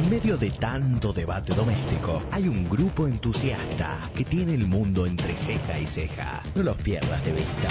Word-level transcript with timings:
En 0.00 0.08
medio 0.08 0.38
de 0.38 0.50
tanto 0.50 1.12
debate 1.12 1.52
doméstico, 1.54 2.22
hay 2.32 2.48
un 2.48 2.70
grupo 2.70 3.06
entusiasta 3.06 4.10
que 4.14 4.24
tiene 4.24 4.54
el 4.54 4.66
mundo 4.66 5.04
entre 5.04 5.36
ceja 5.36 5.78
y 5.78 5.86
ceja. 5.86 6.42
No 6.54 6.62
los 6.62 6.76
pierdas 6.78 7.22
de 7.22 7.32
vista. 7.32 7.68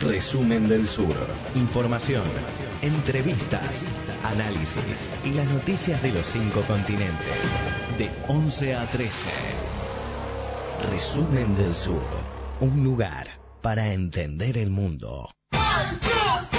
Resumen 0.00 0.68
del 0.68 0.86
Sur. 0.86 1.16
Información, 1.56 2.22
entrevistas, 2.82 3.82
análisis 4.22 5.08
y 5.24 5.32
las 5.32 5.50
noticias 5.50 6.00
de 6.04 6.12
los 6.12 6.24
cinco 6.24 6.60
continentes. 6.68 7.56
De 7.98 8.12
11 8.28 8.76
a 8.76 8.86
13. 8.86 9.28
Resumen 10.92 11.56
del 11.56 11.74
Sur. 11.74 12.04
Un 12.60 12.84
lugar 12.84 13.26
para 13.60 13.92
entender 13.92 14.56
el 14.56 14.70
mundo. 14.70 15.30
Muy 15.50 16.53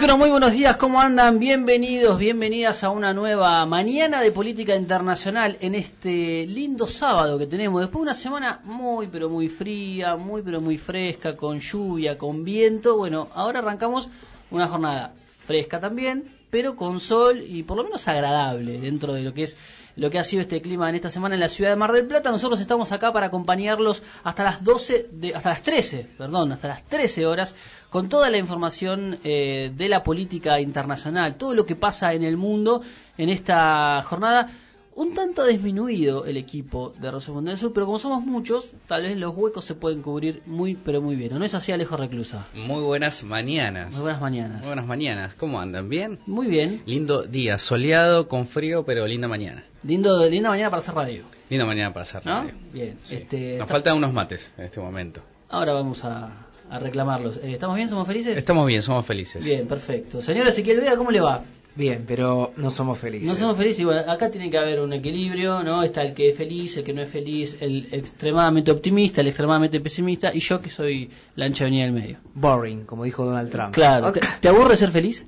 pero 0.00 0.16
muy 0.16 0.30
buenos 0.30 0.52
días, 0.52 0.78
¿cómo 0.78 0.98
andan? 0.98 1.38
Bienvenidos, 1.38 2.18
bienvenidas 2.18 2.84
a 2.84 2.88
una 2.88 3.12
nueva 3.12 3.66
mañana 3.66 4.22
de 4.22 4.32
política 4.32 4.74
internacional 4.74 5.58
en 5.60 5.74
este 5.74 6.46
lindo 6.46 6.86
sábado 6.86 7.38
que 7.38 7.46
tenemos. 7.46 7.82
Después 7.82 8.00
de 8.00 8.02
una 8.04 8.14
semana 8.14 8.60
muy 8.64 9.08
pero 9.08 9.28
muy 9.28 9.50
fría, 9.50 10.16
muy 10.16 10.40
pero 10.40 10.62
muy 10.62 10.78
fresca, 10.78 11.36
con 11.36 11.58
lluvia, 11.58 12.16
con 12.16 12.44
viento. 12.44 12.96
Bueno, 12.96 13.28
ahora 13.34 13.58
arrancamos 13.58 14.08
una 14.50 14.66
jornada 14.68 15.12
fresca 15.44 15.78
también, 15.78 16.32
pero 16.50 16.76
con 16.76 17.00
sol 17.00 17.42
y 17.46 17.62
por 17.62 17.76
lo 17.76 17.84
menos 17.84 18.06
agradable 18.08 18.80
dentro 18.80 19.12
de 19.12 19.22
lo 19.22 19.32
que 19.32 19.44
es 19.44 19.56
lo 19.96 20.10
que 20.10 20.18
ha 20.18 20.24
sido 20.24 20.42
este 20.42 20.62
clima 20.62 20.88
en 20.88 20.94
esta 20.94 21.10
semana 21.10 21.34
en 21.34 21.40
la 21.40 21.48
ciudad 21.48 21.70
de 21.70 21.76
Mar 21.76 21.92
del 21.92 22.06
Plata. 22.06 22.30
Nosotros 22.30 22.60
estamos 22.60 22.92
acá 22.92 23.12
para 23.12 23.26
acompañarlos 23.26 24.02
hasta 24.24 24.44
las 24.44 24.64
12, 24.64 25.08
de, 25.12 25.34
hasta 25.34 25.50
las 25.50 25.62
13, 25.62 26.06
perdón, 26.16 26.52
hasta 26.52 26.68
las 26.68 26.84
13 26.84 27.26
horas 27.26 27.54
con 27.90 28.08
toda 28.08 28.30
la 28.30 28.38
información 28.38 29.18
eh, 29.24 29.72
de 29.76 29.88
la 29.88 30.02
política 30.02 30.60
internacional, 30.60 31.36
todo 31.36 31.54
lo 31.54 31.66
que 31.66 31.76
pasa 31.76 32.14
en 32.14 32.22
el 32.22 32.36
mundo 32.36 32.82
en 33.18 33.28
esta 33.28 34.02
jornada. 34.02 34.48
Un 34.94 35.14
tanto 35.14 35.46
disminuido 35.46 36.24
el 36.26 36.36
equipo 36.36 36.92
de 37.00 37.10
del 37.10 37.56
Sur, 37.56 37.72
pero 37.72 37.86
como 37.86 37.98
somos 37.98 38.24
muchos, 38.26 38.72
tal 38.88 39.02
vez 39.02 39.16
los 39.16 39.34
huecos 39.36 39.64
se 39.64 39.74
pueden 39.74 40.02
cubrir 40.02 40.42
muy, 40.46 40.74
pero 40.74 41.00
muy 41.00 41.14
bien. 41.16 41.38
¿No 41.38 41.44
es 41.44 41.54
así, 41.54 41.70
Alejo 41.72 41.96
Reclusa? 41.96 42.46
Muy 42.54 42.82
buenas 42.82 43.22
mañanas. 43.22 43.92
Muy 43.92 44.02
buenas 44.02 44.20
mañanas. 44.20 44.58
Muy 44.58 44.66
buenas 44.66 44.86
mañanas. 44.86 45.34
¿Cómo 45.36 45.60
andan? 45.60 45.88
¿Bien? 45.88 46.18
Muy 46.26 46.48
bien. 46.48 46.82
Lindo 46.86 47.22
día, 47.22 47.58
soleado, 47.58 48.26
con 48.28 48.46
frío, 48.46 48.84
pero 48.84 49.06
linda 49.06 49.28
mañana. 49.28 49.64
Lindo, 49.84 50.28
linda 50.28 50.50
mañana 50.50 50.70
para 50.70 50.80
hacer 50.80 50.94
radio. 50.94 51.22
Linda 51.48 51.64
mañana 51.66 51.92
para 51.92 52.02
hacer 52.02 52.22
radio. 52.24 52.52
¿No? 52.52 52.72
Bien. 52.72 52.98
Sí. 53.02 53.14
Este, 53.16 53.36
Nos 53.40 53.52
está- 53.52 53.66
faltan 53.66 53.96
unos 53.96 54.12
mates 54.12 54.52
en 54.58 54.64
este 54.64 54.80
momento. 54.80 55.22
Ahora 55.48 55.72
vamos 55.72 56.04
a, 56.04 56.46
a 56.68 56.78
reclamarlos. 56.80 57.36
Eh, 57.38 57.52
¿Estamos 57.54 57.76
bien? 57.76 57.88
¿Somos 57.88 58.06
felices? 58.06 58.36
Estamos 58.36 58.66
bien, 58.66 58.82
somos 58.82 59.06
felices. 59.06 59.44
Bien, 59.44 59.66
perfecto. 59.66 60.20
Señor 60.20 60.48
Ezequiel 60.48 60.80
Vega, 60.80 60.96
¿cómo 60.96 61.10
le 61.12 61.20
va? 61.20 61.42
Bien, 61.80 62.04
pero 62.06 62.52
no 62.58 62.70
somos 62.70 62.98
felices. 62.98 63.26
No 63.26 63.34
somos 63.34 63.56
felices, 63.56 63.80
y 63.80 63.84
bueno, 63.84 64.02
acá 64.06 64.30
tiene 64.30 64.50
que 64.50 64.58
haber 64.58 64.80
un 64.80 64.92
equilibrio, 64.92 65.62
¿no? 65.62 65.82
Está 65.82 66.02
el 66.02 66.12
que 66.12 66.28
es 66.28 66.36
feliz, 66.36 66.76
el 66.76 66.84
que 66.84 66.92
no 66.92 67.00
es 67.00 67.08
feliz, 67.08 67.56
el 67.58 67.88
extremadamente 67.90 68.70
optimista, 68.70 69.22
el 69.22 69.28
extremadamente 69.28 69.80
pesimista, 69.80 70.30
y 70.34 70.40
yo 70.40 70.60
que 70.60 70.68
soy 70.68 71.10
la 71.36 71.46
ancha 71.46 71.64
avenida 71.64 71.84
del 71.84 71.92
medio. 71.92 72.18
Boring, 72.34 72.84
como 72.84 73.04
dijo 73.04 73.24
Donald 73.24 73.50
Trump. 73.50 73.72
Claro. 73.72 74.12
¿Te, 74.12 74.20
te 74.42 74.48
aburre 74.48 74.76
ser 74.76 74.90
feliz? 74.90 75.26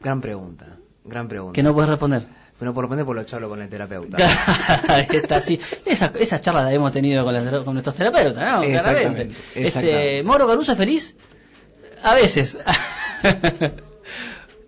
Gran 0.00 0.20
pregunta, 0.20 0.78
gran 1.04 1.26
pregunta. 1.26 1.54
Que 1.54 1.64
no 1.64 1.74
puedes 1.74 1.90
responder. 1.90 2.24
Bueno, 2.60 2.72
por 2.72 2.84
lo 2.84 2.90
menos 2.90 3.04
por 3.04 3.16
lo 3.16 3.24
charlo 3.24 3.48
con 3.48 3.60
el 3.60 3.68
terapeuta. 3.68 4.16
Está 5.12 5.38
así. 5.38 5.58
Esa, 5.84 6.12
esa 6.20 6.40
charla 6.40 6.62
la 6.62 6.72
hemos 6.72 6.92
tenido 6.92 7.24
con, 7.24 7.74
nuestros 7.74 7.96
terapeutas, 7.96 8.36
¿no? 8.36 8.62
Exactamente, 8.62 9.34
Claramente. 9.34 9.36
Este. 9.56 10.22
¿Moro 10.22 10.46
Caruso 10.46 10.70
es 10.70 10.78
feliz? 10.78 11.16
A 12.04 12.14
veces. 12.14 12.56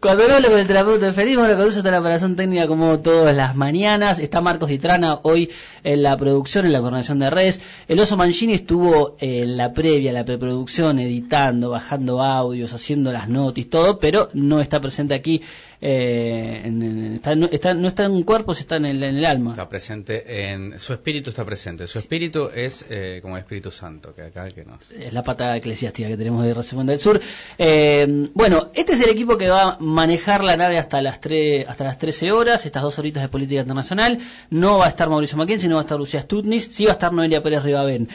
Hablo 0.02 0.48
con 0.50 0.58
el 0.60 0.66
terapeuta 0.66 1.06
de 1.06 1.12
feliz, 1.12 1.36
Mauro 1.36 1.56
Caruso 1.56 1.78
está 1.78 1.88
en 1.88 1.94
la 1.94 2.00
operación 2.00 2.36
técnica 2.36 2.68
como 2.68 3.00
todas 3.00 3.34
las 3.34 3.56
mañanas. 3.56 4.18
Está 4.18 4.40
Marcos 4.40 4.68
Ditrana 4.68 5.18
hoy 5.22 5.50
en 5.84 6.02
la 6.02 6.16
producción, 6.16 6.66
en 6.66 6.72
la 6.72 6.80
coordinación 6.80 7.18
de 7.18 7.30
redes. 7.30 7.60
El 7.88 7.98
oso 7.98 8.16
Mancini 8.16 8.52
estuvo 8.52 9.16
en 9.20 9.56
la 9.56 9.72
previa, 9.72 10.12
la 10.12 10.24
preproducción, 10.24 10.98
editando, 10.98 11.70
bajando 11.70 12.22
audios, 12.22 12.74
haciendo 12.74 13.10
las 13.10 13.28
notis, 13.28 13.70
todo, 13.70 13.98
pero 13.98 14.28
no 14.34 14.60
está 14.60 14.80
presente 14.80 15.14
aquí. 15.14 15.42
Eh, 15.80 16.62
en- 16.64 16.82
en- 16.82 17.14
está, 17.14 17.34
no, 17.34 17.46
está, 17.46 17.74
no 17.74 17.88
está 17.88 18.04
en 18.06 18.12
un 18.12 18.22
cuerpo, 18.22 18.52
está 18.52 18.76
en 18.76 18.86
el, 18.86 19.02
en 19.02 19.16
el 19.16 19.24
alma. 19.24 19.50
Está 19.52 19.68
presente 19.68 20.50
en... 20.50 20.78
Su 20.80 20.92
espíritu 20.94 21.30
está 21.30 21.44
presente. 21.44 21.86
Su 21.86 21.98
espíritu 21.98 22.48
es 22.54 22.84
eh, 22.88 23.20
como 23.22 23.36
el 23.36 23.42
Espíritu 23.42 23.70
Santo, 23.70 24.14
que 24.14 24.22
acá 24.22 24.48
que 24.50 24.64
nos... 24.64 24.90
Es 24.90 25.12
la 25.12 25.22
pata 25.22 25.56
eclesiástica 25.56 26.08
que 26.08 26.16
tenemos 26.16 26.44
de 26.44 26.54
Reserva 26.54 26.84
del 26.84 26.98
Sur. 26.98 27.20
Eh, 27.58 28.28
bueno, 28.34 28.70
este 28.74 28.92
es 28.92 29.00
el 29.02 29.10
equipo 29.10 29.36
que 29.36 29.48
va 29.48 29.62
a 29.72 29.78
manejar 29.80 30.42
la 30.44 30.56
nave 30.56 30.78
hasta 30.78 31.00
las 31.00 31.20
tre- 31.20 31.64
hasta 31.68 31.84
las 31.84 31.98
13 31.98 32.32
horas, 32.32 32.64
estas 32.66 32.82
dos 32.82 32.98
horitas 32.98 33.22
de 33.22 33.28
política 33.28 33.60
internacional. 33.60 34.18
No 34.50 34.78
va 34.78 34.86
a 34.86 34.88
estar 34.88 35.08
Mauricio 35.08 35.36
Mackenzie, 35.38 35.68
no 35.68 35.76
va 35.76 35.82
a 35.82 35.84
estar 35.84 35.98
Lucía 35.98 36.22
Stutnis, 36.22 36.68
sí 36.70 36.84
va 36.84 36.92
a 36.92 36.94
estar 36.94 37.12
Noelia 37.12 37.42
Pérez 37.42 37.62
Ribabén. 37.62 38.08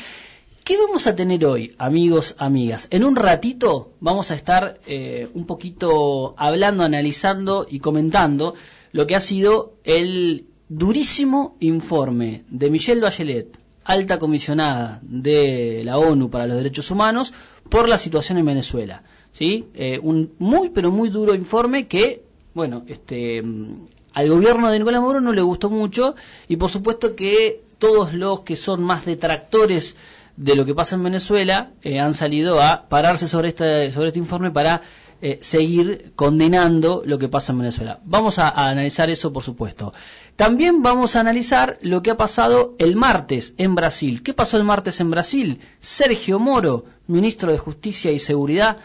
¿Qué 0.72 0.78
vamos 0.78 1.06
a 1.06 1.18
tener 1.18 1.44
hoy, 1.46 1.76
amigos, 1.78 2.34
amigas? 2.38 2.88
En 2.92 3.04
un 3.04 3.18
ratito 3.18 3.92
vamos 4.00 4.32
a 4.32 4.36
estar 4.36 4.80
eh, 4.88 5.28
un 5.34 5.46
poquito 5.46 6.34
hablando, 6.38 6.84
analizando 6.84 7.66
y 7.70 7.80
comentando 7.80 8.54
lo 8.94 9.06
que 9.06 9.18
ha 9.18 9.20
sido 9.20 9.74
el 9.84 10.46
durísimo 10.70 11.58
informe 11.60 12.46
de 12.48 12.70
Michelle 12.70 13.02
Bachelet, 13.02 13.60
alta 13.84 14.18
comisionada 14.18 15.02
de 15.04 15.82
la 15.84 15.98
ONU 15.98 16.30
para 16.30 16.48
los 16.48 16.56
Derechos 16.56 16.90
Humanos, 16.90 17.34
por 17.68 17.90
la 17.90 17.98
situación 17.98 18.38
en 18.38 18.46
Venezuela. 18.46 19.04
¿sí? 19.34 19.66
Eh, 19.74 20.00
un 20.02 20.36
muy, 20.40 20.70
pero 20.70 20.90
muy 20.90 21.10
duro 21.10 21.36
informe 21.36 21.90
que, 21.90 22.24
bueno, 22.54 22.86
este, 22.88 23.42
mm, 23.42 23.88
al 24.14 24.30
gobierno 24.30 24.72
de 24.72 24.80
Nicolás 24.80 25.02
Maduro 25.02 25.20
no 25.20 25.34
le 25.34 25.42
gustó 25.42 25.70
mucho 25.70 26.16
y 26.48 26.56
por 26.56 26.70
supuesto 26.70 27.14
que 27.14 27.62
todos 27.78 28.14
los 28.14 28.42
que 28.42 28.56
son 28.56 28.84
más 28.84 29.06
detractores 29.06 29.98
de 30.42 30.56
lo 30.56 30.66
que 30.66 30.74
pasa 30.74 30.96
en 30.96 31.04
Venezuela 31.04 31.72
eh, 31.84 32.00
han 32.00 32.16
salido 32.16 32.62
a 32.62 32.90
pararse 32.90 33.28
sobre 33.28 33.50
este, 33.50 33.92
sobre 33.92 34.08
este 34.08 34.20
informe 34.20 34.50
para 34.50 34.82
eh, 35.22 35.38
seguir 35.42 36.14
condenando 36.16 37.04
lo 37.06 37.20
que 37.20 37.30
pasa 37.30 37.52
en 37.52 37.60
Venezuela. 37.60 38.00
Vamos 38.06 38.40
a, 38.40 38.50
analizar 38.50 39.12
eso, 39.12 39.32
por 39.32 39.44
supuesto. 39.44 39.94
También 40.36 40.82
vamos 40.82 41.16
a 41.16 41.20
analizar 41.20 41.78
lo 41.84 42.02
que 42.02 42.10
ha 42.10 42.18
pasado 42.18 42.76
el 42.80 42.96
martes 42.96 43.54
en 43.58 43.76
Brasil. 43.76 44.24
¿Qué 44.24 44.34
pasó 44.34 44.58
el 44.58 44.64
martes 44.64 45.00
en 45.00 45.12
Brasil? 45.12 45.60
Sergio 45.80 46.40
Moro, 46.40 46.86
ministro 47.06 47.52
de 47.52 47.60
Justicia 47.60 48.12
y 48.12 48.18
Seguridad 48.18 48.78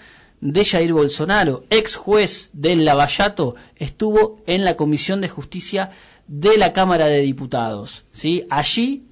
de 0.43 0.62
Jair 0.62 0.93
Bolsonaro, 0.93 1.65
ex 1.71 1.97
juez 1.97 2.50
del 2.53 2.84
Lavallato, 2.84 3.55
estuvo 3.77 4.43
en 4.47 4.62
la 4.62 4.77
Comisión 4.77 5.23
de 5.23 5.31
Justicia 5.31 5.91
de 6.27 6.59
la 6.59 6.75
Cámara 6.75 7.06
de 7.06 7.21
Diputados. 7.21 8.05
¿sí? 8.12 8.44
Allí 8.50 9.06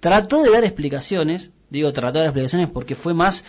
trató 0.00 0.42
de 0.42 0.50
dar 0.50 0.64
explicaciones, 0.64 1.50
digo 1.74 1.92
trató 1.92 2.20
de 2.20 2.26
explicaciones 2.26 2.70
porque 2.70 2.94
fue 2.94 3.14
más 3.14 3.44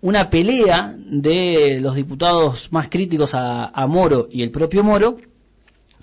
una 0.00 0.30
pelea 0.30 0.94
de 0.96 1.78
los 1.80 1.94
diputados 1.96 2.68
más 2.72 2.88
críticos 2.88 3.34
a, 3.34 3.66
a 3.66 3.86
Moro 3.86 4.28
y 4.30 4.42
el 4.42 4.50
propio 4.50 4.84
Moro 4.84 5.18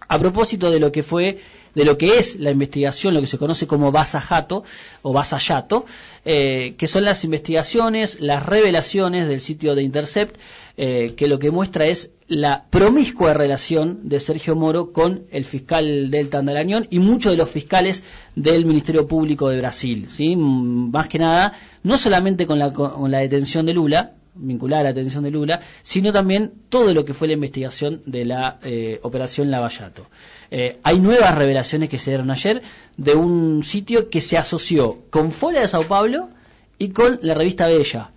a 0.07 0.19
propósito 0.19 0.69
de 0.69 0.79
lo 0.79 0.91
que 0.91 1.01
fue 1.01 1.39
de 1.73 1.85
lo 1.85 1.97
que 1.97 2.17
es 2.17 2.35
la 2.35 2.51
investigación, 2.51 3.13
lo 3.13 3.21
que 3.21 3.27
se 3.27 3.37
conoce 3.37 3.67
como 3.67 3.91
Basajato 3.91 4.63
o 5.01 5.13
Basayato, 5.13 5.85
eh, 6.25 6.75
que 6.77 6.87
son 6.87 7.05
las 7.05 7.23
investigaciones, 7.23 8.19
las 8.19 8.45
revelaciones 8.45 9.27
del 9.27 9.39
sitio 9.39 9.73
de 9.73 9.83
Intercept, 9.83 10.35
eh, 10.83 11.13
que 11.15 11.27
lo 11.27 11.37
que 11.37 11.51
muestra 11.51 11.85
es 11.85 12.09
la 12.27 12.65
promiscua 12.71 13.35
relación 13.35 13.99
de 14.09 14.19
Sergio 14.19 14.55
Moro 14.55 14.91
con 14.91 15.25
el 15.29 15.45
fiscal 15.45 16.09
Delta 16.09 16.39
Andalañón 16.39 16.87
y 16.89 16.97
muchos 16.97 17.33
de 17.33 17.37
los 17.37 17.51
fiscales 17.51 18.01
del 18.35 18.65
Ministerio 18.65 19.07
Público 19.07 19.49
de 19.49 19.59
Brasil, 19.59 20.07
¿sí? 20.09 20.35
Más 20.35 21.07
que 21.07 21.19
nada, 21.19 21.53
no 21.83 21.99
solamente 21.99 22.47
con 22.47 22.57
la, 22.57 22.73
con 22.73 23.11
la 23.11 23.19
detención 23.19 23.67
de 23.67 23.75
Lula, 23.75 24.13
vinculada 24.33 24.79
a 24.79 24.83
la 24.85 24.93
detención 24.93 25.23
de 25.23 25.29
Lula, 25.29 25.59
sino 25.83 26.11
también 26.11 26.51
todo 26.69 26.95
lo 26.95 27.05
que 27.05 27.13
fue 27.13 27.27
la 27.27 27.35
investigación 27.35 28.01
de 28.07 28.25
la 28.25 28.57
eh, 28.63 28.99
operación 29.03 29.51
Lavallato. 29.51 30.07
Eh, 30.49 30.79
hay 30.81 30.97
nuevas 30.97 31.37
revelaciones 31.37 31.89
que 31.89 31.99
se 31.99 32.09
dieron 32.09 32.31
ayer 32.31 32.63
de 32.97 33.13
un 33.13 33.63
sitio 33.63 34.09
que 34.09 34.19
se 34.19 34.39
asoció 34.39 34.97
con 35.11 35.31
Fola 35.31 35.59
de 35.59 35.67
Sao 35.67 35.83
Paulo 35.83 36.29
y 36.79 36.89
con 36.89 37.19
la 37.21 37.35
revista 37.35 37.67
Bella. 37.67 38.09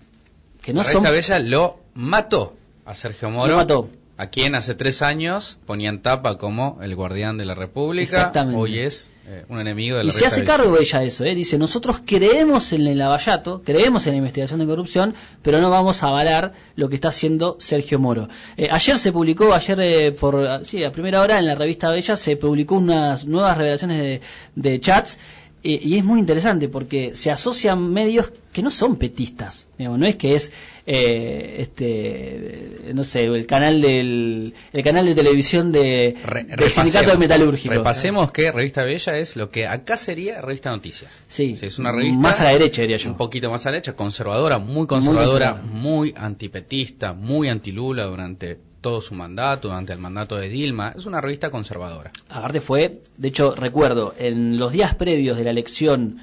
Que 0.63 0.73
no 0.73 0.79
la 0.79 0.85
son... 0.89 1.05
revista 1.05 1.37
Bella 1.37 1.47
lo 1.47 1.84
mató 1.95 2.55
a 2.85 2.95
Sergio 2.95 3.31
Moro. 3.31 3.53
Lo 3.53 3.57
mató. 3.57 3.89
a 4.17 4.29
quien 4.29 4.55
hace 4.55 4.75
tres 4.75 5.03
años 5.03 5.59
ponían 5.67 6.03
tapa 6.03 6.39
como 6.39 6.79
el 6.83 6.95
guardián 6.95 7.39
de 7.39 7.45
la 7.45 7.55
República, 7.55 8.03
Exactamente. 8.03 8.61
hoy 8.61 8.79
es 8.79 9.09
eh, 9.27 9.45
un 9.49 9.59
enemigo 9.59 9.97
de 9.97 10.05
la 10.05 10.09
Y 10.09 10.13
se 10.13 10.27
hace 10.27 10.45
cargo 10.45 10.79
ella 10.79 11.01
de 11.01 11.07
eso, 11.07 11.25
¿eh? 11.25 11.35
dice, 11.35 11.57
nosotros 11.57 12.01
creemos 12.05 12.73
en 12.75 12.87
el 12.87 12.99
lavallato, 12.99 13.63
creemos 13.65 14.07
en 14.07 14.13
la 14.13 14.19
investigación 14.19 14.61
de 14.61 14.67
corrupción, 14.67 15.15
pero 15.41 15.61
no 15.61 15.71
vamos 15.71 16.03
a 16.03 16.09
avalar 16.09 16.53
lo 16.77 16.91
que 16.91 16.97
está 16.97 17.09
haciendo 17.09 17.57
Sergio 17.59 17.99
Moro. 17.99 18.29
Eh, 18.59 18.69
ayer 18.71 18.99
se 18.99 19.13
publicó, 19.13 19.55
ayer 19.55 19.81
eh, 19.81 20.13
por, 20.13 20.65
sí, 20.65 20.85
a 20.85 20.93
primera 20.93 21.23
hora 21.23 21.39
en 21.39 21.47
la 21.47 21.55
revista 21.55 21.91
Bella 21.91 22.17
se 22.17 22.37
publicó 22.37 22.75
unas 22.75 23.25
nuevas 23.25 23.57
revelaciones 23.57 23.99
de, 23.99 24.21
de 24.57 24.81
chats 24.81 25.19
eh, 25.65 25.81
y 25.83 25.97
es 25.97 26.05
muy 26.05 26.21
interesante 26.21 26.69
porque 26.69 27.17
se 27.17 27.31
asocian 27.31 27.93
medios 27.93 28.31
que 28.53 28.63
no 28.63 28.71
son 28.71 28.97
petistas, 28.97 29.67
digamos, 29.79 29.99
no 29.99 30.07
es 30.07 30.15
que 30.17 30.35
es 30.37 30.53
eh, 30.87 31.57
este 31.59 32.93
no 32.95 33.03
sé 33.05 33.25
el 33.25 33.47
canal 33.47 33.81
del 33.81 34.55
el 34.73 34.83
canal 34.85 35.07
de 35.07 35.15
televisión 35.15 35.73
de 35.73 36.15
Re- 36.25 36.45
del 36.45 36.71
sindicato 36.71 37.11
de 37.13 37.17
metalúrgicos 37.17 37.77
Repasemos 37.79 38.31
que 38.31 38.53
Revista 38.53 38.85
Bella 38.85 39.19
es 39.19 39.37
lo 39.37 39.51
que 39.51 39.67
acá 39.67 39.97
sería 39.97 40.41
Revista 40.41 40.71
Noticias. 40.71 41.23
Sí, 41.27 41.57
es 41.61 41.79
una 41.79 41.91
revista 41.93 42.19
más 42.19 42.41
a 42.41 42.45
la 42.45 42.51
derecha, 42.51 42.83
diría 42.83 42.99
yo. 42.99 43.11
Un 43.11 43.17
poquito 43.17 43.51
más 43.51 43.65
a 43.67 43.71
la 43.71 43.77
derecha, 43.77 43.97
conservadora, 43.97 44.59
muy 44.59 44.87
conservadora, 44.87 45.53
conservadora. 45.55 45.73
muy, 45.81 46.13
antipetista, 46.17 47.13
muy 47.15 47.49
antilula 47.49 48.05
durante 48.05 48.59
todo 48.85 49.01
su 49.01 49.15
mandato, 49.15 49.69
durante 49.69 49.95
el 49.95 49.99
mandato 49.99 50.37
de 50.37 50.51
Dilma. 50.51 50.93
Es 50.95 51.07
una 51.07 51.23
revista 51.23 51.51
conservadora. 51.51 52.13
Aparte 52.29 52.61
fue, 52.61 53.01
de 53.17 53.29
hecho 53.29 53.55
recuerdo, 53.55 54.15
en 54.19 54.59
los 54.59 54.73
días 54.73 54.95
previos 54.95 55.39
de 55.39 55.45
la 55.45 55.53
elección 55.53 56.19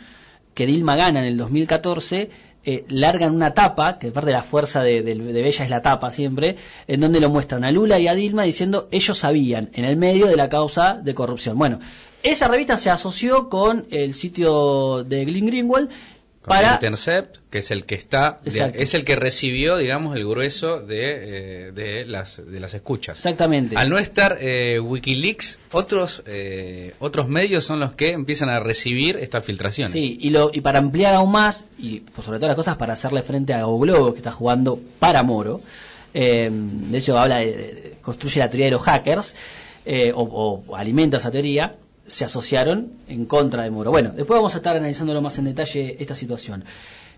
que 0.54 0.68
Dilma 0.68 0.96
gana 0.96 1.22
en 1.22 1.26
el 1.26 1.38
2014, 1.38 2.30
eh, 2.64 2.86
largan 2.90 3.34
una 3.34 3.56
tapa, 3.56 3.98
que 3.98 4.12
parte 4.12 4.28
de 4.28 4.34
la 4.34 4.44
fuerza 4.44 4.84
de, 4.84 5.02
Bella 5.02 5.64
es 5.64 5.70
la 5.72 5.82
tapa 5.82 6.12
siempre, 6.12 6.56
en 6.86 7.02
donde 7.02 7.20
lo 7.20 7.32
muestran 7.32 7.64
a 7.64 7.72
Lula 7.72 7.98
y 7.98 8.08
a 8.08 8.14
Dilma 8.14 8.44
diciendo 8.44 8.88
ellos 8.92 9.18
sabían, 9.18 9.72
en 9.74 9.86
el 9.86 9.98
medio 9.98 10.28
de 10.28 10.36
la 10.36 10.48
causa 10.48 11.00
de 11.04 11.16
corrupción. 11.16 11.58
Bueno, 11.58 11.80
esa 12.22 12.48
revista 12.48 12.78
se 12.78 12.92
asoció 12.92 13.50
con 13.50 13.88
el 13.90 14.14
sitio 14.14 15.04
de 15.04 15.26
Glenn 15.26 15.48
Greenwald 15.48 15.90
para... 16.44 16.74
Intercept, 16.74 17.38
que 17.50 17.60
es 17.60 17.70
el 17.72 17.86
que 17.86 17.96
está, 17.96 18.40
de- 18.44 18.74
es 18.76 18.94
el 18.96 19.06
que 19.06 19.16
recibió, 19.16 19.78
digamos, 19.78 20.16
el 20.16 20.28
grueso 20.28 20.80
de, 20.82 21.68
eh, 21.68 21.72
de, 21.72 22.06
las, 22.06 22.42
de 22.46 22.60
las 22.60 22.74
escuchas. 22.74 23.18
Exactamente. 23.18 23.76
Al 23.78 23.90
no 23.90 23.98
estar 24.00 24.38
eh, 24.42 24.80
WikiLeaks, 24.80 25.60
otros, 25.72 26.24
eh, 26.26 26.94
otros 27.00 27.28
medios 27.28 27.64
son 27.64 27.80
los 27.80 27.94
que 27.94 28.10
empiezan 28.12 28.50
a 28.50 28.60
recibir 28.60 29.18
estas 29.18 29.46
filtraciones. 29.46 29.92
Sí, 29.94 30.18
y, 30.20 30.32
lo, 30.32 30.50
y 30.54 30.62
para 30.62 30.80
ampliar 30.80 31.14
aún 31.14 31.32
más, 31.32 31.66
y 31.78 32.00
por 32.00 32.24
sobre 32.26 32.40
todas 32.40 32.50
las 32.50 32.56
cosas 32.58 32.76
para 32.78 32.94
hacerle 32.94 33.22
frente 33.22 33.54
a 33.54 33.64
Globo, 33.66 34.14
que 34.14 34.20
está 34.20 34.32
jugando 34.32 34.80
para 35.00 35.22
Moro, 35.24 35.62
eh, 36.14 36.50
de 36.52 36.98
hecho 36.98 37.18
habla 37.18 37.38
de, 37.38 37.98
construye 38.02 38.40
la 38.40 38.50
teoría 38.50 38.66
de 38.66 38.72
los 38.72 38.82
hackers, 38.82 39.36
eh, 39.86 40.12
o, 40.14 40.64
o 40.68 40.76
alimenta 40.76 41.18
esa 41.18 41.32
teoría, 41.32 41.76
se 42.12 42.26
asociaron 42.26 42.92
en 43.08 43.26
contra 43.26 43.64
de 43.64 43.70
Moro. 43.72 43.92
Bueno, 43.92 44.12
después 44.16 44.38
vamos 44.38 44.54
a 44.54 44.58
estar 44.58 44.76
analizándolo 44.76 45.22
más 45.22 45.38
en 45.38 45.46
detalle 45.46 45.96
esta 46.00 46.16
situación. 46.16 46.64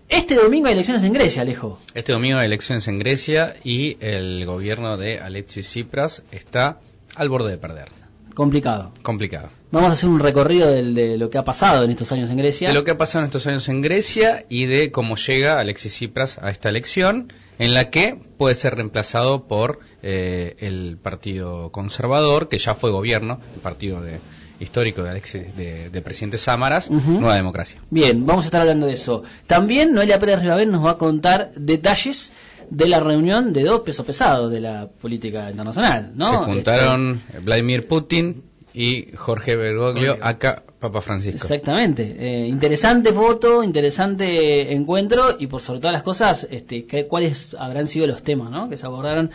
Este 0.08 0.34
domingo 0.34 0.66
hay 0.68 0.74
elecciones 0.74 1.02
en 1.02 1.12
Grecia, 1.14 1.42
Alejo. 1.42 1.78
Este 1.94 2.12
domingo 2.12 2.38
hay 2.38 2.46
elecciones 2.46 2.86
en 2.88 2.98
Grecia 2.98 3.56
y 3.64 3.96
el 4.00 4.44
gobierno 4.46 4.96
de 4.96 5.18
Alexis 5.18 5.66
Tsipras 5.66 6.22
está 6.30 6.78
al 7.14 7.28
borde 7.28 7.50
de 7.52 7.58
perder. 7.58 7.88
Complicado. 8.34 8.92
Complicado. 9.02 9.48
Vamos 9.70 9.90
a 9.90 9.92
hacer 9.92 10.08
un 10.08 10.18
recorrido 10.18 10.68
del- 10.70 10.94
de 10.94 11.16
lo 11.16 11.30
que 11.30 11.38
ha 11.38 11.44
pasado 11.44 11.84
en 11.84 11.90
estos 11.92 12.10
años 12.12 12.28
en 12.30 12.36
Grecia. 12.36 12.68
De 12.68 12.74
lo 12.74 12.82
que 12.84 12.90
ha 12.90 12.98
pasado 12.98 13.20
en 13.24 13.26
estos 13.26 13.46
años 13.46 13.68
en 13.68 13.80
Grecia 13.80 14.44
y 14.48 14.66
de 14.66 14.90
cómo 14.90 15.14
llega 15.16 15.58
Alexis 15.60 15.92
Tsipras 15.92 16.38
a 16.38 16.50
esta 16.50 16.68
elección, 16.68 17.32
en 17.60 17.74
la 17.74 17.90
que 17.90 18.18
puede 18.36 18.56
ser 18.56 18.74
reemplazado 18.74 19.44
por 19.46 19.78
eh, 20.02 20.56
el 20.58 20.98
Partido 21.00 21.70
Conservador, 21.70 22.48
que 22.48 22.58
ya 22.58 22.74
fue 22.74 22.90
gobierno, 22.90 23.38
el 23.54 23.60
partido 23.60 24.00
de, 24.02 24.18
histórico 24.60 25.02
de 25.02 25.10
Alexis, 25.10 25.56
de, 25.56 25.90
de 25.90 26.02
presidente 26.02 26.38
Sámaras. 26.38 26.90
Nueva 26.90 27.34
Democracia. 27.36 27.80
Bien, 27.90 28.24
vamos 28.26 28.44
a 28.44 28.48
estar 28.48 28.60
hablando 28.60 28.86
de 28.86 28.92
eso. 28.94 29.22
También 29.46 29.92
Noelia 29.92 30.18
Pérez 30.18 30.40
Rivabel 30.40 30.70
nos 30.70 30.84
va 30.84 30.92
a 30.92 30.98
contar 30.98 31.52
detalles 31.56 32.32
de 32.70 32.88
la 32.88 32.98
reunión 33.00 33.52
de 33.52 33.62
dos 33.64 33.80
pesos 33.82 34.06
pesados 34.06 34.50
de 34.50 34.60
la 34.60 34.88
política 35.00 35.50
internacional, 35.50 36.12
¿no? 36.14 36.28
Se 36.30 36.36
juntaron 36.36 37.20
Vladimir 37.42 37.86
Putin 37.86 38.42
y 38.72 39.08
Jorge 39.14 39.54
Bergoglio, 39.54 40.16
acá 40.20 40.62
Papa 40.80 41.00
Francisco. 41.00 41.36
Exactamente. 41.36 42.16
Eh, 42.18 42.46
interesante 42.48 43.12
voto, 43.12 43.62
interesante 43.62 44.72
encuentro 44.72 45.36
y 45.38 45.46
por 45.46 45.60
sobre 45.60 45.80
todas 45.80 45.92
las 45.92 46.02
cosas, 46.02 46.48
este, 46.50 46.84
¿qué- 46.86 47.06
¿cuáles 47.06 47.54
habrán 47.58 47.86
sido 47.86 48.06
los 48.06 48.22
temas 48.22 48.50
¿no? 48.50 48.68
que 48.68 48.76
se 48.76 48.86
abordaron 48.86 49.30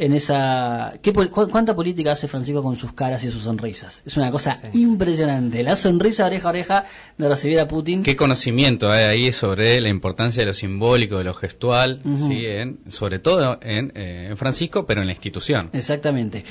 en 0.00 0.14
esa... 0.14 0.94
¿qué, 1.02 1.12
cu- 1.12 1.28
¿Cuánta 1.50 1.74
política 1.76 2.12
hace 2.12 2.26
Francisco 2.26 2.62
con 2.62 2.74
sus 2.74 2.92
caras 2.94 3.22
y 3.24 3.30
sus 3.30 3.42
sonrisas? 3.42 4.02
Es 4.06 4.16
una 4.16 4.30
cosa 4.30 4.54
Sí. 4.56 4.80
impresionante. 4.80 5.62
La 5.62 5.76
sonrisa 5.76 6.24
oreja 6.26 6.48
a 6.48 6.50
oreja 6.50 6.84
de 7.18 7.28
recibir 7.28 7.60
a 7.60 7.68
Putin. 7.68 8.02
¿Qué 8.02 8.16
conocimiento 8.16 8.90
hay 8.90 9.04
ahí 9.04 9.32
sobre 9.32 9.80
la 9.80 9.88
importancia 9.90 10.42
de 10.42 10.46
lo 10.46 10.54
simbólico, 10.54 11.18
de 11.18 11.24
lo 11.24 11.34
gestual. 11.34 12.00
¿sí? 12.28 12.46
en, 12.46 12.80
sobre 12.88 13.18
todo 13.18 13.58
en, 13.62 13.92
eh, 13.94 14.28
en 14.30 14.36
Francisco, 14.36 14.86
pero 14.86 15.02
en 15.02 15.06
la 15.06 15.12
institución? 15.12 15.70
Exactamente. 15.72 16.44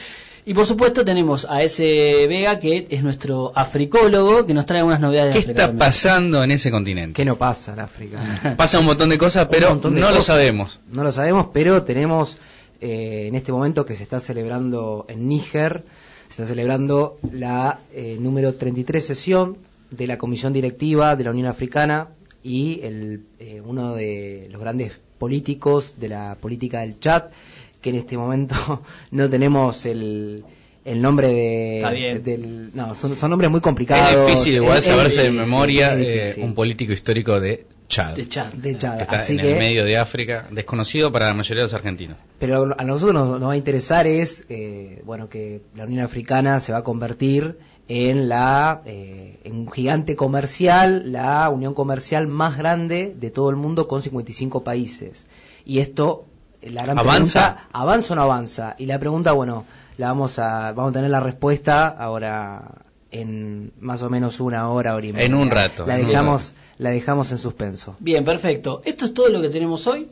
Y 0.45 0.53
por 0.53 0.65
supuesto 0.65 1.03
tenemos 1.03 1.45
a 1.49 1.61
ese 1.63 2.25
Vega 2.27 2.59
que 2.59 2.87
es 2.89 3.03
nuestro 3.03 3.51
africólogo 3.55 4.45
que 4.45 4.53
nos 4.53 4.65
trae 4.65 4.81
unas 4.83 4.99
novedades. 4.99 5.33
¿Qué 5.33 5.39
de 5.39 5.39
África 5.41 5.51
está 5.51 5.65
también. 5.67 5.79
pasando 5.79 6.43
en 6.43 6.51
ese 6.51 6.71
continente? 6.71 7.13
¿Qué 7.13 7.25
no 7.25 7.37
pasa 7.37 7.73
en 7.73 7.79
África? 7.81 8.53
Pasa 8.57 8.79
un 8.79 8.85
montón 8.85 9.09
de 9.09 9.17
cosas, 9.17 9.47
pero 9.49 9.69
montón 9.69 9.95
de 9.95 10.01
no 10.01 10.11
lo 10.11 10.21
sabemos. 10.21 10.79
No 10.91 11.03
lo 11.03 11.11
sabemos, 11.11 11.47
pero 11.53 11.83
tenemos 11.83 12.37
eh, 12.81 13.25
en 13.27 13.35
este 13.35 13.51
momento 13.51 13.85
que 13.85 13.95
se 13.95 14.03
está 14.03 14.19
celebrando 14.19 15.05
en 15.09 15.27
Níger, 15.27 15.83
se 16.27 16.29
está 16.41 16.45
celebrando 16.45 17.17
la 17.31 17.79
eh, 17.93 18.17
número 18.19 18.55
33 18.55 19.03
sesión 19.05 19.57
de 19.91 20.07
la 20.07 20.17
Comisión 20.17 20.53
Directiva 20.53 21.15
de 21.15 21.23
la 21.23 21.31
Unión 21.31 21.47
Africana 21.47 22.09
y 22.43 22.79
el, 22.83 23.23
eh, 23.39 23.61
uno 23.65 23.95
de 23.95 24.47
los 24.51 24.61
grandes 24.61 24.99
políticos 25.17 25.95
de 25.99 26.09
la 26.09 26.37
política 26.39 26.81
del 26.81 26.99
Chad, 26.99 27.23
que 27.81 27.89
en 27.89 27.95
este 27.95 28.17
momento 28.17 28.55
no 29.11 29.29
tenemos 29.29 29.85
el, 29.85 30.43
el 30.85 31.01
nombre 31.01 31.27
de, 31.27 31.77
Está 31.77 31.91
bien. 31.91 32.23
del... 32.23 32.69
No, 32.73 32.95
son, 32.95 33.17
son 33.17 33.29
nombres 33.31 33.51
muy 33.51 33.59
complicados. 33.61 34.11
Es 34.13 34.27
difícil 34.27 34.55
igual 34.55 34.77
Es- 34.77 34.85
es 34.85 34.89
saberse 34.91 35.23
de 35.23 35.31
memoria 35.31 35.95
eh, 35.99 36.35
un 36.41 36.53
político 36.53 36.93
histórico 36.93 37.39
de 37.41 37.65
Chad. 37.89 38.15
De 38.15 38.27
Chad. 38.27 38.53
de 38.53 38.77
Chad. 38.77 38.97
que 38.97 39.03
está 39.03 39.17
Así 39.17 39.33
en 39.33 39.39
que, 39.39 39.53
el 39.53 39.59
medio 39.59 39.83
de 39.83 39.97
África, 39.97 40.47
desconocido 40.51 41.11
para 41.11 41.27
la 41.27 41.33
mayoría 41.33 41.63
de 41.63 41.65
los 41.65 41.73
argentinos. 41.73 42.17
Pero 42.37 42.75
a 42.77 42.83
nosotros 42.83 43.13
nos, 43.13 43.39
nos 43.39 43.49
va 43.49 43.53
a 43.53 43.57
interesar 43.57 44.05
es, 44.07 44.45
eh, 44.47 45.01
bueno, 45.05 45.27
que 45.27 45.63
la 45.75 45.85
Unión 45.85 46.05
Africana 46.05 46.59
se 46.59 46.71
va 46.71 46.77
a 46.77 46.83
convertir 46.83 47.57
en 47.87 48.29
la, 48.29 48.83
eh, 48.85 49.39
en 49.43 49.55
un 49.55 49.71
gigante 49.71 50.15
comercial, 50.15 51.11
la 51.11 51.49
unión 51.49 51.73
comercial 51.73 52.27
más 52.27 52.55
grande 52.57 53.15
de 53.19 53.31
todo 53.31 53.49
el 53.49 53.55
mundo 53.55 53.87
con 53.87 54.03
55 54.03 54.63
países. 54.63 55.25
Y 55.65 55.79
esto, 55.79 56.25
eh, 56.61 56.69
la 56.69 56.83
gran 56.83 56.99
¿Avanza? 56.99 57.55
pregunta, 57.55 57.69
¿avanza 57.73 58.13
o 58.13 58.15
no 58.15 58.21
avanza? 58.21 58.75
Y 58.77 58.85
la 58.85 58.99
pregunta, 58.99 59.31
bueno, 59.31 59.65
la 59.97 60.09
vamos 60.09 60.37
a, 60.37 60.71
vamos 60.73 60.91
a 60.91 60.93
tener 60.93 61.09
la 61.09 61.19
respuesta 61.19 61.87
ahora 61.87 62.85
en 63.11 63.71
más 63.79 64.01
o 64.03 64.09
menos 64.09 64.39
una 64.39 64.69
hora, 64.69 64.95
hora 64.95 65.05
y 65.05 65.13
media. 65.13 65.25
En 65.25 65.33
un 65.33 65.49
rato, 65.49 65.85
La 65.85 65.97
dejamos, 65.97 66.49
rato. 66.49 66.55
la 66.77 66.89
dejamos 66.91 67.31
en 67.31 67.37
suspenso. 67.37 67.95
Bien, 67.99 68.23
perfecto. 68.23 68.81
Esto 68.85 69.05
es 69.05 69.13
todo 69.13 69.29
lo 69.29 69.41
que 69.41 69.49
tenemos 69.49 69.87
hoy. 69.87 70.07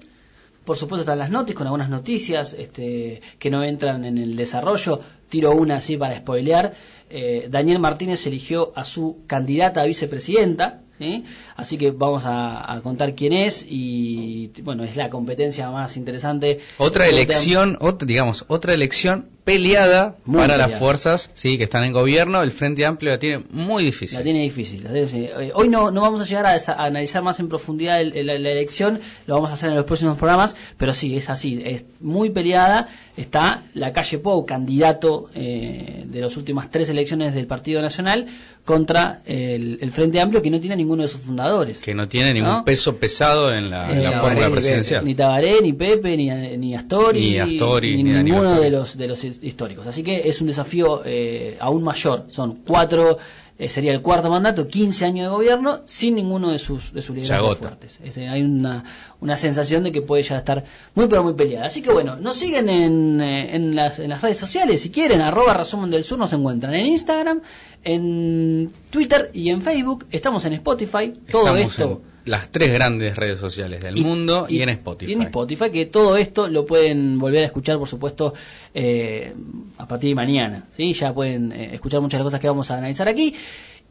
Por 0.66 0.76
supuesto 0.76 1.02
están 1.04 1.20
las 1.20 1.30
noticias 1.30 1.58
con 1.58 1.68
algunas 1.68 1.90
noticias 1.90 2.54
este, 2.58 3.22
que 3.40 3.50
no 3.50 3.64
entran 3.64 4.04
en 4.04 4.18
el 4.18 4.36
desarrollo. 4.36 5.00
Tiro 5.30 5.52
una 5.54 5.78
así 5.78 5.96
para 5.96 6.18
spoilear. 6.18 6.74
Eh, 7.10 7.48
Daniel 7.50 7.80
Martínez 7.80 8.26
eligió 8.28 8.74
a 8.76 8.84
su 8.84 9.20
candidata 9.28 9.82
a 9.82 9.86
vicepresidenta, 9.86 10.82
¿sí? 11.00 11.24
así 11.56 11.78
que 11.78 11.92
vamos 11.92 12.26
a, 12.26 12.72
a 12.72 12.82
contar 12.82 13.14
quién 13.16 13.34
es 13.34 13.66
y 13.68 14.52
bueno, 14.64 14.84
es 14.84 14.96
la 14.96 15.10
competencia 15.10 15.70
más 15.70 15.98
interesante. 15.98 16.60
Otra 16.78 17.08
elección, 17.08 17.78
ot- 17.80 18.04
digamos, 18.06 18.46
otra 18.48 18.74
elección 18.74 19.28
peleada 19.44 20.18
Muy 20.26 20.40
para 20.42 20.54
peleada. 20.56 20.70
las 20.72 20.80
fuerzas 20.80 21.32
sí 21.34 21.58
que 21.58 21.64
están 21.64 21.86
en 21.86 21.94
gobierno. 21.94 22.42
El 22.42 22.52
Frente 22.52 22.86
Amplio 22.86 23.12
la 23.12 23.20
tiene 23.20 23.44
muy 23.50 23.84
difícil. 23.86 24.18
La 24.18 24.24
tiene 24.24 24.42
difícil. 24.42 24.84
la 24.84 24.90
tiene 24.92 25.06
difícil. 25.08 25.30
Eh, 25.40 25.52
Hoy 25.56 25.70
no, 25.70 25.90
no 25.92 26.02
vamos 26.02 26.20
a 26.22 26.26
llegar 26.26 26.46
a, 26.48 26.56
esa- 26.56 26.74
a 26.74 26.86
analizar 26.86 27.24
más 27.24 27.40
en 27.40 27.48
profundidad 27.48 28.02
el- 28.02 28.16
el- 28.18 28.28
la, 28.28 28.34
elección, 28.52 29.00
lo 29.26 29.36
vamos 29.36 29.50
a 29.50 29.54
hacer 29.54 29.70
en 29.70 29.76
los 29.76 29.86
próximos 29.86 30.18
programas, 30.18 30.56
pero 30.78 30.94
sí, 30.94 31.16
es 31.16 31.30
así, 31.30 31.62
es 31.64 31.86
muy 32.02 32.30
peleada. 32.30 32.88
Está 33.16 33.64
la 33.74 33.94
calle 33.94 34.18
Pou, 34.20 34.46
candidato 34.46 35.30
eh, 35.34 36.04
de 36.06 36.22
las 36.22 36.36
últimas 36.38 36.70
tres 36.70 36.90
elecciones 36.90 37.34
del 37.34 37.48
Partido 37.48 37.82
Nacional, 37.82 38.28
contra 38.68 39.22
el, 39.26 39.78
el 39.82 39.92
Frente 39.94 40.20
Amplio, 40.20 40.42
que 40.42 40.50
no 40.52 40.60
tiene 40.60 40.76
ninguno 40.76 41.02
de 41.04 41.08
sus 41.08 41.22
fundadores. 41.22 41.80
Que 41.80 41.96
no 41.96 42.10
tiene 42.10 42.34
ningún 42.34 42.52
¿No? 42.52 42.66
peso 42.66 42.98
pesado 42.98 43.54
en 43.54 43.70
la, 43.70 43.90
Eh, 43.98 44.04
la 44.04 44.20
fórmula 44.20 44.48
ni 44.48 44.54
presidencial. 44.54 45.06
Ni 45.06 45.16
Tabaré, 45.16 45.62
ni 45.62 45.72
Pepe, 45.72 46.18
ni, 46.18 46.30
ni 46.58 46.76
Astori, 46.76 47.22
Ni 47.32 47.40
Astori, 47.40 47.96
ni, 47.96 48.04
ni 48.04 48.12
Daniel 48.12 48.26
ninguno 48.26 48.50
Astori. 48.50 48.66
de 48.70 48.78
los, 48.78 48.98
de 48.98 49.08
los 49.08 49.24
históricos. 49.24 49.88
Así 49.88 50.04
que 50.04 50.28
es 50.28 50.42
un 50.42 50.48
desafío 50.48 51.02
eh, 51.06 51.56
aún 51.62 51.82
mayor. 51.82 52.26
Son 52.28 52.58
cuatro 52.68 53.18
eh, 53.60 53.70
sería 53.70 53.92
el 53.92 54.02
cuarto 54.02 54.30
mandato, 54.30 54.68
15 54.68 55.06
años 55.06 55.26
de 55.26 55.36
gobierno, 55.36 55.82
sin 55.86 56.16
ninguno 56.16 56.52
de 56.52 56.60
sus, 56.60 56.94
de 56.94 57.02
sus 57.02 57.16
liderazgos 57.16 57.58
fuertes. 57.58 58.00
Este, 58.04 58.28
hay 58.28 58.44
una, 58.44 58.84
una 59.20 59.36
sensación 59.36 59.84
de 59.84 59.92
que 59.92 60.02
puede 60.02 60.22
ya 60.24 60.38
estar 60.38 60.64
muy 60.94 61.08
pero 61.08 61.24
muy 61.24 61.34
peleada. 61.34 61.66
Así 61.66 61.82
que 61.82 61.92
bueno, 61.92 62.18
nos 62.18 62.38
siguen 62.38 62.70
en, 62.70 63.20
eh, 63.20 63.56
en, 63.56 63.76
las, 63.76 63.98
en 64.00 64.10
las 64.10 64.22
redes 64.22 64.38
sociales, 64.38 64.82
si 64.82 64.92
quieren, 64.92 65.22
arroba 65.22 65.54
resumen 65.54 65.90
del 65.90 66.04
sur 66.04 66.20
nos 66.20 66.34
encuentran 66.34 66.76
en 66.76 66.86
Instagram, 66.86 67.42
en 67.84 68.72
Twitter 68.92 69.32
y 69.34 69.50
en 69.50 69.62
Facebook, 69.62 70.06
estamos 70.12 70.46
en 70.46 70.54
Spotify, 70.54 71.14
todo 71.30 71.56
esto 71.56 72.02
las 72.28 72.52
tres 72.52 72.72
grandes 72.74 73.16
redes 73.16 73.40
sociales 73.40 73.82
del 73.82 73.96
mundo 73.96 74.46
y, 74.50 74.62
en 74.62 74.70
Spotify. 74.70 75.12
Y 75.12 75.16
en 75.16 75.22
Spotify, 75.24 75.72
que 75.72 75.86
todo 75.86 76.18
esto 76.18 76.48
lo 76.48 76.66
pueden 76.66 77.18
volver 77.18 77.44
a 77.44 77.46
escuchar, 77.48 77.78
por 77.78 77.88
supuesto, 77.88 78.34
eh, 78.74 79.34
a 79.78 79.88
partir 79.88 80.10
de 80.10 80.16
mañana. 80.16 80.68
¿sí? 80.76 80.94
Ya 80.94 81.14
pueden 81.14 81.52
eh, 81.52 81.76
escuchar 81.76 82.02
muchas 82.02 82.20
de 82.20 82.24
las 82.24 82.32
cosas 82.32 82.40
que 82.40 82.48
vamos 82.48 82.70
a 82.70 82.78
analizar 82.78 83.08
aquí. 83.08 83.34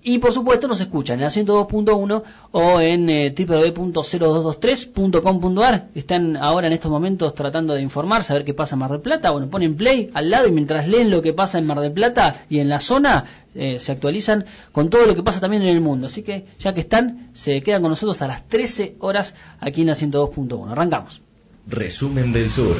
Y 0.08 0.18
por 0.18 0.32
supuesto 0.32 0.68
nos 0.68 0.80
escuchan 0.80 1.18
en 1.18 1.24
la 1.24 1.30
102.1 1.30 2.22
o 2.52 2.80
en 2.80 3.10
eh, 3.10 3.34
www.0223.com.ar. 3.36 5.88
Están 5.96 6.36
ahora 6.36 6.68
en 6.68 6.74
estos 6.74 6.92
momentos 6.92 7.34
tratando 7.34 7.74
de 7.74 7.82
informar, 7.82 8.22
saber 8.22 8.44
qué 8.44 8.54
pasa 8.54 8.76
en 8.76 8.78
Mar 8.78 8.92
del 8.92 9.00
Plata. 9.00 9.32
Bueno, 9.32 9.50
ponen 9.50 9.74
play 9.74 10.08
al 10.14 10.30
lado 10.30 10.46
y 10.46 10.52
mientras 10.52 10.86
leen 10.86 11.10
lo 11.10 11.22
que 11.22 11.32
pasa 11.32 11.58
en 11.58 11.66
Mar 11.66 11.80
del 11.80 11.90
Plata 11.90 12.44
y 12.48 12.60
en 12.60 12.68
la 12.68 12.78
zona, 12.78 13.24
eh, 13.56 13.80
se 13.80 13.90
actualizan 13.90 14.44
con 14.70 14.90
todo 14.90 15.06
lo 15.06 15.16
que 15.16 15.24
pasa 15.24 15.40
también 15.40 15.64
en 15.64 15.70
el 15.70 15.80
mundo. 15.80 16.06
Así 16.06 16.22
que 16.22 16.46
ya 16.60 16.72
que 16.72 16.82
están, 16.82 17.30
se 17.34 17.60
quedan 17.62 17.82
con 17.82 17.90
nosotros 17.90 18.22
a 18.22 18.28
las 18.28 18.46
13 18.46 18.98
horas 19.00 19.34
aquí 19.58 19.80
en 19.80 19.88
la 19.88 19.94
102.1. 19.94 20.70
Arrancamos. 20.70 21.20
Resumen 21.66 22.32
del 22.32 22.48
Sur. 22.48 22.76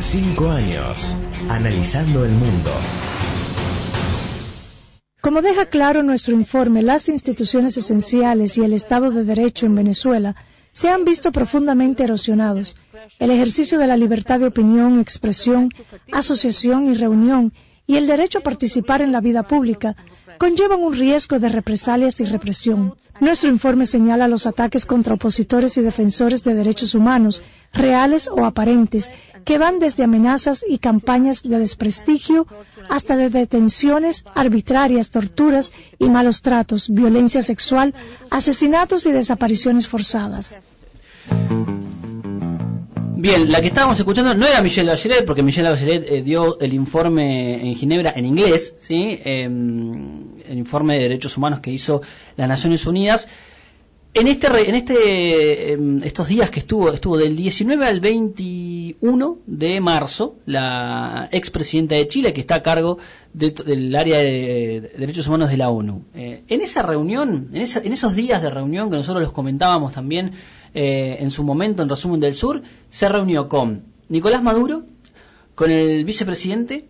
Cinco 0.00 0.48
años 0.48 1.14
analizando 1.48 2.24
el 2.24 2.32
mundo. 2.32 2.72
Como 5.28 5.42
deja 5.42 5.66
claro 5.66 6.02
nuestro 6.02 6.32
informe, 6.34 6.80
las 6.80 7.10
instituciones 7.10 7.76
esenciales 7.76 8.56
y 8.56 8.62
el 8.64 8.72
Estado 8.72 9.10
de 9.10 9.24
Derecho 9.24 9.66
en 9.66 9.74
Venezuela 9.74 10.34
se 10.72 10.88
han 10.88 11.04
visto 11.04 11.32
profundamente 11.32 12.02
erosionados. 12.02 12.78
El 13.18 13.30
ejercicio 13.30 13.78
de 13.78 13.88
la 13.88 13.98
libertad 13.98 14.40
de 14.40 14.46
opinión, 14.46 14.98
expresión, 14.98 15.68
asociación 16.12 16.86
y 16.86 16.94
reunión 16.94 17.52
y 17.86 17.96
el 17.96 18.06
derecho 18.06 18.38
a 18.38 18.42
participar 18.42 19.02
en 19.02 19.12
la 19.12 19.20
vida 19.20 19.42
pública 19.42 19.96
conllevan 20.38 20.80
un 20.80 20.94
riesgo 20.94 21.38
de 21.38 21.50
represalias 21.50 22.18
y 22.20 22.24
represión. 22.24 22.94
Nuestro 23.20 23.50
informe 23.50 23.84
señala 23.84 24.28
los 24.28 24.46
ataques 24.46 24.86
contra 24.86 25.12
opositores 25.12 25.76
y 25.76 25.82
defensores 25.82 26.42
de 26.42 26.54
derechos 26.54 26.94
humanos, 26.94 27.42
reales 27.74 28.30
o 28.32 28.46
aparentes, 28.46 29.10
que 29.44 29.58
van 29.58 29.78
desde 29.78 30.04
amenazas 30.04 30.64
y 30.66 30.78
campañas 30.78 31.42
de 31.42 31.58
desprestigio 31.58 32.46
hasta 32.88 33.16
de 33.16 33.30
detenciones 33.30 34.24
arbitrarias, 34.34 35.10
torturas 35.10 35.72
y 35.98 36.08
malos 36.08 36.42
tratos, 36.42 36.88
violencia 36.88 37.42
sexual, 37.42 37.94
asesinatos 38.30 39.06
y 39.06 39.12
desapariciones 39.12 39.88
forzadas. 39.88 40.58
Bien, 43.20 43.50
la 43.50 43.60
que 43.60 43.66
estábamos 43.66 43.98
escuchando 43.98 44.32
no 44.32 44.46
era 44.46 44.62
Michelle 44.62 44.88
Bachelet, 44.88 45.24
porque 45.24 45.42
Michelle 45.42 45.70
Bachelet 45.70 46.04
eh, 46.08 46.22
dio 46.22 46.60
el 46.60 46.72
informe 46.72 47.68
en 47.68 47.74
Ginebra 47.74 48.12
en 48.14 48.24
inglés, 48.24 48.76
¿sí? 48.78 49.18
Em, 49.24 50.38
el 50.48 50.56
informe 50.56 50.94
de 50.94 51.02
derechos 51.02 51.36
humanos 51.36 51.58
que 51.58 51.72
hizo 51.72 52.00
las 52.36 52.48
Naciones 52.48 52.86
Unidas. 52.86 53.26
En 54.18 54.26
este, 54.26 54.68
en 54.68 54.74
este, 54.74 55.72
em, 55.72 56.02
estos 56.02 56.26
días 56.26 56.50
que 56.50 56.58
estuvo, 56.58 56.90
estuvo 56.92 57.16
del 57.16 57.36
19 57.36 57.86
al 57.86 58.00
21 58.00 59.38
de 59.46 59.80
marzo, 59.80 60.34
la 60.44 61.28
expresidenta 61.30 61.94
de 61.94 62.08
Chile, 62.08 62.32
que 62.32 62.40
está 62.40 62.56
a 62.56 62.62
cargo 62.64 62.98
del 63.32 63.94
área 63.94 64.18
de, 64.18 64.92
derechos 64.98 65.28
humanos 65.28 65.50
de 65.50 65.56
la 65.56 65.70
ONU. 65.70 66.04
Eh, 66.16 66.42
en 66.48 66.60
esa 66.62 66.82
reunión, 66.82 67.50
en, 67.52 67.62
en 67.62 67.92
esos 67.92 68.16
días 68.16 68.42
de 68.42 68.50
reunión 68.50 68.90
que 68.90 68.96
nosotros 68.96 69.22
los 69.22 69.32
comentábamos 69.32 69.92
también, 69.92 70.32
eh, 70.74 71.18
en 71.20 71.30
su 71.30 71.44
momento 71.44 71.84
en 71.84 71.88
Resumen 71.88 72.18
del 72.18 72.34
Sur, 72.34 72.62
se 72.90 73.08
reunió 73.08 73.48
con 73.48 73.84
Nicolás 74.08 74.42
Maduro, 74.42 74.84
con 75.54 75.70
el 75.70 76.04
vicepresidente, 76.04 76.88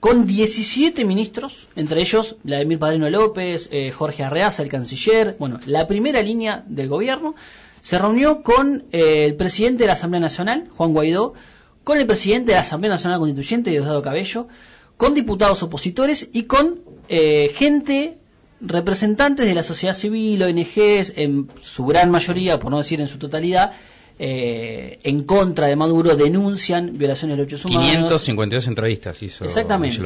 con 0.00 0.26
17 0.26 1.04
ministros, 1.04 1.68
entre 1.74 2.00
ellos 2.00 2.36
Vladimir 2.44 2.78
Padrino 2.78 3.10
López, 3.10 3.68
eh, 3.72 3.90
Jorge 3.90 4.22
Arreaza, 4.22 4.62
el 4.62 4.68
canciller, 4.68 5.36
bueno, 5.38 5.58
la 5.66 5.88
primera 5.88 6.22
línea 6.22 6.64
del 6.66 6.88
gobierno, 6.88 7.34
se 7.80 7.98
reunió 7.98 8.42
con 8.42 8.84
eh, 8.92 9.24
el 9.24 9.34
presidente 9.36 9.84
de 9.84 9.88
la 9.88 9.94
Asamblea 9.94 10.20
Nacional, 10.20 10.68
Juan 10.76 10.92
Guaidó, 10.92 11.34
con 11.84 11.98
el 11.98 12.06
presidente 12.06 12.52
de 12.52 12.56
la 12.56 12.62
Asamblea 12.62 12.92
Nacional 12.92 13.18
Constituyente, 13.18 13.70
Diosdado 13.70 14.02
Cabello, 14.02 14.46
con 14.96 15.14
diputados 15.14 15.62
opositores 15.62 16.28
y 16.32 16.42
con 16.44 16.80
gente 17.08 18.18
representantes 18.60 19.46
de 19.46 19.54
la 19.54 19.62
sociedad 19.62 19.94
civil, 19.94 20.42
ONGs, 20.42 21.12
en 21.16 21.48
su 21.62 21.86
gran 21.86 22.10
mayoría, 22.10 22.58
por 22.58 22.70
no 22.70 22.78
decir 22.78 23.00
en 23.00 23.08
su 23.08 23.16
totalidad, 23.18 23.72
eh, 24.18 24.98
en 25.02 25.24
contra 25.24 25.66
de 25.66 25.76
Maduro 25.76 26.16
denuncian 26.16 26.98
violaciones 26.98 27.36
de 27.36 27.42
derechos 27.42 27.64
humanos. 27.64 27.90
552 27.90 28.66
entrevistas 28.66 29.22
hizo 29.22 29.44
Exactamente. 29.44 30.02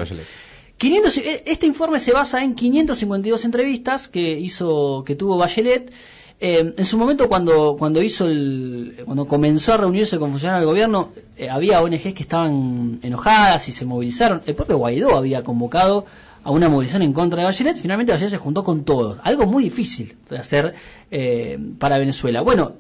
500, 0.77 1.17
e, 1.19 1.43
este 1.47 1.67
informe 1.67 2.01
se 2.01 2.13
basa 2.13 2.43
en 2.43 2.55
552 2.55 3.45
entrevistas 3.45 4.09
que 4.09 4.39
hizo, 4.39 5.05
que 5.07 5.15
tuvo 5.15 5.39
Bachelet. 5.39 5.93
Eh, 6.41 6.75
en 6.77 6.85
su 6.85 6.99
momento, 6.99 7.29
cuando, 7.29 7.77
cuando 7.79 8.03
hizo 8.03 8.27
el, 8.27 8.97
cuando 9.05 9.27
comenzó 9.27 9.75
a 9.75 9.77
reunirse 9.77 10.19
con 10.19 10.33
funcionarios 10.33 10.63
del 10.63 10.69
gobierno, 10.69 11.11
eh, 11.37 11.49
había 11.49 11.81
ONGs 11.81 12.15
que 12.15 12.23
estaban 12.25 12.99
enojadas 13.03 13.69
y 13.69 13.73
se 13.73 13.85
movilizaron. 13.85 14.43
El 14.45 14.57
propio 14.57 14.77
Guaidó 14.77 15.17
había 15.17 15.45
convocado 15.45 16.05
a 16.43 16.51
una 16.51 16.69
movilización 16.69 17.03
en 17.03 17.13
contra 17.13 17.39
de 17.39 17.45
Bachelet, 17.45 17.77
finalmente 17.77 18.13
Bachelet 18.13 18.33
se 18.33 18.39
juntó 18.39 18.65
con 18.65 18.85
todos. 18.85 19.19
Algo 19.23 19.47
muy 19.47 19.63
difícil 19.63 20.17
de 20.29 20.39
hacer 20.39 20.75
eh, 21.13 21.59
para 21.79 21.99
Venezuela. 21.99 22.41
Bueno, 22.41 22.73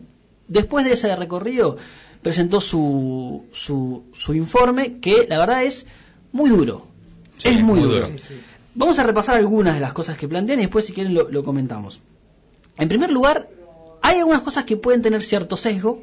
después 0.52 0.84
de 0.84 0.92
ese 0.92 1.14
recorrido 1.16 1.76
presentó 2.22 2.60
su, 2.60 3.44
su, 3.52 4.04
su 4.12 4.34
informe 4.34 5.00
que 5.00 5.26
la 5.28 5.38
verdad 5.38 5.64
es 5.64 5.86
muy 6.30 6.50
duro. 6.50 6.86
es 7.42 7.60
muy, 7.62 7.80
duro. 7.80 8.06
Vamos 8.74 8.98
a 8.98 9.02
repasar 9.02 9.36
algunas 9.36 9.74
de 9.74 9.80
las 9.80 9.92
cosas 9.92 10.16
que 10.16 10.28
plantean 10.28 10.60
y 10.60 10.62
después 10.62 10.86
si 10.86 10.92
quieren 10.92 11.14
lo, 11.14 11.28
lo 11.28 11.42
comentamos. 11.42 12.00
En 12.78 12.88
primer 12.88 13.10
lugar, 13.10 13.48
hay 14.00 14.18
algunas 14.18 14.42
cosas 14.42 14.64
que 14.64 14.76
pueden 14.76 15.02
tener 15.02 15.22
cierto 15.22 15.56
sesgo, 15.56 16.02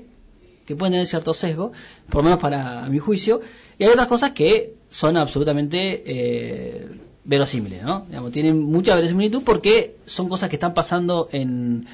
que 0.66 0.76
pueden 0.76 0.94
tener 0.94 1.08
cierto 1.08 1.34
sesgo, 1.34 1.72
por 2.08 2.18
lo 2.18 2.24
menos 2.24 2.40
para 2.40 2.88
mi 2.90 3.00
juicio, 3.00 3.42
y 3.78 3.86
hay 3.86 3.90
otras 3.90 4.08
cosas 4.08 4.32
que 4.32 4.76
son 4.90 5.18
absolutamente 5.18 6.04
eh, 6.06 6.88
verosímiles, 7.24 7.82
¿no? 7.84 8.06
Digamos, 8.08 8.32
tienen 8.32 8.62
mucha 8.62 8.96
verosimilitud 8.96 9.44
porque 9.44 9.96
son 10.06 10.30
cosas 10.30 10.50
que 10.50 10.58
están 10.58 10.74
pasando 10.74 11.30
en, 11.32 11.88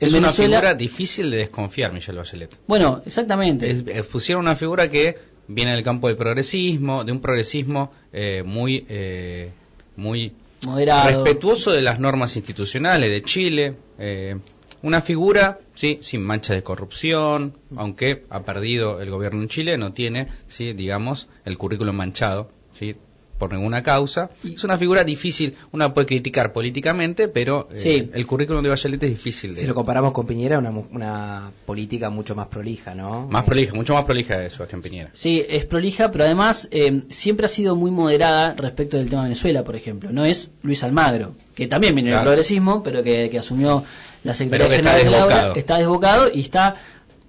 es 0.00 0.14
una 0.14 0.30
figura 0.30 0.74
difícil 0.74 1.30
de 1.30 1.38
desconfiar, 1.38 1.92
Michelle 1.92 2.18
Bachelet. 2.18 2.56
Bueno, 2.66 3.02
exactamente. 3.04 3.70
Es, 3.70 4.06
pusieron 4.06 4.44
una 4.44 4.56
figura 4.56 4.90
que 4.90 5.16
viene 5.48 5.72
del 5.72 5.82
campo 5.82 6.08
del 6.08 6.16
progresismo, 6.16 7.04
de 7.04 7.12
un 7.12 7.20
progresismo 7.20 7.92
eh, 8.12 8.42
muy, 8.44 8.84
eh, 8.88 9.50
muy 9.96 10.32
moderado, 10.66 11.24
respetuoso 11.24 11.72
de 11.72 11.82
las 11.82 11.98
normas 11.98 12.36
institucionales 12.36 13.10
de 13.10 13.22
Chile. 13.22 13.74
Eh, 13.98 14.36
una 14.82 15.00
figura, 15.00 15.58
sí, 15.74 15.98
sin 16.02 16.22
mancha 16.22 16.54
de 16.54 16.62
corrupción, 16.62 17.56
aunque 17.76 18.24
ha 18.30 18.44
perdido 18.44 19.00
el 19.00 19.10
gobierno 19.10 19.42
en 19.42 19.48
Chile, 19.48 19.76
no 19.76 19.92
tiene, 19.92 20.28
sí, 20.46 20.72
digamos, 20.72 21.28
el 21.44 21.58
currículum 21.58 21.96
manchado, 21.96 22.52
sí, 22.70 22.94
por 23.38 23.52
ninguna 23.52 23.82
causa. 23.82 24.30
Es 24.44 24.64
una 24.64 24.76
figura 24.76 25.04
difícil, 25.04 25.54
una 25.72 25.94
puede 25.94 26.06
criticar 26.06 26.52
políticamente, 26.52 27.28
pero 27.28 27.68
eh, 27.72 28.10
el 28.12 28.26
currículum 28.26 28.62
de 28.62 28.68
Bachelet 28.68 29.02
es 29.04 29.10
difícil. 29.10 29.54
Si 29.54 29.66
lo 29.66 29.74
comparamos 29.74 30.12
con 30.12 30.26
Piñera, 30.26 30.58
una, 30.58 30.70
una 30.70 31.52
política 31.64 32.10
mucho 32.10 32.34
más 32.34 32.48
prolija, 32.48 32.94
¿no? 32.94 33.26
Más 33.28 33.44
prolija, 33.44 33.74
mucho 33.74 33.94
más 33.94 34.04
prolija 34.04 34.38
de 34.38 34.50
Sebastián 34.50 34.82
Piñera. 34.82 35.10
Sí, 35.12 35.44
es 35.48 35.64
prolija, 35.66 36.10
pero 36.10 36.24
además 36.24 36.68
eh, 36.72 37.02
siempre 37.08 37.46
ha 37.46 37.48
sido 37.48 37.76
muy 37.76 37.90
moderada 37.90 38.54
respecto 38.56 38.96
del 38.96 39.08
tema 39.08 39.22
de 39.22 39.28
Venezuela, 39.28 39.62
por 39.62 39.76
ejemplo. 39.76 40.10
No 40.12 40.24
es 40.24 40.50
Luis 40.62 40.82
Almagro, 40.82 41.34
que 41.54 41.68
también 41.68 41.94
viene 41.94 42.10
del 42.10 42.20
progresismo, 42.20 42.82
pero 42.82 43.02
que, 43.02 43.38
asumió 43.38 43.84
la 44.24 44.34
Secretaría 44.34 44.78
General 44.78 45.04
de 45.04 45.10
la 45.10 45.52
está 45.54 45.78
desbocado 45.78 46.28
y 46.34 46.40
está 46.40 46.74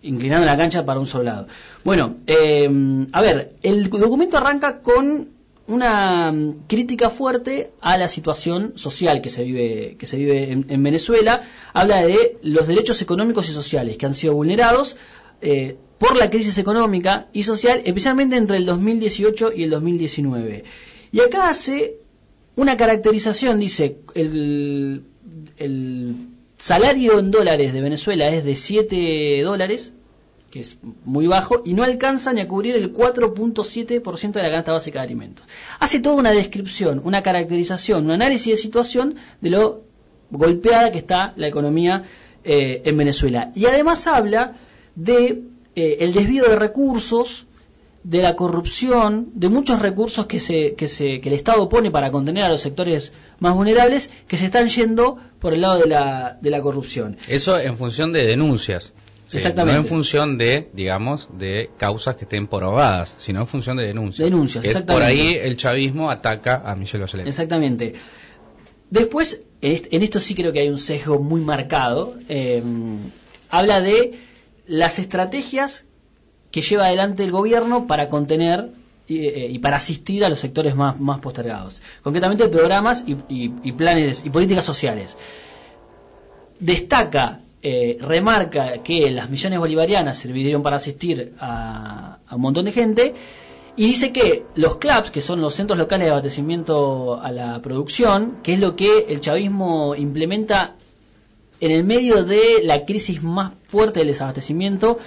inclinando 0.01 0.46
la 0.46 0.58
cancha 0.58 0.86
para 0.86 1.00
un 1.00 1.06
soldado. 1.06 1.48
Bueno, 1.84 2.16
eh, 2.25 2.68
a 3.12 3.22
ver, 3.22 3.54
el 3.62 3.89
documento 3.89 4.38
arranca 4.38 4.80
con 4.80 5.38
una 5.70 6.32
mm, 6.32 6.66
crítica 6.68 7.10
fuerte 7.10 7.72
a 7.80 7.98
la 7.98 8.08
situación 8.08 8.74
social 8.76 9.22
que 9.22 9.30
se 9.30 9.44
vive, 9.44 9.96
que 9.98 10.06
se 10.06 10.18
vive 10.18 10.52
en, 10.52 10.84
Venezuela. 10.84 11.42
Habla 11.74 12.04
de 12.06 12.38
los 12.42 12.68
derechos 12.68 13.02
económicos 13.02 13.50
y 13.50 13.54
sociales 13.54 13.98
que 13.98 14.06
han 14.06 14.16
sido 14.16 14.34
vulnerados 14.34 14.98
eh, 15.42 15.78
por 15.98 16.18
la 16.18 16.30
crisis 16.30 16.58
económica 16.58 17.28
y 17.34 17.44
social, 17.44 17.82
especialmente 17.86 18.36
entre 18.36 18.58
el 18.58 18.66
2018 18.66 19.52
y 19.56 19.64
el 19.64 19.70
2019. 19.70 20.64
Y 21.12 21.20
acá 21.22 21.50
hace 21.50 21.98
una 22.56 22.76
caracterización, 22.76 23.60
dice, 23.60 23.98
el, 24.16 25.04
el 25.58 26.16
salario 26.58 27.20
en 27.20 27.32
dólares 27.32 27.74
de 27.74 27.82
Venezuela 27.82 28.28
es 28.30 28.44
de 28.44 28.56
7 28.56 29.42
dólares 29.44 29.94
que 30.50 30.62
es 30.62 30.77
muy 31.06 31.27
bajo, 31.27 31.62
y 31.65 31.74
no 31.74 31.84
alcanza 31.84 32.34
ni 32.34 32.41
a 32.41 32.48
cubrir 32.48 32.75
el 32.75 32.94
4.7% 32.94 34.32
de 34.32 34.44
la 34.44 34.50
canasta 34.50 34.74
básica 34.74 35.00
de 35.00 35.06
alimentos. 35.06 35.46
Hace 35.79 36.00
toda 36.00 36.15
una 36.15 36.32
descripción, 36.32 37.01
una 37.03 37.22
caracterización, 37.22 38.06
un 38.06 38.12
análisis 38.12 38.53
de 38.53 38.58
situación 38.58 39.15
de 39.41 39.50
lo 39.50 39.84
golpeada 40.32 40.91
que 40.91 41.00
está 41.00 41.34
la 41.36 41.48
economía 41.48 42.03
eh, 42.44 42.82
en 42.86 42.98
Venezuela. 42.98 43.51
Y 43.56 43.65
además 43.65 44.08
habla 44.08 44.56
de 44.96 45.44
eh, 45.75 45.98
el 46.01 46.13
desvío 46.13 46.46
de 46.46 46.56
recursos, 46.56 47.46
de 48.03 48.22
la 48.22 48.36
corrupción, 48.36 49.29
de 49.34 49.50
muchos 49.50 49.79
recursos 49.79 50.25
que, 50.25 50.39
se, 50.39 50.74
que, 50.75 50.88
se, 50.88 51.20
que 51.20 51.29
el 51.29 51.36
Estado 51.36 51.68
pone 51.68 51.91
para 51.91 52.12
contener 52.12 52.44
a 52.44 52.50
los 52.50 52.62
sectores 52.62 53.12
más 53.39 53.53
vulnerables 53.53 54.10
que 54.27 54.38
se 54.38 54.46
están 54.46 54.70
yendo 54.70 55.18
por 55.39 55.53
el 55.53 55.62
lado 55.62 55.79
de 55.79 55.88
la, 55.88 56.38
de 56.41 56.50
la 56.50 56.62
corrupción. 56.62 57.18
Eso 57.27 57.60
en 57.60 57.77
función 57.77 58.13
de 58.13 58.25
denuncias. 58.25 58.94
Sí, 59.30 59.38
Exactamente. 59.38 59.76
No 59.78 59.84
en 59.84 59.88
función 59.88 60.38
de, 60.40 60.70
digamos, 60.74 61.30
de 61.38 61.70
causas 61.78 62.16
que 62.16 62.24
estén 62.26 62.48
probadas, 62.48 63.14
sino 63.20 63.42
en 63.42 63.48
función 63.48 63.78
de 63.78 63.86
denuncias. 63.86 64.26
Denuncias, 64.26 64.66
exactamente. 64.66 64.94
por 64.94 65.08
ahí 65.08 65.36
el 65.40 65.56
chavismo 65.56 66.10
ataca 66.10 66.64
a 66.66 66.76
Michelle 66.76 67.04
Bachelet. 67.04 67.28
Exactamente. 67.28 67.94
Después, 68.90 69.42
en 69.62 69.72
est- 69.74 69.94
en 69.94 70.02
esto 70.02 70.20
sí 70.20 70.34
creo 70.34 70.52
que 70.52 70.62
hay 70.62 70.70
un 70.70 70.80
sesgo 70.80 71.20
muy 71.20 71.42
marcado. 71.42 72.16
eh, 72.28 72.64
habla 73.52 73.82
de 73.82 74.18
las 74.68 74.98
estrategias 74.98 75.86
que 76.52 76.62
lleva 76.62 76.86
adelante 76.88 77.24
el 77.24 77.32
gobierno 77.32 77.86
para 77.86 78.08
contener 78.08 78.70
y, 79.08 79.26
eh, 79.28 79.48
y 79.52 79.60
para 79.60 79.78
asistir 79.78 80.26
a 80.26 80.30
los 80.30 80.40
sectores 80.40 80.76
más, 80.76 81.00
más 81.00 81.20
postergados. 81.20 81.82
Concretamente 82.02 82.48
programas 82.48 83.04
y, 83.06 83.14
y- 83.30 83.54
y 83.64 83.72
planes 83.74 84.26
y 84.26 84.32
políticas 84.32 84.66
sociales. 84.66 85.18
Destaca, 86.60 87.40
eh, 87.62 87.98
remarca 88.01 88.82
que 88.84 89.12
las 89.12 89.30
millones 89.30 89.60
bolivarianas 89.60 90.18
sirvieron 90.18 90.62
para 90.62 90.78
asistir 90.78 91.34
a, 91.39 92.20
a 92.25 92.36
un 92.36 92.42
montón 92.42 92.66
de 92.66 92.72
gente 92.72 93.13
y 93.75 93.88
dice 93.88 94.12
que 94.12 94.44
los 94.56 94.78
CLAPS, 94.78 95.12
que 95.12 95.22
son 95.22 95.39
los 95.39 95.54
centros 95.54 95.80
locales 95.80 96.08
de 96.08 96.12
abastecimiento 96.12 97.20
a 97.22 97.32
la 97.32 97.62
producción, 97.62 98.38
que 98.44 98.54
es 98.54 98.60
lo 98.60 98.75
que 98.75 99.06
el 99.08 99.22
chavismo 99.22 99.96
implementa 99.96 100.75
en 101.62 101.72
el 101.72 101.84
medio 101.84 102.24
de 102.24 102.62
la 102.63 102.86
crisis 102.86 103.24
más 103.24 103.54
fuerte 103.68 104.00
del 104.00 104.10
desabastecimiento 104.10 104.98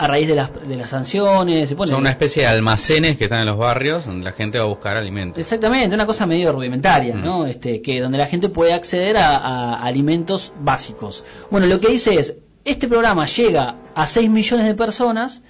a 0.00 0.06
raíz 0.06 0.28
de 0.28 0.36
las, 0.36 0.50
de 0.66 0.76
las 0.76 0.90
sanciones. 0.90 1.68
Se 1.68 1.76
Son 1.76 1.94
una 1.94 2.10
especie 2.10 2.42
de 2.42 2.48
almacenes 2.48 3.16
que 3.16 3.24
están 3.24 3.40
en 3.40 3.46
los 3.46 3.58
barrios 3.58 4.06
donde 4.06 4.24
la 4.24 4.32
gente 4.32 4.58
va 4.58 4.64
a 4.64 4.68
buscar 4.68 4.96
alimentos. 4.96 5.38
Exactamente, 5.38 5.94
una 5.94 6.06
cosa 6.06 6.24
medio 6.24 6.52
rudimentaria, 6.52 7.16
Mm. 7.16 7.24
¿no? 7.24 7.46
Este, 7.46 7.82
que 7.82 8.00
donde 8.00 8.16
la 8.16 8.26
gente 8.26 8.48
puede 8.48 8.72
acceder 8.72 9.16
a, 9.16 9.36
a 9.36 9.82
alimentos 9.82 10.52
básicos. 10.60 11.24
Bueno, 11.50 11.66
lo 11.66 11.80
que 11.80 11.88
dice 11.88 12.14
es, 12.14 12.36
este 12.64 12.86
programa 12.86 13.26
llega 13.26 13.74
a 13.94 14.06
6 14.06 14.30
millones 14.30 14.66
de 14.66 14.74
personas, 14.74 15.40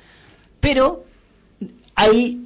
pero 0.61 1.05
hay 1.95 2.41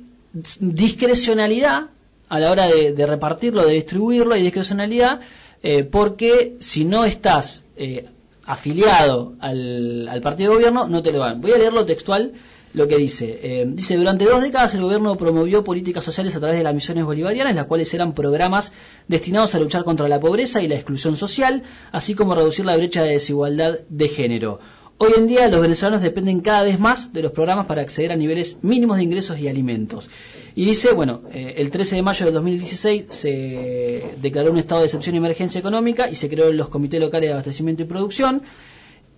discrecionalidad 0.61 1.85
a 2.29 2.41
la 2.41 2.51
hora 2.51 2.67
de, 2.67 2.93
de 2.93 3.07
repartirlo, 3.07 3.65
de 3.65 3.75
distribuirlo, 3.75 4.35
hay 4.35 4.43
discrecionalidad, 4.43 5.21
eh, 5.63 5.85
porque 5.85 6.57
si 6.61 6.85
no 6.85 7.05
estás 7.05 7.63
eh, 7.77 8.07
afiliado 8.45 9.35
al, 9.41 10.09
al 10.09 10.21
partido 10.21 10.51
de 10.51 10.57
gobierno, 10.57 10.89
no 10.89 11.03
te 11.03 11.13
lo 11.13 11.19
dan. 11.19 11.41
Voy 11.41 11.53
a 11.53 11.59
leerlo 11.59 11.87
textual 11.87 12.33
lo 12.75 12.89
que 12.89 12.97
dice. 12.97 13.39
Eh, 13.43 13.65
dice, 13.69 13.97
durante 13.97 14.25
dos 14.25 14.43
décadas 14.43 14.75
el 14.75 14.83
gobierno 14.83 15.17
promovió 15.17 15.63
políticas 15.63 16.05
sociales 16.05 16.35
a 16.37 16.41
través 16.41 16.59
de 16.59 16.65
las 16.65 16.75
misiones 16.75 17.05
bolivarianas, 17.05 17.55
las 17.55 17.67
cuales 17.67 17.93
eran 17.93 18.15
programas 18.15 18.73
destinados 19.09 19.55
a 19.55 19.59
luchar 19.59 19.85
contra 19.85 20.09
la 20.09 20.21
pobreza 20.21 20.63
y 20.63 20.69
la 20.69 20.77
exclusión 20.77 21.17
social, 21.17 21.63
así 21.91 22.15
como 22.15 22.35
reducir 22.35 22.65
la 22.65 22.77
brecha 22.77 23.03
de 23.03 23.13
desigualdad 23.13 23.81
de 23.89 24.09
género. 24.09 24.59
Hoy 24.99 25.13
en 25.17 25.27
día 25.27 25.49
los 25.49 25.61
venezolanos 25.61 26.01
dependen 26.01 26.41
cada 26.41 26.63
vez 26.63 26.79
más 26.79 27.13
de 27.13 27.23
los 27.23 27.33
programas 27.33 27.67
para 27.67 27.83
acceder 27.83 28.13
a 28.13 28.17
niveles 28.17 28.59
mínimos 28.63 28.99
de 28.99 29.03
ingresos 29.03 29.39
y 29.39 29.49
alimentos. 29.49 30.09
Y 30.55 30.65
dice, 30.65 30.93
bueno, 30.93 31.23
eh, 31.33 31.55
el 31.57 31.71
13 31.71 31.97
de 31.97 32.03
mayo 32.03 32.25
del 32.25 32.35
2016 32.35 33.07
se 33.09 34.05
declaró 34.21 34.53
un 34.53 34.59
estado 34.59 34.83
de 34.83 34.87
excepción 34.87 35.15
y 35.15 35.19
emergencia 35.19 35.59
económica 35.59 36.09
y 36.09 36.15
se 36.15 36.29
creó 36.29 36.53
los 36.53 36.69
comités 36.69 37.01
locales 37.01 37.29
de 37.29 37.33
abastecimiento 37.33 37.83
y 37.83 37.87
producción. 37.87 38.43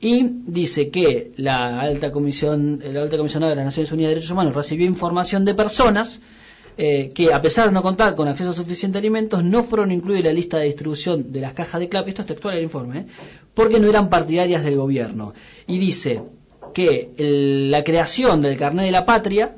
Y 0.00 0.24
dice 0.46 0.90
que 0.90 1.32
la 1.36 1.80
alta 1.80 2.12
comisión, 2.12 2.80
la 2.82 3.02
alta 3.02 3.16
comisionada 3.16 3.50
de 3.50 3.56
las 3.56 3.66
Naciones 3.66 3.92
Unidas 3.92 4.08
de 4.10 4.14
Derechos 4.16 4.30
Humanos 4.30 4.54
recibió 4.54 4.86
información 4.86 5.44
de 5.44 5.54
personas 5.54 6.20
eh, 6.76 7.10
que 7.14 7.32
a 7.32 7.40
pesar 7.40 7.66
de 7.68 7.72
no 7.72 7.82
contar 7.82 8.14
con 8.16 8.26
acceso 8.28 8.52
suficiente 8.52 8.98
a 8.98 9.00
alimentos, 9.00 9.44
no 9.44 9.62
fueron 9.64 9.92
incluidos 9.92 10.20
en 10.20 10.26
la 10.26 10.32
lista 10.32 10.58
de 10.58 10.64
distribución 10.66 11.32
de 11.32 11.40
las 11.40 11.52
cajas 11.54 11.80
de 11.80 11.88
CLAP, 11.88 12.08
esto 12.08 12.22
es 12.22 12.26
textual 12.28 12.54
del 12.54 12.64
informe, 12.64 12.98
¿eh? 13.00 13.06
porque 13.54 13.78
no 13.80 13.88
eran 13.88 14.08
partidarias 14.08 14.64
del 14.64 14.76
gobierno. 14.76 15.34
Y 15.66 15.78
dice 15.78 16.22
que 16.74 17.10
el- 17.16 17.70
la 17.70 17.84
creación 17.84 18.40
del 18.40 18.56
carnet 18.56 18.86
de 18.86 18.90
la 18.92 19.06
patria, 19.06 19.54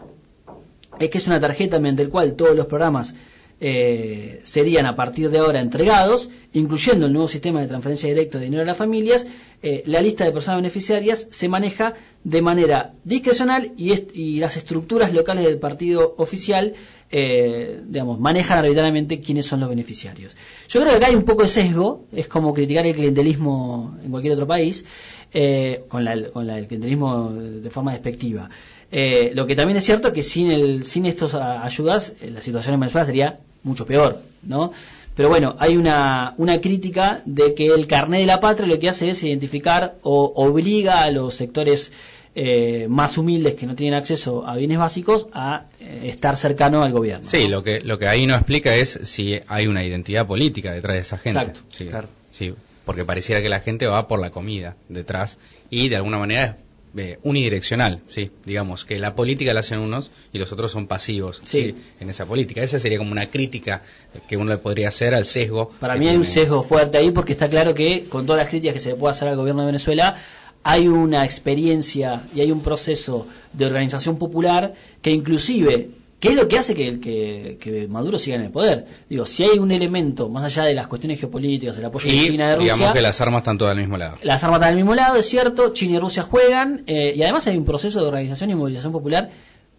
es 0.99 1.09
que 1.11 1.19
es 1.19 1.27
una 1.27 1.41
tarjeta 1.41 1.79
mediante 1.79 2.03
el 2.03 2.09
cual 2.11 2.35
todos 2.35 2.55
los 2.57 2.67
programas 2.67 3.15
eh, 3.61 4.41
serían 4.45 4.87
a 4.87 4.95
partir 4.97 5.31
de 5.31 5.39
ahora 5.39 5.61
entregados, 5.61 6.29
incluyendo 6.53 7.07
el 7.07 7.13
nuevo 7.13 7.29
sistema 7.29 7.61
de 7.61 7.67
transferencia 7.69 8.09
directa 8.09 8.39
de 8.39 8.45
dinero 8.45 8.63
a 8.63 8.67
las 8.67 8.77
familias, 8.77 9.27
eh, 9.63 9.83
la 9.87 10.01
lista 10.03 10.25
de 10.25 10.33
personas 10.33 10.59
beneficiarias 10.59 11.27
se 11.31 11.49
maneja 11.49 11.95
de 12.25 12.43
manera 12.43 12.93
discrecional 13.05 13.73
y, 13.77 14.39
las 14.39 14.57
estructuras 14.57 15.13
locales 15.15 15.45
del 15.45 15.59
partido 15.59 16.15
oficial, 16.19 16.75
eh, 17.11 17.81
digamos, 17.87 18.19
manejan 18.21 18.59
arbitrariamente 18.59 19.21
quiénes 19.21 19.47
son 19.47 19.61
los 19.61 19.69
beneficiarios. 19.69 20.37
Yo 20.69 20.81
creo 20.81 20.93
que 20.93 20.97
acá 20.99 21.07
hay 21.09 21.15
un 21.15 21.23
poco 21.25 21.43
de 21.43 21.49
sesgo, 21.49 22.05
es 22.13 22.29
como 22.29 22.53
criticar 22.53 22.87
el 22.87 22.95
clientelismo 22.95 23.97
en 24.05 24.11
cualquier 24.11 24.35
otro 24.35 24.47
país, 24.47 24.85
eh, 25.33 25.85
con, 25.89 26.05
la, 26.05 26.29
con 26.31 26.47
la- 26.47 26.59
el 26.59 26.67
clientelismo 26.67 27.33
de 27.33 27.71
forma 27.71 27.93
despectiva. 27.93 28.49
Eh, 28.93 29.33
lo 29.35 29.47
que 29.47 29.57
también 29.57 29.77
es 29.77 29.85
cierto 29.85 30.13
que 30.13 30.23
sin 30.23 30.51
el 30.51 30.85
sin 30.85 31.07
estas 31.07 31.35
ayudas 31.35 32.13
eh, 32.21 32.31
la 32.31 32.41
situación 32.41 32.75
en 32.75 32.81
Venezuela 32.81 33.05
sería 33.05 33.39
mucho 33.65 33.85
peor, 33.85 34.21
¿no? 34.43 34.73
Pero 35.17 35.31
bueno, 35.31 35.57
hay 35.59 35.77
una, 35.77 36.35
una 36.37 36.61
crítica 36.61 37.23
de 37.25 37.55
que 37.55 37.69
el 37.69 37.87
carnet 37.87 38.21
de 38.21 38.27
la 38.27 38.39
patria 38.39 38.69
lo 38.69 38.79
que 38.79 38.91
hace 38.91 39.09
es 39.09 39.23
identificar 39.23 39.97
o 40.03 40.33
obliga 40.37 41.03
a 41.03 41.11
los 41.11 41.35
sectores 41.35 41.91
eh, 42.35 42.87
más 42.91 43.17
humildes 43.17 43.55
que 43.55 43.65
no 43.67 43.75
tienen 43.75 43.99
acceso 43.99 44.47
a 44.47 44.57
bienes 44.57 44.77
básicos 44.79 45.27
a 45.33 45.65
eh, 45.81 46.11
estar 46.13 46.37
cercano 46.37 46.83
al 46.83 46.93
gobierno. 46.93 47.27
Sí, 47.27 47.45
¿no? 47.45 47.49
lo 47.49 47.65
que, 47.65 47.81
lo 47.81 47.99
que 47.99 48.09
ahí 48.09 48.27
no 48.27 48.35
explica 48.35 48.75
es 48.75 49.01
si 49.05 49.41
hay 49.49 49.67
una 49.67 49.83
identidad 49.87 50.27
política 50.27 50.73
detrás 50.73 50.97
de 50.97 51.01
esa 51.01 51.17
gente. 51.17 51.39
Exacto, 51.39 51.61
Sí, 51.71 51.87
claro. 51.87 52.09
sí, 52.31 52.53
porque 52.85 53.07
pareciera 53.07 53.41
que 53.41 53.49
la 53.49 53.61
gente 53.61 53.87
va 53.87 54.07
por 54.07 54.21
la 54.21 54.29
comida 54.29 54.77
detrás 54.91 55.39
y 55.71 55.89
de 55.89 55.97
alguna 55.97 56.19
manera 56.19 56.59
eh, 56.97 57.19
unidireccional, 57.23 58.01
sí, 58.07 58.31
digamos 58.45 58.85
que 58.85 58.99
la 58.99 59.15
política 59.15 59.53
la 59.55 59.61
hacen 59.61 59.79
unos 59.81 60.11
y 60.33 60.39
los 60.39 60.53
otros 60.53 60.73
son 60.73 60.87
pasivos, 60.87 61.43
Sí. 61.45 61.73
sí. 61.73 61.75
en 62.01 62.11
esa 62.11 62.27
política. 62.27 62.63
Esa 62.63 62.79
sería 62.79 62.99
como 62.99 63.13
una 63.13 63.27
crítica 63.27 63.83
que 64.29 64.37
uno 64.37 64.51
le 64.53 64.59
podría 64.59 64.89
hacer 64.89 65.15
al 65.15 65.25
sesgo. 65.27 65.71
Para 65.81 65.97
mí 65.97 66.09
hay 66.09 66.17
un 66.17 66.25
sesgo 66.25 66.63
fuerte 66.63 66.99
ahí 66.99 67.11
porque 67.11 67.33
está 67.33 67.49
claro 67.49 67.75
que 67.75 68.07
con 68.09 68.27
todas 68.27 68.41
las 68.43 68.49
críticas 68.49 68.75
que 68.75 68.81
se 68.81 68.89
le 68.91 68.95
puede 68.97 69.13
hacer 69.13 69.29
al 69.29 69.37
gobierno 69.37 69.63
de 69.63 69.67
Venezuela, 69.67 70.17
hay 70.63 70.89
una 70.89 71.25
experiencia 71.25 72.23
y 72.35 72.41
hay 72.41 72.51
un 72.51 72.61
proceso 72.61 73.27
de 73.53 73.67
organización 73.67 74.19
popular 74.19 74.75
que 75.03 75.11
inclusive, 75.11 75.91
¿qué 76.21 76.29
es 76.29 76.35
lo 76.37 76.49
que 76.49 76.59
hace 76.59 76.75
que, 76.75 77.01
que, 77.01 77.59
que 77.61 77.89
Maduro 77.89 78.19
siga 78.19 78.37
en 78.37 78.43
el 78.43 78.51
poder? 78.51 78.87
Digo, 79.09 79.27
si 79.27 79.45
hay 79.45 79.59
un 79.59 79.71
elemento, 79.71 80.29
más 80.29 80.45
allá 80.45 80.65
de 80.65 80.75
las 80.75 80.87
cuestiones 80.87 81.21
geopolíticas, 81.21 81.77
el 81.79 81.85
apoyo 81.85 82.11
de 82.11 82.17
Y 82.17 82.27
China, 82.27 82.51
de 82.51 82.57
Rusia, 82.57 82.75
digamos 82.75 82.95
que 82.95 83.03
las 83.03 83.21
armas 83.21 83.41
están 83.41 83.59
todas 83.59 83.73
al 83.73 83.79
mismo 83.79 83.97
lado. 83.97 84.17
las 84.23 84.43
armas 84.45 84.59
están 84.59 84.71
al 84.71 84.77
mismo 84.77 84.95
lado, 84.95 85.17
es 85.17 85.27
cierto, 85.27 85.73
China 85.73 85.97
y 85.97 85.99
Rusia 85.99 86.23
juegan, 86.23 86.83
eh, 86.87 87.15
y 87.17 87.23
además 87.23 87.47
hay 87.47 87.57
un 87.57 87.65
proceso 87.65 88.01
de 88.01 88.07
organización 88.07 88.51
y 88.51 88.55
movilización 88.55 88.93
popular 88.93 89.31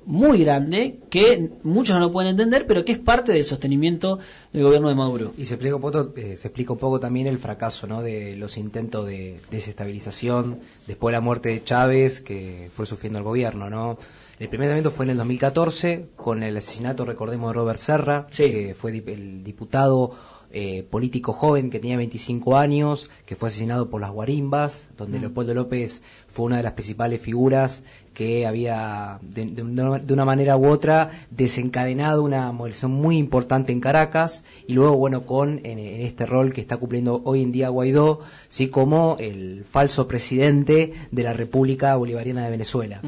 muy 0.08 0.40
grande 0.40 1.00
que 1.10 1.50
muchos 1.64 1.94
no 1.94 2.00
lo 2.00 2.14
pueden 2.14 2.32
entender, 2.32 2.66
pero 2.66 2.86
que 2.86 2.94
es 2.94 2.98
parte 2.98 3.34
del 3.34 3.44
sostenimiento 3.44 4.20
del 4.54 4.64
gobierno 4.64 4.88
de 4.88 4.96
Maduro. 4.96 5.34
Y 5.38 5.46
se 5.46 5.56
explica 5.56 5.76
un 5.76 5.82
poco, 5.82 6.14
eh, 6.16 6.38
se 6.38 6.48
explica 6.48 6.72
un 6.72 6.80
poco 6.80 7.02
también 7.02 7.28
el 7.28 7.40
fracaso 7.40 7.88
¿no? 7.88 8.02
de 8.02 8.38
los 8.38 8.58
intentos 8.58 9.06
de 9.06 9.42
desestabilización 9.52 10.62
después 10.88 11.12
de 11.12 11.18
la 11.18 11.22
muerte 11.22 11.50
de 11.50 11.62
Chávez 11.62 12.22
que 12.22 12.70
fue 12.72 12.86
sufriendo 12.86 13.20
el 13.20 13.26
gobierno. 13.26 13.70
¿no? 13.70 13.98
El 14.40 14.50
primer 14.50 14.70
evento 14.70 14.92
fue 14.92 15.06
en 15.06 15.12
el 15.12 15.18
2014 15.18 16.10
con 16.16 16.44
el 16.44 16.56
asesinato, 16.58 17.06
recordemos, 17.06 17.50
de 17.50 17.54
Robert 17.54 17.80
Serra, 17.80 18.28
Sí. 18.30 18.44
que 18.52 18.76
fue 18.76 18.92
dip- 18.94 19.10
el 19.10 19.44
diputado 19.44 20.12
eh, 20.52 20.86
político 20.90 21.34
joven 21.34 21.70
que 21.70 21.80
tenía 21.80 21.98
25 21.98 22.58
años, 22.58 23.10
que 23.26 23.36
fue 23.36 23.50
asesinado 23.50 23.90
por 23.90 24.02
las 24.02 24.12
guarimbas, 24.12 24.88
donde 24.98 25.20
Leopoldo 25.20 25.54
López 25.54 26.02
fue 26.28 26.46
una 26.46 26.58
de 26.58 26.64
las 26.64 26.74
principales 26.74 27.22
figuras 27.22 27.84
que 28.14 28.48
había, 28.48 29.20
de, 29.22 29.46
de 29.46 29.62
una, 29.62 30.00
de 30.00 30.14
una 30.14 30.26
manera 30.26 30.58
u 30.58 30.68
otra, 30.68 31.12
desencadenado 31.30 32.24
una 32.24 32.52
movilización 32.52 32.92
muy 32.92 33.18
importante 33.18 33.72
en 33.72 33.80
Caracas, 33.80 34.44
y 34.66 34.74
luego, 34.74 34.98
bueno, 34.98 35.28
con 35.28 35.60
en, 35.64 35.78
en 35.78 36.02
este 36.02 36.26
rol 36.26 36.52
que 36.52 36.62
está 36.62 36.78
cumpliendo 36.78 37.22
hoy 37.26 37.44
en 37.44 37.52
día 37.52 37.70
Guaidó, 37.70 38.22
sí 38.50 38.70
como 38.70 39.18
el 39.20 39.66
falso 39.70 40.08
presidente 40.08 40.94
de 41.12 41.24
la 41.24 41.34
República 41.34 41.96
Bolivariana 41.96 42.44
de 42.46 42.50
Venezuela. 42.50 43.02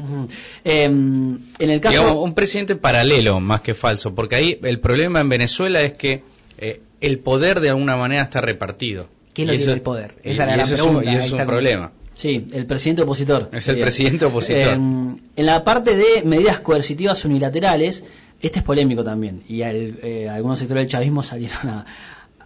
Eh, 0.64 0.84
en 0.84 1.40
el 1.58 1.80
caso... 1.80 2.02
Digamos, 2.02 2.24
un 2.24 2.34
presidente 2.34 2.76
paralelo 2.76 3.40
más 3.40 3.62
que 3.62 3.74
falso, 3.74 4.14
porque 4.14 4.36
ahí 4.36 4.60
el 4.62 4.78
problema 4.78 5.20
en 5.20 5.28
Venezuela 5.28 5.82
es 5.82 5.94
que 5.94 6.22
eh, 6.58 6.82
el 7.00 7.18
poder 7.18 7.60
de 7.60 7.70
alguna 7.70 7.96
manera 7.96 8.22
está 8.22 8.40
repartido. 8.40 9.08
¿Quién 9.32 9.46
lo 9.48 9.54
Y 9.54 9.56
tiene 9.58 9.72
eso- 9.72 9.76
el 9.76 9.82
poder? 9.82 10.14
Esa 10.22 10.30
es 10.30 10.38
la 10.38 10.44
y 10.44 10.46
gran 10.56 10.60
eso 10.60 10.74
es 10.74 10.80
pregunta, 10.80 10.98
un, 10.98 11.04
y 11.04 11.08
ahí 11.08 11.16
eso 11.16 11.36
es 11.36 11.40
un 11.42 11.46
problema. 11.46 11.92
Sí, 12.14 12.46
el 12.52 12.66
presidente 12.66 13.02
opositor. 13.02 13.48
Es 13.52 13.68
el 13.68 13.78
presidente 13.80 14.24
opositor. 14.26 14.60
En, 14.74 15.22
en 15.36 15.46
la 15.46 15.64
parte 15.64 15.96
de 15.96 16.22
medidas 16.24 16.60
coercitivas 16.60 17.24
unilaterales, 17.24 18.04
este 18.42 18.58
es 18.58 18.64
polémico 18.64 19.02
también. 19.04 19.42
Y 19.48 19.62
al- 19.62 19.98
eh, 20.02 20.28
algunos 20.28 20.58
sectores 20.58 20.82
del 20.82 20.90
chavismo 20.90 21.22
salieron 21.22 21.68
a, 21.68 21.86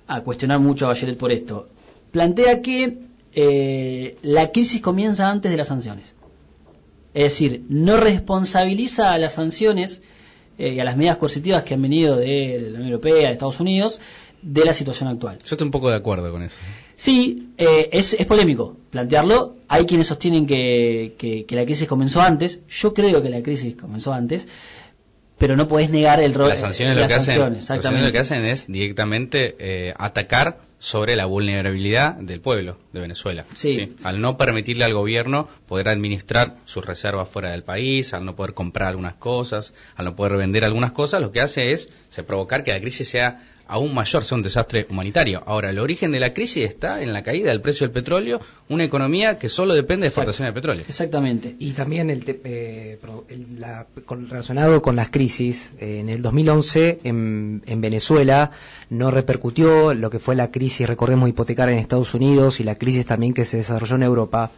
a 0.07 0.21
cuestionar 0.21 0.61
mucho 0.61 0.85
a 0.85 0.88
Bachelet 0.88 1.17
por 1.19 1.33
esto. 1.33 1.69
Plantea 2.12 2.62
que 2.62 2.99
eh, 3.35 4.17
la 4.23 4.53
crisis 4.53 4.81
comienza 4.81 5.29
antes 5.29 5.51
de 5.51 5.57
las 5.57 5.67
sanciones. 5.69 6.14
Es 7.14 7.25
decir, 7.25 7.62
no 7.69 7.97
responsabiliza 7.97 9.12
a 9.12 9.19
las 9.19 9.35
sanciones 9.35 10.03
eh, 10.59 10.75
y 10.75 10.81
a 10.81 10.85
las 10.85 10.97
medidas 10.97 11.17
coercitivas 11.17 11.64
que 11.64 11.75
han 11.75 11.83
venido 11.83 12.17
de 12.17 12.59
la 12.61 12.69
Unión 12.71 12.85
Europea, 12.87 13.27
de 13.29 13.33
Estados 13.33 13.59
Unidos, 13.61 13.99
de 14.44 14.64
la 14.64 14.72
situación 14.74 15.09
actual. 15.09 15.38
Yo 15.38 15.46
estoy 15.54 15.64
un 15.64 15.70
poco 15.70 15.88
de 15.90 15.96
acuerdo 15.96 16.30
con 16.30 16.42
eso. 16.42 16.59
Sí, 16.96 17.48
eh, 17.57 17.88
es, 17.92 18.12
es 18.12 18.26
polémico 18.26 18.76
plantearlo. 18.90 19.57
Hay 19.68 19.87
quienes 19.87 20.07
sostienen 20.07 20.46
que, 20.46 21.14
que- 21.18 21.44
que 21.46 21.57
la 21.57 21.64
crisis 21.64 21.88
comenzó 21.88 22.20
antes. 22.20 22.61
Yo 22.68 22.92
creo 22.94 23.22
que 23.22 23.30
la 23.30 23.42
crisis 23.42 23.74
comenzó 23.74 24.12
antes, 24.12 24.46
pero 25.38 25.57
no 25.57 25.66
podés 25.66 25.90
negar 25.90 26.20
el 26.20 26.35
rol 26.35 26.50
Las 26.50 26.61
sanciones, 26.61 26.94
de 26.94 27.00
lo, 27.02 27.09
que 27.09 27.14
las 27.14 27.22
hacen, 27.22 27.35
sanciones, 27.35 27.57
las 27.59 27.66
sanciones 27.66 27.78
exactamente. 28.02 28.07
lo 28.07 28.12
que 28.12 28.18
hacen 28.18 28.44
es 28.46 28.66
directamente 28.68 29.57
eh, 29.59 29.94
atacar 29.96 30.61
sobre 30.78 31.16
la 31.16 31.24
vulnerabilidad 31.24 32.14
del 32.16 32.40
pueblo 32.42 32.76
de 32.92 33.00
Venezuela. 33.00 33.46
Sí. 33.54 33.94
Al 34.04 34.20
no 34.20 34.37
permitirle 34.37 34.85
al 34.85 34.92
gobierno 34.92 35.48
poder 35.66 35.88
administrar 35.88 36.57
sus 36.66 36.85
reservas 36.85 37.28
fuera 37.28 37.50
del 37.52 37.62
país, 37.62 38.12
al 38.12 38.26
no 38.26 38.37
poder 38.37 38.52
comprar 38.52 38.90
algunas 38.90 39.14
cosas, 39.14 39.72
al 39.96 40.04
no 40.04 40.14
poder 40.14 40.37
vender 40.37 40.64
algunas 40.64 40.92
cosas, 40.92 41.22
lo 41.22 41.33
que 41.33 41.40
hace 41.40 41.72
es 41.72 41.88
se 42.11 42.22
provocar 42.22 42.62
que 42.62 42.72
la 42.72 42.80
crisis 42.80 43.09
sea 43.09 43.42
aún 43.66 43.94
mayor, 43.94 44.24
sea 44.24 44.37
un 44.37 44.42
desastre 44.42 44.87
humanitario. 44.90 45.42
Ahora, 45.46 45.70
el 45.70 45.79
origen 45.79 46.12
de 46.12 46.20
la 46.20 46.35
crisis 46.35 46.64
está 46.64 47.03
en 47.03 47.12
la 47.12 47.22
caída 47.22 47.50
del 47.50 47.61
precio 47.61 47.87
del 47.87 47.92
petróleo, 47.92 48.40
una 48.68 48.85
economía 48.85 49.38
que 49.38 49.48
solo 49.48 49.74
depende 49.74 50.05
de 50.05 50.09
exportación 50.09 50.46
de 50.46 50.53
petróleo. 50.53 50.85
Exactamente. 50.88 51.55
Y 51.59 51.72
también 51.72 52.11
el, 52.11 52.24
te- 52.24 52.40
eh, 52.44 52.98
el- 53.29 53.61
la- 53.61 53.87
con- 54.05 54.29
relacionado 54.29 54.83
con 54.83 54.96
las 54.96 55.09
crisis, 55.09 55.72
eh, 55.81 55.98
en 56.00 56.09
el 56.09 56.20
2011 56.22 57.00
en, 57.05 57.62
en 57.66 57.81
Venezuela 57.81 58.50
no 58.90 59.11
repercutió 59.11 59.94
lo 59.94 60.11
que 60.11 60.18
fue 60.18 60.35
la 60.37 60.50
crisis, 60.50 60.87
recordemos, 60.87 61.29
hipotecaria 61.29 61.72
en 61.72 61.79
Estados 61.79 62.14
Unidos 62.14 62.61
y 62.61 62.64
la 62.64 62.74
crisis 62.77 63.07
también 63.07 63.33
que 63.35 63.44
se 63.44 63.57
desarrolló 63.59 63.96
en 63.96 64.03
Europa, 64.03 64.50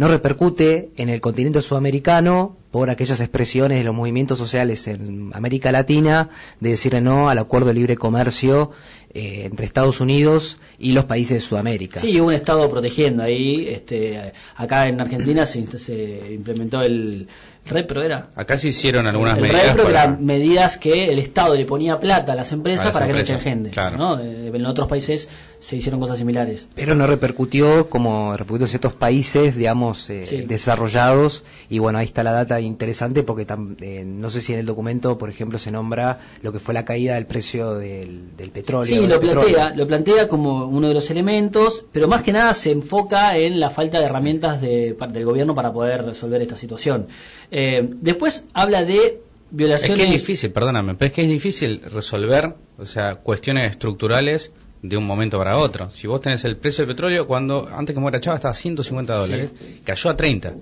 no 0.00 0.08
repercute 0.08 0.92
en 0.96 1.10
el 1.10 1.20
continente 1.20 1.60
sudamericano 1.60 2.56
por 2.70 2.88
aquellas 2.88 3.20
expresiones 3.20 3.76
de 3.76 3.84
los 3.84 3.94
movimientos 3.94 4.38
sociales 4.38 4.88
en 4.88 5.30
América 5.34 5.72
Latina 5.72 6.30
de 6.58 6.70
decirle 6.70 7.02
no 7.02 7.28
al 7.28 7.36
acuerdo 7.36 7.66
de 7.66 7.74
libre 7.74 7.98
comercio 7.98 8.70
eh, 9.12 9.42
entre 9.44 9.66
Estados 9.66 10.00
Unidos 10.00 10.56
y 10.78 10.92
los 10.92 11.04
países 11.04 11.34
de 11.34 11.40
Sudamérica. 11.42 12.00
Sí, 12.00 12.18
hubo 12.18 12.28
un 12.28 12.32
Estado 12.32 12.70
protegiendo 12.70 13.22
ahí. 13.22 13.68
Este, 13.68 14.32
acá 14.56 14.88
en 14.88 15.02
Argentina 15.02 15.44
se, 15.44 15.66
se 15.78 16.32
implementó 16.32 16.80
el 16.80 17.28
REPRO, 17.70 18.02
¿era? 18.02 18.28
Acá 18.36 18.58
se 18.58 18.68
hicieron 18.68 19.06
algunas 19.06 19.36
el 19.36 19.42
medidas 19.42 19.66
REPRO 19.68 19.84
para- 19.84 20.02
eran 20.04 20.24
medidas 20.24 20.76
que 20.76 21.08
el 21.10 21.18
Estado 21.18 21.54
le 21.54 21.64
ponía 21.64 21.98
plata 21.98 22.32
a 22.32 22.36
las 22.36 22.52
empresas 22.52 22.82
A 22.82 22.88
las 22.88 22.94
para 22.94 23.06
que 23.06 23.12
no 23.14 23.18
echen 23.20 23.40
gente. 23.40 23.70
claro. 23.70 23.96
¿no? 23.96 24.20
En 24.20 24.66
otros 24.66 24.88
países 24.88 25.28
se 25.60 25.76
hicieron 25.76 26.00
cosas 26.00 26.18
similares. 26.18 26.68
Pero 26.74 26.94
no 26.94 27.06
repercutió 27.06 27.88
como 27.88 28.32
repercutió 28.32 28.64
en 28.66 28.70
ciertos 28.70 28.92
países, 28.94 29.56
digamos, 29.56 30.08
eh, 30.10 30.24
Sí. 30.26 30.42
desarrollados. 30.42 31.44
Y 31.68 31.78
bueno, 31.78 31.98
ahí 31.98 32.06
está 32.06 32.22
la 32.22 32.32
data 32.32 32.60
interesante 32.60 33.22
porque 33.22 33.46
tam- 33.46 33.76
eh, 33.80 34.02
no 34.06 34.30
sé 34.30 34.40
si 34.40 34.52
en 34.54 34.58
el 34.60 34.66
documento, 34.66 35.18
por 35.18 35.28
ejemplo, 35.30 35.58
se 35.58 35.70
nombra 35.70 36.18
lo 36.42 36.52
que 36.52 36.58
fue 36.58 36.72
la 36.74 36.84
caída 36.84 37.14
del 37.14 37.26
precio 37.26 37.74
del, 37.74 38.36
del 38.36 38.50
petróleo. 38.50 38.86
Sí, 39.02 39.06
lo 39.06 39.20
petróleo. 39.20 39.42
plantea, 39.54 39.76
lo 39.76 39.86
plantea 39.86 40.28
como 40.28 40.64
uno 40.66 40.88
de 40.88 40.94
los 40.94 41.10
elementos, 41.10 41.84
pero 41.92 42.08
más 42.08 42.22
que 42.22 42.32
nada 42.32 42.54
se 42.54 42.70
enfoca 42.70 43.36
en 43.36 43.60
la 43.60 43.70
falta 43.70 43.98
de 43.98 44.06
herramientas 44.06 44.60
de, 44.60 44.94
par- 44.98 45.12
del 45.12 45.24
gobierno 45.24 45.54
para 45.54 45.72
poder 45.72 46.04
resolver 46.04 46.40
esta 46.40 46.56
situación. 46.56 47.06
Eh, 47.50 47.59
después 48.00 48.44
habla 48.54 48.84
de 48.84 48.96
Es 49.06 49.12
violaciones. 49.50 49.98
que 49.98 50.04
es 50.04 50.20
difícil, 50.20 50.50
perdóname, 50.52 50.94
pero 50.94 51.06
es 51.08 51.12
que 51.12 51.22
es 51.22 51.28
difícil 51.28 51.80
resolver, 51.92 52.54
o 52.78 52.86
sea, 52.86 53.16
cuestiones 53.16 53.70
estructurales 53.70 54.52
de 54.82 54.96
un 54.96 55.04
momento 55.06 55.36
para 55.38 55.58
otro. 55.58 55.90
Si 55.90 56.06
vos 56.06 56.20
tenés 56.20 56.44
el 56.44 56.56
precio 56.56 56.86
del 56.86 56.94
petróleo, 56.94 57.26
cuando 57.26 57.68
antes 57.72 57.94
que 57.94 58.00
muera 58.00 58.20
Chávez 58.20 58.38
estaba 58.38 58.52
a 58.52 58.54
150 58.54 59.14
dólares, 59.16 59.50
cayó 59.84 60.10
a 60.10 60.16
30. 60.16 60.54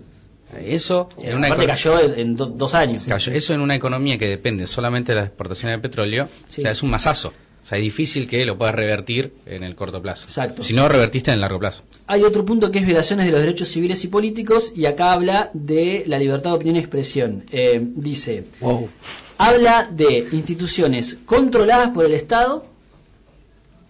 Eso 0.64 1.08
Eh, 1.22 1.30
en 1.30 1.37
una 1.37 1.54
cayó 1.54 2.00
en, 2.00 2.18
en 2.18 2.37
do- 2.37 2.46
dos 2.46 2.74
años. 2.74 3.04
cayó- 3.06 3.32
eso 3.32 3.52
en 3.52 3.61
una 3.61 3.74
economía 3.74 4.16
que 4.16 4.26
depende 4.26 4.66
solamente 4.66 5.12
de 5.12 5.18
la 5.20 5.26
exportación 5.26 5.70
de 5.72 5.78
petróleo, 5.78 6.26
Sí. 6.48 6.61
o 6.61 6.62
sea, 6.62 6.70
es 6.72 6.82
un 6.82 6.88
masazo. 6.90 7.32
O 7.68 7.70
sea, 7.70 7.76
es 7.76 7.85
difícil 7.85 8.26
que 8.26 8.46
lo 8.46 8.57
puedas 8.57 8.74
revertir 8.74 9.35
en 9.44 9.62
el 9.62 9.74
corto 9.74 10.00
plazo. 10.00 10.24
Exacto. 10.24 10.62
Si 10.62 10.72
no, 10.72 10.88
revertiste 10.88 11.31
en 11.31 11.35
el 11.35 11.42
largo 11.42 11.59
plazo. 11.59 11.83
Hay 12.07 12.22
otro 12.22 12.46
punto 12.46 12.70
que 12.70 12.78
es 12.78 12.87
violaciones 12.87 13.26
de 13.26 13.33
los 13.33 13.42
derechos 13.42 13.68
civiles 13.68 14.02
y 14.04 14.09
políticos, 14.09 14.72
y 14.74 14.87
acá 14.87 15.12
habla 15.12 15.50
de 15.52 16.04
la 16.07 16.18
libertad 16.18 16.48
de 16.52 16.57
opinión 16.57 16.76
y 16.76 16.78
expresión. 16.78 17.44
Eh, 17.52 17.78
dice, 17.94 18.44
Wow. 18.62 18.88
habla 19.37 19.87
de 19.92 20.26
instituciones 20.33 21.18
controladas 21.26 21.90
por 21.90 22.07
el 22.07 22.14
Estado, 22.14 22.64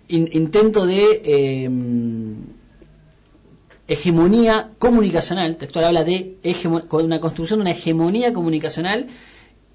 in- 0.08 0.28
intento 0.32 0.84
de 0.84 1.22
eh, 1.24 1.70
hegemonía 3.86 4.70
comunicacional, 4.78 5.56
textual 5.56 5.84
habla 5.84 6.02
de 6.02 6.36
una 6.90 7.20
construcción 7.20 7.60
de 7.60 7.62
una 7.62 7.70
hegemonía 7.70 8.32
comunicacional 8.34 9.06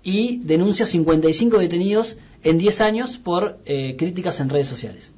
y 0.04 0.38
denuncia 0.44 0.86
55 0.86 1.58
detenidos 1.60 2.18
en 2.44 2.58
10 2.58 2.82
años 2.82 3.18
por 3.18 3.60
eh, 3.66 3.96
críticas 3.98 4.40
en 4.42 4.50
redes 4.50 4.68
sociales. 4.68 5.12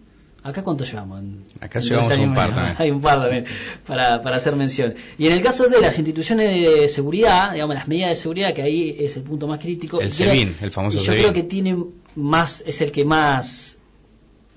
¿Acá 0.43 0.63
cuánto 0.63 0.83
llevamos? 0.83 1.21
En- 1.21 1.43
Acá 1.59 1.79
en 1.79 1.85
llevamos 1.85 2.17
un 2.19 2.35
par 2.35 2.53
también. 2.53 2.75
Hay 2.77 2.91
un 2.91 3.01
par 3.01 3.19
también 3.19 3.45
para, 3.87 4.21
para 4.21 4.35
hacer 4.35 4.55
mención. 4.55 4.93
Y 5.17 5.25
en 5.25 5.33
el 5.33 5.41
caso 5.41 5.67
de 5.67 5.81
las 5.81 5.97
instituciones 5.97 6.49
de 6.51 6.87
seguridad, 6.87 7.53
digamos, 7.53 7.73
las 7.75 7.87
medidas 7.87 8.11
de 8.11 8.15
seguridad, 8.15 8.53
que 8.53 8.61
ahí 8.61 8.95
es 8.99 9.15
el 9.17 9.23
punto 9.23 9.47
más 9.47 9.57
crítico. 9.57 9.99
El 9.99 10.13
SEBIN, 10.13 10.55
el 10.61 10.71
famoso 10.71 10.97
y 10.97 10.99
yo 10.99 11.05
SEBIN. 11.07 11.21
creo 11.21 11.33
que 11.33 11.43
tiene 11.43 11.77
más, 12.15 12.63
es 12.67 12.79
el 12.81 12.91
que 12.91 13.05
más 13.05 13.71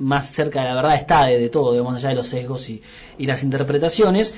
más 0.01 0.31
cerca 0.31 0.61
de 0.63 0.69
la 0.69 0.75
verdad 0.77 0.95
está 0.95 1.27
de, 1.27 1.41
de 1.41 1.49
todo, 1.49 1.73
digamos, 1.73 1.97
allá 1.97 2.11
de 2.11 2.15
los 2.15 2.29
sesgos 2.29 2.69
y, 2.71 2.81
y 3.19 3.27
las 3.27 3.43
interpretaciones, 3.43 4.33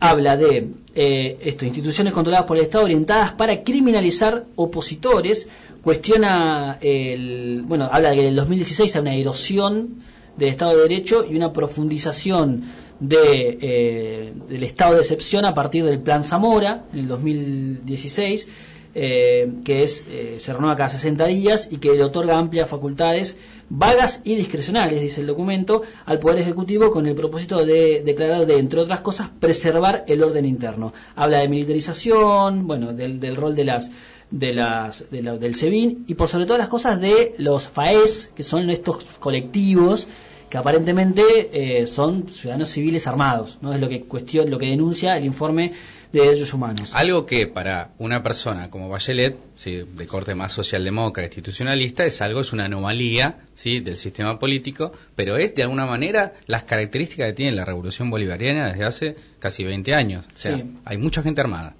habla 0.00 0.36
de 0.36 0.68
eh, 0.94 1.38
esto, 1.40 1.64
instituciones 1.64 2.12
controladas 2.12 2.46
por 2.46 2.56
el 2.56 2.64
Estado 2.64 2.84
orientadas 2.84 3.32
para 3.32 3.62
criminalizar 3.62 4.44
opositores, 4.56 5.48
cuestiona 5.82 6.78
el, 6.80 7.62
bueno, 7.66 7.88
habla 7.90 8.10
de 8.10 8.16
que 8.16 8.22
en 8.22 8.28
el 8.28 8.36
2016 8.36 8.94
hay 8.94 9.00
una 9.00 9.14
erosión 9.14 9.96
del 10.36 10.48
Estado 10.48 10.76
de 10.76 10.82
Derecho 10.82 11.24
y 11.28 11.36
una 11.36 11.52
profundización 11.52 12.64
de, 13.00 13.58
eh, 13.60 14.32
del 14.48 14.62
estado 14.62 14.94
de 14.94 15.00
excepción 15.00 15.44
a 15.44 15.54
partir 15.54 15.84
del 15.84 16.00
Plan 16.00 16.24
Zamora 16.24 16.84
en 16.92 17.00
el 17.00 17.08
2016, 17.08 18.48
eh, 18.94 19.50
que 19.64 19.82
es 19.82 20.04
eh, 20.08 20.36
se 20.38 20.52
renueva 20.52 20.76
cada 20.76 20.88
60 20.88 21.26
días 21.26 21.68
y 21.70 21.78
que 21.78 21.92
le 21.94 22.02
otorga 22.04 22.38
amplias 22.38 22.68
facultades 22.68 23.36
vagas 23.70 24.20
y 24.24 24.36
discrecionales, 24.36 25.00
dice 25.00 25.20
el 25.22 25.26
documento, 25.26 25.82
al 26.06 26.18
Poder 26.18 26.38
Ejecutivo 26.38 26.90
con 26.92 27.06
el 27.06 27.14
propósito 27.14 27.64
de 27.64 28.02
declarar 28.04 28.46
de, 28.46 28.58
entre 28.58 28.80
otras 28.80 29.00
cosas, 29.00 29.30
preservar 29.40 30.04
el 30.06 30.22
orden 30.22 30.44
interno. 30.44 30.92
Habla 31.16 31.38
de 31.38 31.48
militarización, 31.48 32.66
bueno, 32.66 32.92
del, 32.92 33.20
del 33.20 33.36
rol 33.36 33.54
de 33.54 33.64
las 33.64 33.90
de 34.30 34.52
las 34.52 35.10
de 35.10 35.22
la- 35.22 35.36
del 35.36 35.54
SEBIN 35.54 36.04
y 36.08 36.14
por 36.14 36.28
sobre 36.28 36.44
todas 36.46 36.58
las 36.58 36.68
cosas 36.68 37.00
de 37.00 37.34
los 37.38 37.68
FAES, 37.68 38.30
que 38.34 38.42
son 38.42 38.68
estos 38.70 38.96
colectivos 39.20 40.06
que 40.50 40.58
aparentemente 40.58 41.22
eh, 41.52 41.86
son 41.86 42.28
ciudadanos 42.28 42.68
civiles 42.70 43.06
armados, 43.06 43.58
no 43.60 43.72
es 43.74 43.80
lo 43.80 43.88
que 43.88 44.02
cuestión, 44.02 44.50
lo 44.50 44.58
que 44.58 44.66
denuncia 44.66 45.16
el 45.16 45.24
informe 45.24 45.72
de 46.14 46.26
derechos 46.28 46.54
humanos. 46.54 46.92
Algo 46.94 47.26
que 47.26 47.46
para 47.46 47.90
una 47.98 48.22
persona 48.22 48.70
como 48.70 48.88
Bachelet, 48.88 49.36
¿sí? 49.56 49.82
de 49.96 50.06
corte 50.06 50.34
más 50.34 50.52
socialdemócrata, 50.52 51.26
institucionalista, 51.26 52.06
es 52.06 52.22
algo, 52.22 52.40
es 52.40 52.52
una 52.52 52.64
anomalía 52.66 53.40
¿sí? 53.54 53.80
del 53.80 53.96
sistema 53.96 54.38
político, 54.38 54.92
pero 55.16 55.36
es 55.36 55.54
de 55.54 55.62
alguna 55.64 55.86
manera 55.86 56.34
las 56.46 56.62
características 56.64 57.26
que 57.28 57.32
tiene 57.34 57.52
la 57.52 57.64
revolución 57.64 58.10
bolivariana 58.10 58.68
desde 58.68 58.84
hace 58.84 59.16
casi 59.38 59.64
20 59.64 59.94
años. 59.94 60.24
O 60.32 60.36
sea, 60.38 60.56
Sí. 60.56 60.64
hay 60.84 60.96
mucha 60.98 61.22
gente 61.22 61.40
armada. 61.40 61.74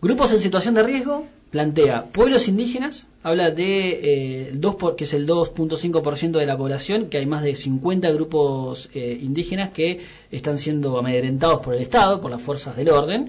Grupos 0.00 0.32
en 0.32 0.38
situación 0.40 0.74
de 0.74 0.82
riesgo 0.82 1.26
plantea 1.50 2.06
pueblos 2.06 2.48
indígenas, 2.48 3.06
habla 3.22 3.50
de 3.52 4.48
eh, 4.48 4.50
2 4.54 4.74
por- 4.74 4.96
que 4.96 5.04
es 5.04 5.12
el 5.14 5.24
2.5% 5.26 6.38
de 6.38 6.46
la 6.46 6.56
población, 6.58 7.08
que 7.08 7.18
hay 7.18 7.26
más 7.26 7.42
de 7.44 7.54
50 7.54 8.10
grupos 8.10 8.90
eh, 8.92 9.18
indígenas 9.22 9.70
que 9.70 10.00
están 10.32 10.58
siendo 10.58 10.98
amedrentados 10.98 11.62
por 11.64 11.74
el 11.74 11.80
Estado, 11.82 12.20
por 12.20 12.30
las 12.30 12.42
fuerzas 12.42 12.76
del 12.76 12.88
orden, 12.90 13.28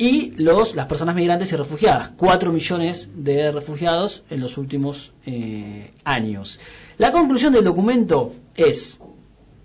y 0.00 0.32
los 0.38 0.74
las 0.74 0.86
personas 0.86 1.14
migrantes 1.14 1.52
y 1.52 1.56
refugiadas, 1.56 2.12
4 2.16 2.50
millones 2.50 3.10
de 3.14 3.52
refugiados 3.52 4.24
en 4.30 4.40
los 4.40 4.56
últimos 4.56 5.12
eh, 5.26 5.92
años. 6.04 6.58
La 6.96 7.12
conclusión 7.12 7.52
del 7.52 7.64
documento 7.64 8.32
es 8.56 8.98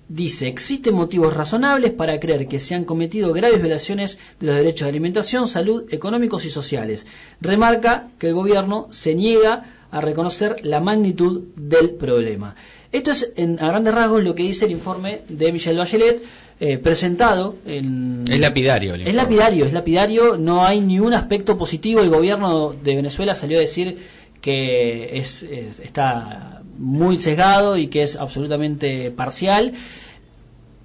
Dice, 0.08 0.48
existen 0.48 0.93
motivos 0.93 1.34
razonables 1.34 1.91
para 1.91 2.19
creer 2.19 2.48
que 2.48 2.60
se 2.60 2.76
han 2.76 2.86
cometido 2.86 3.34
graves 3.34 3.60
violaciones 3.60 4.19
de 4.39 4.45
los 4.45 4.56
derechos 4.56 4.86
de 4.86 4.89
alimentación, 4.89 5.48
salud, 5.48 5.88
económicos 5.89 6.45
y 6.45 6.52
sociales. 6.52 7.08
Remarca 7.41 8.10
que 8.19 8.28
el 8.28 8.36
gobierno 8.36 8.88
se 8.91 9.15
niega 9.15 9.63
a 9.89 10.02
reconocer 10.02 10.63
la 10.63 10.80
magnitud 10.80 11.45
del 11.56 11.89
problema. 11.91 12.56
Esto 12.91 13.12
es, 13.12 13.32
en, 13.36 13.60
a 13.60 13.67
grandes 13.69 13.95
rasgos, 13.95 14.24
lo 14.24 14.36
que 14.36 14.43
dice 14.43 14.65
el 14.65 14.71
informe 14.71 15.24
de 15.28 15.52
Michelle 15.52 15.80
Bachelet. 15.80 16.21
Eh, 16.60 16.78
presentado 16.78 17.56
en... 17.65 18.24
Es 18.30 18.39
lapidario. 18.39 18.96
el 18.96 19.08
Es 19.08 19.15
lapidario, 19.15 19.65
es 19.65 19.74
lapidario, 19.74 20.38
no 20.38 20.63
hay 20.63 20.82
ni 20.82 21.00
un 21.00 21.13
aspecto 21.13 21.58
positivo. 21.58 22.02
El 22.02 22.10
gobierno 22.10 22.72
de 22.74 22.96
Venezuela 22.96 23.36
salió 23.36 23.58
a 23.58 23.62
decir 23.62 23.98
que 24.41 25.18
es, 25.18 25.44
es- 25.44 25.80
está 25.80 26.62
muy 26.78 27.20
sesgado 27.20 27.78
y 27.78 27.88
que 27.88 28.04
es 28.04 28.15
absolutamente 28.15 29.12
parcial. 29.12 29.74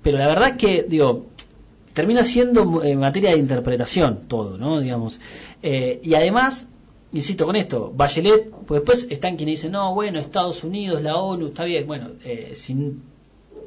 Pero 0.02 0.18
la 0.18 0.28
verdad 0.28 0.50
es 0.50 0.56
que, 0.56 0.86
digo, 0.88 1.26
termina 1.92 2.24
siendo 2.24 2.82
en 2.82 2.98
materia 2.98 3.30
de 3.30 3.38
interpretación 3.38 4.20
todo, 4.28 4.56
¿no? 4.58 4.80
Digamos. 4.80 5.20
Eh, 5.62 6.00
y 6.02 6.14
además, 6.14 6.68
insisto 7.12 7.44
con 7.44 7.54
esto, 7.56 7.92
Bachelet, 7.94 8.48
pues 8.66 8.80
después 8.80 9.06
están 9.10 9.36
quienes 9.36 9.56
dicen, 9.56 9.72
no, 9.72 9.92
bueno, 9.94 10.18
Estados 10.18 10.64
Unidos, 10.64 11.02
la 11.02 11.16
ONU, 11.16 11.48
está 11.48 11.64
bien. 11.64 11.86
Bueno, 11.86 12.10
eh, 12.24 12.52
sin, 12.54 13.02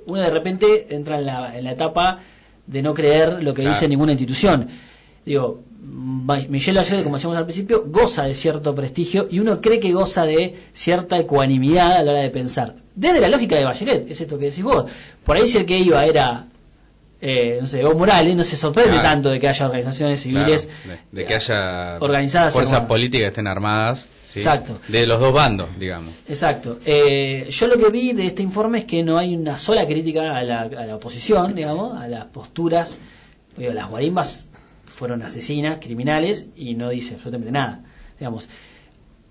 uno 0.08 0.22
de 0.22 0.30
repente 0.30 0.94
entra 0.96 1.20
en 1.20 1.26
la, 1.26 1.58
en 1.58 1.64
la 1.64 1.72
etapa 1.72 2.20
de 2.68 2.82
no 2.82 2.94
creer 2.94 3.44
lo 3.44 3.54
que 3.54 3.62
Claro. 3.64 3.76
dice 3.76 3.88
ninguna 3.88 4.12
institución. 4.14 4.68
Digo, 5.26 5.62
Michelle 6.50 6.80
Bachelet, 6.80 7.04
como 7.04 7.16
decíamos 7.16 7.38
al 7.38 7.46
principio, 7.46 7.84
goza 7.88 8.24
de 8.24 8.36
cierto 8.36 8.74
prestigio 8.76 9.28
y 9.30 9.40
uno 9.40 9.62
cree 9.62 9.80
que 9.80 9.92
goza 9.92 10.26
de 10.26 10.56
cierta 10.74 11.18
ecuanimidad 11.18 11.94
a 11.94 12.04
la 12.04 12.12
hora 12.12 12.22
de 12.22 12.30
pensar. 12.30 12.76
Desde 12.96 13.20
la 13.20 13.30
lógica 13.30 13.56
de 13.58 13.66
Bachelet, 13.66 14.10
es 14.10 14.22
esto 14.22 14.38
que 14.38 14.46
decís 14.46 14.64
vos. 14.64 14.86
Por 15.26 15.36
ahí 15.38 15.48
si 15.48 15.58
el 15.58 15.66
que 15.66 15.78
iba 15.80 16.06
era, 16.06 16.48
eh, 17.26 17.58
no 17.62 17.68
sé, 17.68 17.80
Evo 17.80 17.94
Morales, 17.96 18.36
no 18.36 18.44
se 18.44 18.58
sorprende 18.58 18.92
Claro. 18.92 19.08
tanto 19.08 19.30
de 19.30 19.40
que 19.40 19.48
haya 19.48 19.66
organizaciones 19.66 20.22
civiles 20.22 20.68
Claro, 20.84 21.00
de, 21.12 21.22
de 21.22 21.26
que 21.26 21.36
haya 21.36 21.98
organizadas 22.02 22.54
fuerzas 22.54 22.82
políticas 22.82 23.24
que 23.24 23.28
estén 23.30 23.48
armadas. 23.48 24.10
¿sí? 24.26 24.40
Exacto. 24.40 24.78
De 24.90 25.08
los 25.08 25.22
dos 25.22 25.32
bandos, 25.34 25.70
digamos. 25.80 26.14
Exacto. 26.28 26.80
Eh, 26.86 27.48
yo 27.50 27.68
lo 27.68 27.78
que 27.78 27.90
vi 27.92 28.12
de 28.12 28.26
este 28.26 28.44
informe 28.44 28.80
es 28.80 28.86
que 28.86 29.04
no 29.04 29.18
hay 29.18 29.36
una 29.36 29.58
sola 29.58 29.86
crítica 29.88 30.36
a 30.38 30.44
la, 30.44 30.62
a 30.64 30.86
la 30.86 30.96
oposición, 30.98 31.56
digamos, 31.56 31.98
a 31.98 32.10
las 32.10 32.26
posturas. 32.26 32.98
Digo, 33.56 33.72
las 33.72 33.90
guarimbas 33.90 34.48
fueron 34.86 35.22
asesinas, 35.22 35.78
criminales, 35.80 36.48
y 36.58 36.74
no 36.76 36.90
dice 36.90 37.14
absolutamente 37.16 37.54
nada. 37.54 37.84
Digamos, 38.20 38.50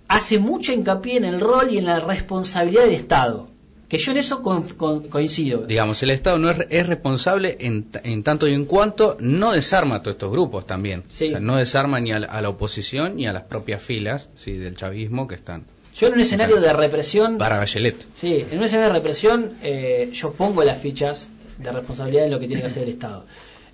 hace 0.09 0.39
mucho 0.39 0.73
hincapié 0.73 1.19
en 1.19 1.25
el 1.27 1.41
rol 1.41 1.71
y 1.73 1.79
en 1.79 1.85
la 1.87 2.01
responsabilidad 2.01 2.85
del 2.85 2.95
Estado. 2.95 3.49
Que 3.93 3.99
yo 3.99 4.13
en 4.13 4.17
eso 4.17 4.41
con- 4.41 4.63
con- 4.83 5.03
coincido. 5.09 5.67
Digamos, 5.67 6.03
el 6.03 6.09
Estado 6.11 6.39
no 6.39 6.51
es, 6.51 6.59
es 6.71 6.87
responsable 6.87 7.59
en, 7.61 7.89
en 8.05 8.23
tanto 8.23 8.49
y 8.49 8.55
en 8.55 8.65
cuanto 8.65 9.19
no 9.21 9.53
desarma 9.53 9.97
a 9.97 10.03
todos 10.03 10.15
estos 10.15 10.33
grupos 10.33 10.67
también. 10.67 11.03
Sí. 11.11 11.27
O 11.27 11.29
sea, 11.29 11.41
no 11.41 11.57
desarma 11.59 12.01
ni 12.01 12.11
a 12.11 12.19
la, 12.21 12.27
a 12.29 12.41
la 12.41 12.49
oposición 12.49 13.17
ni 13.17 13.27
a 13.27 13.35
las 13.35 13.43
propias 13.43 13.83
filas 13.83 14.31
¿sí? 14.35 14.53
del 14.53 14.77
chavismo 14.77 15.29
que 15.29 15.35
están. 15.35 15.65
Yo 15.95 16.07
en 16.07 16.15
un 16.15 16.21
escenario 16.21 16.59
de 16.59 16.73
represión 16.73 17.37
Para 17.37 17.59
Bachelet. 17.59 17.97
Sí, 18.19 18.47
en 18.51 18.57
un 18.59 18.65
escenario 18.65 18.95
de 18.95 18.99
represión 18.99 19.53
eh, 19.63 20.09
yo 20.15 20.33
pongo 20.33 20.65
las 20.65 20.79
fichas 20.81 21.29
de 21.59 21.71
responsabilidad 21.71 22.25
en 22.25 22.31
lo 22.31 22.41
que 22.41 22.47
tiene 22.47 22.63
que 22.63 22.69
hacer 22.69 22.85
el 22.85 22.89
Estado. 22.89 23.27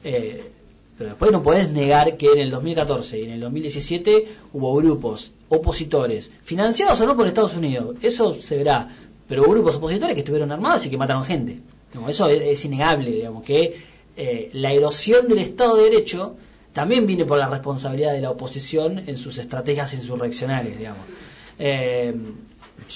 Eh, 0.02 0.42
pero 0.98 1.10
después 1.10 1.30
no 1.30 1.44
podés 1.44 1.70
negar 1.70 2.16
que 2.16 2.32
en 2.32 2.40
el 2.40 2.50
2014 2.50 3.20
y 3.20 3.22
en 3.26 3.30
el 3.30 3.40
2017 3.40 4.26
hubo 4.52 4.74
grupos 4.74 5.30
opositores, 5.48 6.32
financiados 6.42 7.00
o 7.00 7.06
no 7.06 7.16
por 7.16 7.26
Estados 7.28 7.54
Unidos, 7.54 7.96
eso 8.02 8.34
se 8.34 8.56
verá, 8.56 8.88
pero 9.28 9.42
hubo 9.42 9.50
grupos 9.52 9.76
opositores 9.76 10.14
que 10.14 10.20
estuvieron 10.20 10.50
armados 10.52 10.84
y 10.86 10.90
que 10.90 10.96
mataron 10.96 11.24
gente. 11.24 11.58
Eso 12.08 12.28
es, 12.28 12.64
innegable, 12.64 13.10
digamos, 13.10 13.44
que 13.44 13.76
eh, 14.16 14.50
la 14.52 14.72
erosión 14.72 15.28
del 15.28 15.38
Estado 15.38 15.76
de 15.76 15.84
Derecho 15.84 16.36
también 16.72 17.06
viene 17.06 17.24
por 17.24 17.38
la 17.38 17.48
responsabilidad 17.48 18.12
de 18.12 18.20
la 18.20 18.30
oposición 18.30 19.02
en 19.06 19.16
sus 19.18 19.38
estrategias 19.38 19.92
insurreccionales, 19.94 20.76
digamos. 20.78 21.02
Eh, 21.58 22.14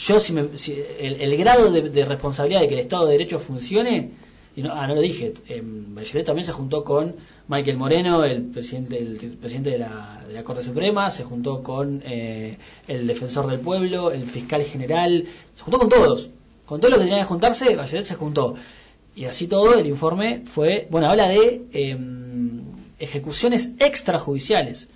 yo 0.07 0.21
si, 0.21 0.33
me- 0.33 0.57
si 0.59 0.83
el, 1.01 1.21
el 1.21 1.37
grado 1.37 1.71
de, 1.73 1.83
de 1.89 2.05
responsabilidad 2.05 2.61
de 2.61 2.69
que 2.69 2.75
el 2.75 2.81
Estado 2.81 3.07
de 3.07 3.13
Derecho 3.13 3.39
funcione, 3.39 4.11
y 4.55 4.63
no, 4.63 4.73
ah, 4.73 4.87
no 4.87 4.95
lo 4.95 5.01
dije, 5.01 5.33
eh, 5.49 5.63
Bachelet 5.65 6.27
también 6.27 6.45
se 6.47 6.53
juntó 6.53 6.85
con 6.85 7.15
Michael 7.49 7.77
Moreno, 7.77 8.25
el 8.25 8.43
presidente, 8.43 8.99
el 8.99 9.17
presidente 9.41 9.71
de 9.71 9.79
la, 9.79 10.23
de 10.27 10.33
la 10.35 10.45
Corte 10.45 10.63
Suprema, 10.63 11.11
se 11.11 11.25
juntó 11.25 11.63
con 11.63 12.03
eh, 12.05 12.57
el 12.89 13.07
defensor 13.07 13.47
del 13.49 13.61
pueblo, 13.61 14.13
el 14.13 14.27
fiscal 14.27 14.63
general, 14.63 15.27
se 15.55 15.63
juntó 15.63 15.79
con 15.79 15.89
todos, 15.89 16.31
con 16.67 16.81
todo 16.81 16.91
lo 16.93 16.99
que 16.99 17.05
tenía 17.05 17.19
que 17.19 17.25
juntarse, 17.25 17.75
Bachelet 17.77 18.05
se 18.05 18.15
juntó. 18.15 18.55
Y 19.15 19.27
así 19.27 19.47
todo, 19.47 19.79
el 19.79 19.87
informe 19.87 20.43
fue, 20.47 20.87
bueno, 20.91 21.11
habla 21.11 21.29
de 21.29 21.63
eh, 21.73 21.97
ejecuciones 22.99 23.71
extrajudiciales. 23.79 24.89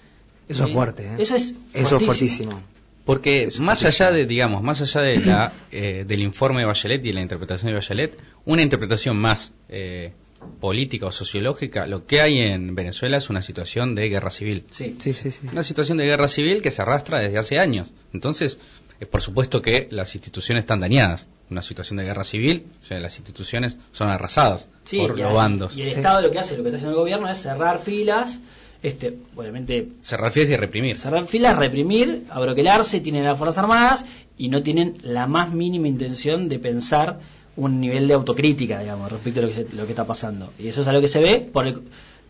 Eso 0.48 0.64
es 0.66 0.72
fuerte, 0.72 1.04
¿eh? 1.04 1.16
Eso 1.18 1.34
es 1.36 1.54
Eso 1.74 1.96
es 1.98 2.04
fuertísimo. 2.04 2.06
fuertísimo. 2.52 2.60
Porque 3.04 3.44
Es 3.44 3.60
más 3.60 3.80
fuertísimo. 3.80 4.08
allá 4.08 4.16
de, 4.16 4.26
digamos, 4.26 4.62
más 4.62 4.80
allá 4.80 5.00
de 5.02 5.18
la, 5.24 5.52
eh, 5.70 6.04
del 6.06 6.22
informe 6.22 6.60
de 6.60 6.66
Bachelet 6.66 7.04
y 7.04 7.12
la 7.12 7.20
interpretación 7.20 7.68
de 7.70 7.74
Bachelet, 7.74 8.18
una 8.44 8.62
interpretación 8.62 9.16
más 9.16 9.52
eh, 9.68 10.12
política 10.60 11.06
o 11.06 11.12
sociológica, 11.12 11.86
lo 11.86 12.06
que 12.06 12.20
hay 12.20 12.38
en 12.40 12.74
Venezuela 12.74 13.16
es 13.16 13.30
una 13.30 13.42
situación 13.42 13.94
de 13.94 14.08
guerra 14.08 14.30
civil. 14.30 14.64
Sí. 14.70 14.96
Sí, 14.98 15.12
sí, 15.12 15.30
sí. 15.30 15.40
Una 15.52 15.62
situación 15.62 15.98
de 15.98 16.06
guerra 16.06 16.28
civil 16.28 16.62
que 16.62 16.70
se 16.70 16.82
arrastra 16.82 17.18
desde 17.20 17.38
hace 17.38 17.58
años. 17.58 17.90
Entonces, 18.12 18.58
es 19.00 19.08
por 19.08 19.20
supuesto 19.22 19.60
que 19.62 19.88
las 19.90 20.14
instituciones 20.14 20.62
están 20.62 20.80
dañadas. 20.80 21.26
Una 21.50 21.62
situación 21.62 21.98
de 21.98 22.04
guerra 22.04 22.24
civil, 22.24 22.66
o 22.82 22.84
sea, 22.84 22.98
las 22.98 23.16
instituciones 23.18 23.76
son 23.92 24.08
arrasadas 24.08 24.66
Sí, 24.84 24.98
por 24.98 25.18
y 25.18 25.22
los 25.22 25.32
bandos. 25.32 25.76
Y 25.76 25.82
el 25.82 25.90
Sí. 25.90 25.94
Estado 25.96 26.20
lo 26.22 26.30
que 26.30 26.38
hace, 26.38 26.56
lo 26.56 26.62
que 26.62 26.70
está 26.70 26.76
haciendo 26.78 26.96
el 26.96 27.00
gobierno 27.02 27.28
es 27.28 27.38
cerrar 27.40 27.78
filas, 27.80 28.40
este, 28.82 29.16
obviamente 29.36 29.88
Cerrar 30.02 30.32
filas 30.32 30.50
y 30.50 30.56
reprimir. 30.56 30.98
cerrar 30.98 31.26
filas, 31.26 31.56
reprimir, 31.56 32.24
abroquelarse, 32.30 33.00
tienen 33.00 33.24
las 33.24 33.38
Fuerzas 33.38 33.58
Armadas 33.58 34.04
y 34.38 34.48
no 34.48 34.62
tienen 34.62 34.96
la 35.02 35.26
más 35.26 35.52
mínima 35.52 35.88
intención 35.88 36.48
de 36.48 36.58
pensar 36.58 37.20
un 37.56 37.80
nivel 37.80 38.06
de 38.08 38.14
autocrítica, 38.14 38.80
digamos, 38.80 39.10
respecto 39.10 39.40
a 39.40 39.44
lo 39.44 39.50
que, 39.50 39.66
lo 39.74 39.84
que 39.86 39.92
está 39.92 40.06
pasando. 40.06 40.52
Y 40.58 40.68
eso 40.68 40.82
es 40.82 40.86
algo 40.88 41.00
que 41.00 41.08
se 41.08 41.20
ve, 41.20 41.38
por 41.40 41.66
el- 41.66 41.82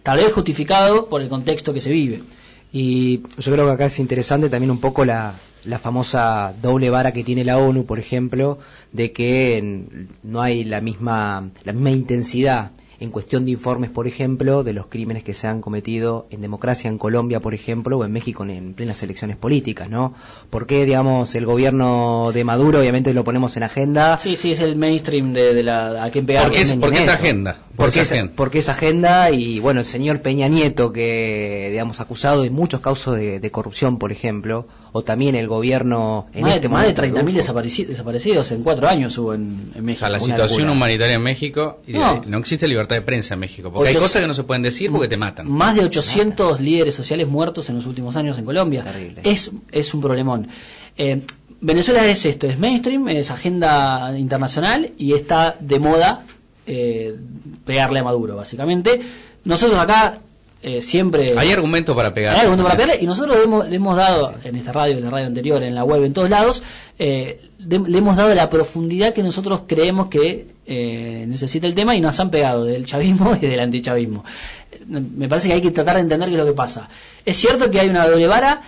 tal 0.03 0.19
vez 0.19 0.33
justificado 0.33 1.07
por 1.07 1.21
el 1.23 1.29
contexto 1.29 1.73
que 1.75 1.81
se 1.81 1.91
vive. 1.91 2.23
Y 2.73 3.23
yo 3.39 3.53
creo 3.53 3.67
que 3.67 3.73
acá 3.73 3.87
es 3.87 3.99
interesante 3.99 4.49
también 4.51 4.71
un 4.71 4.81
poco 4.81 5.05
la, 5.05 5.35
la 5.65 5.79
famosa 5.79 6.55
doble 6.61 6.91
vara 6.91 7.12
que 7.12 7.25
tiene 7.25 7.45
la 7.45 7.59
ONU, 7.59 7.87
por 7.87 7.99
ejemplo, 7.99 8.59
de 8.93 9.12
que 9.12 9.85
no 10.23 10.43
hay 10.43 10.65
la 10.65 10.81
misma, 10.81 11.49
la 11.65 11.73
misma 11.73 11.91
intensidad 11.91 12.71
en 13.01 13.11
cuestión 13.11 13.45
de 13.45 13.51
informes, 13.53 13.91
por 13.91 14.07
ejemplo, 14.07 14.65
de 14.65 14.73
los 14.73 14.87
crímenes 14.87 15.23
que 15.25 15.35
se 15.35 15.47
han 15.47 15.61
cometido 15.61 16.27
en 16.31 16.41
democracia 16.41 16.89
en 16.89 16.99
Colombia, 16.99 17.41
por 17.41 17.55
ejemplo, 17.55 17.99
o 17.99 18.05
en 18.05 18.13
México 18.13 18.43
en, 18.45 18.51
en 18.51 18.75
plenas 18.75 19.03
elecciones 19.03 19.37
políticas, 19.37 19.89
¿no? 19.91 20.15
Porque, 20.51 20.85
digamos, 20.85 21.35
el 21.35 21.45
gobierno 21.47 22.31
de 22.33 22.45
Maduro, 22.45 22.81
obviamente 22.81 23.13
lo 23.15 23.25
ponemos 23.25 23.57
en 23.57 23.63
agenda, 23.65 24.19
Sí, 24.19 24.37
sí, 24.37 24.53
es 24.53 24.61
el 24.61 24.77
mainstream 24.77 25.33
de, 25.33 25.53
de 25.55 25.63
la 25.63 26.05
a 26.05 26.11
quién 26.11 26.27
pegar. 26.27 26.45
Porque 26.45 26.63
es- 26.63 26.73
porque 26.75 26.99
es 27.03 27.09
agenda, 27.09 27.55
por 27.77 27.77
Porque 27.87 28.01
esa 28.01 28.03
es, 28.03 28.13
agenda. 28.13 28.33
porque 28.37 28.59
es 28.59 28.69
agenda 28.69 29.31
y 29.31 29.61
bueno, 29.61 29.81
el 29.81 29.87
señor 29.87 30.21
Peña 30.23 30.49
Nieto 30.49 30.93
que 30.93 31.69
digamos 31.71 32.01
acusado 32.01 32.43
de 32.43 32.51
muchos 32.51 32.81
casos 32.81 33.17
de, 33.17 33.41
de 33.41 33.51
corrupción, 33.51 33.99
por 33.99 34.13
ejemplo, 34.13 34.67
o 34.93 35.03
también 35.03 35.35
el 35.35 35.47
gobierno 35.49 36.27
en 36.33 36.43
más, 36.43 36.55
este 36.55 36.63
de, 36.63 36.69
más 36.73 36.83
de 36.87 36.95
momento 36.95 37.03
30.000 37.21 37.25
grupo. 37.25 37.39
desapareci- 37.61 37.87
desaparecidos 37.87 38.53
en 38.53 38.63
cuatro 38.63 38.89
años 38.89 39.17
hubo 39.19 39.35
en, 39.35 39.71
en 39.75 39.81
O 39.81 39.85
México. 39.85 40.01
sea, 40.01 40.09
la 40.09 40.21
situación 40.21 40.61
locura. 40.61 40.73
humanitaria 40.73 41.15
en 41.17 41.23
México, 41.23 41.81
y 41.87 41.93
de- 41.93 41.99
No. 41.99 42.23
no. 42.27 42.39
existe 42.39 42.67
libertad 42.69 42.86
de 42.94 43.03
prensa 43.03 43.35
en 43.35 43.40
México, 43.40 43.72
porque 43.72 43.90
hay 43.90 43.94
cosas 43.94 44.22
que 44.22 44.29
no 44.29 44.35
se 44.35 44.44
pueden 44.44 44.62
decir 44.62 44.90
porque 44.90 45.09
te 45.09 45.16
matan. 45.16 45.51
Más 45.51 45.77
de 45.77 45.85
800 45.85 46.61
líderes 46.61 46.94
sociales 46.94 47.29
muertos 47.29 47.68
en 47.68 47.77
los 47.77 47.87
últimos 47.87 48.16
años 48.16 48.38
en 48.38 48.44
Colombia. 48.44 48.83
Terrible. 48.83 49.20
Es, 49.25 49.51
es 49.72 49.94
un 49.94 50.01
problemón. 50.01 50.49
Eh, 50.96 51.22
Venezuela 51.61 52.07
es 52.07 52.25
esto, 52.27 52.46
es 52.46 52.59
mainstream, 52.59 53.09
es 53.09 53.31
agenda 53.31 54.16
internacional 54.18 54.92
y 54.99 55.14
está 55.14 55.57
de 55.59 55.79
moda 55.79 56.25
eh, 56.66 57.14
pegarle 57.64 58.01
a 58.01 58.05
Maduro, 58.05 58.37
básicamente. 58.37 59.01
Nosotros 59.44 59.79
acá 59.79 60.18
eh, 60.66 60.83
siempre... 60.83 61.38
Hay 61.38 61.52
argumento 61.52 61.94
para 61.94 62.12
pegar. 62.12 62.35
Hay 62.35 62.40
argumento 62.40 62.64
para 62.64 62.76
pegarle 62.76 63.00
y 63.00 63.07
nosotros 63.07 63.37
le 63.37 63.44
hemos, 63.44 63.68
le 63.68 63.76
hemos 63.76 63.96
dado 63.96 64.35
en 64.42 64.57
esta 64.57 64.72
radio, 64.72 64.98
en 64.98 65.05
la 65.05 65.11
radio 65.11 65.29
anterior, 65.29 65.62
en 65.62 65.76
la 65.76 65.85
web, 65.85 66.02
en 66.02 66.12
todos 66.12 66.29
lados, 66.29 66.64
eh, 66.98 67.40
le, 67.59 67.79
le 67.79 67.98
hemos 67.98 68.16
dado 68.16 68.35
la 68.35 68.50
profundidad 68.50 69.14
que 69.14 69.22
nosotros 69.22 69.62
creemos 69.68 70.09
que 70.09 70.48
eh, 70.66 71.24
necesita 71.29 71.68
el 71.68 71.76
tema 71.76 71.94
y 71.94 72.00
nos 72.00 72.18
han 72.18 72.33
pegado 72.33 72.64
del 72.64 72.85
chavismo 72.85 73.37
y 73.40 73.46
del 73.46 73.61
antichavismo. 73.61 74.24
Me 74.88 75.29
parece 75.29 75.46
que 75.46 75.55
hay 75.55 75.62
que 75.62 75.70
tratar 75.70 75.94
de 75.94 76.00
entender 76.00 76.29
qué 76.29 76.35
es 76.35 76.40
lo 76.40 76.46
que 76.46 76.52
pasa. 76.52 76.88
Es 77.24 77.37
cierto 77.37 77.70
que 77.70 77.79
hay 77.79 77.88
una 77.88 78.09
doble 78.09 78.26
vara. 78.26 78.62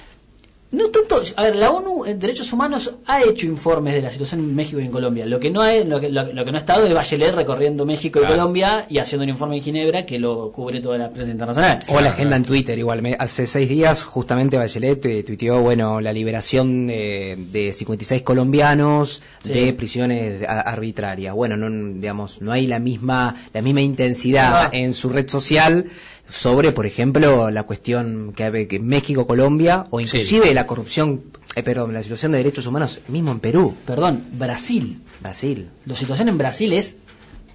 No 0.71 0.91
tanto, 0.91 1.23
a 1.37 1.43
ver, 1.45 1.57
la 1.57 1.71
ONU 1.71 2.05
en 2.05 2.19
Derechos 2.19 2.53
Humanos 2.53 2.93
ha 3.07 3.23
hecho 3.23 3.47
informes 3.47 3.95
de 3.95 4.03
la 4.03 4.11
situación 4.13 4.41
en 4.41 4.55
México 4.55 4.79
y 4.79 4.85
en 4.85 4.91
Colombia. 4.91 5.25
Lo 5.25 5.41
que 5.41 5.51
no 5.51 5.63
ha, 5.63 5.73
lo 5.73 5.99
que, 5.99 6.11
lo- 6.11 6.31
lo 6.31 6.45
que 6.45 6.51
no 6.53 6.59
ha 6.59 6.61
estado 6.61 6.85
es 6.87 6.93
Bachelet 6.93 7.35
recorriendo 7.35 7.87
México 7.87 8.19
y 8.19 8.23
Claro. 8.23 8.37
Colombia 8.37 8.85
y 8.91 8.99
haciendo 8.99 9.23
un 9.25 9.31
informe 9.31 9.57
en 9.57 9.63
Ginebra 9.63 10.05
que 10.05 10.19
lo 10.19 10.53
cubre 10.53 10.83
toda 10.83 10.99
la 10.99 11.09
prensa 11.09 11.33
internacional. 11.33 11.79
O 11.89 11.99
la 12.03 12.11
agenda 12.11 12.37
en 12.37 12.45
Twitter, 12.45 12.79
igual. 12.79 13.01
Me- 13.01 13.17
hace 13.19 13.47
seis 13.47 13.67
días, 13.67 14.03
justamente 14.05 14.59
Bachelet 14.59 15.07
eh, 15.07 15.23
tuiteó, 15.23 15.63
bueno, 15.63 16.03
la 16.03 16.13
liberación 16.13 16.87
de, 16.87 17.47
de 17.51 17.73
56 17.73 18.21
colombianos 18.21 19.23
Sí. 19.43 19.53
de 19.55 19.73
prisiones 19.73 20.43
a- 20.43 20.61
arbitrarias. 20.61 21.35
Bueno, 21.35 21.57
no, 21.57 21.71
digamos, 21.99 22.43
no 22.43 22.53
hay 22.53 22.67
la 22.67 22.79
misma, 22.79 23.37
la 23.55 23.63
misma 23.63 23.81
intensidad 23.81 24.65
Ah. 24.67 24.71
en 24.73 24.93
su 24.93 25.09
red 25.09 25.29
social 25.31 25.87
sobre, 26.31 26.73
por 26.73 26.87
ejemplo, 26.87 27.51
la 27.51 27.63
cuestión 27.63 28.33
que 28.35 28.45
hay 28.45 28.67
que 28.67 28.79
México, 28.79 29.27
Colombia, 29.27 29.87
o 29.91 30.01
inclusive 30.01 30.53
la 30.55 30.67
corrupción, 30.67 31.23
eh, 31.55 31.63
perdón, 31.63 31.93
la 31.95 32.03
situación 32.03 32.33
de 32.33 32.39
derechos 32.39 32.67
humanos 32.67 33.01
mismo 33.09 33.33
en 33.33 33.41
Perú, 33.41 33.75
Perdón, 33.87 34.25
Brasil. 34.33 35.01
Brasil. 35.21 35.69
La 35.87 35.95
situación 35.95 36.29
en 36.29 36.39
Brasil 36.39 36.73
es 36.73 36.97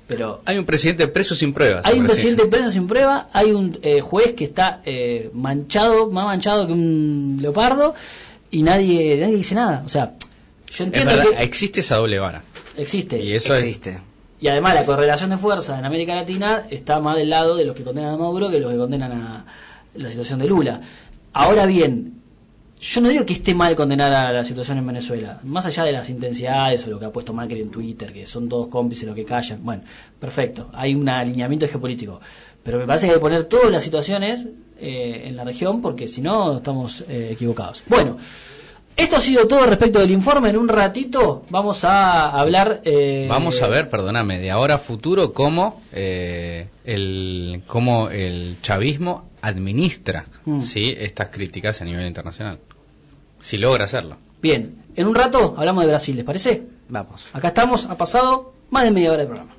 Pero 0.08 0.42
hay 0.46 0.58
un 0.58 0.66
presidente 0.66 1.08
preso 1.08 1.36
sin 1.36 1.54
pruebas. 1.54 1.86
Hay 1.86 2.00
un 2.00 2.06
presidente 2.06 2.46
preso 2.46 2.72
sin 2.72 2.88
prueba, 2.88 3.30
hay 3.32 3.52
un 3.52 3.80
eh, 3.84 4.02
juez 4.02 4.34
que 4.34 4.44
está 4.44 4.82
eh, 4.86 5.30
manchado, 5.34 6.10
más 6.12 6.26
manchado 6.26 6.68
que 6.68 6.74
un 6.74 7.38
leopardo, 7.40 7.96
y 8.50 8.64
nadie, 8.64 9.18
nadie 9.20 9.38
dice 9.38 9.56
nada. 9.56 9.84
O 9.86 9.90
sea, 9.90 10.14
yo 10.72 10.84
entiendo 10.84 11.14
que... 11.22 11.44
Existe 11.44 11.82
esa 11.82 11.98
doble 11.98 12.20
vara. 12.20 12.44
Existe. 12.76 13.22
Y 13.22 13.34
eso 13.34 13.54
existe. 13.54 14.02
Y 14.44 14.50
además 14.50 14.74
la 14.74 14.84
correlación 14.84 15.30
de 15.30 15.38
fuerza 15.38 15.80
en 15.80 15.86
América 15.86 16.14
Latina 16.16 16.66
está 16.70 17.00
más 17.00 17.16
del 17.16 17.30
lado 17.30 17.56
de 17.56 17.64
los 17.64 17.74
que 17.78 17.86
condenan 17.86 18.16
a 18.16 18.18
Maduro 18.18 18.52
que 18.52 18.60
los 18.60 18.74
que 18.74 18.78
condenan 18.78 19.14
a 19.14 19.46
la 19.96 20.10
situación 20.10 20.40
de 20.40 20.48
Lula. 20.48 20.82
Ahora 21.32 21.66
bien, 21.66 22.22
yo 22.78 23.00
no 23.00 23.08
digo 23.08 23.26
que 23.26 23.32
esté 23.32 23.56
mal 23.56 23.74
condenar 23.78 24.12
a 24.12 24.34
la 24.34 24.44
situación 24.44 24.80
en 24.80 24.86
Venezuela, 24.86 25.40
más 25.44 25.66
allá 25.66 25.86
de 25.86 25.94
las 25.94 26.10
intensidades 26.10 26.86
o 26.86 26.90
lo 26.90 27.00
que 27.00 27.06
ha 27.06 27.10
puesto 27.10 27.32
Macri 27.32 27.62
en 27.62 27.72
Twitter, 27.72 28.12
que 28.12 28.26
son 28.26 28.50
todos 28.50 28.68
cómplices 28.68 29.08
lo 29.08 29.16
que 29.16 29.24
callan. 29.24 29.64
Bueno, 29.64 29.84
perfecto, 30.20 30.70
hay 30.74 30.94
un 30.94 31.08
alineamiento 31.08 31.66
geopolítico. 31.66 32.20
Pero 32.64 32.80
me 32.80 32.86
parece 32.86 33.06
que 33.06 33.14
hay 33.14 33.20
que 33.20 33.22
poner 33.22 33.46
todas 33.46 33.72
las 33.72 33.82
situaciones 33.82 34.46
eh, 34.78 35.22
en 35.24 35.38
la 35.38 35.46
región 35.46 35.82
porque 35.82 36.10
si 36.10 36.20
no 36.20 36.58
estamos 36.58 37.06
eh, 37.08 37.30
equivocados. 37.32 37.82
Bueno, 37.88 38.18
esto 38.96 39.16
ha 39.16 39.20
sido 39.20 39.48
todo 39.48 39.66
respecto 39.66 40.00
del 40.00 40.12
informe. 40.12 40.50
En 40.50 40.58
un 40.58 40.68
ratito 40.68 41.44
vamos 41.50 41.84
a 41.84 42.30
hablar. 42.30 42.82
Eh, 42.86 43.28
vamos 43.30 43.62
a 43.62 43.68
ver, 43.68 43.90
perdóname, 43.90 44.40
de 44.40 44.52
ahora 44.52 44.76
a 44.76 44.78
futuro 44.78 45.34
cómo, 45.34 45.82
eh, 45.92 46.68
el, 46.86 47.64
cómo 47.68 48.10
el 48.10 48.58
chavismo 48.62 49.30
administra 49.42 50.26
mm. 50.46 50.62
¿sí? 50.62 50.96
estas 50.98 51.30
críticas 51.30 51.82
a 51.82 51.86
nivel 51.86 52.08
internacional. 52.08 52.60
Si 53.40 53.58
logra 53.58 53.86
hacerlo. 53.86 54.18
Bien, 54.42 54.84
en 54.96 55.08
un 55.08 55.16
rato 55.16 55.56
hablamos 55.58 55.84
de 55.84 55.90
Brasil, 55.90 56.16
¿les 56.16 56.26
parece? 56.26 56.64
Vamos. 56.90 57.30
Acá 57.34 57.50
estamos, 57.50 57.86
ha 57.86 57.98
pasado 57.98 58.54
más 58.70 58.84
de 58.84 58.92
media 58.92 59.12
hora 59.12 59.20
del 59.20 59.28
programa. 59.28 59.54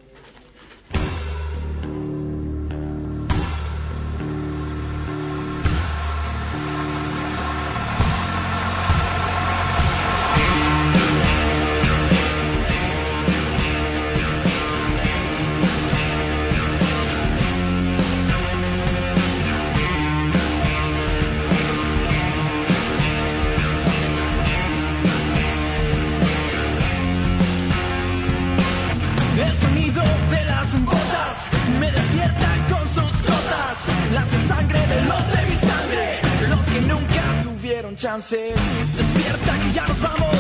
Despierta 38.31 39.59
que 39.61 39.73
ya 39.75 39.87
nos 39.87 40.01
vamos. 40.01 40.37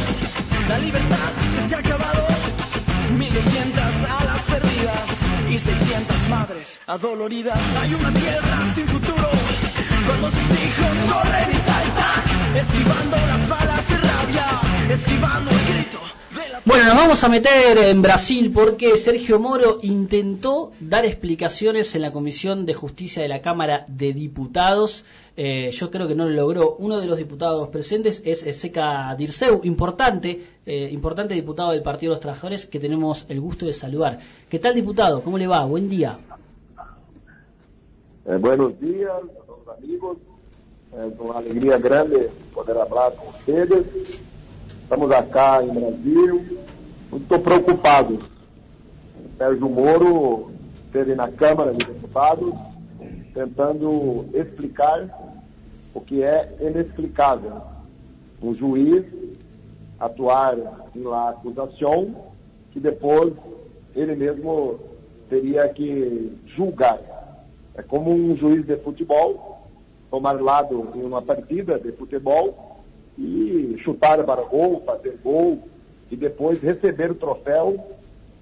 La 0.70 0.78
libertad 0.78 1.18
se 1.54 1.68
te 1.68 1.74
ha 1.74 1.78
acabado. 1.80 2.26
1200 3.18 3.84
alas 4.20 4.40
perdidas 4.48 5.50
y 5.50 5.58
600 5.58 6.28
madres 6.30 6.80
adoloridas. 6.86 7.58
Hay 7.82 7.92
una 7.92 8.10
sin 8.74 8.86
futuro. 8.86 9.28
Cuando 10.06 10.30
sus 10.30 10.50
hijos 10.64 11.12
corren 11.12 11.50
y 11.50 11.60
saltan, 11.60 12.56
esquivando 12.56 13.16
las 13.16 13.48
balas 13.50 13.88
de 13.90 13.96
rabia, 13.98 14.94
esquivando 14.94 15.50
el 15.50 15.74
grito. 15.74 16.00
Bueno, 16.64 16.86
nos 16.86 16.96
vamos 16.96 17.22
a 17.22 17.28
meter 17.28 17.76
en 17.76 18.00
Brasil 18.00 18.50
porque 18.50 18.96
Sergio 18.96 19.38
Moro 19.38 19.80
intentó 19.82 20.72
dar 20.80 21.04
explicaciones 21.04 21.94
en 21.94 22.00
la 22.00 22.12
Comisión 22.12 22.64
de 22.64 22.72
Justicia 22.72 23.22
de 23.22 23.28
la 23.28 23.42
Cámara 23.42 23.84
de 23.88 24.14
Diputados. 24.14 25.04
Eh, 25.36 25.70
yo 25.72 25.90
creo 25.90 26.06
que 26.06 26.14
no 26.14 26.26
lo 26.26 26.30
logró. 26.30 26.76
Uno 26.78 27.00
de 27.00 27.06
los 27.06 27.18
diputados 27.18 27.68
presentes 27.68 28.22
es 28.24 28.40
Seca 28.56 29.14
Dirceu, 29.16 29.60
importante, 29.64 30.46
eh, 30.64 30.88
importante 30.92 31.34
diputado 31.34 31.72
del 31.72 31.82
Partido 31.82 32.10
de 32.10 32.14
los 32.14 32.20
Trabajadores 32.20 32.66
que 32.66 32.78
tenemos 32.78 33.26
el 33.28 33.40
gusto 33.40 33.66
de 33.66 33.72
saludar. 33.72 34.18
¿Qué 34.48 34.58
tal, 34.58 34.74
diputado? 34.74 35.22
¿Cómo 35.22 35.36
le 35.38 35.46
va? 35.46 35.64
Buen 35.64 35.88
día. 35.88 36.18
Eh, 38.26 38.36
buenos 38.36 38.78
días, 38.80 39.12
amigos. 39.76 40.18
Es 40.92 41.18
una 41.18 41.38
alegría 41.38 41.78
grande 41.78 42.30
poder 42.54 42.78
hablar 42.78 43.14
con 43.16 43.28
ustedes 43.28 43.84
Estamos 44.84 45.10
acá 45.12 45.64
em 45.64 45.72
Brasil, 45.72 46.58
muito 47.10 47.38
preocupados. 47.38 48.20
Sérgio 49.38 49.68
Moro 49.70 50.52
esteve 50.84 51.14
na 51.14 51.26
Câmara 51.28 51.72
de 51.72 51.86
Deputados 51.86 52.54
tentando 53.32 54.26
explicar 54.34 55.08
o 55.94 56.00
que 56.00 56.22
é 56.22 56.52
inexplicável. 56.60 57.62
Um 58.42 58.52
juiz 58.52 59.04
atuar 59.98 60.56
na 60.94 61.30
acusação 61.30 62.14
que 62.72 62.80
depois 62.80 63.32
ele 63.94 64.16
mesmo 64.16 64.80
teria 65.30 65.68
que 65.68 66.36
julgar. 66.46 67.00
É 67.76 67.82
como 67.82 68.10
um 68.10 68.36
juiz 68.36 68.66
de 68.66 68.76
futebol 68.78 69.68
tomar 70.10 70.40
lado 70.40 70.90
em 70.94 71.02
uma 71.02 71.22
partida 71.22 71.78
de 71.78 71.92
futebol 71.92 72.82
e 73.16 73.76
chutar 73.84 74.22
para 74.24 74.42
gol, 74.42 74.82
fazer 74.84 75.18
gol 75.22 75.60
e 76.10 76.16
depois 76.16 76.60
receber 76.60 77.10
o 77.10 77.14
troféu 77.14 77.78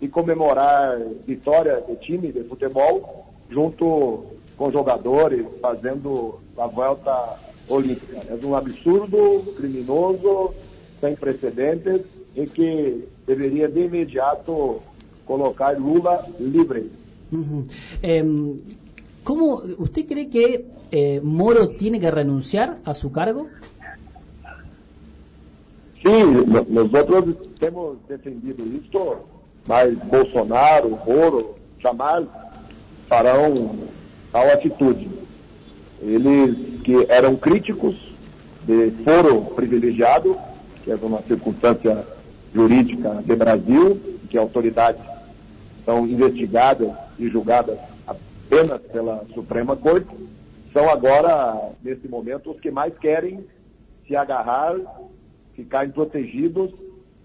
e 0.01 0.09
comemorar 0.09 0.99
vitória 1.27 1.81
do 1.81 1.95
time 1.97 2.33
de 2.33 2.43
futebol 2.45 3.27
junto 3.49 4.25
com 4.57 4.71
jogadores 4.71 5.47
fazendo 5.61 6.41
a 6.57 6.67
volta 6.67 7.39
olímpica. 7.69 8.21
É 8.29 8.47
um 8.47 8.55
absurdo, 8.55 9.53
criminoso, 9.57 10.55
sem 11.01 11.17
precedentes 11.17 12.03
e 12.35 12.47
que 12.47 13.05
deveria 13.27 13.69
de 13.69 13.85
imediato 13.85 14.81
colocar 15.25 15.79
Lula 15.79 16.27
livre. 16.39 16.91
Uhum. 17.31 17.67
Eh, 18.03 18.25
¿Cómo 19.25 19.63
usted 19.79 20.07
cree 20.07 20.29
que 20.29 20.67
eh, 20.91 21.21
Moro 21.23 21.69
tiene 21.69 22.01
que 22.01 22.11
renunciar 22.11 22.79
a 22.85 22.93
su 22.93 23.11
cargo? 23.13 23.49
Sim, 26.05 26.45
nós 26.69 26.91
temos 27.61 27.97
defendido 28.09 28.65
isso, 28.67 29.19
mas 29.69 29.97
Bolsonaro, 29.99 30.99
Moro, 31.07 31.55
jamais 31.79 32.27
farão 33.09 33.79
tal 34.33 34.49
atitude. 34.49 35.22
Eles 36.03 36.81
que 36.83 37.07
eram 37.09 37.37
críticos 37.37 37.95
de 38.67 38.91
foro 39.05 39.43
privilegiado, 39.55 40.37
que 40.83 40.91
é 40.91 40.97
uma 40.97 41.23
circunstância 41.23 42.05
jurídica 42.53 43.23
de 43.25 43.37
Brasil, 43.37 44.01
que 44.29 44.37
autoridades 44.37 45.01
são 45.85 46.07
investigadas 46.07 46.91
e 47.19 47.29
julgadas 47.29 47.79
apenas 48.07 48.81
pela 48.83 49.25
Suprema 49.33 49.77
Corte, 49.77 50.09
são 50.73 50.89
agora, 50.89 51.71
nesse 51.83 52.09
momento, 52.09 52.51
os 52.51 52.61
que 52.61 52.71
mais 52.71 52.97
querem 52.99 53.45
se 54.07 54.17
agarrar 54.17 54.77
ficarem 55.55 55.91
protegidos 55.91 56.73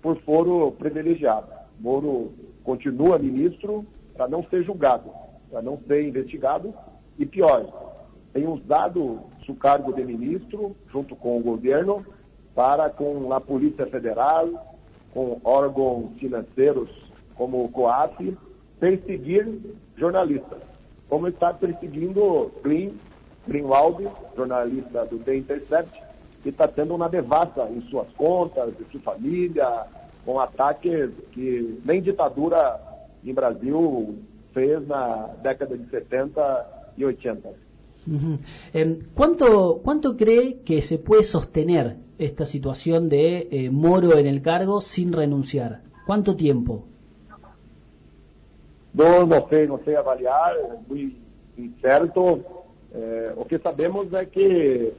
por 0.02 0.18
foro 0.22 0.72
privilegiado. 0.78 1.48
Moro 1.80 2.32
continua 2.64 3.18
ministro 3.18 3.86
para 4.16 4.28
não 4.28 4.44
ser 4.50 4.64
julgado, 4.64 5.10
para 5.50 5.62
não 5.62 5.80
ser 5.88 6.08
investigado 6.08 6.74
e 7.18 7.26
pior, 7.26 7.66
tem 8.34 8.48
usado 8.48 9.22
seu 9.46 9.56
cargo 9.56 9.94
de 9.94 10.04
ministro 10.04 10.76
junto 10.92 11.16
com 11.16 11.38
o 11.38 11.42
governo 11.42 12.06
para 12.54 12.90
com 12.90 13.32
a 13.34 13.40
Polícia 13.40 13.86
Federal, 13.86 14.76
com 15.14 15.40
órgãos 15.44 16.12
financeiros 16.20 16.90
como 17.36 17.64
o 17.64 17.70
COAF, 17.70 18.36
perseguir 18.80 19.60
jornalistas, 19.96 20.60
como 21.08 21.28
está 21.28 21.54
perseguindo 21.54 22.52
Green, 22.64 22.98
Greenwald, 23.48 24.08
jornalista 24.36 25.06
do 25.06 25.20
The 25.20 25.38
Intercept, 25.38 26.04
que 26.44 26.50
está 26.50 26.68
tendo 26.68 26.96
uma 26.96 27.10
devassa 27.10 27.70
em 27.70 27.82
suas 27.90 28.10
contas, 28.14 28.74
em 28.80 28.86
sua 28.92 29.02
família, 29.02 29.86
com 30.26 30.40
ataques 30.40 31.12
que 31.32 31.80
nem 31.86 32.02
ditadura 32.02 32.80
em 33.24 33.34
Brasil 33.34 34.18
fez 34.54 34.86
na 34.88 35.30
década 35.42 35.78
de 35.78 35.90
70 35.90 36.94
e 36.98 37.06
80. 37.06 37.67
Eh, 38.74 39.00
¿Cuánto, 39.14 39.82
¿Cuánto 39.84 40.16
cree 40.16 40.62
que 40.62 40.82
se 40.82 40.98
puede 40.98 41.24
sostener 41.24 41.98
esta 42.18 42.46
situación 42.46 43.10
de 43.10 43.48
eh, 43.52 43.70
Moro 43.70 44.18
en 44.18 44.28
el 44.28 44.42
cargo 44.42 44.82
sin 44.82 45.12
renunciar? 45.12 45.82
¿Cuánto 46.06 46.36
tiempo? 46.36 46.86
No, 48.94 49.26
não 49.26 49.48
sei, 49.50 49.68
não 49.68 49.80
sei 49.84 49.96
avaliar, 49.96 50.56
é 50.56 50.78
muito 50.88 51.18
incerto. 51.58 52.40
Eh, 52.94 53.34
o 53.36 53.46
que 53.46 53.60
sabemos 53.60 54.12
é 54.14 54.26
que 54.26 54.94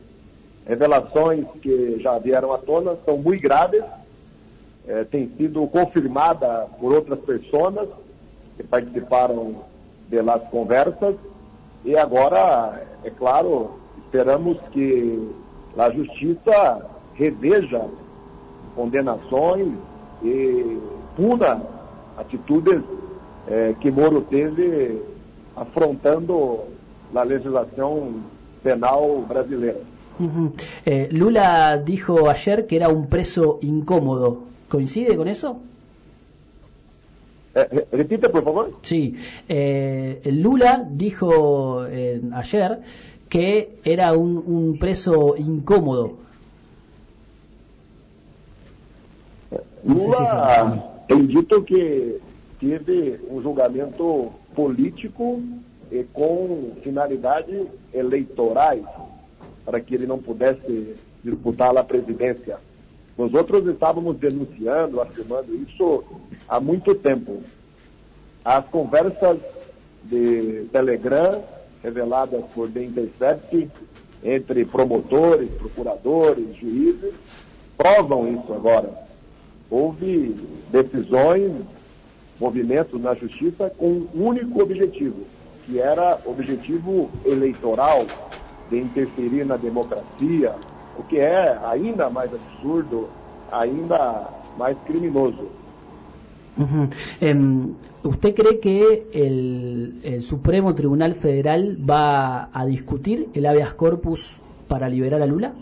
revelações 0.67 1.47
que 1.63 1.99
já 2.01 2.19
vieram 2.19 2.53
à 2.53 2.59
tona 2.59 2.97
são 3.05 3.17
muito 3.17 3.43
graves, 3.43 3.83
é, 4.87 5.05
tem 5.05 5.31
sido 5.37 5.67
confirmada 5.67 6.67
por 6.79 6.95
outras 6.95 7.19
pessoas 7.21 7.89
que 8.57 8.63
participaram 8.63 9.65
das 10.11 10.43
conversas 10.51 11.15
e 11.85 11.97
agora, 11.97 12.87
é 13.05 13.11
claro, 13.11 13.79
esperamos 14.05 14.59
que 14.73 15.29
a 15.77 15.91
justiça 15.91 16.87
reveja 17.15 17.85
condenações 18.75 19.69
e 20.23 20.79
puna 21.17 21.63
atitudes 22.17 22.81
eh, 23.49 23.75
que 23.81 23.91
Moro 23.91 24.23
teve 24.23 25.01
afrontando 25.57 26.61
a 27.15 27.23
legislação 27.23 28.15
penal 28.63 29.25
brasileira. 29.27 29.81
Eh, 30.85 31.09
Lula 31.13 31.77
dijo 31.79 32.29
ayer 32.29 32.67
que 32.67 32.77
era 32.77 32.89
un 32.89 33.07
preso 33.07 33.59
incómodo. 33.63 34.49
¿Coincide 34.69 35.17
con 35.17 35.29
eso? 35.29 35.61
Eh, 37.59 37.69
re- 37.77 37.87
repita, 38.01 38.29
por 38.31 38.43
favor. 38.45 38.67
Sí. 38.83 39.03
Eh, 39.49 40.21
Lula 40.45 40.73
dijo 40.91 41.85
eh, 41.87 42.21
ayer 42.33 42.81
que 43.29 43.49
era 43.85 44.13
un, 44.17 44.33
un 44.57 44.79
preso 44.79 45.37
incómodo. 45.37 46.07
É 49.51 49.61
Lula 49.85 51.05
tem 51.09 51.27
dito 51.27 51.63
que 51.63 52.21
teve 52.61 53.19
um 53.31 53.41
julgamento 53.43 54.31
político 54.55 55.43
e 55.91 56.05
com 56.13 56.73
finalidades 56.83 57.67
eleitorais 57.95 58.85
para 59.65 59.81
que 59.81 59.95
ele 59.95 60.07
não 60.07 60.19
pudesse 60.19 60.97
disputar 61.25 61.77
a 61.77 61.83
presidência. 61.85 62.59
Nós 63.19 63.35
outros 63.35 63.67
estávamos 63.67 64.17
denunciando, 64.19 65.01
afirmando 65.01 65.53
isso 65.57 66.05
há 66.49 66.61
muito 66.61 66.95
tempo. 66.95 67.43
As 68.45 68.65
conversas 68.67 69.41
de 70.05 70.67
Telegram 70.71 71.43
reveladas 71.83 72.45
por 72.55 72.71
The 72.71 72.85
Intercept 72.85 73.69
entre 74.23 74.65
promotores, 74.65 75.51
procuradores, 75.51 76.57
juízes, 76.57 77.13
provam 77.77 78.33
isso 78.33 78.53
agora. 78.53 78.91
Houve 79.69 80.37
decisões, 80.71 81.53
movimentos 82.39 83.01
na 83.01 83.15
justiça 83.15 83.71
com 83.77 84.07
um 84.15 84.27
único 84.27 84.63
objetivo, 84.63 85.25
que 85.67 85.81
era 85.81 86.21
objetivo 86.25 87.11
eleitoral, 87.25 88.07
de 88.71 88.79
interferir 88.79 89.45
na 89.45 89.57
democracia, 89.57 90.55
o 90.99 91.03
que 91.05 91.19
é 91.19 91.57
ainda 91.65 92.11
mais 92.11 92.31
absurdo, 92.35 93.09
ainda 93.51 94.29
mais 94.57 94.77
criminoso. 94.85 95.49
Ujú. 96.59 96.89
Em, 97.21 97.77
¿Usted 98.03 98.35
cree 98.35 98.59
que 98.59 99.07
el, 99.13 100.01
el 100.03 100.23
Supremo 100.23 100.75
Tribunal 100.75 101.15
Federal 101.15 101.77
va 101.89 102.49
a 102.53 102.67
discutir 102.67 103.29
el 103.35 103.47
habeas 103.47 103.75
corpus 103.75 104.41
para 104.67 104.89
liberar 104.89 105.23
a 105.23 105.27
Lula? 105.27 105.53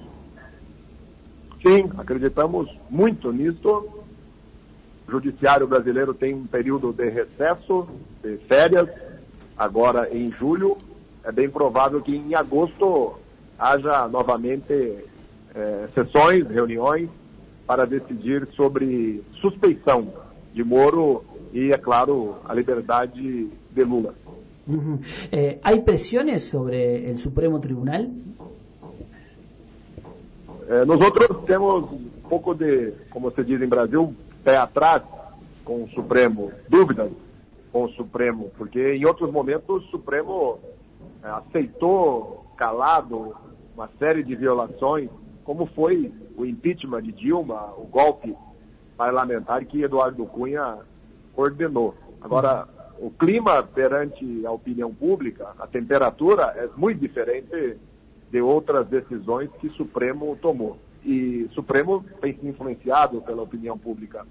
Sim, 1.63 1.91
acreditamos 1.99 2.69
muito 2.89 3.31
nisso. 3.31 3.87
O 5.07 5.11
judiciário 5.11 5.67
brasileiro 5.67 6.15
tem 6.15 6.35
um 6.35 6.47
período 6.47 6.93
de 6.93 7.09
recesso, 7.11 7.87
de 8.23 8.39
férias, 8.49 8.89
agora 9.57 10.09
em 10.17 10.33
julho. 10.33 10.79
É 11.23 11.31
bem 11.31 11.51
provável 11.51 12.01
que 12.01 12.17
em 12.17 12.35
agosto 12.35 13.19
haja 13.59 14.09
novamente 14.09 15.05
eh, 15.57 15.89
sessões, 15.95 16.47
reuniões, 16.49 17.09
para 17.67 17.87
decidir 17.87 18.47
sobre 18.55 19.23
suspeição 19.41 20.13
de 20.53 20.63
Moro 20.63 21.25
e, 21.53 21.73
é 21.73 21.79
claro, 21.79 22.37
a 22.45 22.55
liberdade 22.55 23.49
de 23.71 23.85
Lula. 23.85 24.15
Ujú. 24.69 24.99
Eh, 25.33 25.59
¿Hay 25.63 25.81
presiones 25.81 26.45
sobre 26.45 27.09
el 27.11 27.19
Supremo 27.19 27.61
Tribunal? 27.61 28.11
É, 30.69 30.85
nós 30.85 31.01
outros 31.01 31.45
temos 31.45 31.85
um 31.93 32.29
pouco 32.29 32.53
de, 32.53 32.93
como 33.11 33.31
se 33.31 33.45
diz 33.45 33.63
em 33.63 33.69
Brasil, 33.69 34.13
pé 34.43 34.57
atrás 34.57 35.03
com 35.65 35.85
o 35.85 35.89
Supremo, 35.91 36.51
dúvidas 36.69 37.11
com 37.73 37.85
o 37.85 37.89
Supremo, 37.91 38.51
porque 38.57 38.95
em 38.95 39.07
outros 39.07 39.31
momentos 39.31 39.85
o 39.85 39.91
Supremo 39.91 40.59
é, 41.23 41.29
aceitou 41.29 42.47
calado 42.57 43.35
uma 43.77 43.89
série 43.99 44.25
de 44.25 44.35
violações, 44.35 45.09
como 45.47 45.67
foi 45.67 46.13
o 46.37 46.45
impeachment 46.45 47.03
de 47.03 47.13
Dilma, 47.13 47.73
o 47.79 47.87
golpe 47.87 48.37
parlamentar 48.97 49.65
que 49.65 49.81
Eduardo 49.81 50.27
Cunha 50.27 50.79
ordenou. 51.37 51.95
Agora, 52.21 52.67
o 52.99 53.11
clima 53.13 53.63
perante 53.63 54.45
a 54.45 54.51
opinião 54.51 54.93
pública, 54.93 55.55
a 55.57 55.67
temperatura 55.69 56.53
é 56.57 56.69
muito 56.77 57.01
diferente 57.01 57.79
de 58.29 58.41
outras 58.41 58.89
decisões 58.89 59.49
que 59.61 59.69
o 59.69 59.73
Supremo 59.75 60.37
tomou. 60.43 60.79
E 61.05 61.47
o 61.49 61.55
Supremo 61.55 62.05
tem 62.21 62.37
se 62.37 62.49
influenciado 62.49 63.23
pela 63.23 63.43
opinião 63.43 63.79
pública. 63.79 64.27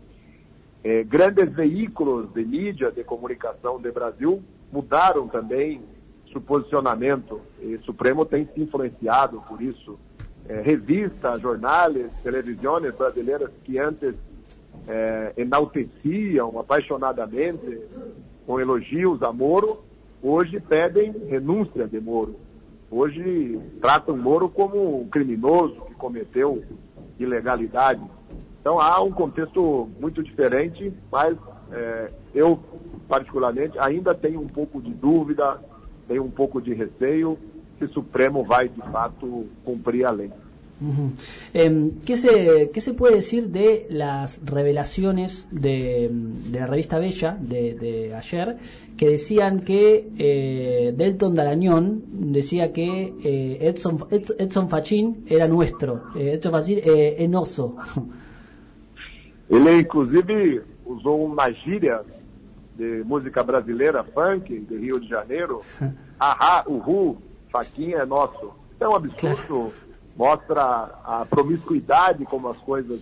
Eh, 0.83 1.05
grandes 1.05 1.49
veículos 1.53 2.33
de 2.33 2.43
mídia, 2.43 2.91
de 2.91 3.05
comunicação 3.05 3.79
do 3.79 3.93
Brasil 3.93 4.43
mudaram 4.69 5.29
também 5.29 5.81
seu 6.29 6.41
posicionamento. 6.41 7.39
E 7.61 7.75
o 7.75 7.83
Supremo 7.83 8.25
tem 8.25 8.45
se 8.53 8.61
influenciado 8.61 9.41
por 9.47 9.61
isso. 9.61 9.97
Eh, 10.47 10.61
revistas, 10.61 11.41
jornais, 11.41 12.11
televisões 12.21 12.93
brasileiras 12.93 13.49
que 13.63 13.79
antes 13.79 14.13
eh, 14.87 15.33
enalteciam 15.37 16.59
apaixonadamente 16.59 17.79
com 18.45 18.59
elogios 18.59 19.23
a 19.23 19.33
Moro, 19.33 19.83
hoje 20.21 20.59
pedem 20.59 21.11
renúncia 21.27 21.87
de 21.87 21.99
Moro. 21.99 22.35
Hoje 22.91 23.59
tratam 23.81 24.15
Moro 24.15 24.47
como 24.47 25.01
um 25.01 25.07
criminoso 25.07 25.81
que 25.87 25.95
cometeu 25.95 26.63
ilegalidade. 27.19 28.03
Então 28.61 28.79
há 28.79 29.01
um 29.01 29.11
contexto 29.11 29.89
muito 29.99 30.21
diferente, 30.21 30.93
mas 31.11 31.35
eh, 31.71 32.11
eu, 32.35 32.59
particularmente, 33.07 33.79
ainda 33.79 34.13
tenho 34.13 34.41
um 34.41 34.47
pouco 34.47 34.79
de 34.79 34.93
dúvida, 34.93 35.59
tenho 36.07 36.23
um 36.23 36.29
pouco 36.29 36.61
de 36.61 36.71
receio 36.71 37.35
se 37.79 37.85
o 37.85 37.89
Supremo 37.89 38.43
vai, 38.43 38.69
de 38.69 38.81
fato, 38.81 39.45
cumprir 39.63 40.05
a 40.05 40.11
lei. 40.11 40.29
Ujú. 40.81 41.11
Em, 41.53 41.91
¿qué, 42.05 42.17
se, 42.17 42.69
¿Qué 42.73 42.81
se 42.81 42.93
puede 42.93 43.15
decir 43.15 43.47
de 43.47 43.87
las 43.89 44.41
revelaciones 44.45 45.47
de, 45.51 46.09
de 46.11 46.59
la 46.59 46.67
revista 46.67 46.99
Bella 46.99 47.37
de, 47.39 47.75
de 47.75 48.13
ayer 48.13 48.57
que 48.97 49.09
decían 49.09 49.61
que 49.61 50.09
eh, 50.17 50.93
Delton 50.95 51.33
Darañón 51.33 52.03
decía 52.11 52.73
que 52.73 53.13
eh, 53.23 53.57
Edson, 53.69 53.99
Ed- 54.11 54.35
Edson 54.37 54.67
Fachin 54.67 55.23
era 55.29 55.47
nuestro, 55.47 56.03
eh, 56.15 56.33
Edson 56.33 56.51
Fachin 56.51 56.79
eh, 56.83 57.15
enoso? 57.19 57.77
Ele, 59.49 59.79
inclusive, 59.79 60.61
usou 60.85 61.23
uma 61.25 61.51
gíria 61.53 62.01
de 62.75 63.03
música 63.05 63.43
brasileira, 63.43 64.03
funk, 64.03 64.49
de 64.59 64.77
Rio 64.77 64.99
de 64.99 65.07
Janeiro. 65.07 65.61
Ahá, 66.19 66.63
uhu, 66.67 67.17
faquinha 67.55 67.99
é 67.99 68.05
nosso. 68.05 68.51
É 68.79 68.87
um 68.87 68.95
absurdo, 68.95 69.71
mostra 70.17 70.61
a 71.03 71.25
promiscuidade 71.29 72.25
como 72.25 72.49
as 72.49 72.57
coisas 72.57 72.99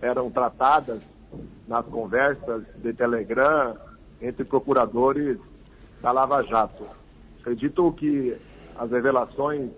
eram 0.00 0.30
tratadas 0.30 1.02
nas 1.66 1.86
conversas 1.86 2.64
de 2.76 2.92
Telegram 2.92 3.74
entre 4.20 4.44
procuradores 4.44 5.38
da 6.02 6.12
Lava 6.12 6.42
Jato. 6.42 6.84
Acredito 7.40 7.90
que 7.92 8.36
as 8.76 8.90
revelações 8.90 9.70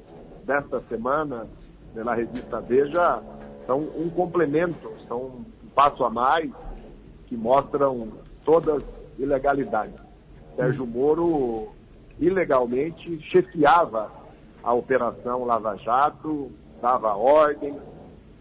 desta 0.45 0.81
semana 0.89 1.47
pela 1.95 2.15
revista 2.15 2.61
Veja 2.61 3.23
são 3.67 3.79
um 3.79 4.11
complemento, 4.11 4.93
são 5.07 5.19
um 5.19 5.45
passo 5.75 6.05
a 6.05 6.11
mais 6.11 6.51
que 7.27 7.37
mostram 7.37 8.09
todas 8.45 8.83
ilegalidades. 9.19 9.95
Sérgio 10.57 10.87
Moro 10.87 11.76
ilegalmente 12.19 13.21
chefiava 13.31 14.11
a 14.63 14.73
operação 14.73 15.45
Lava 15.45 15.77
Jato, 15.77 16.51
dava 16.81 17.15
ordem, 17.15 17.77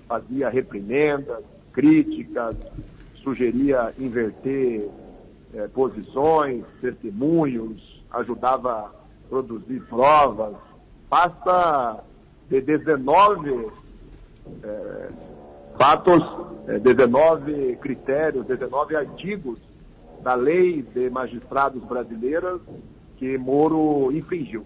fazia 0.07 0.49
reprimendas, 0.49 1.43
críticas, 1.71 2.55
sugeria 3.23 3.93
inverter 3.99 4.89
eh, 5.53 5.67
posições, 5.73 6.63
testemunhos, 6.81 8.03
ajudava 8.11 8.71
a 8.71 8.91
produzir 9.29 9.81
provas. 9.81 10.55
Passa 11.09 12.03
de 12.49 12.61
19 12.61 13.67
eh, 14.63 15.09
fatos, 15.77 16.23
eh, 16.67 16.79
19 16.79 17.75
critérios, 17.77 18.45
19 18.45 18.95
artigos 18.95 19.59
da 20.21 20.33
lei 20.33 20.81
de 20.81 21.09
magistrados 21.09 21.83
brasileiras 21.83 22.61
que 23.17 23.37
Moro 23.37 24.11
infringiu. 24.11 24.63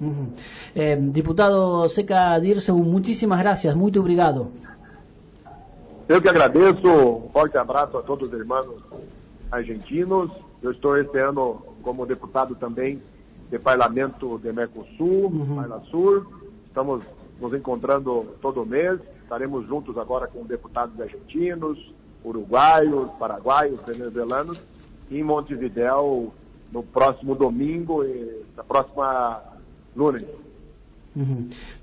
Ujú. 0.00 0.28
Eh, 0.74 0.96
diputado 0.96 1.88
Seca 1.88 2.38
Dirceu, 2.38 2.76
muchísimas 2.78 3.38
gracias, 3.38 3.74
muito 3.74 3.98
obrigado. 4.00 4.48
Eu 6.08 6.20
que 6.20 6.28
agradeço, 6.28 6.86
um 6.86 7.28
forte 7.30 7.56
abraço 7.56 7.96
a 7.98 8.02
todos 8.02 8.28
os 8.28 8.38
irmãos 8.38 8.66
argentinos 9.50 10.30
Eu 10.62 10.72
estou 10.72 10.96
este 10.96 11.18
ano 11.18 11.62
como 11.82 12.06
deputado 12.06 12.54
também 12.54 13.00
do 13.50 13.60
Parlamento 13.60 14.38
de 14.38 14.52
Mercosul, 14.52 15.26
uhum. 15.26 15.80
Sul. 15.90 16.26
Estamos 16.66 17.04
nos 17.40 17.54
encontrando 17.54 18.26
todo 18.40 18.66
mês. 18.66 18.98
Estaremos 19.22 19.66
juntos 19.66 19.96
agora 19.98 20.26
com 20.26 20.44
deputados 20.44 21.00
argentinos, 21.00 21.78
uruguaios, 22.24 23.10
paraguaios, 23.18 23.78
venezuelanos, 23.86 24.58
em 25.10 25.22
Montevidéu 25.22 26.32
no 26.72 26.82
próximo 26.82 27.34
domingo 27.34 28.04
e 28.04 28.44
na 28.56 28.62
próxima 28.62 29.42
lunes. 29.94 30.24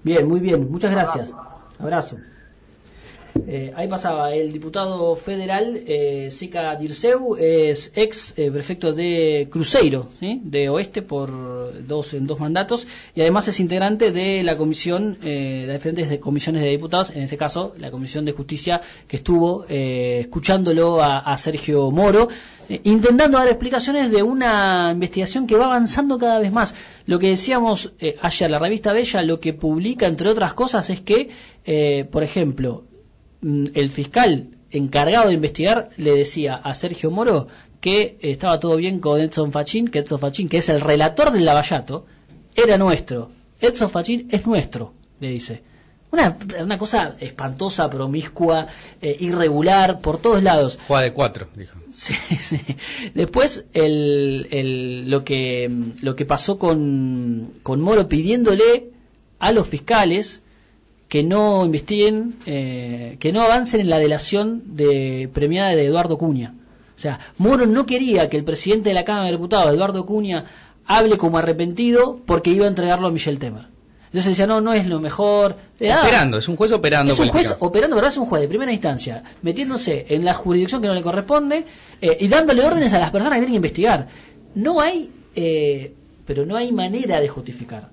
Bien, 0.03 0.27
muy 0.27 0.39
bien. 0.39 0.69
Muchas 0.69 0.91
gracias. 0.91 1.35
Abrazo. 1.79 2.17
Eh, 3.47 3.73
ahí 3.75 3.87
pasaba 3.87 4.33
el 4.33 4.53
diputado 4.53 5.15
federal 5.15 5.79
eh, 5.87 6.29
Dirceu, 6.79 7.35
es 7.37 7.91
ex 7.95 8.33
eh, 8.37 8.51
prefecto 8.51 8.93
de 8.93 9.47
Cruzeiro, 9.49 10.07
de 10.21 10.69
Oeste 10.69 11.01
por 11.01 11.85
dos 11.87 12.13
en 12.13 12.27
dos 12.27 12.39
mandatos 12.39 12.87
y 13.15 13.21
además 13.21 13.47
es 13.47 13.59
integrante 13.59 14.11
de 14.11 14.43
la 14.43 14.55
comisión 14.55 15.17
eh, 15.23 15.65
de 15.67 15.73
diferentes 15.73 16.19
comisiones 16.19 16.61
de 16.61 16.69
diputados, 16.69 17.09
en 17.09 17.23
este 17.23 17.37
caso 17.37 17.73
la 17.79 17.89
comisión 17.89 18.23
de 18.23 18.33
justicia 18.33 18.81
que 19.07 19.17
estuvo 19.17 19.65
eh, 19.67 20.19
escuchándolo 20.21 21.01
a, 21.01 21.19
a, 21.19 21.37
Sergio 21.37 21.89
Moro. 21.89 22.29
Intentando 22.83 23.37
dar 23.37 23.47
explicaciones 23.47 24.09
de 24.11 24.23
una 24.23 24.91
investigación 24.91 25.47
que 25.47 25.57
va 25.57 25.65
avanzando 25.65 26.17
cada 26.17 26.39
vez 26.39 26.51
más. 26.51 26.75
Lo 27.05 27.19
que 27.19 27.29
decíamos 27.29 27.93
ayer, 28.21 28.49
la 28.49 28.59
revista 28.59 28.93
Bella 28.93 29.21
lo 29.21 29.39
que 29.39 29.53
publica, 29.53 30.07
entre 30.07 30.29
otras 30.29 30.53
cosas, 30.53 30.89
es 30.89 31.01
que, 31.01 31.29
por 32.11 32.23
ejemplo, 32.23 32.85
Mm, 33.43 33.67
el 33.73 33.89
fiscal 33.89 34.57
encargado 34.71 35.27
de 35.27 35.33
investigar 35.33 35.89
le 35.97 36.15
decía 36.15 36.55
a 36.55 36.73
Sergio 36.73 37.11
Moro 37.11 37.47
que 37.81 38.17
estaba 38.21 38.59
todo 38.59 38.77
bien 38.77 38.99
con 38.99 39.19
Edson 39.19 39.51
Fachín, 39.51 39.89
que 39.89 39.99
Edson 39.99 40.17
Fachín, 40.17 40.47
que 40.47 40.59
es 40.59 40.69
el 40.69 40.79
relator 40.79 41.31
del 41.31 41.43
Lavallato, 41.43 42.05
era 42.55 42.77
nuestro. 42.77 43.29
Edson 43.59 43.89
Fachín 43.89 44.29
es 44.31 44.47
nuestro, 44.47 44.93
le 45.19 45.29
dice. 45.31 45.61
Una, 46.13 46.37
una 46.61 46.77
cosa 46.77 47.15
espantosa, 47.19 47.89
promiscua, 47.89 48.67
eh, 49.01 49.17
irregular, 49.19 49.99
por 49.99 50.19
todos 50.19 50.43
lados. 50.43 50.77
Juega 50.87 51.01
de 51.01 51.11
cuatro, 51.11 51.47
dijo. 51.55 51.79
Sí, 51.91 52.13
sí. 52.37 52.59
Después, 53.15 53.65
el, 53.73 54.47
el, 54.51 55.09
lo, 55.09 55.23
que, 55.23 55.71
lo 56.01 56.15
que 56.15 56.25
pasó 56.25 56.59
con, 56.59 57.53
con 57.63 57.81
Moro 57.81 58.07
pidiéndole 58.07 58.91
a 59.39 59.51
los 59.53 59.67
fiscales 59.67 60.43
que 61.07 61.23
no 61.23 61.65
investiguen, 61.65 62.35
eh, 62.45 63.17
que 63.19 63.31
no 63.31 63.41
avancen 63.41 63.81
en 63.81 63.89
la 63.89 63.97
delación 63.97 64.75
de 64.75 65.31
premiada 65.33 65.69
de 65.69 65.85
Eduardo 65.85 66.19
Cuña. 66.19 66.53
O 66.95 66.99
sea, 66.99 67.19
Moro 67.39 67.65
no 67.65 67.87
quería 67.87 68.29
que 68.29 68.37
el 68.37 68.43
presidente 68.43 68.89
de 68.89 68.95
la 68.95 69.03
Cámara 69.03 69.25
de 69.25 69.31
Diputados, 69.31 69.73
Eduardo 69.73 70.05
Cuña, 70.05 70.45
hable 70.85 71.17
como 71.17 71.39
arrepentido 71.39 72.21
porque 72.27 72.51
iba 72.51 72.65
a 72.65 72.69
entregarlo 72.69 73.07
a 73.07 73.11
Michel 73.11 73.39
Temer. 73.39 73.72
Entonces 74.13 74.33
decía, 74.33 74.45
no, 74.45 74.61
no 74.61 74.73
es 74.73 74.85
lo 74.85 74.99
mejor. 74.99 75.55
operando, 75.79 76.37
es 76.37 76.47
un 76.47 76.55
juez 76.55 76.71
operando. 76.71 77.13
Es 77.13 77.19
un 77.19 77.29
juez 77.29 77.57
operando, 77.57 77.95
pero 77.95 78.07
es 78.07 78.17
un 78.17 78.27
juez 78.27 78.43
de 78.43 78.47
primera 78.47 78.71
instancia, 78.71 79.23
metiéndose 79.41 80.05
en 80.09 80.23
la 80.23 80.35
jurisdicción 80.35 80.83
que 80.83 80.87
no 80.87 80.93
le 80.93 81.01
corresponde 81.01 81.65
eh, 81.99 82.17
y 82.19 82.27
dándole 82.27 82.63
órdenes 82.63 82.93
a 82.93 82.99
las 82.99 83.09
personas 83.09 83.39
que 83.39 83.45
tienen 83.45 83.53
que 83.53 83.67
investigar. 83.67 84.07
No 84.53 84.81
hay, 84.81 85.11
eh, 85.33 85.95
pero 86.27 86.45
no 86.45 86.55
hay 86.55 86.71
manera 86.71 87.19
de 87.19 87.27
justificar. 87.27 87.89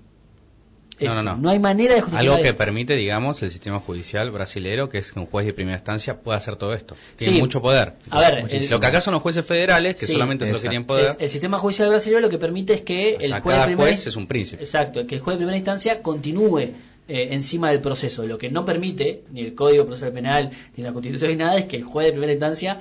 No, 1.00 1.14
no, 1.14 1.22
no. 1.22 1.36
No 1.36 1.50
hay 1.50 1.58
manera 1.58 1.94
de 1.94 2.00
justificar. 2.00 2.32
Algo 2.32 2.42
que 2.42 2.54
permite, 2.54 2.94
digamos, 2.94 3.42
el 3.42 3.50
sistema 3.50 3.80
judicial 3.80 4.30
brasilero, 4.30 4.88
que 4.88 4.98
es 4.98 5.12
que 5.12 5.18
un 5.18 5.26
juez 5.26 5.46
de 5.46 5.52
primera 5.52 5.78
instancia 5.78 6.20
pueda 6.20 6.38
hacer 6.38 6.56
todo 6.56 6.74
esto. 6.74 6.96
Tiene 7.16 7.38
mucho 7.38 7.62
poder. 7.62 7.94
A 8.10 8.20
ver, 8.20 8.70
lo 8.70 8.80
que 8.80 8.86
acá 8.86 9.00
son 9.00 9.14
los 9.14 9.22
jueces 9.22 9.44
federales, 9.44 9.96
que 9.96 10.06
solamente 10.06 10.44
es 10.44 10.50
lo 10.50 10.56
que 10.56 10.68
tienen 10.68 10.84
poder. 10.84 11.16
el 11.18 11.30
sistema 11.30 11.58
judicial 11.58 11.88
brasilero 11.88 12.20
lo 12.20 12.28
que 12.28 12.38
permite 12.38 12.74
es 12.74 12.82
que 12.82 13.16
el 13.16 13.32
juez, 13.32 13.42
cada 13.42 13.60
de 13.60 13.66
primera, 13.66 13.88
juez 13.88 14.06
es 14.06 14.16
un 14.16 14.26
príncipe. 14.26 14.62
Exacto, 14.62 15.06
que 15.06 15.16
el 15.16 15.20
juez 15.20 15.36
de 15.36 15.38
primera 15.38 15.56
instancia 15.56 16.02
continúe 16.02 16.72
eh, 17.12 17.34
encima 17.34 17.70
del 17.70 17.80
proceso. 17.80 18.24
Lo 18.24 18.38
que 18.38 18.50
no 18.50 18.64
permite 18.64 19.24
ni 19.32 19.40
el 19.40 19.54
Código 19.56 19.84
Procesal 19.84 20.12
Penal 20.12 20.52
ni 20.76 20.84
la 20.84 20.92
Constitución 20.92 21.32
ni 21.32 21.36
nada 21.38 21.58
es 21.58 21.64
que 21.64 21.76
el 21.76 21.82
juez 21.82 22.06
de 22.06 22.12
primera 22.12 22.32
instancia 22.32 22.80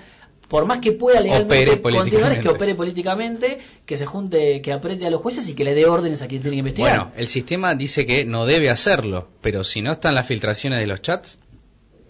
por 0.50 0.66
más 0.66 0.80
que 0.80 0.92
pueda 0.92 1.22
legalmente 1.22 1.80
continuar, 1.80 2.34
es 2.34 2.40
que 2.40 2.50
opere 2.50 2.76
políticamente, 2.76 3.60
que 3.86 3.96
se 3.96 4.06
junte, 4.06 4.62
que 4.62 4.74
apriete 4.74 5.06
a 5.06 5.12
los 5.12 5.22
jueces 5.22 5.48
y 5.48 5.54
que 5.54 5.64
le 5.64 5.76
dé 5.76 5.86
órdenes 5.86 6.22
a 6.24 6.28
quien 6.28 6.42
tiene 6.42 6.56
que 6.56 6.60
investigar. 6.60 6.98
Bueno, 6.98 7.12
el 7.16 7.28
sistema 7.28 7.76
dice 7.76 8.06
que 8.06 8.26
no 8.26 8.46
debe 8.46 8.70
hacerlo, 8.70 9.30
pero 9.42 9.64
si 9.64 9.82
no 9.82 9.92
están 9.92 10.16
las 10.16 10.26
filtraciones 10.26 10.80
de 10.80 10.88
los 10.88 11.02
chats, 11.02 11.38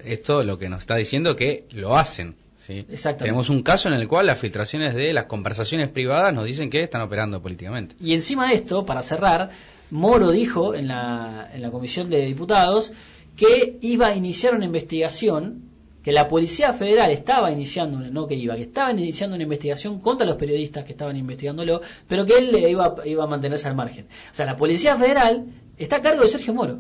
esto 0.03 0.43
lo 0.45 0.57
que 0.57 0.69
nos 0.69 0.79
está 0.79 0.95
diciendo 0.95 1.35
que 1.35 1.65
lo 1.71 1.97
hacen. 1.97 2.35
¿sí? 2.57 2.85
Tenemos 3.17 3.49
un 3.49 3.61
caso 3.61 3.89
en 3.89 3.95
el 3.95 4.07
cual 4.07 4.27
las 4.27 4.39
filtraciones 4.39 4.95
de 4.95 5.11
las 5.11 5.25
conversaciones 5.25 5.89
privadas 5.89 6.33
nos 6.33 6.45
dicen 6.45 6.69
que 6.69 6.81
están 6.81 7.01
operando 7.01 7.41
políticamente. 7.41 7.95
Y 7.99 8.13
encima 8.13 8.47
de 8.49 8.55
esto, 8.55 8.85
para 8.85 9.01
cerrar, 9.01 9.49
Moro 9.91 10.31
dijo 10.31 10.73
en 10.73 10.87
la, 10.87 11.49
en 11.53 11.61
la 11.61 11.71
comisión 11.71 12.09
de 12.09 12.25
diputados 12.25 12.93
que 13.35 13.77
iba 13.81 14.07
a 14.07 14.15
iniciar 14.15 14.55
una 14.55 14.65
investigación 14.65 15.68
que 16.04 16.12
la 16.12 16.28
Policía 16.28 16.74
Federal 16.74 17.12
estaba 17.12 17.52
iniciando, 17.52 18.00
no 18.00 18.28
que 18.28 18.36
iba, 18.36 18.56
que 18.56 18.64
estaba 18.64 18.91
iniciando 18.91 19.36
una 19.36 19.43
investigación 19.43 20.00
contra 20.00 20.26
los 20.26 20.38
periodistas 20.38 20.86
que 20.86 20.93
estaban 20.93 21.18
investigándolo, 21.18 21.82
pero 22.08 22.26
que 22.26 22.38
él 22.38 22.56
iba, 22.56 22.95
iba 23.06 23.24
a 23.24 23.28
mantenerse 23.28 23.68
al 23.68 23.76
margen. 23.76 24.08
O 24.32 24.34
sea, 24.34 24.45
la 24.45 24.56
Policía 24.56 24.95
Federal 24.97 25.45
está 25.78 25.97
a 25.97 26.02
cargo 26.02 26.22
de 26.22 26.30
Sergio 26.30 26.54
Moro. 26.54 26.80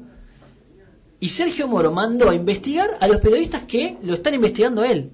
Y 1.19 1.29
Sergio 1.29 1.67
Moro 1.67 1.91
mandó 1.91 2.29
a 2.29 2.35
investigar 2.35 2.91
a 3.01 3.07
los 3.07 3.17
periodistas 3.17 3.63
que 3.63 3.97
lo 4.03 4.13
están 4.13 4.33
investigando 4.33 4.83
él. 4.85 5.11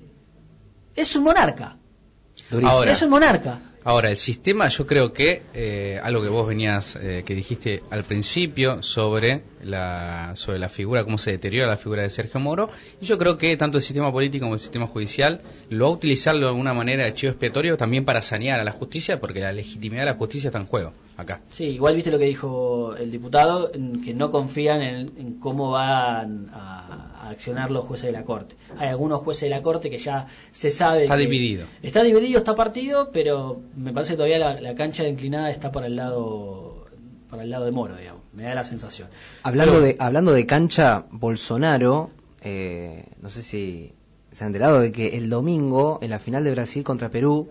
Es 0.95 1.15
un 1.15 1.23
monarca. 1.23 1.77
es 2.87 3.01
un 3.01 3.09
monarca. 3.09 3.59
Ahora, 3.87 4.09
el 4.09 4.17
sistema, 4.17 4.67
yo 4.67 4.87
creo 4.87 5.13
que 5.13 5.43
eh, 5.53 5.99
algo 6.01 6.23
que 6.23 6.29
vos 6.29 6.47
venías, 6.47 6.95
eh, 6.95 7.21
que 7.23 7.35
dijiste 7.35 7.83
al 7.91 8.03
principio 8.03 8.81
sobre 8.81 9.43
la, 9.61 10.31
sobre 10.33 10.57
la 10.57 10.69
figura, 10.69 11.03
cómo 11.03 11.19
se 11.19 11.29
deteriora 11.29 11.69
la 11.69 11.77
figura 11.77 12.01
de 12.01 12.09
Sergio 12.09 12.39
Moro, 12.39 12.67
y 12.99 13.05
yo 13.05 13.19
creo 13.19 13.37
que 13.37 13.55
tanto 13.57 13.77
el 13.77 13.83
sistema 13.83 14.11
político 14.11 14.45
como 14.45 14.55
el 14.55 14.59
sistema 14.59 14.87
judicial 14.87 15.41
lo 15.69 15.85
va 15.85 15.91
a 15.91 15.93
utilizar 15.93 16.35
de 16.35 16.47
alguna 16.47 16.73
manera 16.73 17.05
de 17.05 17.13
chivo 17.13 17.29
expiatorio 17.29 17.77
también 17.77 18.05
para 18.05 18.23
sanear 18.23 18.59
a 18.59 18.63
la 18.63 18.71
justicia, 18.71 19.19
porque 19.19 19.39
la 19.39 19.53
legitimidad 19.53 20.01
de 20.01 20.11
la 20.13 20.17
justicia 20.17 20.47
está 20.47 20.57
en 20.57 20.65
juego 20.65 20.91
acá. 21.15 21.41
Sí, 21.51 21.65
igual 21.65 21.95
viste 21.95 22.09
lo 22.09 22.17
que 22.17 22.25
dijo 22.25 22.95
el 22.95 23.11
diputado, 23.11 23.71
que 23.71 24.15
no 24.15 24.31
confían 24.31 24.81
en 24.81 25.37
cómo 25.39 25.69
van 25.69 26.49
a 26.51 27.29
accionar 27.29 27.71
los 27.71 27.85
jueces 27.85 28.07
de 28.07 28.11
la 28.11 28.23
Corte. 28.23 28.55
Hay 28.77 28.89
algunos 28.89 29.21
jueces 29.21 29.43
de 29.43 29.49
la 29.49 29.61
Corte 29.61 29.89
que 29.89 29.97
ya 29.97 30.27
se 30.51 30.71
sabe... 30.71 31.03
Está 31.03 31.17
dividido. 31.17 31.65
Está 31.81 32.03
dividido, 32.03 32.37
está 32.37 32.55
partido, 32.55 33.09
pero 33.11 33.61
me 33.75 33.93
parece 33.93 34.13
que 34.13 34.17
todavía 34.17 34.39
la, 34.39 34.75
cancha 34.75 35.07
inclinada 35.07 35.51
está 35.51 35.71
para 35.71 35.87
el 35.87 35.95
lado 35.95 36.85
para 37.29 37.43
el 37.43 37.49
lado 37.49 37.65
de 37.65 37.71
Moro, 37.71 37.95
digamos. 37.95 38.21
Me 38.33 38.43
da 38.43 38.55
la 38.55 38.63
sensación. 38.63 39.09
Hablando, 39.43 39.81
de, 39.81 39.95
hablando 39.99 40.31
de 40.31 40.45
cancha, 40.45 41.05
Bolsonaro, 41.11 42.11
eh, 42.41 43.05
no 43.21 43.29
sé 43.29 43.41
si 43.41 43.93
se 44.31 44.43
han 44.43 44.49
enterado 44.49 44.79
de 44.79 44.91
que 44.91 45.17
el 45.17 45.29
domingo, 45.29 45.99
en 46.01 46.11
la 46.11 46.19
final 46.19 46.43
de 46.43 46.51
Brasil 46.51 46.83
contra 46.83 47.09
Perú, 47.09 47.49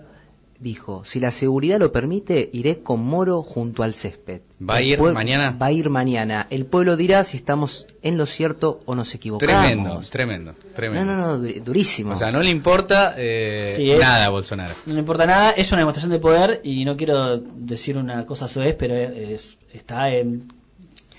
dijo, 0.64 1.04
si 1.04 1.20
la 1.20 1.30
seguridad 1.30 1.78
lo 1.78 1.92
permite, 1.92 2.48
iré 2.52 2.82
con 2.82 3.04
Moro 3.04 3.42
junto 3.42 3.82
al 3.82 3.92
césped. 3.92 4.40
¿Va 4.58 4.76
a 4.76 4.82
ir 4.82 4.98
mañana? 4.98 5.56
Va 5.60 5.66
a 5.66 5.72
ir 5.72 5.90
mañana. 5.90 6.46
El 6.48 6.64
pueblo 6.64 6.96
dirá 6.96 7.22
si 7.22 7.36
estamos 7.36 7.86
en 8.02 8.16
lo 8.16 8.24
cierto 8.24 8.80
o 8.86 8.94
nos 8.94 9.14
equivocamos. 9.14 9.54
Tremendo, 9.66 10.00
tremendo, 10.10 10.54
tremendo. 10.74 11.04
No, 11.04 11.16
no, 11.16 11.38
no, 11.38 11.48
durísimo. 11.62 12.14
O 12.14 12.16
sea, 12.16 12.32
no 12.32 12.42
le 12.42 12.50
importa 12.50 13.14
eh, 13.18 13.98
nada 14.00 14.24
a 14.24 14.30
Bolsonaro. 14.30 14.74
No 14.86 14.94
le 14.94 15.00
importa 15.00 15.26
nada, 15.26 15.50
es 15.50 15.70
una 15.70 15.82
demostración 15.82 16.12
de 16.12 16.18
poder 16.18 16.62
y 16.64 16.86
no 16.86 16.96
quiero 16.96 17.36
decir 17.38 17.98
una 17.98 18.24
cosa 18.24 18.46
vez, 18.58 18.74
pero 18.74 18.94
es, 18.94 19.58
está 19.70 20.10
en 20.10 20.48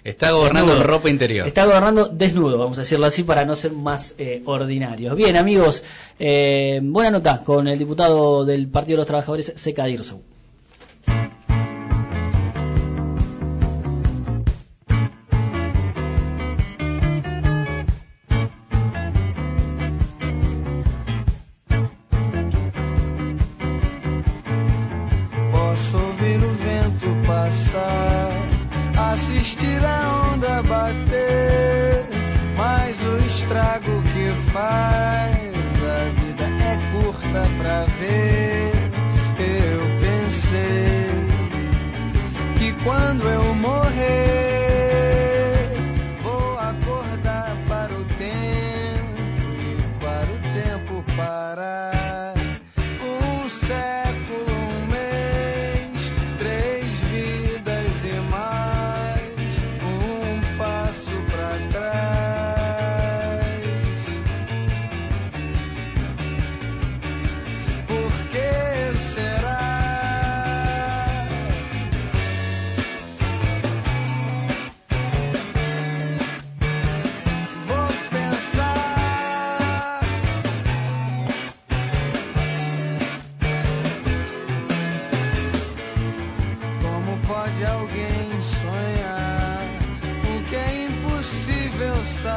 Está 0.06 0.34
gobernando 0.34 0.78
en 0.78 0.84
ropa 0.84 1.10
interior. 1.10 1.47
Está 1.47 1.66
gobernando 1.66 2.08
desnudo, 2.08 2.60
vamos 2.60 2.78
a 2.78 2.82
decirlo 2.82 3.08
así, 3.08 3.24
para 3.24 3.43
no 3.43 3.56
ser 3.56 3.72
más 3.72 4.14
eh, 4.20 4.43
ordinarios. 4.45 5.16
Bien, 5.16 5.36
amigos, 5.36 5.84
eh, 6.20 6.80
buena 6.84 7.10
nota 7.10 7.43
con 7.43 7.68
el 7.68 7.80
diputado 7.80 8.45
del 8.45 8.68
Partido 8.68 8.97
de 8.97 8.99
los 8.99 9.08
Trabajadores, 9.08 9.53
Seca 9.56 9.86
Dirso. 9.86 10.22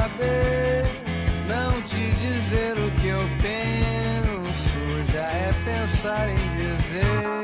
Saber, 0.09 0.85
não 1.47 1.83
te 1.83 2.11
dizer 2.13 2.79
o 2.79 2.91
que 2.93 3.09
eu 3.09 3.29
penso, 3.43 5.13
já 5.13 5.23
é 5.23 5.53
pensar 5.65 6.29
em 6.31 6.37
dizer. 6.57 7.38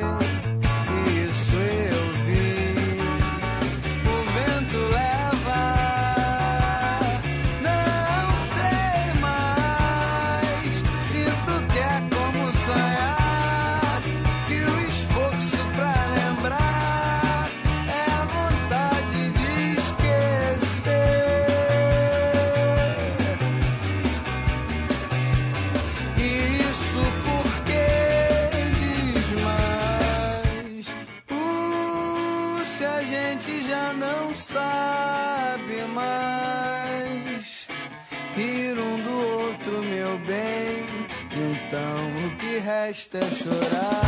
O 42.95 42.97
que 42.97 43.19
resta 43.19 43.19
é 43.19 43.31
chorar. 43.31 44.04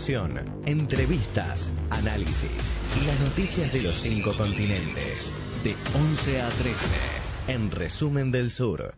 Información, 0.00 0.62
entrevistas, 0.64 1.68
análisis 1.90 2.50
y 3.02 3.06
las 3.06 3.20
noticias 3.20 3.70
de 3.70 3.82
los 3.82 3.96
cinco 3.96 4.34
continentes. 4.34 5.30
De 5.62 5.76
11 5.94 6.40
a 6.40 6.48
13. 6.48 6.74
En 7.48 7.70
Resumen 7.70 8.30
del 8.32 8.50
Sur. 8.50 8.94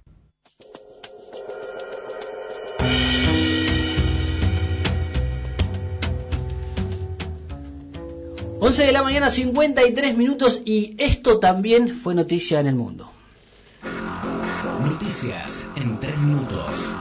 11 8.61 8.87
de 8.87 8.93
la 8.93 9.03
mañana, 9.03 9.29
53 9.29 10.17
minutos 10.17 10.63
y 10.65 10.95
esto 10.99 11.41
también 11.41 11.97
fue 11.97 12.15
noticia 12.15 12.61
en 12.61 12.69
el 12.69 12.77
mundo. 12.77 13.11
Noticias 14.81 15.65
en 15.75 15.99
3 15.99 16.19
minutos. 16.19 16.95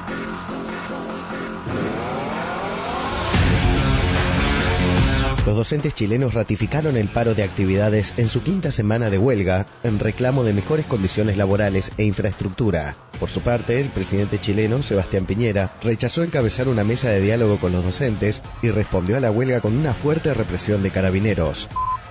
Los 5.46 5.58
docentes 5.58 5.96
chilenos 5.96 6.36
ratificaron 6.36 6.98
el 6.98 7.08
paro 7.10 7.34
de 7.34 7.42
actividades 7.42 8.14
en 8.18 8.30
su 8.30 8.44
quinta 8.44 8.72
semana 8.72 9.10
de 9.10 9.18
huelga 9.18 9.66
en 9.82 9.98
reclamo 9.98 10.44
de 10.44 10.54
mejores 10.54 10.86
condiciones 10.86 11.36
laborales 11.36 11.92
e 11.98 12.04
infraestructura. 12.04 12.96
Por 13.20 13.28
su 13.32 13.42
parte, 13.42 13.82
el 13.82 13.90
presidente 13.90 14.40
chileno, 14.40 14.84
Sebastián 14.84 15.26
Piñera, 15.26 15.74
rechazó 15.82 16.24
encabezar 16.24 16.68
una 16.68 16.84
mesa 16.84 17.10
de 17.10 17.22
diálogo 17.22 17.60
con 17.60 17.72
los 17.72 17.84
docentes 17.84 18.44
y 18.62 18.70
respondió 18.70 19.18
a 19.18 19.20
la 19.20 19.32
huelga 19.32 19.62
con 19.62 19.76
una 19.76 19.96
fuerte 19.96 20.32
represión 20.36 20.84
de 20.84 20.92
carabineros. 20.92 21.68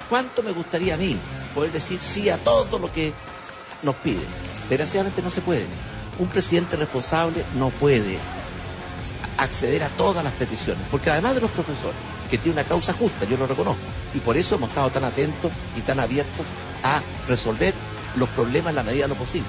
¿Cuánto 0.08 0.42
me 0.42 0.50
gustaría 0.50 0.94
a 0.94 0.98
mí 0.98 1.16
poder 1.54 1.70
decir 1.70 2.00
sí 2.00 2.30
a 2.30 2.36
todo 2.36 2.80
lo 2.80 2.92
que 2.92 3.12
nos 3.84 3.94
piden? 3.96 4.26
Desgraciadamente 4.68 5.22
no 5.22 5.30
se 5.30 5.40
puede. 5.40 5.66
Un 6.18 6.26
presidente 6.26 6.74
responsable 6.74 7.44
no 7.56 7.70
puede 7.70 8.18
acceder 9.38 9.84
a 9.84 9.88
todas 9.90 10.24
las 10.24 10.32
peticiones, 10.32 10.82
porque 10.90 11.10
además 11.10 11.36
de 11.36 11.42
los 11.42 11.50
profesores, 11.52 11.96
que 12.30 12.38
tiene 12.38 12.60
una 12.60 12.68
causa 12.68 12.92
justa, 12.92 13.24
yo 13.26 13.36
lo 13.36 13.46
reconozco, 13.46 13.82
y 14.14 14.18
por 14.18 14.36
eso 14.36 14.54
hemos 14.54 14.68
estado 14.70 14.90
tan 14.90 15.04
atentos 15.04 15.50
y 15.76 15.80
tan 15.80 16.00
abiertos 16.00 16.46
a 16.82 17.02
resolver 17.28 17.74
los 18.16 18.28
problemas 18.30 18.70
en 18.70 18.76
la 18.76 18.82
medida 18.82 19.02
de 19.04 19.08
lo 19.08 19.16
posible. 19.16 19.48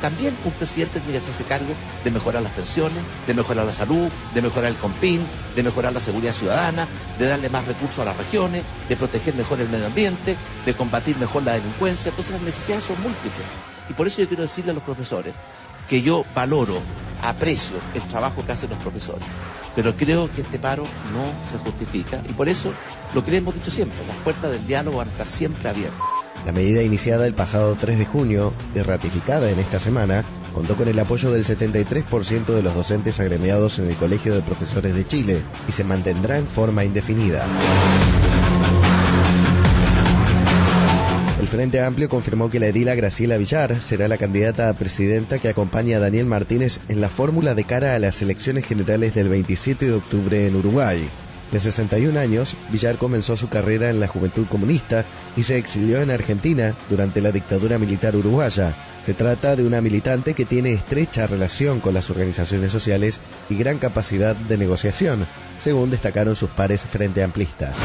También 0.00 0.36
un 0.44 0.50
presidente 0.50 0.98
tiene 0.98 1.12
que 1.12 1.18
hacerse 1.18 1.44
cargo 1.44 1.72
de 2.02 2.10
mejorar 2.10 2.42
las 2.42 2.52
pensiones, 2.52 3.04
de 3.24 3.34
mejorar 3.34 3.64
la 3.64 3.72
salud, 3.72 4.08
de 4.34 4.42
mejorar 4.42 4.72
el 4.72 4.76
COMPIN, 4.76 5.24
de 5.54 5.62
mejorar 5.62 5.92
la 5.92 6.00
seguridad 6.00 6.32
ciudadana, 6.32 6.88
de 7.20 7.28
darle 7.28 7.48
más 7.48 7.64
recursos 7.66 8.00
a 8.00 8.06
las 8.06 8.16
regiones, 8.16 8.64
de 8.88 8.96
proteger 8.96 9.36
mejor 9.36 9.60
el 9.60 9.68
medio 9.68 9.86
ambiente, 9.86 10.36
de 10.66 10.74
combatir 10.74 11.16
mejor 11.18 11.44
la 11.44 11.52
delincuencia. 11.52 12.08
Entonces 12.08 12.32
las 12.32 12.42
necesidades 12.42 12.84
son 12.84 13.00
múltiples. 13.00 13.46
Y 13.88 13.92
por 13.92 14.08
eso 14.08 14.20
yo 14.20 14.26
quiero 14.26 14.42
decirle 14.42 14.72
a 14.72 14.74
los 14.74 14.82
profesores 14.82 15.34
que 15.88 16.02
yo 16.02 16.24
valoro, 16.34 16.80
aprecio 17.22 17.76
el 17.94 18.02
trabajo 18.02 18.44
que 18.44 18.52
hacen 18.52 18.70
los 18.70 18.78
profesores, 18.80 19.26
pero 19.74 19.96
creo 19.96 20.30
que 20.30 20.42
este 20.42 20.58
paro 20.58 20.84
no 21.12 21.50
se 21.50 21.58
justifica 21.58 22.20
y 22.28 22.32
por 22.32 22.48
eso 22.48 22.72
lo 23.14 23.24
que 23.24 23.30
le 23.30 23.36
hemos 23.38 23.54
dicho 23.54 23.70
siempre, 23.70 23.98
las 24.06 24.16
puertas 24.16 24.50
del 24.50 24.66
diálogo 24.66 24.98
van 24.98 25.08
a 25.08 25.12
estar 25.12 25.28
siempre 25.28 25.68
abiertas. 25.68 26.00
La 26.44 26.52
medida 26.52 26.82
iniciada 26.82 27.26
el 27.26 27.34
pasado 27.34 27.76
3 27.76 27.98
de 27.98 28.06
junio 28.06 28.52
y 28.74 28.80
ratificada 28.80 29.48
en 29.48 29.60
esta 29.60 29.78
semana 29.78 30.24
contó 30.52 30.76
con 30.76 30.88
el 30.88 30.98
apoyo 30.98 31.30
del 31.30 31.44
73% 31.44 32.46
de 32.46 32.62
los 32.62 32.74
docentes 32.74 33.20
agremiados 33.20 33.78
en 33.78 33.88
el 33.88 33.96
Colegio 33.96 34.34
de 34.34 34.42
Profesores 34.42 34.94
de 34.94 35.06
Chile 35.06 35.42
y 35.68 35.72
se 35.72 35.84
mantendrá 35.84 36.38
en 36.38 36.46
forma 36.46 36.84
indefinida. 36.84 37.46
Frente 41.52 41.82
Amplio 41.82 42.08
confirmó 42.08 42.48
que 42.48 42.58
la 42.58 42.68
edila 42.68 42.94
Graciela 42.94 43.36
Villar 43.36 43.78
será 43.82 44.08
la 44.08 44.16
candidata 44.16 44.70
a 44.70 44.72
presidenta 44.72 45.38
que 45.38 45.50
acompaña 45.50 45.98
a 45.98 46.00
Daniel 46.00 46.24
Martínez 46.24 46.80
en 46.88 47.02
la 47.02 47.10
fórmula 47.10 47.54
de 47.54 47.64
cara 47.64 47.94
a 47.94 47.98
las 47.98 48.22
elecciones 48.22 48.64
generales 48.64 49.14
del 49.14 49.28
27 49.28 49.84
de 49.84 49.92
octubre 49.92 50.46
en 50.46 50.56
Uruguay. 50.56 51.06
De 51.50 51.60
61 51.60 52.18
años, 52.18 52.56
Villar 52.70 52.96
comenzó 52.96 53.36
su 53.36 53.50
carrera 53.50 53.90
en 53.90 54.00
la 54.00 54.06
Juventud 54.06 54.46
Comunista 54.46 55.04
y 55.36 55.42
se 55.42 55.58
exilió 55.58 56.00
en 56.00 56.10
Argentina 56.10 56.74
durante 56.88 57.20
la 57.20 57.32
dictadura 57.32 57.78
militar 57.78 58.16
uruguaya. 58.16 58.74
Se 59.04 59.12
trata 59.12 59.54
de 59.54 59.62
una 59.62 59.82
militante 59.82 60.32
que 60.32 60.46
tiene 60.46 60.72
estrecha 60.72 61.26
relación 61.26 61.80
con 61.80 61.92
las 61.92 62.08
organizaciones 62.08 62.72
sociales 62.72 63.20
y 63.50 63.56
gran 63.56 63.76
capacidad 63.76 64.34
de 64.34 64.56
negociación, 64.56 65.26
según 65.58 65.90
destacaron 65.90 66.34
sus 66.34 66.48
pares 66.48 66.86
frente 66.86 67.22
amplistas. 67.22 67.76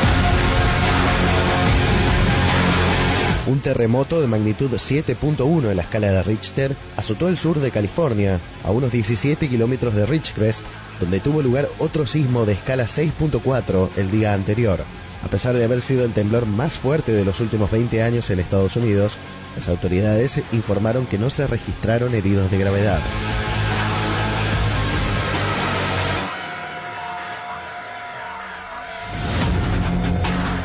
Un 3.47 3.61
terremoto 3.61 4.19
de 4.19 4.27
magnitud 4.27 4.69
7.1 4.69 5.69
en 5.71 5.77
la 5.77 5.83
escala 5.83 6.11
de 6.11 6.21
Richter 6.21 6.75
azotó 6.97 7.29
el 7.29 7.37
sur 7.37 7.61
de 7.61 7.71
California, 7.71 8.41
a 8.61 8.71
unos 8.71 8.91
17 8.91 9.47
kilómetros 9.47 9.95
de 9.95 10.05
Ridgecrest, 10.05 10.65
donde 10.99 11.21
tuvo 11.21 11.41
lugar 11.41 11.69
otro 11.79 12.05
sismo 12.05 12.45
de 12.45 12.53
escala 12.53 12.83
6.4 12.83 13.89
el 13.95 14.11
día 14.11 14.33
anterior. 14.33 14.83
A 15.23 15.29
pesar 15.29 15.55
de 15.55 15.63
haber 15.63 15.81
sido 15.81 16.03
el 16.03 16.11
temblor 16.11 16.45
más 16.45 16.73
fuerte 16.73 17.13
de 17.13 17.23
los 17.23 17.39
últimos 17.39 17.71
20 17.71 18.03
años 18.03 18.29
en 18.29 18.41
Estados 18.41 18.75
Unidos, 18.75 19.17
las 19.55 19.69
autoridades 19.69 20.41
informaron 20.51 21.05
que 21.05 21.17
no 21.17 21.29
se 21.29 21.47
registraron 21.47 22.15
heridos 22.15 22.51
de 22.51 22.57
gravedad. 22.57 22.99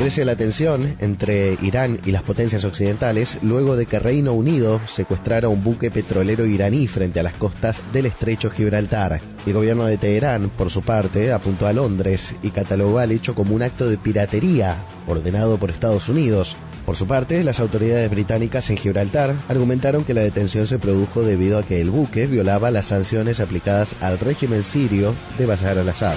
Crece 0.03 0.25
la 0.25 0.35
tensión 0.35 0.97
entre 0.99 1.57
Irán 1.63 2.01
y 2.05 2.11
las 2.11 2.25
potencias 2.25 2.65
occidentales 2.65 3.39
luego 3.41 3.77
de 3.77 3.87
que 3.87 4.01
Reino 4.01 4.33
Unido 4.33 4.81
secuestrara 4.89 5.49
un 5.49 5.63
buque 5.63 5.93
petrolero 5.93 6.45
iraní 6.45 6.89
frente 6.89 7.21
a 7.21 7.23
las 7.23 7.35
costas 7.35 7.81
del 7.93 8.07
estrecho 8.07 8.51
Gibraltar. 8.51 9.21
El 9.47 9.53
gobierno 9.53 9.85
de 9.85 9.99
Teherán, 9.99 10.51
por 10.51 10.71
su 10.71 10.83
parte, 10.83 11.33
apuntó 11.33 11.69
a 11.69 11.73
Londres 11.73 12.35
y 12.43 12.51
catalogó 12.51 12.99
al 12.99 13.13
hecho 13.13 13.37
como 13.37 13.55
un 13.55 13.63
acto 13.63 13.89
de 13.89 13.97
piratería 13.97 14.75
ordenado 15.07 15.57
por 15.57 15.71
Estados 15.71 16.09
Unidos. 16.09 16.57
Por 16.85 16.97
su 16.97 17.07
parte, 17.07 17.45
las 17.45 17.61
autoridades 17.61 18.11
británicas 18.11 18.71
en 18.71 18.79
Gibraltar 18.79 19.37
argumentaron 19.49 20.03
que 20.03 20.15
la 20.15 20.23
detención 20.23 20.67
se 20.67 20.81
produjo 20.81 21.23
debido 21.23 21.59
a 21.59 21.63
que 21.63 21.81
el 21.81 21.91
buque 21.91 22.27
violaba 22.27 22.73
las 22.73 22.87
sanciones 22.87 23.39
aplicadas 23.39 23.95
al 24.01 24.19
régimen 24.19 24.65
sirio 24.65 25.15
de 25.39 25.47
Bashar 25.47 25.79
al-Assad. 25.79 26.17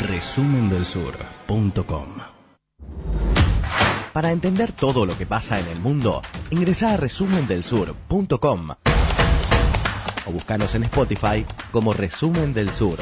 resumendelsur.com 0.00 2.06
Para 4.12 4.32
entender 4.32 4.72
todo 4.72 5.06
lo 5.06 5.16
que 5.16 5.26
pasa 5.26 5.60
en 5.60 5.68
el 5.68 5.78
mundo, 5.78 6.22
ingresa 6.50 6.94
a 6.94 6.96
resumendelsur.com 6.96 8.70
o 10.26 10.32
búscanos 10.32 10.74
en 10.74 10.82
Spotify 10.84 11.44
como 11.72 11.92
Resumen 11.92 12.54
del 12.54 12.70
Sur. 12.70 12.98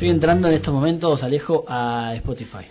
Estoy 0.00 0.12
entrando 0.12 0.48
en 0.48 0.54
estos 0.54 0.72
momentos, 0.72 1.22
Alejo, 1.22 1.66
a 1.68 2.14
Spotify. 2.14 2.64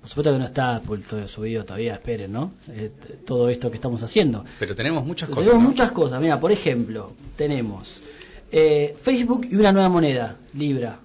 Por 0.00 0.08
supuesto 0.08 0.32
que 0.32 0.38
no 0.40 0.46
está 0.46 0.82
todo 1.08 1.28
subido 1.28 1.64
todavía, 1.64 1.94
esperen, 1.94 2.32
¿no? 2.32 2.54
Eh, 2.70 2.90
todo 3.24 3.48
esto 3.48 3.70
que 3.70 3.76
estamos 3.76 4.02
haciendo. 4.02 4.44
Pero 4.58 4.74
tenemos 4.74 5.06
muchas 5.06 5.28
cosas. 5.28 5.44
tenemos 5.44 5.62
¿no? 5.62 5.68
muchas 5.68 5.92
cosas. 5.92 6.20
Mira, 6.20 6.40
por 6.40 6.50
ejemplo, 6.50 7.12
tenemos 7.36 8.02
eh, 8.50 8.96
Facebook 9.00 9.46
y 9.48 9.54
una 9.54 9.70
nueva 9.70 9.88
moneda, 9.90 10.38
Libra. 10.54 10.98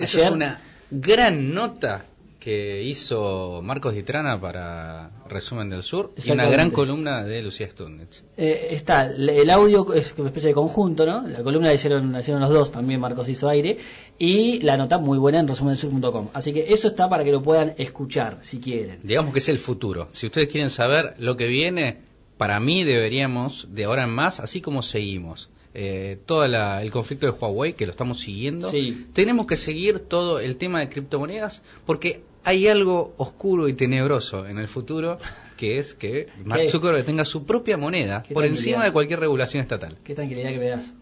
Esa 0.00 0.26
es 0.26 0.30
una 0.32 0.60
gran 0.90 1.54
nota 1.54 2.04
que 2.38 2.82
hizo 2.82 3.60
Marcos 3.62 3.94
Ditrana 3.94 4.40
para 4.40 5.10
Resumen 5.28 5.68
del 5.68 5.82
Sur 5.82 6.12
y 6.16 6.30
una 6.30 6.48
gran 6.48 6.70
columna 6.70 7.24
de 7.24 7.42
Lucía 7.42 7.68
Stunditz. 7.68 8.22
Eh, 8.36 8.68
está, 8.70 9.06
el 9.06 9.50
audio 9.50 9.92
es 9.92 10.14
una 10.16 10.28
especie 10.28 10.48
de 10.48 10.54
conjunto, 10.54 11.04
¿no? 11.04 11.26
La 11.26 11.42
columna 11.42 11.68
la 11.68 11.74
hicieron, 11.74 12.12
la 12.12 12.20
hicieron 12.20 12.40
los 12.40 12.50
dos, 12.50 12.70
también 12.70 13.00
Marcos 13.00 13.28
hizo 13.28 13.48
aire, 13.48 13.78
y 14.18 14.60
la 14.60 14.76
nota 14.76 14.98
muy 14.98 15.18
buena 15.18 15.40
en 15.40 15.48
resumensur.com. 15.48 16.28
Así 16.32 16.52
que 16.52 16.72
eso 16.72 16.88
está 16.88 17.08
para 17.08 17.24
que 17.24 17.32
lo 17.32 17.42
puedan 17.42 17.74
escuchar, 17.76 18.38
si 18.42 18.60
quieren. 18.60 18.98
Digamos 19.02 19.32
que 19.32 19.40
es 19.40 19.48
el 19.48 19.58
futuro. 19.58 20.08
Si 20.10 20.26
ustedes 20.26 20.48
quieren 20.48 20.70
saber 20.70 21.14
lo 21.18 21.36
que 21.36 21.48
viene, 21.48 21.98
para 22.36 22.60
mí 22.60 22.84
deberíamos, 22.84 23.68
de 23.74 23.84
ahora 23.84 24.04
en 24.04 24.10
más, 24.10 24.38
así 24.38 24.60
como 24.60 24.82
seguimos, 24.82 25.50
eh, 25.80 26.18
todo 26.26 26.46
la- 26.48 26.82
el 26.82 26.90
conflicto 26.90 27.26
de 27.26 27.32
Huawei, 27.32 27.74
que 27.74 27.86
lo 27.86 27.92
estamos 27.92 28.18
siguiendo, 28.18 28.68
Sí. 28.68 29.06
tenemos 29.12 29.46
que 29.46 29.56
seguir 29.56 30.00
todo 30.00 30.40
el 30.40 30.56
tema 30.56 30.80
de 30.80 30.88
criptomonedas, 30.88 31.62
porque 31.86 32.22
hay 32.42 32.66
algo 32.66 33.14
oscuro 33.16 33.68
y 33.68 33.74
tenebroso 33.74 34.44
en 34.46 34.58
el 34.58 34.66
futuro, 34.66 35.18
que 35.56 35.78
es 35.78 35.94
que 35.94 36.28
Mark. 36.44 36.68
Zuckerberg 36.68 37.04
tenga 37.04 37.24
su 37.24 37.44
propia 37.46 37.76
moneda 37.76 38.24
por 38.34 38.44
encima 38.44 38.84
de 38.84 38.90
cualquier 38.92 39.20
regulación 39.20 39.60
estatal. 39.60 39.96
Qué 40.02 40.14
tranquilidad 40.16 40.50
que 40.50 40.58
me 40.58 40.68
das. 40.68 40.94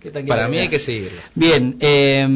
Qué 0.00 0.10
tranquilidad 0.10 0.36
Para 0.36 0.48
mí 0.48 0.58
hay 0.58 0.68
que 0.68 0.78
seguirlo. 0.80 1.20
Bien, 1.36 1.76
eh, 1.80 2.26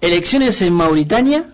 elecciones 0.00 0.60
en 0.62 0.72
Mauritania, 0.72 1.44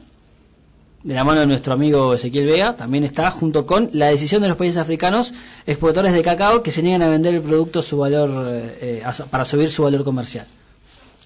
de 1.02 1.14
la 1.14 1.24
mano 1.24 1.40
de 1.40 1.46
nuestro 1.46 1.72
amigo 1.72 2.14
Ezequiel 2.14 2.46
Vega, 2.46 2.76
también 2.76 3.04
está 3.04 3.30
junto 3.30 3.66
con 3.66 3.90
la 3.92 4.08
decisión 4.08 4.42
de 4.42 4.48
los 4.48 4.56
países 4.56 4.76
africanos 4.76 5.32
exportadores 5.66 6.12
de 6.12 6.22
cacao 6.22 6.62
que 6.62 6.70
se 6.70 6.82
niegan 6.82 7.02
a 7.02 7.08
vender 7.08 7.34
el 7.34 7.42
producto 7.42 7.78
a 7.78 7.82
su 7.82 7.96
valor 7.96 8.30
eh, 8.48 9.00
eh, 9.00 9.02
a 9.04 9.12
para 9.24 9.44
subir 9.44 9.70
su 9.70 9.82
valor 9.82 10.04
comercial. 10.04 10.46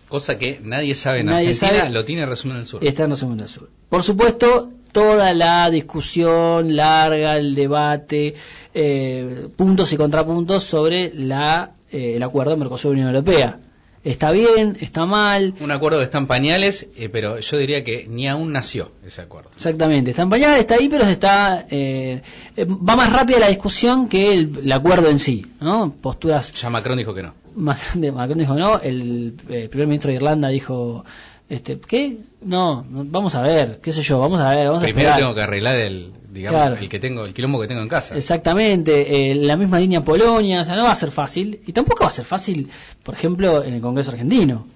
Cosa 0.08 0.38
que 0.38 0.60
nadie 0.62 0.94
sabe 0.94 1.20
en 1.20 1.26
Nadie 1.26 1.48
Argentina, 1.48 1.80
sabe. 1.80 1.90
lo 1.90 2.04
tiene 2.04 2.26
resumen 2.26 2.58
del 2.58 2.66
sur. 2.66 2.84
Está 2.84 3.04
en 3.04 3.10
Resumen 3.10 3.38
del 3.38 3.48
Sur. 3.48 3.68
Por 3.88 4.02
supuesto, 4.02 4.70
toda 4.92 5.34
la 5.34 5.68
discusión 5.70 6.76
larga, 6.76 7.36
el 7.36 7.54
debate, 7.54 8.34
eh, 8.74 9.48
puntos 9.56 9.92
y 9.92 9.96
contrapuntos 9.96 10.62
sobre 10.62 11.12
la, 11.14 11.72
eh, 11.90 12.14
el 12.14 12.22
acuerdo 12.22 12.56
Mercosur-Unión 12.56 13.08
Europea. 13.08 13.58
¿Está 14.04 14.32
bien? 14.32 14.76
¿Está 14.80 15.06
mal? 15.06 15.54
Un 15.60 15.70
acuerdo 15.70 15.98
que 15.98 16.04
está 16.04 16.18
en 16.18 16.26
pañales, 16.26 16.88
eh, 16.98 17.08
pero 17.08 17.40
yo 17.40 17.56
diría 17.56 17.82
que 17.82 18.06
ni 18.08 18.28
aún 18.28 18.52
nació 18.52 18.92
ese 19.04 19.22
acuerdo. 19.22 19.50
Exactamente, 19.56 20.10
está 20.10 20.22
en 20.22 20.28
pañales, 20.30 20.60
está 20.60 20.74
ahí, 20.74 20.88
pero 20.90 21.04
se 21.04 21.12
está 21.12 21.66
eh, 21.70 22.20
eh, 22.56 22.66
va 22.66 22.96
más 22.96 23.10
rápida 23.12 23.38
la 23.38 23.48
discusión 23.48 24.08
que 24.10 24.34
el, 24.34 24.58
el 24.62 24.72
acuerdo 24.72 25.08
en 25.08 25.18
sí, 25.18 25.46
¿no? 25.60 25.90
Posturas 26.00 26.52
Ya 26.52 26.68
Macron 26.68 26.98
dijo 26.98 27.14
que 27.14 27.22
no. 27.22 27.32
Macron 27.56 28.38
dijo 28.38 28.54
no, 28.54 28.78
el 28.80 29.34
eh, 29.48 29.68
primer 29.70 29.86
ministro 29.86 30.10
de 30.10 30.16
Irlanda 30.16 30.48
dijo 30.48 31.04
este 31.48 31.78
¿qué? 31.80 32.18
No, 32.42 32.84
vamos 32.88 33.34
a 33.36 33.40
ver, 33.42 33.80
qué 33.82 33.90
sé 33.92 34.02
yo, 34.02 34.18
vamos 34.18 34.40
a 34.40 34.50
ver, 34.50 34.66
vamos 34.66 34.82
a 34.82 34.84
Primero 34.84 35.08
esperar. 35.08 35.18
tengo 35.20 35.34
que 35.34 35.42
arreglar 35.42 35.76
el, 35.76 36.12
digamos, 36.34 36.60
Claro. 36.60 36.76
el 36.76 36.88
que 36.88 36.98
tengo, 36.98 37.24
el 37.24 37.32
quilombo 37.32 37.60
que 37.60 37.68
tengo 37.68 37.80
en 37.80 37.88
casa. 37.88 38.16
Exactamente, 38.16 39.30
eh, 39.30 39.34
la 39.36 39.56
misma 39.56 39.78
línea 39.80 40.02
Polonia, 40.02 40.60
o 40.62 40.64
sea, 40.64 40.76
no 40.76 40.82
va 40.84 40.92
a 40.92 40.96
ser 40.96 41.10
fácil, 41.12 41.60
y 41.66 41.72
tampoco 41.72 42.02
va 42.02 42.08
a 42.08 42.12
ser 42.12 42.24
fácil, 42.24 42.68
por 43.02 43.14
ejemplo, 43.14 43.62
en 43.64 43.74
el 43.74 43.80
Congreso 43.80 44.10
argentino, 44.10 44.66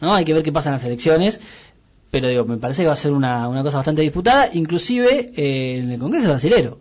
¿no? 0.00 0.14
Hay 0.14 0.24
que 0.24 0.34
ver 0.34 0.42
qué 0.42 0.52
pasa 0.52 0.68
en 0.68 0.74
las 0.74 0.84
elecciones, 0.84 1.40
pero 2.10 2.28
digo, 2.28 2.44
me 2.44 2.58
parece 2.58 2.82
que 2.82 2.86
va 2.88 2.92
a 2.92 2.96
ser 2.96 3.12
una, 3.12 3.48
una 3.48 3.62
cosa 3.62 3.78
bastante 3.78 4.02
disputada, 4.02 4.50
inclusive 4.52 5.32
eh, 5.36 5.80
en 5.82 5.90
el 5.90 5.98
Congreso 5.98 6.28
brasilero, 6.28 6.78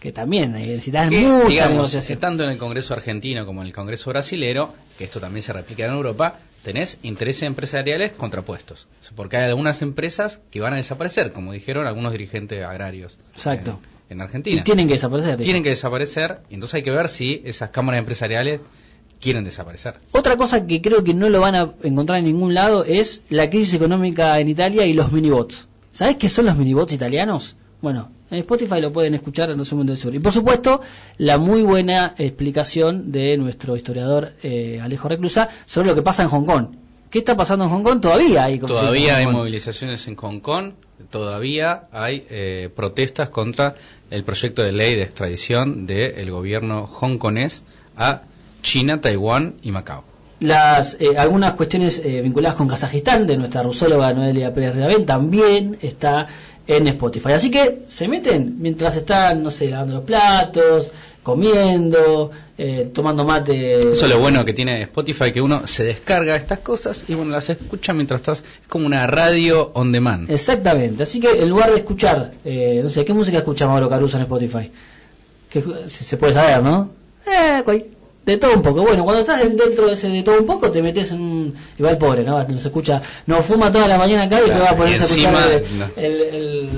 que 0.00 0.12
también 0.12 0.54
Que, 0.54 0.76
mucha 0.76 1.48
digamos, 1.48 1.74
negociación. 1.74 2.20
tanto 2.20 2.44
en 2.44 2.50
el 2.50 2.58
Congreso 2.58 2.94
argentino 2.94 3.44
como 3.44 3.62
en 3.62 3.66
el 3.66 3.72
Congreso 3.74 4.10
brasilero, 4.10 4.72
que 4.96 5.04
esto 5.04 5.18
también 5.20 5.42
se 5.42 5.52
replica 5.52 5.84
en 5.84 5.92
Europa, 5.92 6.38
tenés 6.62 6.98
intereses 7.02 7.44
empresariales 7.44 8.12
contrapuestos. 8.12 8.86
Porque 9.14 9.36
hay 9.36 9.44
algunas 9.44 9.82
empresas 9.82 10.40
que 10.50 10.60
van 10.60 10.72
a 10.72 10.76
desaparecer, 10.76 11.32
como 11.32 11.52
dijeron 11.52 11.86
algunos 11.86 12.12
dirigentes 12.12 12.64
agrarios 12.64 13.18
Exacto. 13.34 13.80
en, 14.08 14.16
en 14.16 14.22
Argentina. 14.22 14.60
Y 14.60 14.64
tienen 14.64 14.86
que 14.86 14.94
desaparecer. 14.94 15.36
digo. 15.36 15.44
Tienen 15.44 15.62
que 15.62 15.70
desaparecer, 15.70 16.38
y 16.50 16.54
entonces 16.54 16.74
hay 16.76 16.82
que 16.82 16.90
ver 16.90 17.08
si 17.08 17.42
esas 17.44 17.70
cámaras 17.70 18.00
empresariales 18.00 18.60
quieren 19.20 19.44
desaparecer. 19.44 19.94
Otra 20.12 20.36
cosa 20.36 20.66
que 20.66 20.80
creo 20.80 21.02
que 21.04 21.14
no 21.14 21.28
lo 21.28 21.40
van 21.40 21.54
a 21.54 21.72
encontrar 21.82 22.18
en 22.18 22.26
ningún 22.26 22.54
lado 22.54 22.84
es 22.84 23.22
la 23.30 23.50
crisis 23.50 23.74
económica 23.74 24.38
en 24.38 24.48
Italia 24.48 24.86
y 24.86 24.92
los 24.92 25.12
minibots. 25.12 25.66
¿Sabes 25.92 26.16
qué 26.16 26.28
son 26.28 26.46
los 26.46 26.56
minibots 26.56 26.92
italianos? 26.92 27.56
Bueno, 27.80 28.10
en 28.30 28.38
Spotify 28.38 28.80
lo 28.80 28.92
pueden 28.92 29.14
escuchar 29.14 29.50
en 29.50 29.58
Resumen 29.58 29.86
del 29.86 29.96
Sur. 29.96 30.14
Y 30.14 30.18
por 30.18 30.32
supuesto, 30.32 30.80
la 31.16 31.38
muy 31.38 31.62
buena 31.62 32.14
explicación 32.18 33.10
de 33.10 33.36
nuestro 33.36 33.76
historiador 33.76 34.32
eh, 34.42 34.80
Alejo 34.82 35.08
Reclusa 35.08 35.48
sobre 35.66 35.88
lo 35.88 35.94
que 35.94 36.02
pasa 36.02 36.22
en 36.22 36.28
Hong 36.28 36.44
Kong. 36.44 36.66
¿Qué 37.10 37.20
está 37.20 37.36
pasando 37.36 37.64
en 37.64 37.70
Hong 37.70 37.82
Kong? 37.82 38.00
Todavía 38.02 38.44
hay 38.44 38.58
Todavía 38.58 39.16
hay 39.16 39.26
movilizaciones 39.26 40.06
en 40.08 40.16
Hong 40.16 40.40
Kong, 40.40 40.72
todavía 41.10 41.84
hay 41.90 42.26
eh, 42.28 42.68
protestas 42.74 43.30
contra 43.30 43.76
el 44.10 44.24
proyecto 44.24 44.62
de 44.62 44.72
ley 44.72 44.94
de 44.94 45.02
extradición 45.04 45.86
del 45.86 46.30
gobierno 46.30 46.84
hongkonés 46.84 47.64
a 47.96 48.22
China, 48.62 49.00
Taiwán 49.00 49.54
y 49.62 49.70
Macao. 49.70 50.04
Las, 50.40 50.98
eh, 51.00 51.16
algunas 51.16 51.54
cuestiones 51.54 52.00
eh, 52.04 52.20
vinculadas 52.20 52.56
con 52.56 52.68
Kazajistán 52.68 53.26
de 53.26 53.36
nuestra 53.36 53.62
rusóloga 53.62 54.12
Noelia 54.12 54.54
Pérez 54.54 54.76
Ravén 54.76 55.04
también 55.04 55.78
está 55.80 56.28
en 56.68 56.86
Spotify. 56.86 57.32
Así 57.32 57.50
que 57.50 57.80
se 57.88 58.06
meten 58.06 58.56
mientras 58.60 58.94
están, 58.94 59.42
no 59.42 59.50
sé, 59.50 59.70
lavando 59.70 59.96
los 59.96 60.04
platos, 60.04 60.92
comiendo, 61.22 62.30
eh, 62.56 62.90
tomando 62.92 63.24
mate. 63.24 63.80
Eso 63.92 64.06
es 64.06 64.12
lo 64.12 64.18
bueno 64.18 64.44
que 64.44 64.52
tiene 64.52 64.82
Spotify, 64.82 65.32
que 65.32 65.40
uno 65.40 65.66
se 65.66 65.84
descarga 65.84 66.36
estas 66.36 66.58
cosas 66.60 67.04
y 67.08 67.14
bueno, 67.14 67.30
las 67.32 67.48
escucha 67.50 67.92
mientras 67.92 68.20
estás, 68.20 68.38
es 68.40 68.68
como 68.68 68.86
una 68.86 69.06
radio 69.06 69.70
on 69.74 69.92
demand. 69.92 70.30
Exactamente. 70.30 71.02
Así 71.02 71.20
que 71.20 71.42
en 71.42 71.48
lugar 71.48 71.70
de 71.70 71.78
escuchar, 71.78 72.32
eh, 72.44 72.80
no 72.82 72.90
sé, 72.90 73.04
¿qué 73.04 73.14
música 73.14 73.38
escucha 73.38 73.66
Mauro 73.66 73.88
Caruso 73.88 74.16
en 74.16 74.24
Spotify? 74.24 74.70
Que, 75.50 75.62
se, 75.86 76.04
se 76.04 76.16
puede 76.18 76.34
saber, 76.34 76.62
¿no? 76.62 76.90
Eh, 77.26 77.62
cual- 77.64 77.84
de 78.32 78.38
todo 78.38 78.54
un 78.54 78.62
poco. 78.62 78.82
Bueno, 78.82 79.04
cuando 79.04 79.20
estás 79.20 79.40
dentro 79.40 79.86
de 79.86 79.92
ese 79.92 80.08
de 80.08 80.22
todo 80.22 80.38
un 80.38 80.46
poco, 80.46 80.70
te 80.70 80.82
metes 80.82 81.12
en 81.12 81.20
un. 81.20 81.54
Igual 81.78 81.98
pobre, 81.98 82.24
¿no? 82.24 82.42
Nos 82.46 82.64
escucha, 82.64 83.00
nos 83.26 83.44
fuma 83.44 83.70
toda 83.72 83.88
la 83.88 83.98
mañana 83.98 84.24
acá 84.24 84.38
y 84.40 84.44
Claro, 84.44 84.54
me 84.58 84.64
va 84.64 84.70
a 84.70 84.76
ponerse 84.76 85.02
a 85.02 85.06
escuchar 85.06 85.34
encima, 85.34 85.54
el- 85.54 85.78
no. 85.78 85.86
el- 85.96 86.20
el- 86.22 86.70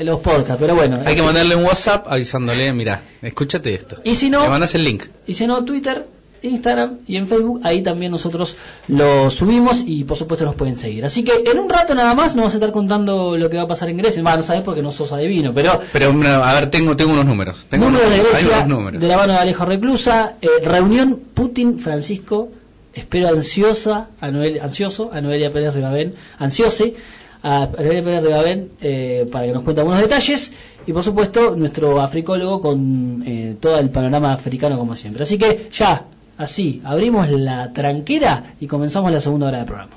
el- 0.00 0.06
los 0.06 0.20
podcasts. 0.20 0.56
Pero 0.60 0.74
bueno. 0.74 1.00
Hay 1.04 1.14
que 1.14 1.22
mandarle 1.22 1.56
un 1.56 1.64
WhatsApp 1.64 2.06
avisándole, 2.08 2.72
mira, 2.72 3.02
escúchate 3.22 3.74
esto. 3.74 3.96
Y 4.04 4.14
si 4.14 4.30
no- 4.30 4.42
Le 4.42 4.48
mandas 4.48 4.74
el 4.74 4.84
link. 4.84 5.04
Y 5.26 5.34
si 5.34 5.46
no, 5.46 5.64
Twitter, 5.64 6.06
Instagram 6.42 6.98
y 7.06 7.16
en 7.16 7.28
Facebook. 7.28 7.60
Ahí 7.64 7.82
también 7.82 8.12
nosotros 8.12 8.56
lo 8.88 9.30
subimos 9.30 9.82
y 9.86 10.04
por 10.04 10.16
supuesto 10.16 10.44
nos 10.44 10.54
pueden 10.54 10.76
seguir. 10.76 11.04
Así 11.04 11.22
que 11.22 11.32
en 11.50 11.58
un 11.58 11.68
rato 11.68 11.94
nada 11.94 12.14
más 12.14 12.28
nos 12.28 12.36
vamos 12.36 12.54
a 12.54 12.56
estar 12.56 12.72
contando 12.72 13.36
lo 13.36 13.50
que 13.50 13.56
va 13.56 13.64
a 13.64 13.68
pasar 13.68 13.88
en 13.88 13.96
Grecia. 13.98 14.22
Va, 14.22 14.36
no 14.36 14.42
sabes 14.42 14.62
porque 14.62 14.82
no 14.82 14.92
sos 14.92 15.12
adivino, 15.12 15.52
pero 15.52 15.80
Pero 15.92 16.10
a 16.10 16.54
ver, 16.54 16.70
tengo, 16.70 16.96
tengo 16.96 17.12
unos 17.12 17.26
números. 17.26 17.66
Tengo 17.68 17.86
número 17.86 18.06
unos- 18.06 18.16
de 18.16 18.20
hay 18.22 18.30
Grecia 18.44 18.56
unos 18.64 18.68
números. 18.68 19.00
de 19.00 19.08
la 19.08 19.16
mano 19.16 19.32
de 19.34 19.38
Alejo 19.38 19.64
Reclusa, 19.64 20.34
eh, 20.40 20.48
reunión 20.64 21.18
Putin-Francisco, 21.34 22.48
espero 22.94 23.28
ansiosa, 23.28 24.08
a 24.20 24.30
Noel, 24.30 24.60
ansioso, 24.60 25.10
a 25.12 25.20
Noelia 25.20 25.50
Pérez 25.52 25.74
Ribabén, 25.74 26.14
ansiose, 26.38 26.94
a 27.42 27.66
Noelia 27.78 28.02
Pérez 28.02 28.24
Ribabén 28.24 28.70
eh, 28.80 29.26
para 29.30 29.46
que 29.46 29.52
nos 29.52 29.62
cuente 29.62 29.80
algunos 29.80 30.00
detalles 30.00 30.52
y 30.86 30.92
por 30.92 31.02
supuesto 31.02 31.54
nuestro 31.56 32.00
africólogo 32.00 32.60
con 32.60 33.22
eh, 33.26 33.56
todo 33.60 33.78
el 33.78 33.90
panorama 33.90 34.32
africano 34.32 34.78
como 34.78 34.94
siempre. 34.96 35.22
Así 35.22 35.38
que 35.38 35.68
ya, 35.72 36.04
así, 36.40 36.80
abrimos 36.84 37.28
la 37.30 37.72
tranquera 37.72 38.54
y 38.60 38.66
comenzamos 38.66 39.12
la 39.12 39.20
segunda 39.20 39.48
hora 39.48 39.58
del 39.58 39.66
programa. 39.66 39.92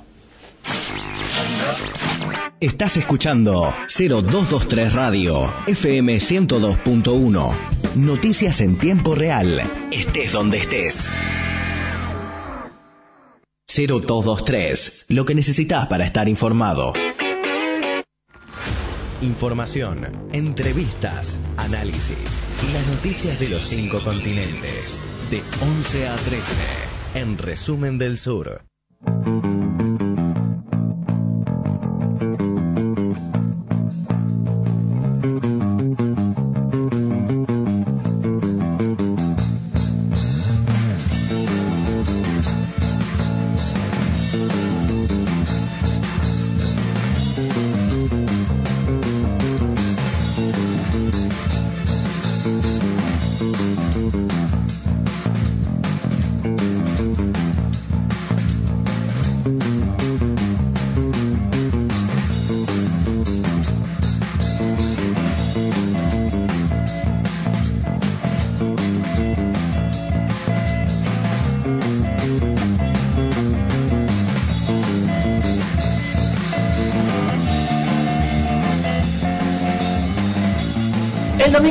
Estás 2.59 2.97
escuchando 2.97 3.73
0223 3.87 4.93
Radio, 4.93 5.53
FM 5.67 6.17
102.1. 6.17 7.55
Noticias 7.95 8.61
en 8.61 8.77
tiempo 8.77 9.15
real, 9.15 9.61
estés 9.91 10.31
donde 10.33 10.57
estés. 10.57 11.09
0223, 13.67 15.05
lo 15.09 15.25
que 15.25 15.35
necesitas 15.35 15.87
para 15.87 16.05
estar 16.05 16.29
informado. 16.29 16.93
Información, 19.21 20.29
entrevistas, 20.33 21.37
análisis 21.57 22.41
y 22.67 22.73
las 22.73 22.87
noticias 22.87 23.39
de 23.39 23.49
los 23.49 23.63
cinco 23.63 24.01
continentes. 24.03 24.99
De 25.34 25.41
11 25.61 26.07
a 26.07 26.15
13, 26.15 26.43
en 27.15 27.39
Resumen 27.39 27.97
del 27.97 28.19
Sur. 28.19 28.61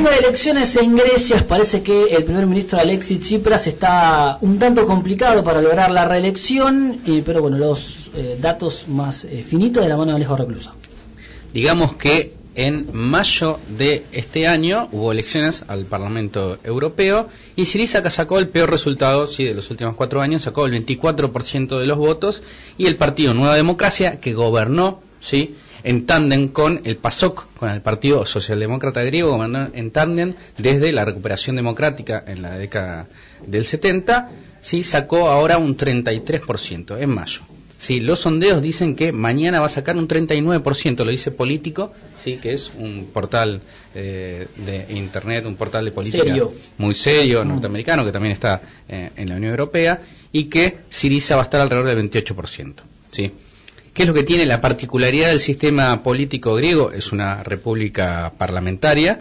Domingo 0.03 0.21
de 0.21 0.27
elecciones 0.27 0.75
en 0.75 0.95
Grecia 0.97 1.47
parece 1.47 1.81
que 1.81 2.03
el 2.15 2.25
primer 2.25 2.45
ministro 2.45 2.77
Alexis 2.77 3.19
Tsipras 3.21 3.67
está 3.67 4.37
un 4.41 4.59
tanto 4.59 4.85
complicado 4.85 5.43
para 5.45 5.61
lograr 5.61 5.91
la 5.91 6.05
reelección, 6.05 6.99
y- 7.05 7.21
pero 7.21 7.41
bueno, 7.41 7.57
los 7.57 8.09
eh, 8.13 8.37
datos 8.39 8.85
más 8.89 9.23
eh, 9.23 9.43
finitos 9.43 9.81
de 9.81 9.87
la 9.89 9.95
mano 9.95 10.11
de 10.11 10.17
Alejo 10.17 10.35
Reclusa. 10.35 10.73
Digamos 11.53 11.93
que 11.93 12.33
en 12.55 12.89
mayo 12.91 13.59
de 13.77 14.03
este 14.11 14.45
año 14.45 14.89
hubo 14.91 15.11
elecciones 15.13 15.63
al 15.69 15.85
Parlamento 15.85 16.57
Europeo 16.65 17.29
y 17.55 17.63
Siriza 17.65 18.07
sacó 18.09 18.39
el 18.39 18.49
peor 18.49 18.69
resultado 18.71 19.25
sí, 19.25 19.45
de 19.45 19.53
los 19.53 19.71
últimos 19.71 19.95
cuatro 19.95 20.19
años, 20.21 20.41
sacó 20.41 20.65
el 20.65 20.73
24% 20.85 21.79
de 21.79 21.85
los 21.87 21.97
votos 21.97 22.43
y 22.77 22.87
el 22.87 22.97
partido 22.97 23.33
Nueva 23.33 23.55
Democracia, 23.55 24.19
que 24.19 24.33
gobernó 24.33 24.99
sí, 25.21 25.55
en 25.83 26.05
tándem 26.05 26.47
con 26.47 26.81
el 26.83 26.97
PASOK, 26.97 27.53
con 27.55 27.69
el 27.69 27.81
Partido 27.81 28.25
Socialdemócrata 28.25 29.01
Griego, 29.03 29.43
en 29.43 29.91
tándem 29.91 30.33
desde 30.57 30.91
la 30.91 31.05
recuperación 31.05 31.55
democrática 31.55 32.23
en 32.25 32.41
la 32.41 32.57
década 32.57 33.07
del 33.45 33.65
70, 33.65 34.29
sí, 34.61 34.83
sacó 34.83 35.29
ahora 35.29 35.57
un 35.57 35.77
33% 35.77 36.99
en 36.99 37.09
mayo. 37.09 37.41
Sí, 37.83 37.99
los 37.99 38.19
sondeos 38.19 38.61
dicen 38.61 38.95
que 38.95 39.11
mañana 39.11 39.59
va 39.59 39.65
a 39.65 39.69
sacar 39.69 39.97
un 39.97 40.07
39%, 40.07 41.03
lo 41.03 41.11
dice 41.11 41.31
Político, 41.31 41.91
sí, 42.23 42.37
que 42.37 42.53
es 42.53 42.71
un 42.77 43.09
portal 43.11 43.59
eh, 43.93 44.47
de 44.55 44.85
internet, 44.93 45.45
un 45.45 45.57
portal 45.57 45.83
de 45.83 45.91
política 45.91 46.23
Serio. 46.23 46.53
muy 46.77 46.95
serio, 46.95 47.43
norteamericano, 47.43 48.05
que 48.05 48.13
también 48.13 48.31
está 48.31 48.61
eh, 48.87 49.09
en 49.17 49.27
la 49.27 49.35
Unión 49.35 49.51
Europea, 49.51 49.99
y 50.31 50.45
que 50.45 50.77
Siriza 50.87 51.35
va 51.35 51.41
a 51.41 51.43
estar 51.43 51.59
alrededor 51.59 51.93
del 51.93 52.09
28%. 52.09 52.75
¿sí? 53.11 53.33
¿Qué 53.93 54.03
es 54.03 54.07
lo 54.07 54.13
que 54.13 54.23
tiene 54.23 54.45
la 54.45 54.59
particularidad 54.59 55.29
del 55.29 55.39
sistema 55.39 56.01
político 56.01 56.55
griego? 56.55 56.91
Es 56.91 57.11
una 57.11 57.43
república 57.43 58.33
parlamentaria, 58.37 59.19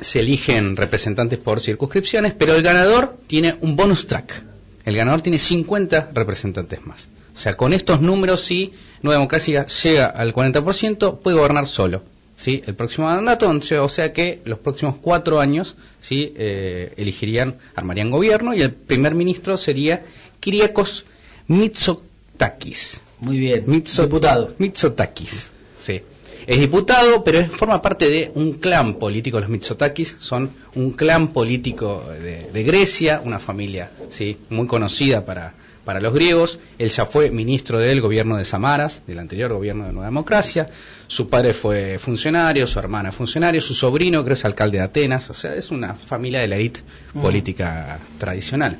se 0.00 0.20
eligen 0.20 0.76
representantes 0.76 1.38
por 1.38 1.60
circunscripciones, 1.60 2.32
pero 2.32 2.54
el 2.54 2.62
ganador 2.62 3.18
tiene 3.26 3.56
un 3.60 3.76
bonus 3.76 4.06
track. 4.06 4.42
El 4.86 4.96
ganador 4.96 5.20
tiene 5.20 5.38
50 5.38 6.10
representantes 6.14 6.86
más. 6.86 7.08
O 7.34 7.38
sea, 7.38 7.54
con 7.54 7.72
estos 7.72 8.00
números, 8.00 8.40
si 8.42 8.72
Nueva 9.02 9.18
Democracia 9.18 9.66
llega 9.66 10.06
al 10.06 10.32
40%, 10.32 11.18
puede 11.18 11.36
gobernar 11.36 11.66
solo. 11.66 12.02
¿sí? 12.36 12.62
El 12.64 12.74
próximo 12.74 13.08
mandato, 13.08 13.50
o 13.50 13.88
sea 13.88 14.12
que 14.12 14.40
los 14.44 14.58
próximos 14.58 14.96
cuatro 15.00 15.40
años 15.40 15.76
¿sí? 16.00 16.32
eh, 16.36 16.94
elegirían, 16.96 17.56
armarían 17.74 18.10
gobierno 18.10 18.54
y 18.54 18.62
el 18.62 18.72
primer 18.72 19.14
ministro 19.14 19.56
sería 19.56 20.04
Kyriakos 20.40 21.04
Mitsotakis. 21.48 23.00
Muy 23.24 23.38
bien, 23.38 23.64
Mitso- 23.66 24.02
diputado. 24.02 24.54
Mitsotakis, 24.58 25.52
sí. 25.78 26.02
Es 26.46 26.60
diputado, 26.60 27.24
pero 27.24 27.38
es- 27.38 27.50
forma 27.50 27.80
parte 27.80 28.10
de 28.10 28.30
un 28.34 28.54
clan 28.54 28.94
político. 28.96 29.40
Los 29.40 29.48
Mitsotakis 29.48 30.16
son 30.20 30.50
un 30.74 30.90
clan 30.92 31.28
político 31.28 32.04
de, 32.20 32.50
de 32.52 32.62
Grecia, 32.64 33.22
una 33.24 33.38
familia 33.38 33.90
sí, 34.10 34.36
muy 34.50 34.66
conocida 34.66 35.24
para, 35.24 35.54
para 35.86 36.00
los 36.02 36.12
griegos. 36.12 36.58
Él 36.78 36.90
ya 36.90 37.06
fue 37.06 37.30
ministro 37.30 37.78
del 37.78 38.02
gobierno 38.02 38.36
de 38.36 38.44
Samaras, 38.44 39.00
del 39.06 39.20
anterior 39.20 39.54
gobierno 39.54 39.86
de 39.86 39.92
Nueva 39.92 40.06
Democracia. 40.08 40.68
Su 41.06 41.30
padre 41.30 41.54
fue 41.54 41.98
funcionario, 41.98 42.66
su 42.66 42.78
hermana 42.78 43.10
funcionario, 43.10 43.62
su 43.62 43.72
sobrino 43.72 44.22
creo 44.22 44.34
es 44.34 44.44
alcalde 44.44 44.76
de 44.78 44.84
Atenas. 44.84 45.30
O 45.30 45.34
sea, 45.34 45.54
es 45.54 45.70
una 45.70 45.94
familia 45.94 46.40
de 46.40 46.48
la 46.48 46.56
élite 46.56 46.80
Mm. 47.14 47.22
política 47.22 48.00
tradicional. 48.18 48.76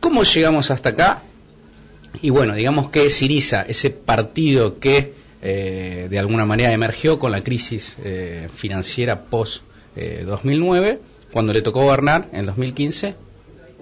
¿Cómo 0.00 0.22
llegamos 0.22 0.70
hasta 0.70 0.88
acá? 0.88 1.22
Y 2.20 2.30
bueno, 2.30 2.54
digamos 2.54 2.90
que 2.90 3.08
Siriza, 3.10 3.62
ese 3.62 3.90
partido 3.90 4.78
que 4.78 5.14
eh, 5.42 6.06
de 6.10 6.18
alguna 6.18 6.44
manera 6.44 6.72
emergió 6.72 7.18
con 7.18 7.32
la 7.32 7.42
crisis 7.42 7.96
eh, 8.04 8.48
financiera 8.54 9.22
post 9.22 9.62
eh, 9.96 10.22
2009, 10.26 11.00
cuando 11.32 11.52
le 11.52 11.62
tocó 11.62 11.82
gobernar 11.82 12.28
en 12.32 12.46
2015, 12.46 13.14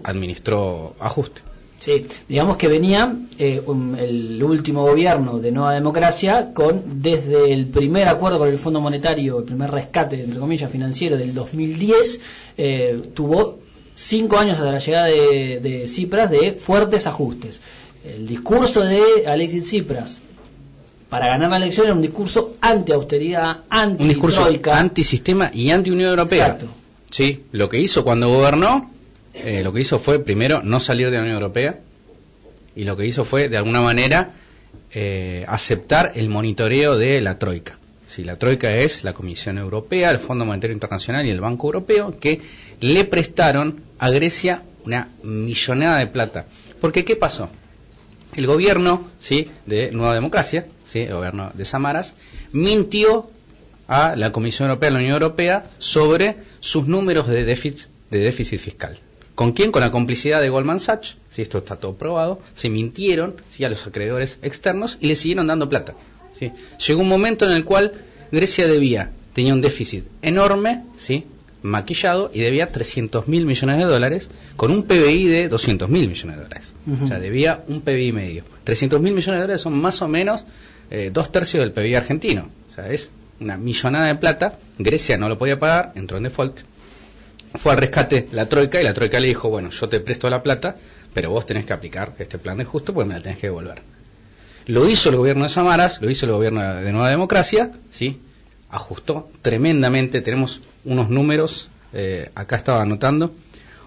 administró 0.04 0.94
ajuste. 1.00 1.42
Sí, 1.80 2.06
digamos 2.28 2.56
que 2.58 2.68
venía 2.68 3.14
eh, 3.38 3.62
un- 3.66 3.96
el 3.98 4.42
último 4.42 4.82
gobierno 4.82 5.38
de 5.38 5.50
Nueva 5.50 5.72
Democracia 5.74 6.52
con 6.52 7.02
desde 7.02 7.52
el 7.54 7.66
primer 7.66 8.06
acuerdo 8.08 8.38
con 8.38 8.48
el 8.48 8.58
Fondo 8.58 8.80
Monetario, 8.82 9.38
el 9.38 9.44
primer 9.44 9.70
rescate, 9.70 10.22
entre 10.22 10.38
comillas, 10.38 10.70
financiero 10.70 11.16
del 11.16 11.32
2010, 11.34 12.20
eh, 12.58 13.00
tuvo 13.14 13.60
cinco 13.94 14.38
años 14.38 14.58
a 14.58 14.62
la 14.64 14.78
llegada 14.78 15.06
de, 15.06 15.60
de 15.60 15.84
Tsipras 15.86 16.30
de 16.30 16.52
fuertes 16.52 17.06
ajustes. 17.06 17.60
El 18.04 18.26
discurso 18.26 18.82
de 18.82 19.26
Alexis 19.26 19.64
Tsipras 19.64 20.20
para 21.10 21.26
ganar 21.26 21.50
la 21.50 21.56
elección 21.56 21.86
era 21.86 21.94
un 21.94 22.00
discurso 22.00 22.54
anti-austeridad, 22.60 23.64
Un 23.98 24.08
discurso 24.08 24.46
antisistema 24.72 25.50
y 25.52 25.70
anti-Unión 25.70 26.10
Europea. 26.10 26.44
Exacto. 26.46 26.68
Sí, 27.10 27.42
lo 27.50 27.68
que 27.68 27.80
hizo 27.80 28.04
cuando 28.04 28.28
gobernó, 28.28 28.90
eh, 29.34 29.62
lo 29.64 29.72
que 29.72 29.80
hizo 29.80 29.98
fue 29.98 30.20
primero 30.20 30.62
no 30.62 30.78
salir 30.78 31.10
de 31.10 31.16
la 31.16 31.22
Unión 31.22 31.34
Europea 31.36 31.80
y 32.76 32.84
lo 32.84 32.96
que 32.96 33.06
hizo 33.06 33.24
fue 33.24 33.48
de 33.48 33.56
alguna 33.56 33.80
manera 33.80 34.30
eh, 34.92 35.44
aceptar 35.48 36.12
el 36.14 36.28
monitoreo 36.28 36.96
de 36.96 37.20
la 37.20 37.38
Troika. 37.38 37.76
Si 38.08 38.22
la 38.24 38.36
Troika 38.36 38.74
es 38.76 39.02
la 39.02 39.12
Comisión 39.12 39.58
Europea, 39.58 40.10
el 40.12 40.18
Fondo 40.20 40.44
Monetario 40.44 40.74
Internacional 40.74 41.26
y 41.26 41.30
el 41.30 41.40
Banco 41.40 41.66
Europeo 41.66 42.18
que 42.20 42.40
le 42.80 43.04
prestaron 43.04 43.82
a 43.98 44.10
Grecia 44.10 44.62
una 44.84 45.08
millonada 45.24 45.98
de 45.98 46.06
plata. 46.06 46.46
Porque 46.80 47.04
¿qué 47.04 47.16
pasó? 47.16 47.50
El 48.36 48.46
gobierno 48.46 49.08
¿sí? 49.20 49.48
de 49.66 49.90
Nueva 49.92 50.14
Democracia, 50.14 50.66
¿sí? 50.86 51.00
el 51.00 51.14
gobierno 51.14 51.50
de 51.54 51.64
Samaras, 51.64 52.14
mintió 52.52 53.30
a 53.88 54.14
la 54.16 54.30
Comisión 54.32 54.68
Europea, 54.68 54.88
a 54.88 54.92
la 54.92 54.98
Unión 54.98 55.14
Europea, 55.14 55.70
sobre 55.78 56.36
sus 56.60 56.86
números 56.86 57.26
de 57.26 57.44
déficit, 57.44 57.88
de 58.10 58.20
déficit 58.20 58.60
fiscal. 58.60 58.98
¿Con 59.34 59.52
quién? 59.52 59.72
Con 59.72 59.80
la 59.80 59.90
complicidad 59.90 60.40
de 60.40 60.48
Goldman 60.48 60.80
Sachs, 60.80 61.16
si 61.30 61.42
esto 61.42 61.58
está 61.58 61.76
todo 61.76 61.94
probado, 61.94 62.40
se 62.54 62.68
mintieron 62.68 63.36
¿sí? 63.48 63.64
a 63.64 63.68
los 63.70 63.86
acreedores 63.86 64.38
externos 64.42 64.98
y 65.00 65.06
le 65.08 65.16
siguieron 65.16 65.46
dando 65.46 65.68
plata. 65.68 65.94
¿sí? 66.38 66.52
Llegó 66.86 67.00
un 67.00 67.08
momento 67.08 67.46
en 67.46 67.52
el 67.52 67.64
cual 67.64 67.92
Grecia 68.30 68.68
debía, 68.68 69.10
tenía 69.32 69.54
un 69.54 69.60
déficit 69.60 70.04
enorme, 70.22 70.84
¿sí? 70.96 71.26
Maquillado, 71.62 72.30
y 72.32 72.40
debía 72.40 72.68
300 72.68 73.28
mil 73.28 73.46
millones 73.46 73.78
de 73.78 73.84
dólares 73.84 74.30
con 74.56 74.70
un 74.70 74.84
PBI 74.84 75.26
de 75.26 75.48
200 75.48 75.88
mil 75.88 76.08
millones 76.08 76.36
de 76.36 76.42
dólares. 76.42 76.74
O 77.02 77.06
sea, 77.06 77.18
debía 77.18 77.64
un 77.68 77.82
PBI 77.82 78.12
medio. 78.12 78.44
300 78.64 79.00
mil 79.00 79.12
millones 79.12 79.38
de 79.38 79.42
dólares 79.42 79.60
son 79.60 79.74
más 79.74 80.00
o 80.02 80.08
menos 80.08 80.44
eh, 80.90 81.10
dos 81.12 81.30
tercios 81.30 81.62
del 81.62 81.72
PBI 81.72 81.94
argentino. 81.94 82.48
O 82.70 82.74
sea, 82.74 82.88
es 82.90 83.10
una 83.40 83.56
millonada 83.56 84.08
de 84.08 84.16
plata. 84.16 84.58
Grecia 84.78 85.18
no 85.18 85.28
lo 85.28 85.38
podía 85.38 85.58
pagar, 85.58 85.92
entró 85.94 86.18
en 86.18 86.24
default. 86.24 86.60
Fue 87.54 87.72
al 87.72 87.78
rescate 87.78 88.28
la 88.32 88.48
Troika 88.48 88.80
y 88.80 88.84
la 88.84 88.94
Troika 88.94 89.18
le 89.18 89.28
dijo, 89.28 89.48
bueno, 89.48 89.70
yo 89.70 89.88
te 89.88 90.00
presto 90.00 90.30
la 90.30 90.42
plata, 90.42 90.76
pero 91.12 91.30
vos 91.30 91.46
tenés 91.46 91.64
que 91.66 91.72
aplicar 91.72 92.14
este 92.18 92.38
plan 92.38 92.58
de 92.58 92.64
justo 92.64 92.94
porque 92.94 93.08
me 93.08 93.14
la 93.14 93.22
tenés 93.22 93.38
que 93.38 93.48
devolver. 93.48 93.82
Lo 94.66 94.88
hizo 94.88 95.08
el 95.10 95.16
gobierno 95.16 95.44
de 95.44 95.48
Samaras, 95.48 96.00
lo 96.00 96.10
hizo 96.10 96.26
el 96.26 96.32
gobierno 96.32 96.60
de 96.60 96.92
Nueva 96.92 97.08
Democracia, 97.08 97.72
¿sí? 97.90 98.20
Ajustó 98.70 99.28
tremendamente, 99.42 100.20
tenemos 100.20 100.60
unos 100.84 101.10
números, 101.10 101.68
eh, 101.92 102.30
acá 102.34 102.56
estaba 102.56 102.82
anotando. 102.82 103.32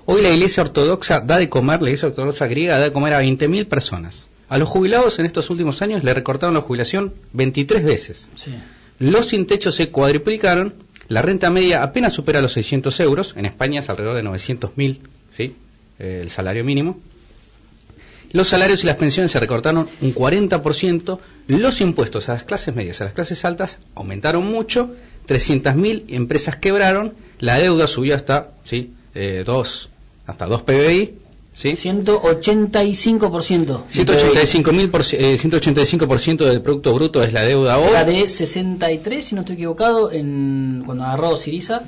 Hoy 0.05 0.21
la 0.21 0.29
Iglesia 0.29 0.63
Ortodoxa 0.63 1.21
da 1.21 1.38
de 1.38 1.49
comer, 1.49 1.81
la 1.81 1.89
Iglesia 1.89 2.09
Ortodoxa 2.09 2.47
griega 2.47 2.77
da 2.77 2.86
de 2.86 2.91
comer 2.91 3.13
a 3.13 3.23
20.000 3.23 3.67
personas. 3.67 4.27
A 4.49 4.57
los 4.57 4.67
jubilados 4.67 5.19
en 5.19 5.25
estos 5.25 5.49
últimos 5.49 5.81
años 5.81 6.03
le 6.03 6.13
recortaron 6.13 6.53
la 6.53 6.61
jubilación 6.61 7.13
23 7.31 7.84
veces. 7.84 8.29
Sí. 8.36 8.53
Los 8.99 9.27
sin 9.27 9.47
techo 9.47 9.71
se 9.71 9.89
cuadriplicaron, 9.89 10.73
la 11.07 11.21
renta 11.21 11.49
media 11.49 11.84
apenas 11.84 12.13
supera 12.13 12.41
los 12.41 12.53
600 12.53 12.99
euros, 12.99 13.36
en 13.38 13.45
España 13.45 13.79
es 13.79 13.89
alrededor 13.89 14.15
de 14.15 14.23
900.000, 14.23 14.99
¿sí? 15.31 15.55
Eh, 15.99 16.19
el 16.21 16.29
salario 16.29 16.63
mínimo. 16.63 16.99
Los 18.34 18.49
salarios 18.49 18.84
y 18.84 18.88
las 18.88 18.95
pensiones 18.97 19.31
se 19.31 19.39
recortaron 19.39 19.88
un 20.01 20.13
40%, 20.13 21.19
los 21.47 21.81
impuestos 21.81 22.27
a 22.29 22.34
las 22.34 22.43
clases 22.43 22.73
medias, 22.75 22.99
a 22.99 23.03
las 23.03 23.13
clases 23.13 23.45
altas, 23.45 23.77
aumentaron 23.93 24.43
mucho, 24.43 24.89
300.000 25.27 26.05
empresas 26.09 26.55
quebraron, 26.55 27.13
la 27.39 27.59
deuda 27.59 27.86
subió 27.86 28.15
hasta, 28.15 28.49
¿sí? 28.63 28.91
Eh, 29.13 29.43
dos, 29.45 29.91
hasta 30.25 30.47
2 30.47 30.63
PBI, 30.63 31.13
¿sí? 31.53 31.73
185%. 31.73 33.84
185.000 33.91 34.89
por, 34.89 35.01
eh, 35.01 35.38
185% 35.38 36.38
del 36.45 36.61
Producto 36.63 36.91
Bruto 36.95 37.21
es 37.21 37.34
la 37.34 37.43
deuda 37.43 37.75
Era 37.77 37.86
ahora. 37.86 38.03
de 38.03 38.27
63, 38.27 39.23
si 39.23 39.36
no 39.36 39.41
estoy 39.41 39.57
equivocado, 39.57 40.11
en, 40.11 40.81
cuando 40.88 41.03
agarró 41.03 41.38
Siriza, 41.38 41.84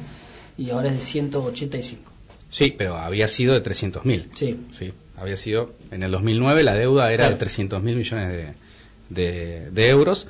y 0.60 0.70
ahora 0.70 0.90
es 0.90 0.96
de 0.96 1.02
185. 1.02 2.12
Sí, 2.52 2.72
pero 2.78 2.98
había 2.98 3.28
sido 3.28 3.56
de 3.56 3.64
300.000. 3.64 4.26
Sí. 4.36 4.58
Sí, 4.78 4.94
había 5.18 5.38
sido 5.38 5.74
en 5.92 6.04
el 6.04 6.12
2009 6.12 6.64
la 6.64 6.74
deuda 6.74 7.08
era 7.10 7.24
Claro. 7.26 7.34
de 7.36 7.40
300 7.40 7.82
mil 7.84 7.96
millones 7.96 8.30
de, 8.30 8.54
de- 9.10 9.70
de 9.72 9.90
euros. 9.90 10.28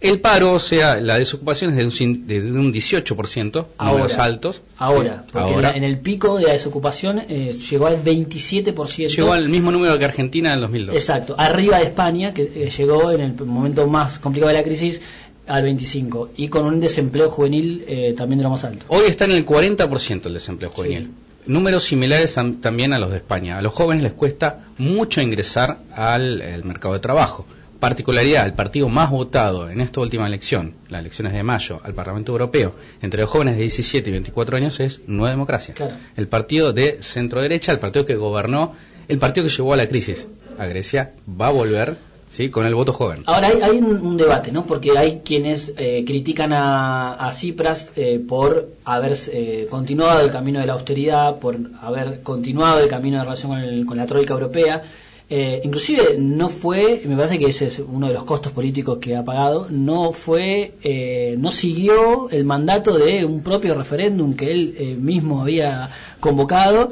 El 0.00 0.20
paro, 0.20 0.52
o 0.52 0.60
sea, 0.60 1.00
la 1.00 1.18
desocupación 1.18 1.70
es 1.70 1.76
de 1.76 2.04
un, 2.04 2.26
de 2.28 2.40
un 2.52 2.72
18%, 2.72 3.66
Ahora. 3.78 4.14
altos. 4.22 4.62
Ahora, 4.76 5.24
porque 5.32 5.52
ahora. 5.54 5.72
En 5.72 5.82
el 5.82 5.98
pico 5.98 6.38
de 6.38 6.44
la 6.44 6.52
desocupación 6.52 7.18
eh, 7.28 7.58
llegó 7.68 7.88
al 7.88 8.04
27%. 8.04 9.08
Llegó 9.16 9.32
al 9.32 9.48
mismo 9.48 9.72
número 9.72 9.98
que 9.98 10.04
Argentina 10.04 10.50
en 10.50 10.54
el 10.56 10.60
2002. 10.60 10.94
Exacto, 10.94 11.34
arriba 11.36 11.78
de 11.78 11.84
España, 11.86 12.32
que 12.32 12.42
eh, 12.42 12.70
llegó 12.70 13.10
en 13.10 13.22
el 13.22 13.34
momento 13.44 13.88
más 13.88 14.20
complicado 14.20 14.52
de 14.52 14.58
la 14.58 14.62
crisis 14.62 15.00
al 15.48 15.64
25%, 15.64 16.28
y 16.36 16.46
con 16.46 16.64
un 16.66 16.78
desempleo 16.78 17.28
juvenil 17.28 17.84
eh, 17.88 18.14
también 18.16 18.38
de 18.38 18.44
lo 18.44 18.50
más 18.50 18.62
alto. 18.62 18.84
Hoy 18.88 19.06
está 19.08 19.24
en 19.24 19.32
el 19.32 19.44
40% 19.44 20.26
el 20.26 20.34
desempleo 20.34 20.70
juvenil. 20.70 21.10
Números 21.48 21.84
similares 21.84 22.36
tam- 22.36 22.60
también 22.60 22.92
a 22.92 22.98
los 23.00 23.10
de 23.10 23.16
España. 23.16 23.58
A 23.58 23.62
los 23.62 23.72
jóvenes 23.74 24.04
les 24.04 24.14
cuesta 24.14 24.66
mucho 24.78 25.20
ingresar 25.20 25.78
al 25.94 26.40
el 26.40 26.62
mercado 26.64 26.94
de 26.94 27.00
trabajo. 27.00 27.46
Particularidad, 27.80 28.44
el 28.46 28.54
partido 28.54 28.88
más 28.88 29.10
votado 29.10 29.70
en 29.70 29.80
esta 29.80 30.00
última 30.00 30.26
elección, 30.26 30.74
las 30.88 31.00
elecciones 31.00 31.32
de 31.32 31.42
mayo 31.44 31.80
al 31.84 31.94
Parlamento 31.94 32.32
Europeo, 32.32 32.74
entre 33.02 33.20
los 33.22 33.30
jóvenes 33.30 33.54
de 33.56 33.62
17 33.62 34.08
y 34.10 34.12
24 34.12 34.56
años 34.56 34.78
es 34.80 35.02
Nueva 35.06 35.30
Democracia. 35.30 35.74
Claro. 35.74 35.94
El 36.16 36.26
partido 36.28 36.72
de 36.72 36.98
centro 37.02 37.40
derecha, 37.40 37.72
el 37.72 37.78
partido 37.78 38.04
que 38.04 38.16
gobernó, 38.16 38.74
el 39.06 39.18
partido 39.18 39.46
que 39.46 39.52
llevó 39.52 39.72
a 39.74 39.76
la 39.76 39.86
crisis 39.88 40.26
a 40.58 40.66
Grecia, 40.66 41.12
va 41.40 41.46
a 41.48 41.50
volver 41.50 41.96
¿sí? 42.30 42.48
con 42.50 42.66
el 42.66 42.74
voto 42.74 42.92
joven. 42.92 43.22
Ahora 43.26 43.48
hay, 43.62 43.78
un, 43.78 44.16
debate, 44.16 44.52
¿no? 44.52 44.64
Porque 44.66 44.96
hay 44.96 45.20
quienes 45.24 45.72
eh, 45.76 46.04
critican 46.06 46.52
a, 46.52 47.26
a 47.26 47.30
Tsipras 47.30 47.92
eh, 47.96 48.20
por 48.26 48.68
haber 48.84 49.16
eh, 49.32 49.66
continuado 49.70 50.20
el 50.20 50.30
camino 50.30 50.60
de 50.60 50.66
la 50.66 50.74
austeridad, 50.74 51.38
por 51.38 51.56
haber 51.82 52.22
continuado 52.22 52.80
el 52.80 52.88
camino 52.88 53.18
de 53.18 53.24
relación 53.24 53.52
con, 53.52 53.60
el- 53.60 53.86
con 53.86 53.96
la 53.96 54.06
troika 54.06 54.34
europea. 54.34 54.82
Eh, 55.30 55.60
inclusive 55.62 56.16
no 56.18 56.48
fue, 56.48 57.02
me 57.04 57.14
parece 57.14 57.38
que 57.38 57.44
ese 57.48 57.66
es 57.66 57.80
uno 57.86 58.08
de 58.08 58.14
los 58.14 58.24
costos 58.24 58.50
políticos 58.52 58.96
que 58.98 59.14
ha 59.14 59.22
pagado, 59.24 59.66
no 59.68 60.12
fue, 60.12 60.72
eh, 60.82 61.34
no 61.38 61.50
siguió 61.50 62.30
el 62.30 62.46
mandato 62.46 62.96
de 62.96 63.26
un 63.26 63.42
propio 63.42 63.74
referéndum 63.74 64.32
que 64.32 64.50
él 64.52 64.96
mismo 64.98 65.42
había 65.42 65.90
convocado 66.18 66.90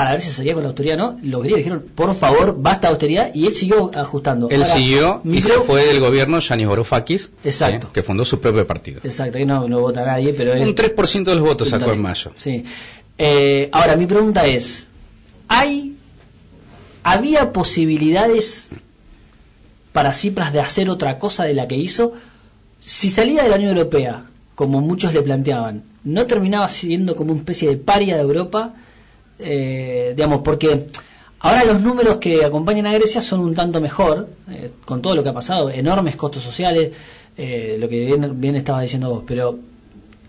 para 0.00 0.12
ver 0.12 0.22
si 0.22 0.30
salía 0.30 0.54
con 0.54 0.62
la 0.62 0.70
austeridad 0.70 0.96
no. 0.96 1.18
Los 1.22 1.42
griegos 1.42 1.58
dijeron, 1.58 1.84
por 1.94 2.14
favor, 2.14 2.56
basta 2.58 2.88
de 2.88 2.92
austeridad, 2.92 3.34
y 3.34 3.44
él 3.44 3.52
siguió 3.52 3.90
ajustando. 3.94 4.48
Él 4.48 4.62
Ahora, 4.62 4.74
siguió 4.74 5.20
y 5.24 5.42
se 5.42 5.52
fue 5.60 5.84
del 5.84 6.00
gobierno 6.00 6.38
Yanis 6.40 6.66
Varoufakis, 6.66 7.32
Exacto. 7.44 7.92
que 7.92 8.02
fundó 8.02 8.24
su 8.24 8.40
propio 8.40 8.66
partido. 8.66 9.02
Exacto, 9.04 9.36
que 9.36 9.44
no, 9.44 9.68
no 9.68 9.80
vota 9.80 10.02
nadie, 10.06 10.32
pero 10.32 10.54
él... 10.54 10.62
Un 10.62 10.74
3% 10.74 11.24
de 11.24 11.34
los 11.34 11.44
votos 11.44 11.68
sacó 11.68 11.92
en 11.92 12.00
mayo. 12.00 12.30
Sí. 12.38 12.64
Eh, 13.18 13.68
ahora, 13.72 13.96
mi 13.96 14.06
pregunta 14.06 14.46
es, 14.46 14.86
¿hay, 15.48 15.96
¿había 17.02 17.52
posibilidades 17.52 18.70
para 19.92 20.14
Cipras 20.14 20.50
de 20.54 20.60
hacer 20.60 20.88
otra 20.88 21.18
cosa 21.18 21.44
de 21.44 21.52
la 21.52 21.68
que 21.68 21.76
hizo? 21.76 22.14
Si 22.80 23.10
salía 23.10 23.42
de 23.42 23.50
la 23.50 23.56
Unión 23.56 23.76
Europea, 23.76 24.24
como 24.54 24.80
muchos 24.80 25.12
le 25.12 25.20
planteaban, 25.20 25.82
¿no 26.04 26.26
terminaba 26.26 26.70
siendo 26.70 27.16
como 27.16 27.32
una 27.32 27.40
especie 27.40 27.68
de 27.68 27.76
paria 27.76 28.16
de 28.16 28.22
Europa? 28.22 28.72
Eh, 29.42 30.12
digamos, 30.16 30.42
porque 30.42 30.86
ahora 31.40 31.64
los 31.64 31.80
números 31.80 32.16
que 32.18 32.44
acompañan 32.44 32.86
a 32.86 32.92
Grecia 32.92 33.22
son 33.22 33.40
un 33.40 33.54
tanto 33.54 33.80
mejor, 33.80 34.28
eh, 34.50 34.70
con 34.84 35.00
todo 35.02 35.14
lo 35.14 35.22
que 35.22 35.28
ha 35.30 35.34
pasado, 35.34 35.70
enormes 35.70 36.16
costos 36.16 36.42
sociales, 36.42 36.92
eh, 37.36 37.76
lo 37.78 37.88
que 37.88 38.04
bien, 38.06 38.40
bien 38.40 38.56
estaba 38.56 38.82
diciendo 38.82 39.08
vos, 39.10 39.22
pero 39.26 39.58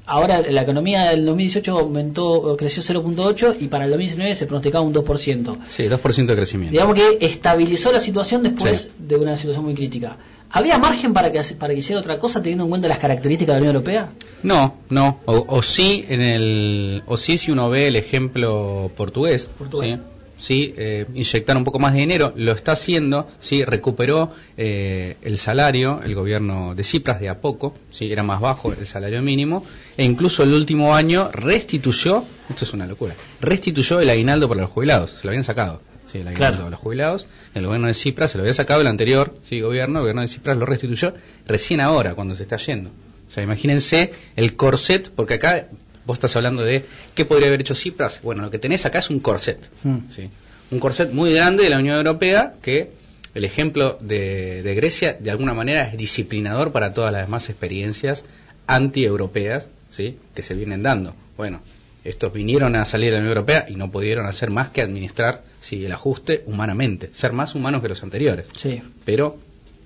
ahora 0.05 0.41
la 0.41 0.61
economía 0.61 1.09
del 1.11 1.25
2018 1.25 1.77
aumentó, 1.77 2.55
creció 2.57 2.81
0.8 2.83 3.57
y 3.59 3.67
para 3.67 3.85
el 3.85 3.91
2019 3.91 4.35
se 4.35 4.45
pronosticaba 4.45 4.83
un 4.85 4.93
2%. 4.93 5.57
Sí, 5.67 5.83
2% 5.83 6.25
de 6.25 6.35
crecimiento. 6.35 6.71
Digamos 6.71 6.95
que 6.95 7.17
estabilizó 7.25 7.91
la 7.91 7.99
situación 7.99 8.43
después 8.43 8.83
Sí. 8.83 8.89
de 8.99 9.15
una 9.17 9.37
situación 9.37 9.65
muy 9.65 9.73
crítica. 9.75 10.17
¿Había 10.53 10.77
margen 10.77 11.13
para 11.13 11.31
que, 11.31 11.41
para 11.55 11.73
que 11.73 11.79
hiciera 11.79 11.99
otra 12.01 12.19
cosa 12.19 12.41
teniendo 12.41 12.65
en 12.65 12.69
cuenta 12.69 12.87
las 12.87 12.99
características 12.99 13.55
de 13.55 13.59
la 13.59 13.61
Unión 13.61 13.75
Europea? 13.75 14.09
No, 14.43 14.75
no. 14.89 15.19
O, 15.25 15.45
o 15.47 15.61
sí 15.61 16.05
en 16.09 16.21
el, 16.21 17.03
o 17.07 17.15
sí 17.17 17.37
si 17.37 17.51
uno 17.51 17.69
ve 17.69 17.87
el 17.87 17.95
ejemplo 17.95 18.91
portugués, 18.95 19.49
Portugal. 19.57 20.01
sí, 20.01 20.11
sí 20.41 20.73
eh, 20.75 21.05
inyectar 21.13 21.55
un 21.55 21.63
poco 21.63 21.79
más 21.79 21.93
de 21.93 21.99
dinero, 21.99 22.33
lo 22.35 22.51
está 22.51 22.73
haciendo, 22.73 23.27
sí, 23.39 23.63
recuperó 23.63 24.31
eh, 24.57 25.15
el 25.21 25.37
salario, 25.37 26.01
el 26.03 26.15
gobierno 26.15 26.75
de 26.75 26.83
Cipras 26.83 27.21
de 27.21 27.29
a 27.29 27.39
poco, 27.39 27.73
sí, 27.91 28.11
era 28.11 28.23
más 28.23 28.41
bajo 28.41 28.73
el 28.73 28.87
salario 28.87 29.21
mínimo, 29.21 29.63
e 29.95 30.03
incluso 30.03 30.43
el 30.43 30.53
último 30.53 30.95
año 30.95 31.29
restituyó, 31.31 32.23
esto 32.49 32.65
es 32.65 32.73
una 32.73 32.87
locura, 32.87 33.13
restituyó 33.39 33.99
el 34.01 34.09
aguinaldo 34.09 34.49
para 34.49 34.61
los 34.61 34.71
jubilados, 34.71 35.11
se 35.11 35.23
lo 35.23 35.29
habían 35.29 35.43
sacado. 35.43 35.81
Sí, 36.11 36.17
el 36.19 36.27
aguinaldo 36.27 36.57
Claro. 36.57 36.67
a 36.67 36.69
los 36.71 36.79
jubilados, 36.79 37.27
el 37.53 37.65
gobierno 37.65 37.87
de 37.87 37.93
Cipras 37.93 38.31
se 38.31 38.37
lo 38.37 38.43
había 38.43 38.53
sacado 38.53 38.81
el 38.81 38.87
anterior, 38.87 39.33
sí, 39.47 39.61
gobierno, 39.61 39.99
el 39.99 40.01
gobierno 40.01 40.21
de 40.21 40.27
Cipras 40.27 40.57
lo 40.57 40.65
restituyó 40.65 41.13
recién 41.47 41.79
ahora, 41.79 42.15
cuando 42.15 42.35
se 42.35 42.43
está 42.43 42.57
yendo. 42.57 42.89
O 43.29 43.33
sea, 43.33 43.43
imagínense 43.43 44.11
el 44.35 44.55
corset, 44.57 45.09
porque 45.09 45.35
acá 45.35 45.67
vos 46.05 46.15
estás 46.17 46.35
hablando 46.35 46.63
de 46.63 46.83
qué 47.15 47.23
podría 47.23 47.47
haber 47.47 47.61
hecho 47.61 47.75
Cipras. 47.75 48.21
Bueno, 48.23 48.41
lo 48.41 48.51
que 48.51 48.59
tenés 48.59 48.85
acá 48.85 48.99
es 48.99 49.09
un 49.09 49.19
corset. 49.21 49.57
Hmm. 49.83 49.99
¿sí? 50.09 50.29
Un 50.71 50.79
corset 50.79 51.11
muy 51.13 51.33
grande 51.33 51.63
de 51.63 51.69
la 51.69 51.77
Unión 51.77 51.95
Europea 51.95 52.55
que 52.61 52.91
el 53.33 53.45
ejemplo 53.45 53.97
de, 54.01 54.63
de 54.63 54.75
Grecia 54.75 55.15
de 55.17 55.31
alguna 55.31 55.53
manera 55.53 55.83
es 55.87 55.95
disciplinador 55.97 56.73
para 56.73 56.93
todas 56.93 57.13
las 57.13 57.25
demás 57.27 57.49
experiencias 57.49 58.25
anti-europeas 58.67 59.69
¿sí? 59.89 60.17
que 60.35 60.41
se 60.41 60.53
vienen 60.53 60.83
dando. 60.83 61.15
Bueno, 61.37 61.61
estos 62.03 62.33
vinieron 62.33 62.75
a 62.75 62.85
salir 62.85 63.09
de 63.11 63.17
la 63.17 63.19
Unión 63.19 63.37
Europea 63.37 63.65
y 63.69 63.75
no 63.75 63.91
pudieron 63.91 64.25
hacer 64.25 64.49
más 64.49 64.69
que 64.69 64.81
administrar 64.81 65.43
sí, 65.59 65.85
el 65.85 65.91
ajuste 65.91 66.43
humanamente, 66.47 67.09
ser 67.13 67.31
más 67.33 67.53
humanos 67.55 67.81
que 67.81 67.89
los 67.89 68.01
anteriores. 68.03 68.47
Sí. 68.57 68.81
Pero 69.05 69.37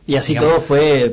Y 0.08 0.16
así 0.16 0.34
Digamos- 0.34 0.52
todo 0.52 0.62
fue 0.62 1.10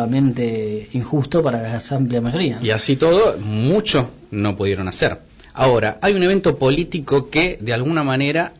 profundamente 0.00 0.88
injusto 0.92 1.42
para 1.42 1.60
la 1.62 1.80
amplia 1.90 2.20
mayoría. 2.20 2.58
Y 2.62 2.70
así 2.70 2.96
todo, 2.96 3.36
mucho 3.38 4.10
no 4.30 4.56
pudieron 4.56 4.88
hacer. 4.88 5.18
Ahora, 5.52 5.98
hay 6.00 6.14
un 6.14 6.22
evento 6.22 6.56
político 6.58 7.28
que 7.30 7.58
de 7.60 7.72
alguna 7.74 8.02
manera 8.04 8.52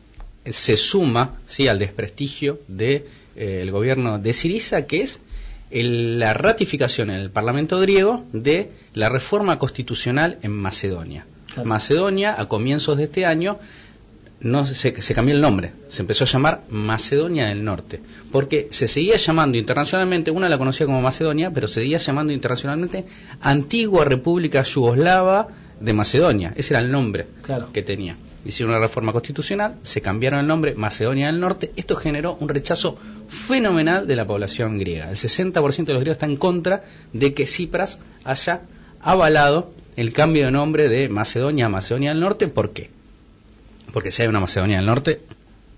se 0.45 0.77
suma 0.77 1.37
sí 1.47 1.69
al 1.69 1.79
desprestigio 1.79 2.61
del 2.69 3.05
de, 3.37 3.63
eh, 3.65 3.71
gobierno 3.71 4.19
de 4.19 4.33
Siriza, 4.33 4.87
que 4.87 5.01
es 5.03 5.21
el- 5.71 6.19
la 6.19 6.33
ratificación 6.35 7.11
en 7.11 7.17
el 7.17 7.31
Parlamento 7.31 7.81
griego 7.81 8.25
de 8.33 8.71
la 8.95 9.09
reforma 9.09 9.59
constitucional 9.59 10.39
en 10.43 10.53
Macedonia. 10.53 11.27
Claro. 11.57 11.69
Macedonia, 11.69 12.35
a 12.39 12.47
comienzos 12.47 12.97
de 12.99 13.05
este 13.05 13.25
año, 13.27 13.59
no 14.41 14.67
se, 14.67 15.01
se 15.01 15.15
cambió 15.15 15.35
el 15.35 15.41
nombre, 15.41 15.73
se 15.89 16.03
empezó 16.03 16.25
a 16.25 16.27
llamar 16.27 16.63
Macedonia 16.69 17.47
del 17.47 17.65
Norte, 17.65 18.01
porque 18.31 18.69
se 18.71 18.87
seguía 18.87 19.17
llamando 19.17 19.57
internacionalmente, 19.57 20.31
una 20.31 20.49
la 20.51 20.59
conocía 20.59 20.85
como 20.85 21.01
Macedonia, 21.01 21.51
pero 21.51 21.67
se 21.67 21.81
seguía 21.81 21.97
llamando 21.99 22.33
internacionalmente 22.35 23.07
Antigua 23.41 24.05
República 24.05 24.63
Yugoslava 24.63 25.49
de 25.81 25.93
Macedonia, 25.95 26.53
ese 26.57 26.75
era 26.75 26.81
el 26.83 26.91
nombre 26.91 27.27
Claro. 27.43 27.71
que 27.73 27.83
tenía. 27.83 28.17
Hicieron 28.45 28.75
una 28.75 28.81
reforma 28.87 29.13
constitucional, 29.13 29.77
se 29.83 30.01
cambiaron 30.03 30.39
el 30.41 30.47
nombre 30.47 30.75
Macedonia 30.77 31.27
del 31.27 31.41
Norte, 31.41 31.73
esto 31.75 31.97
generó 31.97 32.37
un 32.39 32.49
rechazo 32.49 32.99
fenomenal 33.29 34.07
de 34.07 34.17
la 34.17 34.27
población 34.27 34.79
griega. 34.79 35.11
El 35.11 35.17
60% 35.17 35.87
de 35.87 35.93
los 35.95 36.01
griegos 36.01 36.17
está 36.17 36.27
en 36.27 36.37
contra 36.37 36.85
de 37.15 37.33
que 37.35 37.47
Cipras 37.47 37.99
haya 38.23 38.61
avalado 39.01 39.73
el 39.97 40.13
cambio 40.13 40.45
de 40.47 40.51
nombre 40.51 40.89
de 40.89 41.09
Macedonia 41.09 41.67
a 41.67 41.69
Macedonia 41.69 42.11
del 42.11 42.21
Norte, 42.21 42.49
¿por 42.49 42.73
qué? 42.73 42.91
Porque 43.93 44.11
si 44.11 44.23
hay 44.23 44.29
una 44.29 44.41
Macedonia 44.41 44.77
del 44.79 44.87
Norte, 44.87 45.21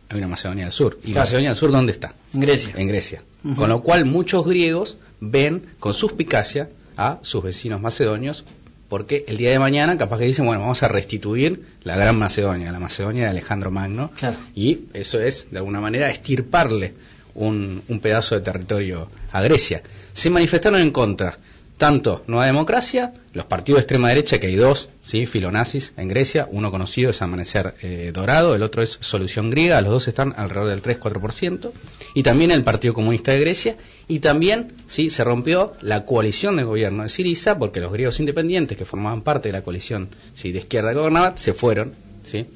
hay 0.09 0.19
una 0.19 0.29
Macedonia 0.29 0.65
del 0.65 0.73
Sur. 0.73 0.99
¿Y 1.03 1.13
Claro. 1.13 1.21
Macedonia 1.21 1.51
del 1.51 1.57
Sur 1.57 1.71
dónde 1.71 1.93
está? 1.93 2.15
En 2.35 2.41
Grecia. 2.41 2.75
En 2.77 2.89
Grecia. 2.89 3.23
Con 3.57 3.69
lo 3.69 3.83
cual 3.83 4.05
muchos 4.05 4.47
griegos 4.47 4.99
ven 5.21 5.63
con 5.79 5.95
suspicacia 5.95 6.69
a 6.97 7.19
sus 7.23 7.43
vecinos 7.43 7.81
macedonios 7.81 8.45
porque 8.89 9.25
el 9.29 9.37
día 9.37 9.51
de 9.51 9.59
mañana 9.59 9.97
capaz 9.99 10.19
que 10.19 10.25
dicen, 10.25 10.47
bueno, 10.47 10.63
vamos 10.63 10.83
a 10.83 10.89
restituir 10.89 11.63
la 11.85 11.97
gran 11.97 12.19
Macedonia, 12.19 12.73
la 12.73 12.81
Macedonia 12.81 13.25
de 13.25 13.31
Alejandro 13.31 13.71
Magno. 13.71 14.11
Claro. 14.17 14.39
Y 14.55 14.81
eso 14.95 15.21
es, 15.21 15.51
de 15.51 15.59
alguna 15.59 15.81
manera, 15.81 16.11
estirparle 16.11 16.95
un, 17.35 17.83
un 17.87 18.01
pedazo 18.01 18.35
de 18.35 18.41
territorio 18.41 19.11
a 19.31 19.43
Grecia. 19.43 19.83
Se 20.15 20.31
manifestaron 20.31 20.81
en 20.81 20.91
contra 20.91 21.39
tanto 21.79 22.23
Nueva 22.27 22.45
Democracia, 22.47 23.15
los 23.33 23.47
partidos 23.47 23.79
de 23.79 23.83
extrema 23.83 24.09
derecha, 24.09 24.39
que 24.39 24.49
hay 24.49 24.57
dos, 24.57 24.91
¿sí? 25.01 25.27
filonazis 25.27 25.95
en 25.97 26.09
Grecia, 26.09 26.49
uno 26.51 26.71
conocido 26.73 27.11
es 27.11 27.23
Amanecer 27.23 27.75
eh, 27.83 28.11
Dorado, 28.13 28.55
el 28.55 28.63
otro 28.63 28.83
es 28.83 28.99
Solución 29.01 29.49
Griega, 29.51 29.81
los 29.81 29.93
dos 29.93 30.09
están 30.09 30.35
alrededor 30.37 30.71
del 30.71 30.83
3-4%, 30.83 31.71
y 32.15 32.23
también 32.25 32.51
el 32.51 32.65
Partido 32.65 32.95
Comunista 32.95 33.31
de 33.31 33.39
Grecia, 33.39 33.77
y 34.09 34.19
también 34.19 34.73
sí 34.89 35.09
se 35.09 35.23
rompió 35.23 35.73
la 35.81 36.05
coalición 36.05 36.57
de 36.57 36.65
gobierno 36.65 37.05
de 37.05 37.09
Siriza, 37.09 37.59
porque 37.59 37.81
los 37.81 37.93
griegos 37.93 38.19
independientes 38.19 38.77
que 38.77 38.85
formaban 38.85 39.23
parte 39.23 39.49
de 39.49 39.53
la 39.53 39.63
coalición 39.63 40.09
sí, 40.35 40.51
de 40.51 40.59
izquierda 40.59 40.91
que 40.91 40.99
gobernaba, 40.99 41.37
se 41.37 41.55
fueron, 41.55 41.95
¿sí? 42.25 42.47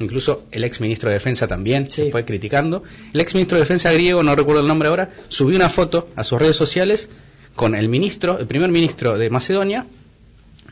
Incluso 0.00 0.46
el 0.50 0.64
ex 0.64 0.80
ministro 0.80 1.08
de 1.08 1.14
Defensa 1.14 1.46
también 1.46 1.88
se 1.88 2.10
fue 2.10 2.24
criticando. 2.24 2.82
El 3.12 3.20
ex 3.20 3.34
ministro 3.34 3.56
de 3.56 3.62
Defensa 3.62 3.92
griego, 3.92 4.22
no 4.24 4.34
recuerdo 4.34 4.62
el 4.62 4.66
nombre 4.66 4.88
ahora, 4.88 5.10
subió 5.28 5.54
una 5.54 5.68
foto 5.68 6.08
a 6.16 6.24
sus 6.24 6.40
redes 6.40 6.56
sociales 6.56 7.08
con 7.54 7.74
el 7.74 7.88
ministro, 7.88 8.38
el 8.38 8.46
primer 8.46 8.70
ministro 8.70 9.18
de 9.18 9.30
Macedonia, 9.30 9.86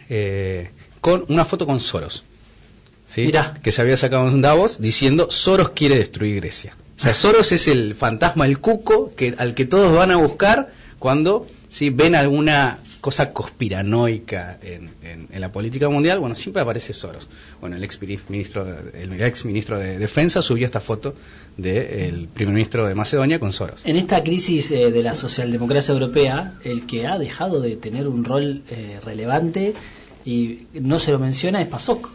eh, 0.09 0.70
con 1.01 1.24
una 1.28 1.45
foto 1.45 1.66
con 1.66 1.81
Soros. 1.81 2.24
¿sí? 3.09 3.33
Que 3.62 3.72
se 3.72 3.83
había 3.83 3.97
sacado 3.97 4.28
en 4.28 4.41
Davos 4.41 4.81
diciendo 4.81 5.31
Soros 5.31 5.70
quiere 5.70 5.97
destruir 5.97 6.37
Grecia. 6.37 6.76
O 6.99 7.03
sea, 7.03 7.14
Soros 7.14 7.53
es 7.53 7.68
el 7.68 7.95
fantasma, 7.95 8.47
el 8.47 8.59
cuco 8.59 9.14
que, 9.14 9.35
al 9.39 9.55
que 9.55 9.64
todos 9.64 9.95
van 9.95 10.11
a 10.11 10.16
buscar 10.16 10.72
cuando 10.99 11.47
¿sí? 11.68 11.91
ven 11.91 12.14
alguna 12.14 12.78
cosa 13.01 13.33
conspiranoica 13.33 14.59
en, 14.63 14.91
en- 15.03 15.29
en 15.31 15.41
la 15.41 15.51
política 15.53 15.89
mundial. 15.89 16.19
Bueno, 16.21 16.35
siempre 16.35 16.63
aparece 16.63 16.93
Soros. 16.93 17.29
Bueno, 17.61 17.77
el 17.77 17.85
ex 17.85 17.99
ministro, 18.29 18.67
el 18.95 19.21
ex 19.23 19.45
ministro 19.45 19.79
de 19.79 19.99
Defensa 19.99 20.43
subió 20.43 20.67
esta 20.67 20.81
foto 20.81 21.15
del 21.57 22.29
primer 22.29 22.55
ministro 22.55 22.87
de 22.87 22.95
Macedonia 22.95 23.39
con 23.39 23.53
Soros. 23.53 23.81
En 23.85 23.97
esta 23.97 24.23
crisis 24.23 24.71
eh, 24.71 24.91
de 24.91 25.03
la 25.03 25.15
socialdemocracia 25.15 25.93
europea, 25.93 26.55
el 26.65 26.87
que 26.87 27.07
ha 27.07 27.19
dejado 27.19 27.61
de 27.61 27.77
tener 27.77 28.09
un 28.09 28.25
rol 28.25 28.63
eh, 28.71 28.99
relevante 29.05 29.75
y 30.25 30.63
no 30.75 30.99
se 30.99 31.13
lo 31.13 31.19
menciona 31.19 31.61
es 31.63 31.69
PASOK. 31.69 32.11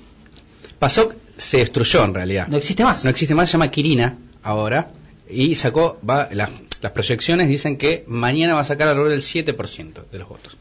PASOK 0.79 1.15
se 1.37 1.57
destruyó 1.57 2.03
en 2.05 2.13
realidad. 2.13 2.47
No 2.47 2.57
existe 2.57 2.83
más. 2.83 3.03
No 3.03 3.09
existe 3.09 3.33
más, 3.35 3.49
se 3.49 3.53
llama 3.53 3.69
Kirina 3.71 4.17
ahora. 4.43 4.91
Y 5.27 5.55
sacó, 5.55 5.99
va, 6.07 6.29
la- 6.31 6.51
las 6.81 6.91
proyecciones 6.91 7.47
dicen 7.47 7.77
que 7.77 8.03
mañana 8.07 8.53
va 8.53 8.59
a 8.61 8.63
sacar 8.63 8.87
alrededor 8.89 9.09
del 9.11 9.21
7% 9.21 10.03
de 10.11 10.19
los 10.19 10.27
votos. 10.29 10.55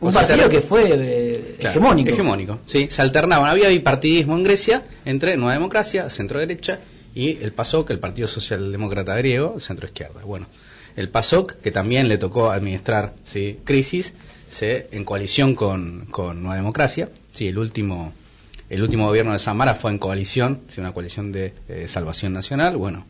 Un 0.00 0.12
sea, 0.12 0.22
partido 0.22 0.48
que 0.48 0.60
fue 0.60 0.90
eh, 0.92 1.56
Claro, 1.58 1.78
hegemónico. 1.78 2.10
Hegemónico, 2.10 2.58
sí. 2.66 2.88
Se 2.90 3.02
alternaban. 3.02 3.50
Había 3.50 3.68
bipartidismo 3.68 4.36
en 4.36 4.44
Grecia 4.44 4.84
entre 5.04 5.36
Nueva 5.36 5.52
Democracia, 5.52 6.08
centro-derecha, 6.08 6.80
y 7.14 7.38
el 7.42 7.52
PASOK, 7.52 7.90
el 7.90 7.98
Partido 7.98 8.28
Socialdemócrata 8.28 9.16
Griego, 9.16 9.60
centro-izquierda. 9.60 10.22
Bueno, 10.24 10.46
el 10.96 11.08
PASOK, 11.08 11.56
que 11.60 11.70
también 11.70 12.08
le 12.08 12.18
tocó 12.18 12.50
administrar 12.50 13.12
¿sí? 13.24 13.58
crisis, 13.64 14.14
se, 14.50 14.88
en 14.92 15.04
coalición 15.04 15.54
con, 15.54 16.06
con 16.10 16.42
Nueva 16.42 16.56
Democracia, 16.56 17.10
sí, 17.32 17.48
el 17.48 17.58
último, 17.58 18.12
el 18.68 18.82
último 18.82 19.06
gobierno 19.06 19.32
de 19.32 19.38
Samara 19.38 19.74
fue 19.74 19.90
en 19.90 19.98
coalición, 19.98 20.60
sí, 20.68 20.80
una 20.80 20.92
coalición 20.92 21.32
de 21.32 21.54
eh, 21.68 21.88
salvación 21.88 22.32
nacional, 22.32 22.76
bueno, 22.76 23.06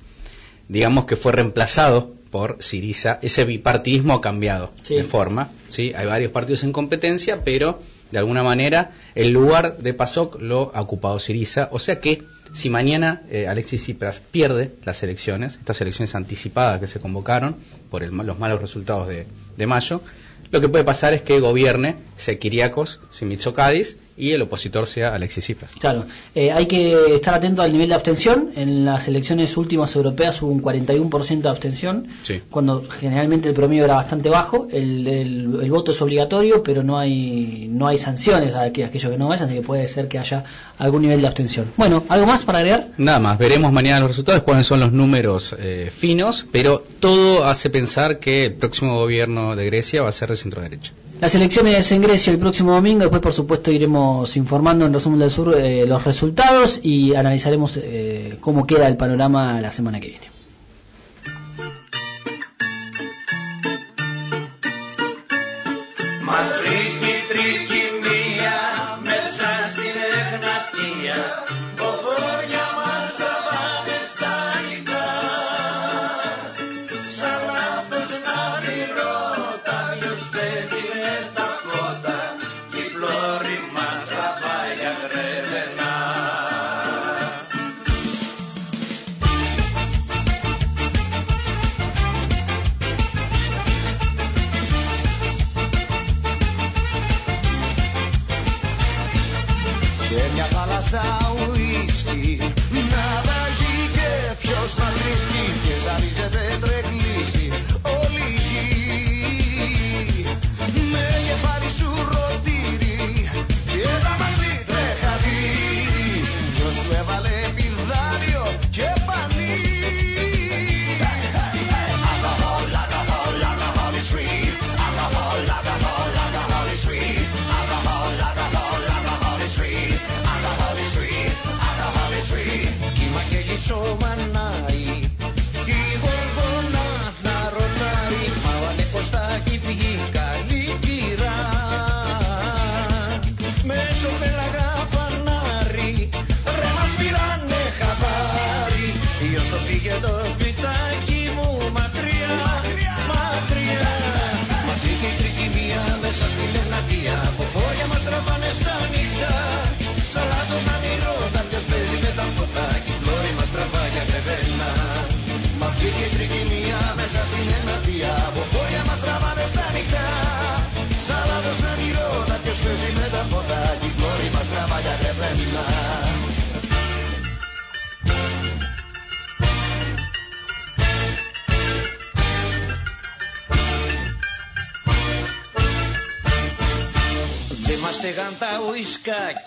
digamos 0.69 1.05
que 1.07 1.17
fue 1.17 1.33
reemplazado 1.33 2.15
por 2.31 2.59
Siriza, 2.61 3.19
ese 3.23 3.45
bipartidismo 3.45 4.15
ha 4.15 4.21
cambiado 4.21 4.71
Sí. 4.83 4.95
de 4.97 5.05
forma, 5.05 5.51
¿sí? 5.69 5.93
hay 5.95 6.07
varios 6.07 6.33
partidos 6.33 6.63
en 6.65 6.73
competencia, 6.73 7.43
pero 7.45 7.81
de 8.11 8.19
alguna 8.19 8.43
manera 8.43 8.91
el 9.15 9.31
lugar 9.31 9.79
de 9.79 9.95
PASOK 9.95 10.41
lo 10.41 10.71
ha 10.75 10.81
ocupado 10.81 11.19
Siriza, 11.19 11.69
o 11.73 11.79
sea 11.79 12.01
que 12.01 12.23
si 12.53 12.69
mañana 12.71 13.23
eh, 13.31 13.47
Alexis 13.47 13.83
Tsipras 13.83 14.21
pierde 14.21 14.73
las 14.85 15.03
elecciones, 15.03 15.55
estas 15.55 15.81
elecciones 15.81 16.15
anticipadas 16.15 16.81
que 16.81 16.87
se 16.89 16.99
convocaron 17.01 17.57
por 17.91 18.03
el 18.03 18.11
los 18.11 18.39
malos 18.39 18.61
resultados 18.61 19.07
de, 19.09 19.27
de 19.57 19.67
mayo, 19.67 20.03
lo 20.51 20.61
que 20.61 20.69
puede 20.69 20.83
pasar 20.83 21.13
es 21.15 21.23
que 21.23 21.39
gobierne 21.39 21.97
Sekiriakos, 22.17 23.01
Simitsokáis 23.13 23.99
y 24.17 24.33
el 24.33 24.43
opositor 24.43 24.87
sea 24.87 25.15
Alexis 25.15 25.45
Tsipras. 25.45 25.71
Claro, 25.79 26.05
eh, 26.35 26.53
hay 26.53 26.67
que 26.67 27.15
estar 27.15 27.35
atento 27.35 27.63
al 27.63 27.73
nivel 27.73 27.89
de 27.89 27.95
abstención. 27.95 28.51
En 28.57 28.85
las 28.85 29.09
elecciones 29.09 29.57
últimas 29.57 29.95
europeas 29.97 30.41
hubo 30.43 30.51
un 30.53 30.61
41% 30.63 31.43
de 31.43 31.49
abstención, 31.49 32.07
Sí. 32.23 32.41
cuando 32.51 32.85
generalmente 32.89 33.49
el 33.49 33.55
promedio 33.55 33.85
era 33.85 33.95
bastante 33.95 34.29
bajo. 34.29 34.69
El, 34.71 35.07
el- 35.07 35.59
el 35.63 35.71
voto 35.71 35.93
es 35.93 36.03
obligatorio, 36.03 36.63
pero 36.63 36.83
no 36.83 36.99
hay 36.99 37.69
no 37.71 37.87
hay 37.87 37.99
sanciones 37.99 38.55
a 38.55 38.67
aqu- 38.67 38.85
aquellos 38.87 39.11
que 39.13 39.19
no 39.19 39.29
vayan, 39.29 39.47
así 39.47 39.55
que 39.55 39.63
puede 39.63 39.87
ser 39.89 40.09
que 40.09 40.19
haya 40.19 40.45
algún 40.79 41.03
nivel 41.03 41.21
de 41.21 41.27
abstención. 41.27 41.67
Bueno, 41.77 42.05
¿algo 42.09 42.27
más 42.27 42.45
para 42.45 42.59
agregar? 42.59 42.89
Nada 42.99 43.19
más, 43.21 43.39
veremos 43.39 43.73
mañana 43.73 44.01
los 44.01 44.09
resultados, 44.11 44.43
cuáles 44.43 44.67
son 44.67 44.81
los 44.81 44.93
números 44.93 45.55
eh, 45.59 45.91
finos, 45.95 46.45
pero 46.53 46.83
todo 47.01 47.45
hace 47.47 47.71
pensar 47.71 48.19
que 48.19 48.47
el 48.47 48.55
próximo 48.55 48.97
gobierno 48.97 49.57
de 49.57 49.67
Grecia 49.67 50.03
va 50.03 50.09
a 50.09 50.13
ser 50.13 50.29
de 50.31 50.37
centro 50.37 50.61
derecha. 50.63 50.93
Las 51.21 51.35
elecciones 51.35 51.93
en 51.93 52.01
Grecia 52.01 52.33
el 52.33 52.39
próximo 52.39 52.73
domingo, 52.73 53.01
después 53.01 53.21
por 53.21 53.33
supuesto 53.33 53.71
iremos 53.71 54.10
informando 54.35 54.87
en 54.87 54.93
Resumen 54.93 55.19
del 55.19 55.31
Sur 55.31 55.55
eh, 55.57 55.87
los 55.87 56.05
resultados 56.05 56.81
y 56.83 57.15
analizaremos 57.15 57.79
eh, 57.83 58.37
cómo 58.41 58.67
queda 58.67 58.89
el 58.89 58.97
panorama 58.97 59.61
la 59.61 59.73
semana 59.73 60.01
que 60.01 60.09
viene. 60.09 60.40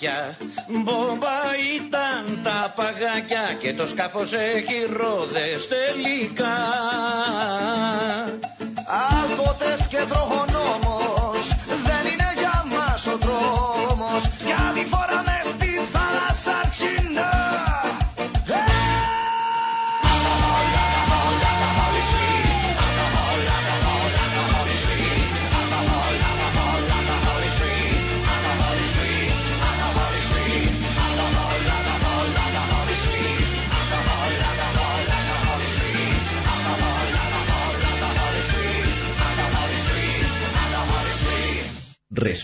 Ουισκάκια 0.04 0.38
Μπόμπα 0.68 1.38
ήταν 1.76 2.40
τα 2.44 2.74
παγάκια 2.76 3.54
Και 3.60 3.74
το 3.74 3.88
σκάφος 3.88 4.34
έχει 4.34 4.88
ρόδες 4.98 5.68
τελικά. 5.68 6.58
Άλποτες 8.86 9.88
και 9.88 9.98
τροχονόμος 10.10 10.43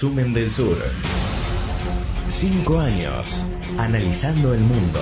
Resumen 0.01 0.34
del 0.34 0.49
Sur. 0.49 0.77
Cinco 2.30 2.80
años 2.80 3.45
analizando 3.77 4.53
el 4.53 4.61
mundo. 4.61 5.01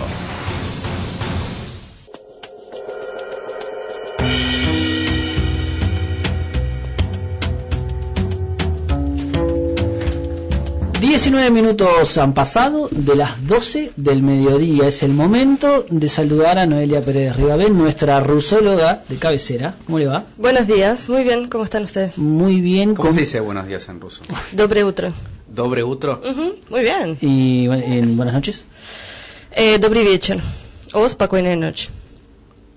Diecinueve 11.17 11.51
minutos 11.51 12.17
han 12.19 12.33
pasado 12.33 12.89
de 12.91 13.17
las 13.17 13.45
12 13.47 13.93
del 13.97 14.23
mediodía. 14.23 14.87
Es 14.87 15.03
el 15.03 15.13
momento 15.13 15.85
de 15.91 16.09
saludar 16.09 16.59
a 16.59 16.67
Noelia 16.67 17.01
Pérez 17.03 17.37
Ribabén, 17.37 17.77
nuestra 17.77 18.21
rusóloga 18.21 19.03
de 19.09 19.17
cabecera. 19.17 19.75
¿Cómo 19.87 19.99
le 19.99 20.07
va? 20.07 20.25
Buenos 20.37 20.67
días, 20.69 21.09
muy 21.09 21.25
bien, 21.25 21.49
¿cómo 21.49 21.65
están 21.65 21.83
ustedes? 21.85 22.17
Muy 22.19 22.61
bien. 22.61 22.95
¿Cómo 22.95 23.09
con- 23.09 23.15
se 23.15 23.21
dice 23.21 23.41
buenos 23.41 23.67
días 23.67 23.89
en 23.89 24.01
ruso? 24.01 24.23
Dobre 24.53 24.85
utro. 24.85 25.13
Dobre 25.49 25.83
utro. 25.83 26.23
Ujú, 26.25 26.55
muy 26.71 26.81
bien. 26.83 27.19
Y 27.21 27.67
bu- 27.67 27.83
en 27.85 28.17
buenas 28.17 28.35
noches. 28.35 28.65
Eh, 29.51 29.79
добрый 29.79 30.05
вечер. 30.05 30.41
O 30.95 31.09
спокойной 31.09 31.57
ночи. 31.57 31.89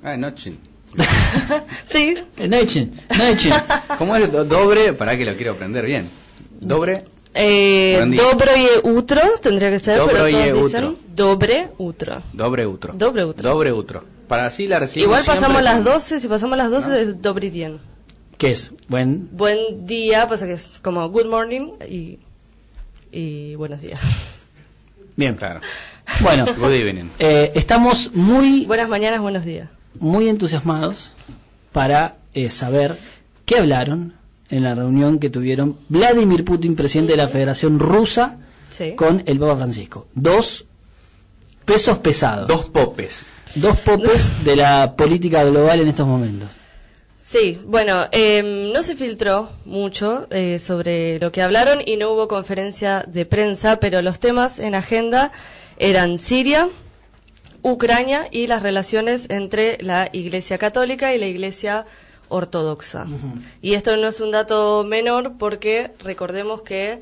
Ah, 0.04 0.18
noche. 0.18 0.54
Sí. 1.88 2.16
Noche. 2.38 2.90
Noche. 3.18 3.50
¿Cómo 3.98 4.16
es 4.16 4.32
do- 4.32 4.46
dobre? 4.46 4.94
Para 4.94 5.16
que 5.18 5.26
lo 5.26 5.36
quiero 5.36 5.52
aprender 5.52 5.86
bien. 5.86 6.06
Dobre. 6.62 7.04
Eh, 7.35 8.05
Dobroje 8.17 8.81
utro 8.83 9.21
tendría 9.41 9.71
que 9.71 9.79
ser, 9.79 9.99
Dobroje 9.99 10.33
pero 10.33 10.55
todos 10.55 10.67
dicen 10.67 10.85
utro. 10.85 10.97
Dobre 11.15 11.71
utro. 11.79 12.23
Dobre 12.33 12.67
utro. 12.67 12.93
Dobre 12.95 13.25
utro. 13.25 13.51
Dobre 13.51 13.73
utro. 13.73 14.05
Para 14.27 14.47
así 14.47 14.67
la 14.67 14.79
recibimos 14.79 15.21
Igual 15.21 15.25
pasamos 15.25 15.63
las 15.63 15.85
12, 15.85 16.21
si 16.21 16.29
pasamos 16.29 16.57
las 16.57 16.71
12 16.71 16.89
¿no? 16.89 16.95
es 16.97 17.23
Dobritien. 17.23 17.79
¿Qué 18.39 18.53
es? 18.53 18.73
Buen... 18.89 19.29
Buen 19.33 19.87
día, 19.87 20.27
pasa 20.29 20.47
que 20.47 20.55
es 20.55 20.73
como 20.83 21.09
good 21.11 21.27
morning 21.27 21.73
y, 21.89 22.19
y 23.13 23.55
buenos 23.57 23.83
días. 23.83 24.01
Bien. 25.17 25.35
Claro. 25.35 25.61
Bueno, 26.23 26.47
good 26.59 26.73
evening. 26.73 27.11
Eh, 27.19 27.53
estamos 27.55 28.13
muy... 28.15 28.65
Buenas 28.65 28.89
mañanas, 28.89 29.21
buenos 29.21 29.45
días. 29.45 29.69
Muy 29.99 30.29
entusiasmados 30.29 31.15
para 31.73 32.17
eh, 32.33 32.51
saber 32.51 32.97
qué 33.45 33.59
hablaron, 33.59 34.15
en 34.51 34.63
la 34.65 34.75
reunión 34.75 35.19
que 35.19 35.31
tuvieron 35.31 35.77
Vladimir 35.89 36.45
Putin, 36.45 36.77
presidente 36.77 37.13
de 37.13 37.19
la 37.19 37.29
Federación 37.29 37.79
Rusa, 37.79 38.39
Sí. 38.71 38.93
con 38.95 39.23
el 39.27 39.39
Papa 39.39 39.57
Francisco. 39.57 40.07
Dos 40.15 40.65
pesos 41.65 41.99
pesados. 41.99 42.47
Dos 42.49 42.67
popes. 42.67 43.27
Dos 43.57 43.77
popes 43.81 44.45
de 44.45 44.55
la 44.57 44.95
política 44.97 45.43
global 45.45 45.81
en 45.81 45.89
estos 45.89 46.07
momentos. 46.07 46.49
Sí, 47.17 47.61
bueno, 47.67 48.07
eh, 48.13 48.71
no 48.73 48.83
se 48.83 48.97
filtró 48.97 49.51
mucho 49.65 50.27
eh, 50.31 50.59
sobre 50.59 51.19
lo 51.19 51.31
que 51.33 51.43
hablaron 51.43 51.81
y 51.85 51.97
no 51.97 52.13
hubo 52.13 52.29
conferencia 52.29 53.05
de 53.07 53.27
prensa, 53.27 53.79
pero 53.79 54.03
los 54.03 54.19
temas 54.21 54.59
en 54.59 54.75
agenda 54.75 55.31
eran 55.79 56.19
Siria, 56.19 56.69
Ucrania 57.63 58.27
y 58.31 58.47
las 58.47 58.63
relaciones 58.63 59.27
entre 59.29 59.79
la 59.83 60.09
Iglesia 60.13 60.59
Católica 60.59 61.15
y 61.15 61.19
la 61.19 61.27
Iglesia 61.27 61.85
Ortodoxa. 62.31 63.07
Y 63.61 63.75
esto 63.75 63.97
no 63.97 64.09
es 64.09 64.21
un 64.21 64.31
dato 64.31 64.83
menor 64.85 65.35
porque 65.39 65.91
recordemos 65.99 66.63
que 66.63 67.01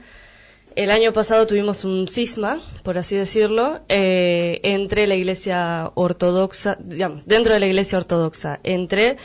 el 0.77 0.91
año 0.91 1.13
pasado 1.13 1.47
tuvimos 1.47 1.85
un 1.85 2.07
cisma, 2.09 2.61
por 2.83 2.99
así 2.99 3.17
decirlo, 3.17 3.81
eh, 3.89 4.61
entre 4.63 5.07
la 5.07 5.15
Iglesia 5.15 5.91
Ortodoxa, 5.95 6.77
digamos, 6.81 7.25
dentro 7.27 7.53
de 7.55 7.61
la 7.61 7.67
Iglesia 7.67 7.99
Ortodoxa, 7.99 8.61
entre 8.63 9.17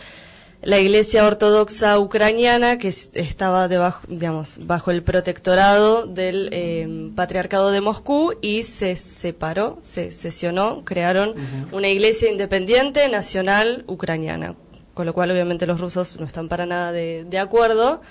la 0.63 0.79
Iglesia 0.79 1.25
Ortodoxa 1.27 1.99
ucraniana, 1.99 2.79
que 2.79 2.87
es- 2.87 3.09
estaba 3.13 3.67
debajo, 3.67 4.01
digamos, 4.07 4.55
bajo 4.65 4.91
el 4.91 5.03
protectorado 5.03 6.05
del 6.07 6.47
eh, 6.53 7.11
Patriarcado 7.15 7.69
de 7.71 7.81
Moscú, 7.81 8.33
y 8.41 8.63
se 8.63 8.95
separó, 8.95 9.77
se 9.81 10.11
sesionó, 10.13 10.83
crearon 10.85 11.35
una 11.73 11.89
iglesia 11.89 12.31
independiente 12.31 13.09
nacional 13.09 13.83
ucraniana, 13.87 14.55
con 14.93 15.05
lo 15.05 15.13
cual 15.13 15.31
obviamente 15.31 15.65
los 15.65 15.79
rusos 15.79 16.19
no 16.19 16.25
están 16.25 16.47
para 16.49 16.65
nada 16.65 16.91
de, 16.91 17.25
de 17.25 17.39
acuerdo. 17.39 18.01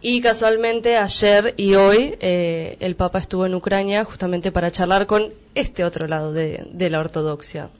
Y 0.00 0.20
casualmente 0.20 0.98
ayer 0.98 1.54
y 1.56 1.76
hoy 1.76 2.16
eh, 2.20 2.76
el 2.80 2.94
Papa 2.94 3.18
estuvo 3.18 3.46
en 3.46 3.54
Ucrania 3.54 4.04
justamente 4.04 4.52
para 4.52 4.70
charlar 4.70 5.06
con 5.06 5.32
este 5.54 5.82
otro 5.82 6.06
lado 6.06 6.32
de, 6.32 6.66
de 6.72 6.90
la 6.90 7.00
ortodoxia. 7.00 7.70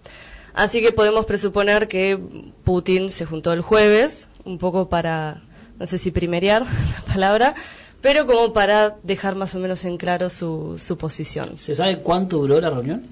Así 0.55 0.81
que 0.81 0.93
podemos 0.93 1.26
presuponer 1.26 1.86
que 1.89 2.18
Putin 2.64 3.10
se 3.10 3.26
juntó 3.26 3.52
el 3.52 3.60
jueves, 3.60 4.28
un 4.44 4.59
poco 4.59 4.89
para, 4.89 5.43
no 5.78 5.85
sé 5.85 5.98
si 5.98 6.12
primerear 6.12 6.62
la 7.06 7.12
palabra, 7.12 7.55
pero 8.01 8.26
como 8.26 8.52
para 8.52 8.97
dejar 9.02 9.35
más 9.35 9.55
o 9.55 9.59
menos 9.59 9.85
en 9.85 9.98
claro 9.98 10.31
su, 10.31 10.76
su 10.78 10.97
posición. 10.97 11.59
¿Se 11.59 11.74
sabe 11.74 11.98
cuánto 11.98 12.39
duró 12.39 12.60
la 12.60 12.70
reunión? 12.70 13.02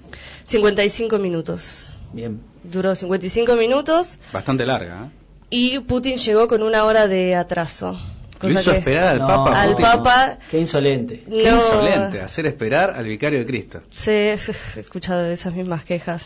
55 0.45 1.19
minutos. 1.19 1.99
Bien. 2.13 2.41
Duró 2.63 2.95
55 2.95 3.57
minutos 3.57 4.19
Bastante 4.33 4.65
larga. 4.65 5.07
¿eh? 5.07 5.22
Y 5.53 5.79
Putin 5.81 6.17
llegó 6.17 6.49
con 6.49 6.63
una 6.63 6.85
hora 6.85 7.07
de 7.07 7.37
atraso. 7.37 7.99
Lo 8.41 8.51
hizo 8.51 8.73
que- 8.73 8.79
esperar 8.79 9.07
al 9.07 9.19
No, 9.21 9.27
Papa. 9.29 9.63
al 9.63 9.71
Putin. 9.71 9.85
Papa 9.87 10.39
Qué 10.51 10.59
insolente. 10.59 11.23
Qué 11.33 11.49
no- 11.49 11.57
insolente, 11.57 12.21
hacer 12.21 12.47
esperar 12.47 12.91
al 12.91 13.05
vicario 13.05 13.39
de 13.39 13.47
Cristo. 13.47 13.81
Sí, 13.91 14.11
he 14.11 14.33
escuchado 14.33 15.27
esas 15.27 15.55
mismas 15.55 15.85
quejas. 15.85 16.25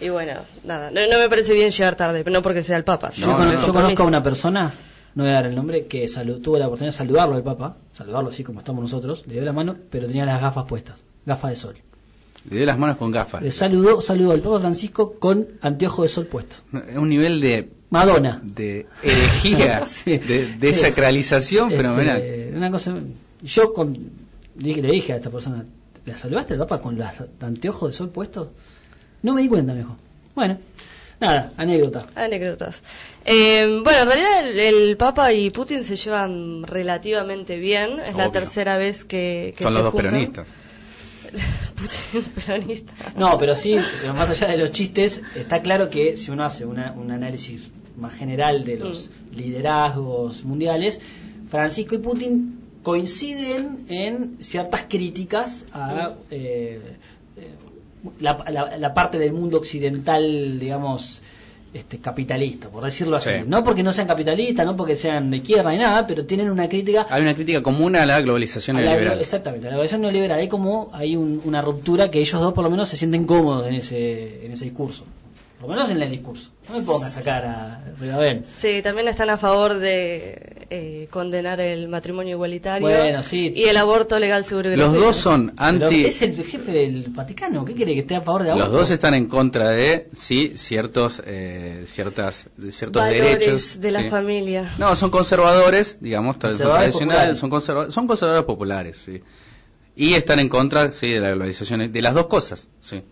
Y 0.00 0.08
bueno, 0.08 0.40
nada, 0.64 0.90
no, 0.90 1.00
no 1.06 1.18
me 1.18 1.28
parece 1.28 1.52
bien 1.54 1.70
llegar 1.70 1.94
tarde, 1.94 2.24
pero 2.24 2.34
no 2.34 2.42
porque 2.42 2.64
sea 2.64 2.76
el 2.76 2.82
Papa. 2.84 3.10
Yo, 3.12 3.36
por 3.36 3.60
yo 3.60 3.72
conozco 3.72 4.02
a 4.02 4.06
una 4.06 4.20
persona, 4.22 4.72
no 5.14 5.22
voy 5.22 5.30
a 5.30 5.34
dar 5.34 5.46
el 5.46 5.54
nombre, 5.54 5.86
que 5.86 6.06
salu- 6.06 6.42
tuvo 6.42 6.58
la 6.58 6.66
oportunidad 6.66 6.92
de 6.92 6.98
saludarlo 6.98 7.36
al 7.36 7.44
Papa, 7.44 7.76
saludarlo 7.92 8.30
así 8.30 8.42
como 8.42 8.58
estamos 8.58 8.82
nosotros, 8.82 9.22
le 9.28 9.34
dio 9.34 9.44
la 9.44 9.52
mano, 9.52 9.76
pero 9.90 10.08
tenía 10.08 10.24
las 10.24 10.40
gafas 10.40 10.64
puestas, 10.64 11.04
gafas 11.24 11.50
de 11.50 11.56
sol. 11.56 11.76
Le 12.50 12.56
dio 12.56 12.66
las 12.66 12.78
manos 12.78 12.96
con 12.96 13.10
gafas. 13.10 13.42
Le 13.42 13.50
saludó, 13.52 14.00
saludó 14.00 14.32
al 14.32 14.40
Papa 14.40 14.60
Francisco 14.60 15.14
con 15.18 15.46
anteojo 15.60 16.02
de 16.02 16.08
sol 16.08 16.26
puesto. 16.26 16.56
Es 16.90 16.96
un 16.96 17.08
nivel 17.08 17.40
de, 17.40 17.68
Madonna. 17.90 18.40
de 18.42 18.86
herejía, 19.02 19.86
Sí. 19.86 20.18
de 20.18 20.46
desacralización 20.58 21.70
Este, 21.70 21.76
fenomenal. 21.76 22.22
Una 22.54 22.70
cosa, 22.70 22.94
yo 23.42 23.72
con, 23.72 23.92
le 24.58 24.68
dije, 24.68 24.82
le 24.82 24.90
dije 24.92 25.12
a 25.12 25.16
esta 25.16 25.30
persona, 25.30 25.64
¿la 26.04 26.16
saludaste 26.16 26.54
al 26.54 26.58
Papa 26.60 26.80
con 26.82 26.98
los 26.98 27.06
anteojos 27.40 27.90
de 27.92 27.96
sol 27.96 28.08
puestos? 28.10 28.48
No 29.22 29.34
me 29.34 29.42
di 29.42 29.48
cuenta, 29.48 29.72
me 29.72 29.78
dijo. 29.80 29.96
Bueno, 30.34 30.58
nada, 31.20 31.52
anécdota. 31.56 32.06
Anécdotas. 32.16 32.82
Eh, 33.24 33.80
bueno, 33.84 34.00
en 34.00 34.06
realidad 34.08 34.48
el, 34.48 34.58
el 34.58 34.96
Papa 34.96 35.32
y 35.32 35.50
Putin 35.50 35.84
se 35.84 35.94
llevan 35.94 36.64
relativamente 36.64 37.56
bien. 37.56 38.00
Es 38.00 38.08
la 38.16 38.24
Obvio. 38.24 38.30
tercera 38.32 38.78
vez 38.78 39.04
que, 39.04 39.54
que 39.56 39.62
Son 39.62 39.72
se 39.72 39.74
los 39.78 39.84
dos 39.84 39.92
juntan. 39.92 40.10
peronistas. 40.10 40.46
Putin 41.76 42.24
peronista. 42.34 42.92
No, 43.16 43.38
pero 43.38 43.56
sí, 43.56 43.76
pero 44.00 44.14
más 44.14 44.30
allá 44.30 44.48
de 44.48 44.58
los 44.58 44.72
chistes, 44.72 45.22
está 45.34 45.62
claro 45.62 45.88
que 45.90 46.16
si 46.16 46.30
uno 46.30 46.44
hace 46.44 46.64
una- 46.64 46.92
un 46.92 47.10
análisis 47.10 47.70
más 47.96 48.14
general 48.14 48.64
de 48.64 48.76
los 48.78 49.10
liderazgos 49.34 50.44
mundiales, 50.44 51.00
Francisco 51.48 51.94
y 51.94 51.98
Putin 51.98 52.58
coinciden 52.82 53.84
en 53.88 54.36
ciertas 54.40 54.82
críticas 54.88 55.64
a 55.72 56.14
eh, 56.30 56.80
eh, 57.36 57.48
la, 58.20 58.44
la- 58.50 58.76
la 58.78 58.94
parte 58.94 59.18
del 59.18 59.32
mundo 59.32 59.58
occidental, 59.58 60.58
digamos, 60.58 61.20
este 61.74 61.98
capitalista, 61.98 62.68
por 62.68 62.84
decirlo 62.84 63.16
así. 63.16 63.30
Sí. 63.30 63.36
No 63.46 63.64
porque 63.64 63.82
no 63.82 63.92
sean 63.92 64.06
capitalistas, 64.06 64.66
no 64.66 64.76
porque 64.76 64.94
sean 64.96 65.30
de 65.30 65.38
izquierda 65.38 65.70
ni 65.70 65.78
nada, 65.78 66.06
pero 66.06 66.26
tienen 66.26 66.50
una 66.50 66.68
crítica 66.68 67.06
Hay 67.08 67.22
una 67.22 67.34
crítica 67.34 67.62
común 67.62 67.96
a 67.96 68.04
la 68.04 68.20
globalización 68.20 68.76
a 68.76 68.80
la- 68.80 68.90
neoliberal. 68.90 69.20
exactamente, 69.20 69.66
a 69.66 69.70
la 69.70 69.76
globalización 69.76 70.02
neoliberal. 70.02 70.38
Hay 70.40 70.48
como 70.48 70.90
hay 70.92 71.16
un- 71.16 71.40
una 71.44 71.62
ruptura 71.62 72.10
que 72.10 72.18
ellos 72.20 72.40
dos 72.40 72.52
por 72.52 72.62
lo 72.64 72.70
menos 72.70 72.88
se 72.88 72.96
sienten 72.96 73.24
cómodos 73.24 73.66
en 73.66 73.74
ese, 73.74 74.44
en 74.44 74.52
ese 74.52 74.64
discurso. 74.66 75.04
Por 75.62 75.70
lo 75.70 75.76
menos 75.76 75.90
en 75.90 76.02
el 76.02 76.10
discurso. 76.10 76.50
No 76.68 76.74
me 76.76 76.82
pongas 76.82 77.16
a 77.16 77.20
sacar 77.20 77.44
a 77.44 77.80
Rivadavia. 78.00 78.42
Sí, 78.44 78.80
también 78.82 79.06
están 79.06 79.30
a 79.30 79.36
favor 79.36 79.78
de 79.78 80.66
eh, 80.70 81.06
condenar 81.08 81.60
el 81.60 81.86
matrimonio 81.86 82.32
igualitario 82.32 82.88
Bueno, 82.88 83.22
sí. 83.22 83.52
y 83.54 83.62
el 83.66 83.76
aborto 83.76 84.18
legal 84.18 84.42
seguro 84.42 84.72
y 84.72 84.76
Los 84.76 84.86
gratuito. 84.86 85.06
dos 85.06 85.16
son 85.16 85.52
Pero 85.56 85.86
anti. 85.86 86.04
es 86.04 86.20
el 86.22 86.34
jefe 86.44 86.72
del 86.72 87.04
Vaticano. 87.10 87.64
¿Qué 87.64 87.74
quiere 87.74 87.94
que 87.94 88.00
esté 88.00 88.16
a 88.16 88.22
favor 88.22 88.42
de 88.42 88.48
la 88.48 88.56
Los 88.56 88.72
dos 88.72 88.90
están 88.90 89.14
en 89.14 89.26
contra 89.28 89.70
de 89.70 90.08
sí 90.12 90.54
ciertos 90.56 91.22
eh, 91.24 91.84
ciertas 91.86 92.48
de 92.56 92.72
ciertos 92.72 93.00
Valores 93.00 93.22
derechos 93.22 93.80
de 93.80 93.90
la 93.92 94.00
sí. 94.02 94.08
familia. 94.08 94.72
No, 94.78 94.96
son 94.96 95.10
conservadores, 95.10 95.98
digamos, 96.00 96.34
son 96.34 96.40
Conservadores 96.40 96.96
tradicionales, 96.96 97.38
son 97.38 97.50
conservadores, 97.50 97.94
son 97.94 98.06
conservadores 98.08 98.46
populares, 98.46 98.96
sí. 98.96 99.20
Y 99.94 100.14
están 100.14 100.40
en 100.40 100.48
contra, 100.48 100.90
sí, 100.90 101.08
de 101.08 101.20
la 101.20 101.28
globalización, 101.30 101.92
de 101.92 102.02
las 102.02 102.14
dos 102.14 102.26
cosas, 102.26 102.68
sí. 102.80 103.02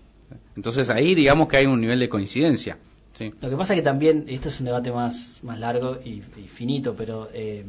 Entonces 0.61 0.91
ahí 0.91 1.15
digamos 1.15 1.49
que 1.49 1.57
hay 1.57 1.65
un 1.65 1.81
nivel 1.81 1.99
de 1.99 2.11
coincidencia, 2.11 2.77
sí. 3.15 3.33
Lo 3.41 3.49
que 3.49 3.57
pasa 3.57 3.75
que 3.75 3.81
también, 3.81 4.27
esto 4.29 4.51
es 4.51 4.61
un 4.61 4.67
debate 4.67 4.93
más, 4.93 5.41
más 5.43 5.59
largo 5.59 5.97
y, 6.05 6.23
y 6.37 6.49
finito, 6.49 6.95
pero 6.95 7.31
eh, 7.33 7.65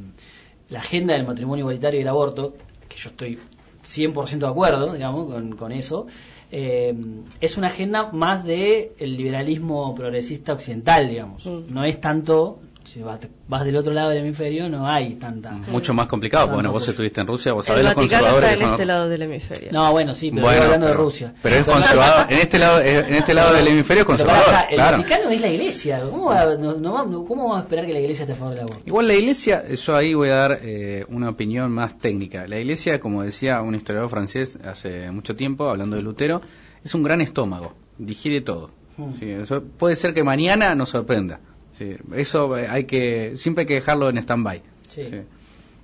la 0.68 0.80
agenda 0.80 1.14
del 1.14 1.26
matrimonio 1.26 1.64
igualitario 1.64 2.02
y 2.02 2.04
el 2.04 2.10
aborto, 2.10 2.54
que 2.90 2.98
yo 2.98 3.12
estoy 3.12 3.40
100% 3.86 4.40
de 4.40 4.46
acuerdo, 4.46 4.92
digamos, 4.92 5.32
con, 5.32 5.56
con 5.56 5.72
eso, 5.72 6.08
eh, 6.52 6.94
es 7.40 7.58
una 7.58 7.68
agenda 7.68 8.12
más 8.12 8.44
de 8.44 8.92
el 9.00 9.16
liberalismo 9.16 9.96
progresista 9.96 10.52
occidental, 10.52 11.08
digamos. 11.08 11.46
Mm. 11.46 11.74
No 11.74 11.86
es 11.86 11.98
tanto, 12.02 12.60
si 12.84 13.02
vas, 13.02 13.20
vas 13.48 13.64
del 13.64 13.76
otro 13.76 13.94
lado 13.94 14.10
del 14.10 14.20
hemisferio, 14.20 14.68
no 14.70 14.88
hay 14.88 15.16
tanta... 15.16 15.52
Mucho 15.52 15.94
más 15.94 16.08
complicado, 16.08 16.46
porque 16.46 16.56
bueno, 16.56 16.72
vos 16.72 16.88
estuviste 16.88 17.22
en 17.22 17.28
Rusia, 17.28 17.54
vos 17.54 17.66
sabés 17.66 17.82
El 17.82 17.86
los 17.88 17.96
Vaticano 17.96 18.22
conservadores 18.24 18.52
está 18.54 18.64
en 18.64 18.70
son- 18.70 18.74
este 18.76 18.86
lado 18.86 19.10
del 19.10 19.22
hemisferio. 19.22 19.70
No, 19.72 19.92
bueno, 19.92 20.16
sí, 20.16 20.30
pero 20.32 20.42
Bueno, 20.44 20.54
estoy 20.58 20.66
hablando 20.66 20.88
de 20.88 20.94
Rusia. 20.94 21.34
Pero 21.42 21.56
es 21.58 21.66
conservador, 21.66 22.32
en 22.32 22.38
este 22.40 22.60
lado, 22.60 22.82
en 22.82 23.14
este 23.16 23.34
lado 23.34 23.54
del 23.54 23.68
hemisferio 23.68 24.02
es 24.02 24.08
Pero 24.08 24.18
conservador, 24.18 24.56
el 24.70 24.76
claro. 24.76 24.98
Vaticano 24.98 25.30
es 25.30 25.42
la 25.42 25.48
iglesia. 25.50 26.02
¿Cómo, 26.10 26.26
va, 26.26 26.56
no- 26.58 26.74
no 26.76 27.26
¿Cómo 27.26 27.44
vamos 27.44 27.58
a 27.58 27.62
esperar 27.62 27.86
que 27.86 27.94
la 27.94 28.00
iglesia 28.00 28.24
esté 28.24 28.34
a 28.34 28.36
favor 28.36 28.54
del 28.56 28.64
aborto? 28.64 28.84
Igual 28.86 29.08
la 29.08 29.14
iglesia, 29.16 29.64
yo 29.74 29.96
ahí 29.96 30.14
voy 30.14 30.30
a 30.30 30.36
dar 30.36 30.60
eh, 30.64 31.06
una 31.10 31.30
opinión 31.30 31.72
más 31.72 31.98
técnica. 32.00 32.48
La 32.48 32.60
iglesia, 32.60 33.00
como 33.00 33.24
decía 33.24 33.62
un 33.62 33.76
historiador 33.76 34.10
francés 34.10 34.58
hace 34.66 35.10
mucho 35.12 35.36
tiempo, 35.36 35.70
hablando 35.70 35.96
de 35.96 36.02
Lutero, 36.02 36.42
es 36.84 36.96
un 36.96 37.04
gran 37.04 37.22
estómago, 37.22 37.74
digiere 38.00 38.42
todo. 38.42 38.72
Hmm. 38.98 39.14
Sí, 39.20 39.30
eso 39.30 39.62
puede 39.64 39.96
ser 39.96 40.14
que 40.14 40.24
mañana 40.24 40.76
nos 40.76 40.90
sorprenda. 40.90 41.40
Sí, 41.82 41.98
eso 42.16 42.58
eh, 42.58 42.68
hay 42.70 42.84
que, 42.84 43.34
siempre 43.36 43.64
hay 43.64 43.68
que 43.68 43.74
dejarlo 43.76 44.10
en 44.10 44.18
stand-by. 44.20 44.62
Sí. 44.88 45.06
Sí. 45.10 45.22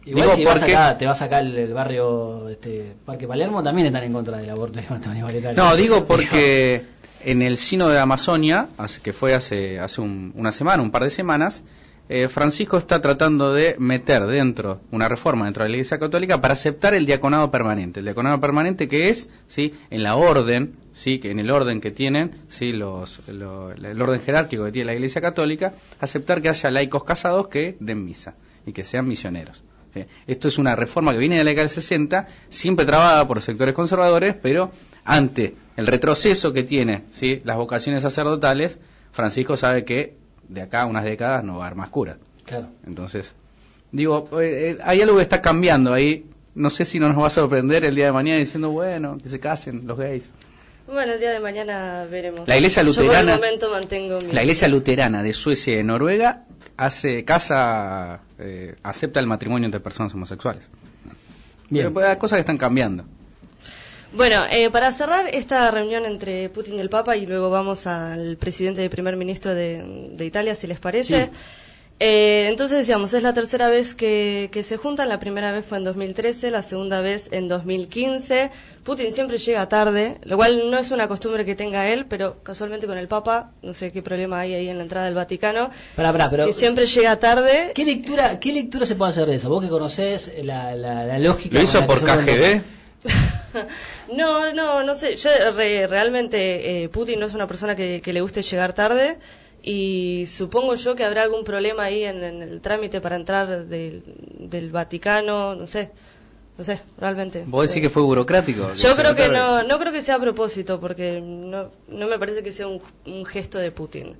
Igual 0.05 0.23
Digo 0.25 0.35
si 0.37 0.45
vas 0.45 0.59
porque- 0.59 0.75
acá, 0.75 0.97
te 0.97 1.05
vas 1.05 1.21
acá 1.21 1.37
al 1.39 1.57
el 1.57 1.73
barrio 1.73 2.47
este, 2.49 2.93
Parque 3.05 3.27
Palermo, 3.27 3.63
también 3.63 3.87
están 3.87 4.03
en 4.03 4.13
contra 4.13 4.37
del 4.37 4.49
aborto. 4.49 4.79
No, 5.55 5.75
digo 5.75 6.05
porque 6.05 6.83
en 7.25 7.41
el 7.41 7.57
Sino 7.57 7.89
de 7.89 7.99
Amazonia, 7.99 8.67
que 9.03 9.11
fue 9.11 9.33
hace, 9.33 9.79
hace 9.79 9.99
un- 10.01 10.31
una 10.35 10.51
semana, 10.51 10.81
un 10.83 10.91
par 10.91 11.03
de 11.03 11.09
semanas, 11.09 11.63
eh, 12.09 12.29
Francisco 12.29 12.77
está 12.77 13.01
tratando 13.01 13.51
de 13.53 13.75
meter 13.79 14.25
dentro 14.27 14.79
una 14.91 15.09
reforma 15.09 15.43
dentro 15.45 15.63
de 15.63 15.69
la 15.71 15.75
Iglesia 15.75 15.99
Católica 15.99 16.39
para 16.39 16.53
aceptar 16.53 16.93
el 16.93 17.05
diaconado 17.05 17.51
permanente. 17.51 17.99
El 17.99 18.05
diaconado 18.05 18.39
permanente 18.39 18.87
que 18.87 19.09
es, 19.09 19.27
sí, 19.47 19.73
en 19.89 20.03
la 20.03 20.15
orden, 20.15 20.73
sí, 20.97 21.19
que 21.19 21.31
en 21.31 21.39
el 21.39 21.51
orden 21.51 21.79
que 21.79 21.91
tienen, 21.91 22.31
sí, 22.49 22.71
los, 22.73 23.27
lo- 23.29 23.71
el 23.71 24.01
orden 24.01 24.19
jerárquico 24.19 24.65
que 24.65 24.71
tiene 24.71 24.87
la 24.87 24.93
Iglesia 24.95 25.21
Católica, 25.21 25.73
aceptar 25.99 26.41
que 26.41 26.49
haya 26.49 26.71
laicos 26.71 27.03
casados 27.03 27.47
que 27.49 27.77
den 27.79 28.03
misa 28.03 28.33
y 28.65 28.73
que 28.73 28.83
sean 28.83 29.07
misioneros. 29.07 29.63
¿sí? 29.93 30.05
Esto 30.25 30.47
es 30.47 30.57
una 30.57 30.75
reforma 30.75 31.11
que 31.11 31.19
viene 31.19 31.37
de 31.37 31.43
la 31.43 31.49
década 31.51 31.63
del 31.67 31.69
60, 31.75 32.27
siempre 32.49 32.85
trabada 32.85 33.27
por 33.27 33.41
sectores 33.41 33.73
conservadores, 33.73 34.33
pero 34.41 34.71
ante 35.05 35.55
el 35.77 35.87
retroceso 35.87 36.51
que 36.53 36.63
tiene 36.63 37.03
¿sí? 37.11 37.41
las 37.45 37.57
vocaciones 37.57 38.01
sacerdotales, 38.03 38.79
Francisco 39.11 39.55
sabe 39.55 39.85
que 39.85 40.15
de 40.49 40.61
acá 40.61 40.81
a 40.81 40.85
unas 40.85 41.03
décadas 41.03 41.43
no 41.43 41.57
va 41.57 41.65
a 41.65 41.67
haber 41.67 41.77
más 41.77 41.89
curas. 41.89 42.17
Claro. 42.45 42.69
Entonces, 42.85 43.35
digo, 43.91 44.29
eh, 44.41 44.71
eh, 44.71 44.77
hay 44.83 45.01
algo 45.01 45.17
que 45.17 45.21
está 45.23 45.41
cambiando 45.41 45.93
ahí. 45.93 46.25
No 46.55 46.69
sé 46.71 46.85
si 46.85 46.99
no 46.99 47.07
nos 47.09 47.21
va 47.21 47.27
a 47.27 47.29
sorprender 47.29 47.85
el 47.85 47.93
día 47.95 48.05
de 48.05 48.11
mañana 48.13 48.39
diciendo, 48.39 48.71
bueno, 48.71 49.17
que 49.21 49.29
se 49.29 49.39
casen 49.39 49.85
los 49.85 49.97
gays. 49.97 50.29
Bueno, 50.88 51.14
el 51.14 51.19
día 51.19 51.31
de 51.31 51.39
mañana 51.39 52.05
veremos. 52.09 52.47
La 52.47 52.55
iglesia 52.57 52.81
Yo 52.84 52.93
por 52.93 53.03
el 53.03 53.09
luterana- 53.09 53.35
momento 53.35 53.69
mantengo 53.69 54.18
mi... 54.26 54.31
La 54.31 54.41
iglesia 54.41 54.68
luterana 54.68 55.22
de 55.23 55.34
Suecia 55.34 55.73
y 55.73 55.77
de 55.77 55.84
Noruega 55.84 56.43
hace 56.77 57.26
casa, 57.26 58.22
eh, 58.39 58.76
acepta 58.84 59.19
el 59.19 59.27
matrimonio 59.27 59.65
entre 59.65 59.80
personas 59.81 60.14
homosexuales. 60.14 60.69
Bien. 61.69 61.85
Pero 61.85 61.93
pues, 61.93 62.05
hay 62.05 62.15
cosas 62.18 62.38
que 62.38 62.41
están 62.41 62.57
cambiando. 62.57 63.03
Bueno, 64.14 64.45
eh, 64.49 64.69
para 64.69 64.91
cerrar 64.93 65.27
esta 65.34 65.69
reunión 65.72 66.05
entre 66.05 66.47
Putin 66.49 66.76
y 66.76 66.80
el 66.80 66.89
Papa 66.89 67.18
y 67.18 67.26
luego 67.26 67.49
vamos 67.49 67.85
al 67.88 68.38
presidente 68.38 68.81
y 68.84 68.88
primer 68.89 69.18
ministro 69.18 69.53
de, 69.53 70.09
de 70.14 70.26
Italia, 70.26 70.55
si 70.55 70.68
les 70.68 70.80
parece. 70.80 71.26
Sí. 71.26 71.31
Eh, 71.99 72.45
entonces 72.49 72.77
decíamos, 72.77 73.11
es 73.15 73.23
la 73.23 73.33
tercera 73.33 73.69
vez 73.69 73.95
que, 73.95 74.49
que 74.51 74.61
se 74.61 74.77
juntan, 74.77 75.09
la 75.09 75.17
primera 75.19 75.51
vez 75.51 75.65
fue 75.65 75.79
en 75.79 75.83
2013, 75.83 76.51
la 76.51 76.61
segunda 76.61 77.01
vez 77.01 77.27
en 77.31 77.47
2015. 77.47 78.51
Putin 78.83 79.13
siempre 79.13 79.39
llega 79.39 79.67
tarde, 79.67 80.17
lo 80.23 80.37
cual 80.37 80.69
no 80.69 80.77
es 80.77 80.91
una 80.91 81.07
costumbre 81.07 81.43
que 81.43 81.55
tenga 81.55 81.89
él, 81.89 82.05
pero 82.07 82.37
casualmente 82.43 82.85
con 82.85 82.99
el 82.99 83.07
Papa, 83.07 83.49
no 83.63 83.73
sé 83.73 83.91
qué 83.91 84.03
problema 84.03 84.41
hay 84.41 84.53
ahí 84.53 84.69
en 84.69 84.77
la 84.77 84.83
entrada 84.83 85.07
del 85.07 85.15
Vaticano, 85.15 85.71
Pará, 85.95 86.11
pará, 86.11 86.29
pero 86.29 86.45
que 86.45 86.53
siempre 86.53 86.85
llega 86.85 87.17
tarde. 87.17 87.71
¿qué 87.73 87.83
lectura, 87.83 88.39
¿qué 88.39 88.53
lectura 88.53 88.85
se 88.85 88.95
puede 88.95 89.09
hacer 89.11 89.25
de 89.25 89.35
eso? 89.35 89.49
Vos 89.49 89.63
que 89.63 89.69
conocés 89.69 90.31
la, 90.43 90.75
la, 90.75 91.03
la 91.03 91.17
lógica. 91.17 91.55
¿Lo 91.57 91.63
hizo 91.63 91.83
por 91.87 92.03
KGB? 92.03 92.61
No, 94.13 94.53
no, 94.53 94.83
no 94.83 94.93
sé. 94.93 95.15
Yo 95.15 95.29
re- 95.55 95.87
realmente 95.87 96.83
eh, 96.83 96.89
Putin 96.89 97.19
no 97.19 97.25
es 97.25 97.33
una 97.33 97.47
persona 97.47 97.75
que, 97.75 98.01
que 98.01 98.13
le 98.13 98.21
guste 98.21 98.41
llegar 98.41 98.73
tarde 98.73 99.17
y 99.69 100.26
supongo 100.27 100.76
yo 100.76 100.95
que 100.95 101.03
habrá 101.03 101.23
algún 101.23 101.44
problema 101.44 101.84
ahí 101.84 102.06
en, 102.06 102.23
en 102.23 102.41
el 102.41 102.61
trámite 102.61 103.02
para 103.02 103.18
entrar 103.18 103.65
del, 103.65 104.02
del 104.39 104.72
Vaticano, 104.72 105.56
no 105.56 105.68
sé, 105.68 105.91
no 106.57 106.64
sé, 106.64 106.80
realmente. 106.98 107.44
¿Vos 107.45 107.68
decís 107.68 107.84
que 107.84 107.89
fue 107.89 108.02
burocrático? 108.03 108.72
Yo 108.76 108.95
creo 108.95 109.14
que 109.14 109.27
no, 109.27 109.64
no 109.64 109.77
creo 109.77 109.91
que 109.91 110.02
sea 110.02 110.15
a 110.15 110.19
propósito 110.22 110.80
porque 110.80 111.19
no, 111.19 111.69
no 111.89 112.07
me 112.07 112.18
parece 112.18 112.44
que 112.44 112.53
sea 112.53 112.68
un, 112.68 112.81
un 113.06 113.26
gesto 113.26 113.57
de 113.60 113.72
Putin. 113.72 114.15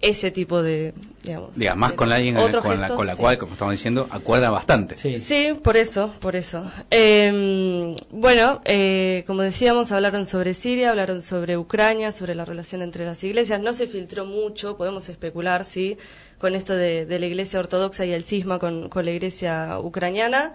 Ese 0.00 0.30
tipo 0.30 0.62
de, 0.62 0.94
digamos. 1.24 1.56
Diga, 1.56 1.74
más 1.74 1.90
de- 1.90 1.96
con 1.96 2.12
alguien 2.12 2.36
otros 2.36 2.64
con 2.64 2.80
la, 2.80 2.88
con 2.88 3.04
la 3.06 3.16
sí. 3.16 3.20
cual, 3.20 3.36
como 3.36 3.52
estamos 3.54 3.72
diciendo, 3.72 4.06
acuerda 4.10 4.48
bastante. 4.48 4.96
Sí. 4.96 5.16
Sí, 5.16 5.52
por 5.60 5.76
eso, 5.76 6.12
por 6.20 6.36
eso. 6.36 6.70
Eh, 6.92 7.96
bueno, 8.12 8.60
eh, 8.64 9.24
como 9.26 9.42
decíamos, 9.42 9.90
hablaron 9.90 10.24
sobre 10.24 10.54
Siria, 10.54 10.90
hablaron 10.90 11.20
sobre 11.20 11.58
Ucrania, 11.58 12.12
sobre 12.12 12.36
la 12.36 12.44
relación 12.44 12.82
entre 12.82 13.06
las 13.06 13.24
iglesias. 13.24 13.60
No 13.60 13.72
se 13.72 13.88
filtró 13.88 14.24
mucho, 14.24 14.76
podemos 14.76 15.08
especular, 15.08 15.64
sí, 15.64 15.96
con 16.38 16.54
esto 16.54 16.74
de, 16.76 17.04
de 17.04 17.18
la 17.18 17.26
iglesia 17.26 17.58
ortodoxa 17.58 18.06
y 18.06 18.12
el 18.12 18.22
cisma 18.22 18.60
con, 18.60 18.88
con 18.90 19.04
la 19.04 19.10
iglesia 19.10 19.80
ucraniana, 19.80 20.54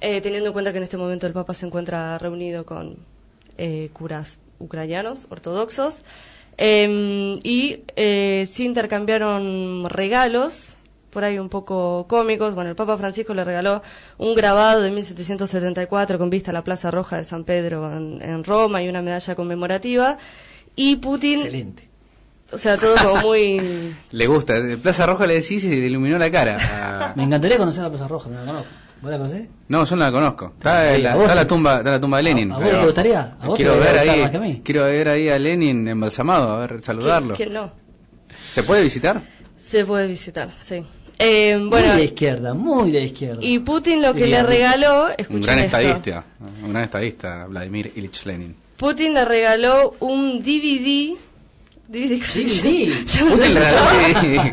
eh, 0.00 0.20
teniendo 0.20 0.50
en 0.50 0.52
cuenta 0.52 0.70
que 0.70 0.78
en 0.78 0.84
este 0.84 0.96
momento 0.96 1.26
el 1.26 1.32
Papa 1.32 1.54
se 1.54 1.66
encuentra 1.66 2.16
reunido 2.18 2.64
con 2.64 2.98
eh, 3.58 3.90
curas 3.92 4.38
ucranianos, 4.60 5.26
ortodoxos. 5.30 6.02
Eh, 6.58 7.34
y 7.42 7.80
eh, 7.96 8.44
sí 8.50 8.64
intercambiaron 8.64 9.88
regalos, 9.88 10.76
por 11.10 11.24
ahí 11.24 11.38
un 11.38 11.48
poco 11.48 12.06
cómicos. 12.08 12.54
Bueno, 12.54 12.70
el 12.70 12.76
Papa 12.76 12.96
Francisco 12.96 13.34
le 13.34 13.44
regaló 13.44 13.82
un 14.18 14.34
grabado 14.34 14.82
de 14.82 14.90
1774 14.90 16.18
con 16.18 16.30
vista 16.30 16.50
a 16.50 16.54
la 16.54 16.64
Plaza 16.64 16.90
Roja 16.90 17.16
de 17.18 17.24
San 17.24 17.44
Pedro 17.44 17.90
en, 17.92 18.20
en 18.22 18.44
Roma 18.44 18.82
y 18.82 18.88
una 18.88 19.02
medalla 19.02 19.34
conmemorativa. 19.34 20.18
Y 20.74 20.96
Putin, 20.96 21.40
Excelente. 21.40 21.88
o 22.52 22.58
sea, 22.58 22.76
todo 22.76 22.94
como 23.02 23.22
muy... 23.22 23.94
Le 24.10 24.26
gusta. 24.26 24.54
Plaza 24.82 25.06
Roja 25.06 25.26
le 25.26 25.34
decís 25.34 25.64
y 25.64 25.68
se 25.68 25.76
le 25.76 25.86
iluminó 25.86 26.18
la 26.18 26.30
cara. 26.30 27.12
Me 27.16 27.24
encantaría 27.24 27.56
conocer 27.56 27.82
la 27.82 27.90
Plaza 27.90 28.08
Roja, 28.08 28.28
no 28.28 28.36
la 28.40 28.44
conozco. 28.46 28.70
¿Vos 29.02 29.10
la 29.10 29.18
conocés? 29.18 29.48
No, 29.68 29.84
yo 29.84 29.96
no 29.96 30.04
la 30.04 30.12
conozco. 30.12 30.52
Está, 30.56 30.94
en 30.94 31.02
la, 31.02 31.46
tumba, 31.46 31.78
está 31.78 31.90
la 31.90 32.00
tumba 32.00 32.16
de 32.18 32.22
Lenin. 32.22 32.50
¿A 32.52 32.54
vos 32.58 32.64
te 32.64 32.84
gustaría? 32.84 33.36
¿A 33.40 33.46
vos 33.46 33.56
quiero 33.56 33.72
te 33.74 33.78
ver 33.80 33.98
ahí, 33.98 34.20
más 34.22 34.30
que 34.30 34.36
a 34.36 34.40
mí? 34.40 34.62
quiero 34.64 34.84
ver 34.84 35.08
ahí 35.08 35.28
a 35.28 35.38
Lenin 35.38 35.86
embalsamado, 35.88 36.52
a 36.52 36.66
ver, 36.66 36.82
saludarlo. 36.82 37.34
¿Quién, 37.34 37.50
quién 37.50 37.60
no? 37.62 37.72
¿Se 38.52 38.62
puede 38.62 38.82
visitar? 38.82 39.20
Se 39.58 39.84
puede 39.84 40.06
visitar, 40.06 40.48
sí. 40.58 40.82
Eh, 41.18 41.56
bueno, 41.58 41.88
muy 41.88 41.96
de 41.96 42.04
izquierda, 42.04 42.54
muy 42.54 42.90
de 42.90 43.00
izquierda. 43.02 43.38
y 43.42 43.58
Putin 43.60 44.02
lo 44.02 44.12
que 44.14 44.26
le 44.26 44.42
regaló, 44.42 45.08
Un 45.30 45.40
gran 45.40 45.58
esto. 45.60 45.78
estadista, 45.78 46.24
un 46.62 46.70
gran 46.72 46.84
estadista, 46.84 47.46
Vladimir 47.46 47.92
Ilich 47.96 48.24
Lenin. 48.26 48.54
Putin 48.76 49.14
le 49.14 49.24
regaló 49.24 49.94
un 50.00 50.42
DVD. 50.42 51.16
DVD. 51.88 52.20
DVD. 52.20 52.94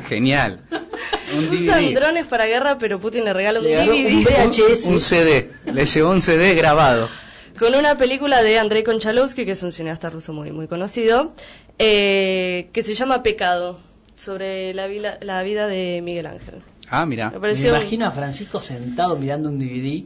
Genial. 0.08 0.60
Un 1.36 1.50
Usan 1.50 1.94
drones 1.94 2.28
para 2.28 2.46
guerra, 2.46 2.78
pero 2.78 3.00
Putin 3.00 3.26
le 3.26 3.34
regala 3.34 3.60
un 3.60 3.66
Le 3.66 3.76
DVD 3.76 4.14
un 4.14 4.24
VHS. 4.24 4.86
Un 4.90 5.00
CD. 5.00 5.50
Le 5.66 5.86
llevó 5.86 6.12
un 6.12 6.22
CD 6.22 6.54
grabado. 6.54 7.10
con 7.58 7.74
una 7.74 7.98
película 7.98 8.44
de 8.44 8.60
Andrei 8.60 8.84
Konchalovsky, 8.84 9.46
que 9.46 9.54
es 9.54 9.64
un 9.64 9.72
cineasta 9.72 10.12
ruso 10.12 10.32
muy 10.34 10.52
muy 10.52 10.68
conocido, 10.68 11.34
eh, 11.80 12.70
que 12.72 12.84
se 12.84 12.94
llama 12.94 13.24
Pecado, 13.24 13.80
sobre 14.16 14.74
la, 14.74 14.88
vida 14.88 15.18
la 15.22 15.42
vida 15.44 15.68
de 15.68 16.02
Miguel 16.04 16.28
Ángel. 16.28 16.62
Ah, 16.90 17.06
mira. 17.06 17.32
Me 17.32 17.40
Me 17.40 17.60
imagino 17.60 18.06
a 18.06 18.12
Francisco 18.12 18.62
sentado 18.62 19.18
mirando 19.18 19.50
un 19.50 19.58
DVD 19.58 20.04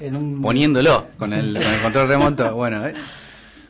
en 0.00 0.16
un... 0.16 0.40
Poniéndolo 0.42 1.06
con 1.18 1.32
el, 1.32 1.54
con 1.54 1.72
el 1.74 1.80
control 1.80 2.08
remoto. 2.08 2.54
Bueno, 2.54 2.86
eh. 2.86 2.94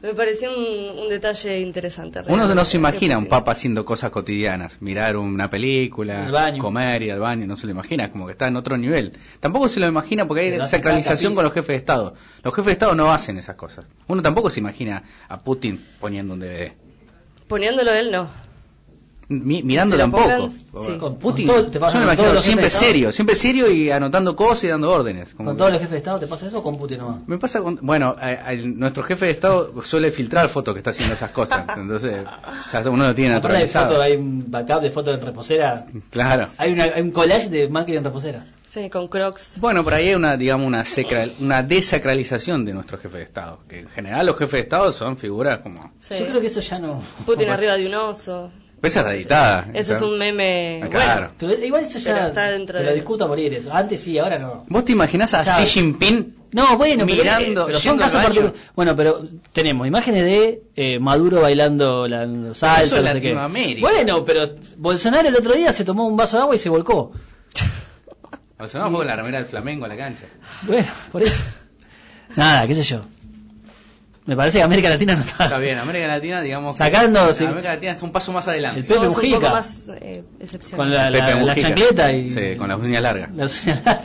Me 0.04 0.12
pareció 0.12 0.54
un, 0.54 0.98
un 0.98 1.08
detalle 1.08 1.60
interesante. 1.60 2.20
Uno 2.26 2.54
no 2.54 2.64
se 2.66 2.76
imagina 2.76 3.14
a 3.14 3.18
un 3.18 3.24
papa 3.24 3.52
haciendo 3.52 3.86
cosas 3.86 4.10
cotidianas, 4.10 4.82
mirar 4.82 5.16
una 5.16 5.48
película, 5.48 6.30
baño. 6.30 6.62
comer, 6.62 7.04
ir 7.04 7.12
al 7.12 7.20
baño, 7.20 7.46
no 7.46 7.56
se 7.56 7.64
lo 7.66 7.72
imagina, 7.72 8.10
como 8.10 8.26
que 8.26 8.32
está 8.32 8.46
en 8.46 8.56
otro 8.56 8.76
nivel. 8.76 9.14
Tampoco 9.40 9.66
se 9.66 9.80
lo 9.80 9.88
imagina 9.88 10.28
porque 10.28 10.42
hay 10.42 10.66
sacralización 10.66 11.34
con 11.34 11.42
los 11.42 11.54
jefes 11.54 11.68
de 11.68 11.76
Estado. 11.76 12.14
Los 12.42 12.52
jefes 12.52 12.66
de 12.66 12.72
Estado 12.72 12.94
no 12.94 13.14
hacen 13.14 13.38
esas 13.38 13.56
cosas. 13.56 13.86
Uno 14.06 14.20
tampoco 14.20 14.50
se 14.50 14.60
imagina 14.60 15.04
a 15.26 15.38
Putin 15.38 15.82
poniendo 16.00 16.34
un 16.34 16.40
DVD. 16.40 16.72
Poniéndolo 17.48 17.90
él, 17.90 18.10
no. 18.10 18.28
Mi- 19.28 19.62
mirando 19.62 19.96
tampoco. 19.96 20.48
sí. 20.50 20.66
Con- 20.98 21.16
Putin, 21.18 21.46
con 21.46 21.56
todo- 21.56 21.66
te 21.66 21.72
yo 21.74 21.80
pasa 21.80 21.94
me 21.98 22.00
con 22.00 22.02
imagino 22.04 22.22
todos 22.24 22.34
los 22.34 22.42
siempre 22.44 22.64
jefes 22.64 22.72
de 22.80 22.86
Estado. 22.86 22.92
serio, 22.92 23.12
siempre 23.12 23.34
serio 23.36 23.70
y 23.70 23.90
anotando 23.90 24.36
cosas 24.36 24.64
y 24.64 24.68
dando 24.68 24.90
órdenes. 24.90 25.34
como 25.34 25.48
¿Con 25.50 25.56
que- 25.56 25.58
todos 25.58 25.70
los 25.72 25.78
jefes 25.80 25.90
de 25.92 25.96
Estado 25.98 26.18
te 26.20 26.26
pasa 26.26 26.46
eso 26.46 26.58
o 26.58 26.62
con 26.62 26.76
Putin 26.76 26.98
nomás? 26.98 27.26
Me 27.26 27.38
pasa 27.38 27.60
con, 27.62 27.78
bueno, 27.82 28.14
a- 28.18 28.48
a- 28.50 28.54
nuestro 28.54 29.02
jefe 29.02 29.26
de 29.26 29.30
Estado 29.32 29.72
suele 29.82 30.10
filtrar 30.10 30.48
fotos 30.48 30.74
que 30.74 30.78
está 30.80 30.90
haciendo 30.90 31.14
esas 31.14 31.30
cosas, 31.30 31.64
entonces 31.76 32.24
ya 32.72 32.90
uno 32.90 33.06
lo 33.08 33.14
tiene 33.14 33.34
Aparte 33.34 33.56
hay, 33.58 33.66
foto, 33.66 33.78
naturalizado. 33.80 34.02
hay 34.02 34.16
un 34.16 34.50
backup 34.50 34.82
de 34.82 34.90
fotos 34.90 35.14
en 35.18 35.24
reposera. 35.24 35.86
Claro. 36.10 36.48
Hay, 36.58 36.72
una- 36.72 36.84
hay 36.84 37.00
un 37.02 37.10
collage 37.10 37.48
de 37.48 37.68
máquina 37.68 37.98
en 37.98 38.04
reposera. 38.04 38.44
Sí, 38.68 38.90
con 38.90 39.06
Crocs. 39.06 39.58
Bueno, 39.60 39.84
por 39.84 39.94
ahí 39.94 40.08
hay 40.08 40.14
una, 40.16 40.36
digamos, 40.36 40.66
una, 40.66 40.82
sacral- 40.84 41.32
una 41.38 41.62
desacralización 41.62 42.64
de 42.64 42.72
nuestro 42.72 42.98
jefe 42.98 43.18
de 43.18 43.22
Estado. 43.24 43.60
Que 43.68 43.78
en 43.80 43.88
general 43.88 44.26
los 44.26 44.36
jefes 44.36 44.52
de 44.52 44.60
Estado 44.60 44.90
son 44.92 45.16
figuras 45.16 45.60
como... 45.60 45.92
Sí. 46.00 46.14
Yo 46.18 46.26
creo 46.26 46.40
que 46.40 46.48
eso 46.48 46.60
ya 46.60 46.80
no. 46.80 47.00
Putin 47.24 47.48
arriba 47.50 47.76
de 47.76 47.86
un 47.86 47.94
oso. 47.94 48.50
Esa 48.84 49.00
es 49.00 49.06
la 49.06 49.14
editada. 49.14 49.66
Eso 49.74 49.94
es 49.94 50.00
un 50.02 50.18
meme. 50.18 50.80
Ah, 50.84 50.88
claro. 50.88 51.20
Bueno, 51.20 51.54
Pero 51.54 51.64
igual 51.66 51.82
eso 51.82 51.98
Pero 52.04 52.16
ya. 52.18 52.26
está 52.26 52.50
dentro 52.50 52.78
te 52.78 52.84
de- 52.84 52.90
lo 52.90 52.94
discuto 52.94 53.24
a 53.24 53.28
morir 53.28 53.52
eso. 53.54 53.72
Antes 53.72 54.00
sí, 54.00 54.18
ahora 54.18 54.38
no. 54.38 54.64
¿Vos 54.68 54.84
te 54.84 54.92
imaginás 54.92 55.34
a 55.34 55.40
O 55.40 55.44
sea, 55.44 55.56
Xi 55.56 55.66
Jinping 55.66 56.34
No, 56.52 56.76
bueno, 56.76 57.04
pero, 57.06 57.22
mirando, 57.22 57.62
eh, 57.62 57.64
pero 57.68 57.78
son 57.80 57.98
casos 57.98 58.22
particulares. 58.22 58.60
Bueno, 58.76 58.94
pero 58.94 59.20
tenemos 59.52 59.86
imágenes 59.86 60.24
de 60.24 60.62
eh, 60.76 60.98
Maduro 61.00 61.40
bailando 61.40 62.06
la 62.06 62.26
salsa, 62.54 62.82
eso 62.82 62.96
es 62.98 63.02
no 63.02 63.08
sé 63.08 63.20
qué. 63.20 63.28
Latinoamérica. 63.28 63.80
Bueno, 63.90 64.24
pero 64.24 64.50
Bolsonaro 64.76 65.28
el 65.28 65.34
otro 65.36 65.52
día 65.54 65.72
se 65.72 65.84
tomó 65.84 66.06
un 66.06 66.16
vaso 66.16 66.36
de 66.36 66.42
agua 66.42 66.54
y 66.54 66.58
se 66.58 66.68
volcó. 66.68 67.12
O 68.58 68.68
sea, 68.68 68.80
no 68.82 68.90
fue 68.90 68.98
con 69.00 69.06
la 69.08 69.16
remera 69.16 69.38
del 69.38 69.46
Flamengo 69.46 69.84
a 69.84 69.88
la 69.88 69.96
cancha. 69.96 70.24
Bueno, 70.62 70.86
por 71.10 71.22
eso. 71.22 71.42
Nada, 72.36 72.66
qué 72.66 72.74
sé 72.74 72.82
yo. 72.84 73.00
Me 74.26 74.36
parece 74.36 74.58
que 74.58 74.64
América 74.64 74.88
Latina 74.88 75.14
no 75.16 75.20
está. 75.20 75.44
Está 75.44 75.58
bien, 75.58 75.78
América 75.78 76.06
Latina, 76.06 76.40
digamos... 76.40 76.76
que- 76.78 76.84
Sacando, 76.84 77.32
sí. 77.34 77.44
América 77.44 77.74
Latina 77.74 77.92
está 77.92 78.06
un 78.06 78.12
paso 78.12 78.32
más 78.32 78.48
adelante. 78.48 78.80
El 78.80 78.86
Pepe 78.86 78.94
somos 78.94 79.12
un 79.16 79.20
Mujica. 79.22 79.40
poco 79.40 79.50
más 79.52 79.92
eh. 80.00 80.24
Con 80.76 80.90
la, 80.90 81.06
Pepe 81.08 81.18
la- 81.18 81.28
la 81.30 81.36
Mujica. 81.36 81.60
chancleta 81.60 82.12
y. 82.12 82.30
Sí, 82.30 82.56
con 82.56 82.68
las 82.68 82.78
uñas 82.78 83.02
largas. 83.02 83.30
la- 83.66 84.00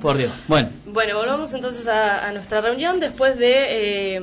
Por 0.00 0.16
Dios. 0.16 0.32
Bueno, 0.48 0.68
Bueno, 0.86 1.16
volvamos 1.18 1.52
entonces 1.52 1.86
a, 1.86 2.26
a 2.26 2.32
nuestra 2.32 2.60
reunión. 2.60 2.98
Después 2.98 3.38
de, 3.38 4.16
eh, 4.16 4.20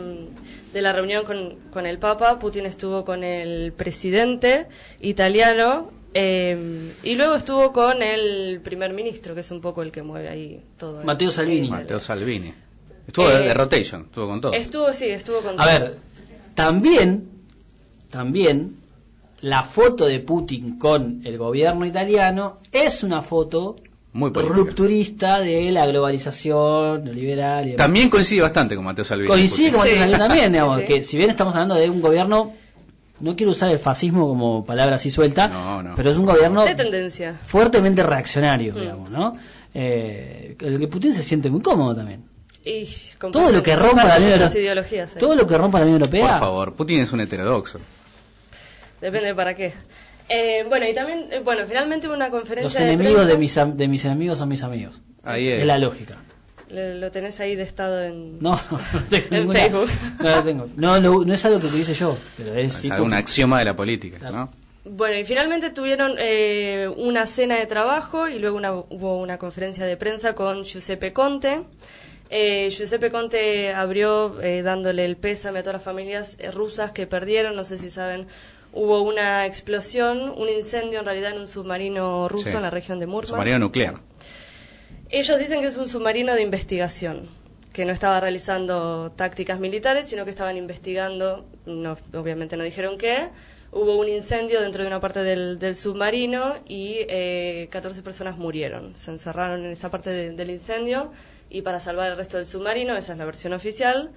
de 0.74 0.82
la 0.82 0.94
reunión 0.94 1.24
con, 1.26 1.56
con 1.72 1.86
el 1.86 2.00
Papa, 2.00 2.40
Putin 2.40 2.66
estuvo 2.66 3.06
con 3.06 3.24
el 3.24 3.72
presidente 3.72 4.66
italiano 5.00 5.92
eh, 6.14 6.92
y 7.04 7.16
luego 7.16 7.36
estuvo 7.36 7.72
con 7.72 8.02
el 8.02 8.60
primer 8.64 8.94
ministro, 8.94 9.36
que 9.36 9.42
es 9.42 9.52
un 9.52 9.62
poco 9.62 9.84
el 9.84 9.92
que 9.92 10.02
mueve 10.02 10.28
ahí 10.28 10.64
todo. 10.78 11.04
Matteo 11.04 11.32
Salvini. 11.32 11.70
Mateo 11.70 12.00
Salvini. 12.00 12.54
Estuvo 13.10 13.28
de, 13.28 13.36
Eh, 13.38 13.48
de 13.50 13.54
rotation, 13.54 14.02
estuvo 14.04 14.28
con 14.28 14.40
todo. 14.42 14.54
Estuvo, 14.54 14.94
sí, 14.94 15.06
estuvo 15.10 15.40
con 15.42 15.60
a 15.60 15.66
ver, 15.66 15.98
también, 16.56 17.28
también, 18.10 18.76
la 19.42 19.64
foto 19.64 20.06
de 20.06 20.20
Putin 20.20 20.78
con 20.78 21.22
el 21.26 21.38
gobierno 21.38 21.86
italiano 21.86 22.58
es 22.72 23.04
una 23.04 23.22
foto 23.22 23.78
Muy 24.14 24.32
política. 24.32 24.56
rupturista 24.58 25.40
de 25.40 25.72
la 25.72 25.86
globalización 25.88 27.04
neoliberal 27.06 27.64
y 27.66 27.72
demás. 27.72 27.78
También 27.86 28.10
coincide 28.10 28.42
bastante 28.42 28.76
con 28.76 28.86
Mateo 28.86 29.06
Salvini. 29.06 29.28
Coincide 29.30 29.72
con. 29.72 29.80
Matteo 29.80 29.98
Salvini 29.98 30.18
también, 30.20 30.52
digamos, 30.54 30.76
Sí, 30.78 30.82
sí. 30.82 30.88
que 30.94 31.04
si 31.04 31.18
bien 31.18 31.30
estamos 31.30 31.54
hablando 31.56 31.76
de 31.76 31.90
un 31.90 32.02
gobierno, 32.02 32.54
no 33.22 33.36
quiero 33.36 33.52
usar 33.54 33.70
el 33.70 33.80
fascismo 33.80 34.28
como 34.28 34.64
palabra 34.66 34.96
así 34.98 35.10
suelta, 35.10 35.48
No, 35.48 35.82
no. 35.84 35.96
pero 35.96 36.12
es 36.12 36.18
un 36.18 36.26
gobierno 36.26 36.64
de 36.64 36.76
tendencia. 36.76 37.40
fuertemente 37.44 38.04
reaccionario, 38.04 38.74
Mm. 38.74 38.80
digamos, 38.80 39.10
¿no? 39.10 39.36
Eh, 39.74 40.56
el 40.60 40.80
que 40.80 40.88
Putin 40.88 41.14
se 41.14 41.24
siente 41.24 41.50
muy 41.50 41.62
cómodo 41.62 41.96
también. 41.96 42.24
Y 42.72 42.88
Todo 43.32 43.52
lo 43.52 43.64
que 43.64 43.76
rompa 43.76 44.04
la 44.06 44.18
Unión 44.18 44.34
Europea, 44.34 44.62
ideologías. 44.62 45.14
ahí. 45.14 45.20
todo 45.20 45.36
lo 45.36 45.48
que 45.48 45.58
rompa 45.58 45.80
la 45.80 45.86
Unión 45.86 46.02
Europea, 46.02 46.28
Por 46.32 46.40
favor, 46.40 46.74
Putin 46.76 47.00
es 47.02 47.12
un 47.12 47.22
heterodoxo. 47.22 47.80
Depende 49.02 49.34
para 49.34 49.56
qué. 49.56 49.74
Eh, 50.28 50.64
bueno, 50.68 50.88
y 50.88 50.94
también, 50.94 51.28
eh, 51.32 51.42
bueno, 51.44 51.64
finalmente 51.68 52.08
hubo 52.08 52.14
una 52.16 52.30
conferencia 52.30 52.66
los 52.82 52.88
de 52.88 52.94
enemigos 52.94 53.16
prensa. 53.22 53.34
de 53.34 53.38
mis, 53.40 53.58
am- 53.58 53.78
de 53.78 53.88
mis 53.88 54.06
enemigos 54.06 54.38
son 54.38 54.50
mis 54.50 54.62
amigos. 54.62 55.02
Ahí 55.24 55.48
Es 55.48 55.62
es. 55.62 55.66
la 55.66 55.78
lógica. 55.80 56.18
Le- 56.70 56.96
lo 57.00 57.10
tenés 57.10 57.40
ahí 57.40 57.56
de 57.56 57.64
estado 57.64 58.04
en... 58.04 58.38
No, 58.40 58.52
no, 58.70 58.78
no 58.94 59.02
tengo 59.10 59.26
En 59.32 59.40
ninguna- 59.40 59.60
Facebook. 59.60 59.90
No, 60.20 60.36
lo 60.36 60.44
tengo. 60.44 60.68
No, 60.76 61.00
no, 61.00 61.26
no 61.26 61.34
es 61.34 61.46
algo 61.46 61.60
que 61.60 61.66
utilice 61.68 61.96
yo, 61.96 62.16
pero 62.38 62.54
es, 62.54 62.76
Es 62.76 62.82
sí, 62.82 62.90
algún 62.92 63.14
axioma 63.14 63.58
de 63.58 63.66
la 63.66 63.76
política, 63.76 64.18
Claro. 64.20 64.36
¿no? 64.36 64.50
Bueno, 64.86 65.18
y 65.18 65.26
finalmente 65.26 65.72
tuvieron 65.72 66.16
eh, 66.20 66.88
una 66.98 67.26
cena 67.26 67.56
de 67.58 67.66
trabajo 67.66 68.28
y 68.28 68.38
luego 68.40 68.58
una- 68.58 68.74
hubo 68.74 69.20
una 69.20 69.38
conferencia 69.40 69.86
de 69.86 69.98
prensa 69.98 70.36
con 70.36 70.64
Giuseppe 70.64 71.12
Conte. 71.14 71.62
Eh, 72.30 72.70
Giuseppe 72.70 73.10
Conte 73.12 73.74
abrió 73.74 74.40
eh, 74.42 74.62
dándole 74.62 75.04
el 75.06 75.18
pésame 75.18 75.60
a 75.60 75.64
todas 75.64 75.76
las 75.76 75.84
familias 75.84 76.36
eh, 76.40 76.52
rusas 76.52 76.92
que 76.92 77.08
perdieron, 77.08 77.56
no 77.56 77.64
sé 77.64 77.78
si 77.80 77.90
saben, 77.90 78.28
hubo 78.72 79.02
una 79.02 79.46
explosión, 79.48 80.30
un 80.30 80.48
incendio 80.48 81.00
en 81.00 81.06
realidad 81.06 81.32
en 81.32 81.40
un 81.40 81.48
submarino 81.48 82.30
ruso 82.30 82.50
Sí. 82.52 82.56
en 82.56 82.62
la 82.62 82.70
región 82.70 83.00
de 83.00 83.08
Murmansk. 83.08 83.32
Submarino 83.34 83.58
nuclear. 83.60 83.96
Ellos 85.10 85.40
dicen 85.40 85.62
que 85.62 85.68
es 85.68 85.78
un 85.78 85.88
submarino 85.88 86.36
de 86.36 86.42
investigación, 86.44 87.28
que 87.74 87.84
no 87.86 87.92
estaba 87.94 88.20
realizando 88.20 89.12
tácticas 89.16 89.60
militares, 89.60 90.08
sino 90.08 90.24
que 90.24 90.30
estaban 90.32 90.56
investigando, 90.58 91.46
no, 91.66 91.98
obviamente 92.14 92.58
no 92.58 92.64
dijeron 92.64 92.98
qué. 92.98 93.30
Hubo 93.72 93.98
un 93.98 94.08
incendio 94.08 94.62
dentro 94.62 94.82
de 94.84 94.88
una 94.88 95.00
parte 95.00 95.24
del, 95.24 95.60
del 95.60 95.76
submarino 95.76 96.56
y 96.68 96.98
eh, 97.08 97.68
14 97.72 98.02
personas 98.02 98.38
murieron. 98.38 98.96
Se 98.96 99.12
encerraron 99.12 99.66
en 99.66 99.72
esa 99.72 99.90
parte 99.92 100.10
de- 100.12 100.32
del 100.32 100.50
incendio 100.50 101.12
y 101.50 101.62
para 101.62 101.80
salvar 101.80 102.12
el 102.12 102.18
resto 102.18 102.38
del 102.38 102.46
submarino, 102.46 102.96
esa 102.96 103.14
es 103.14 103.18
la 103.18 103.26
versión 103.26 103.54
oficial, 103.54 104.12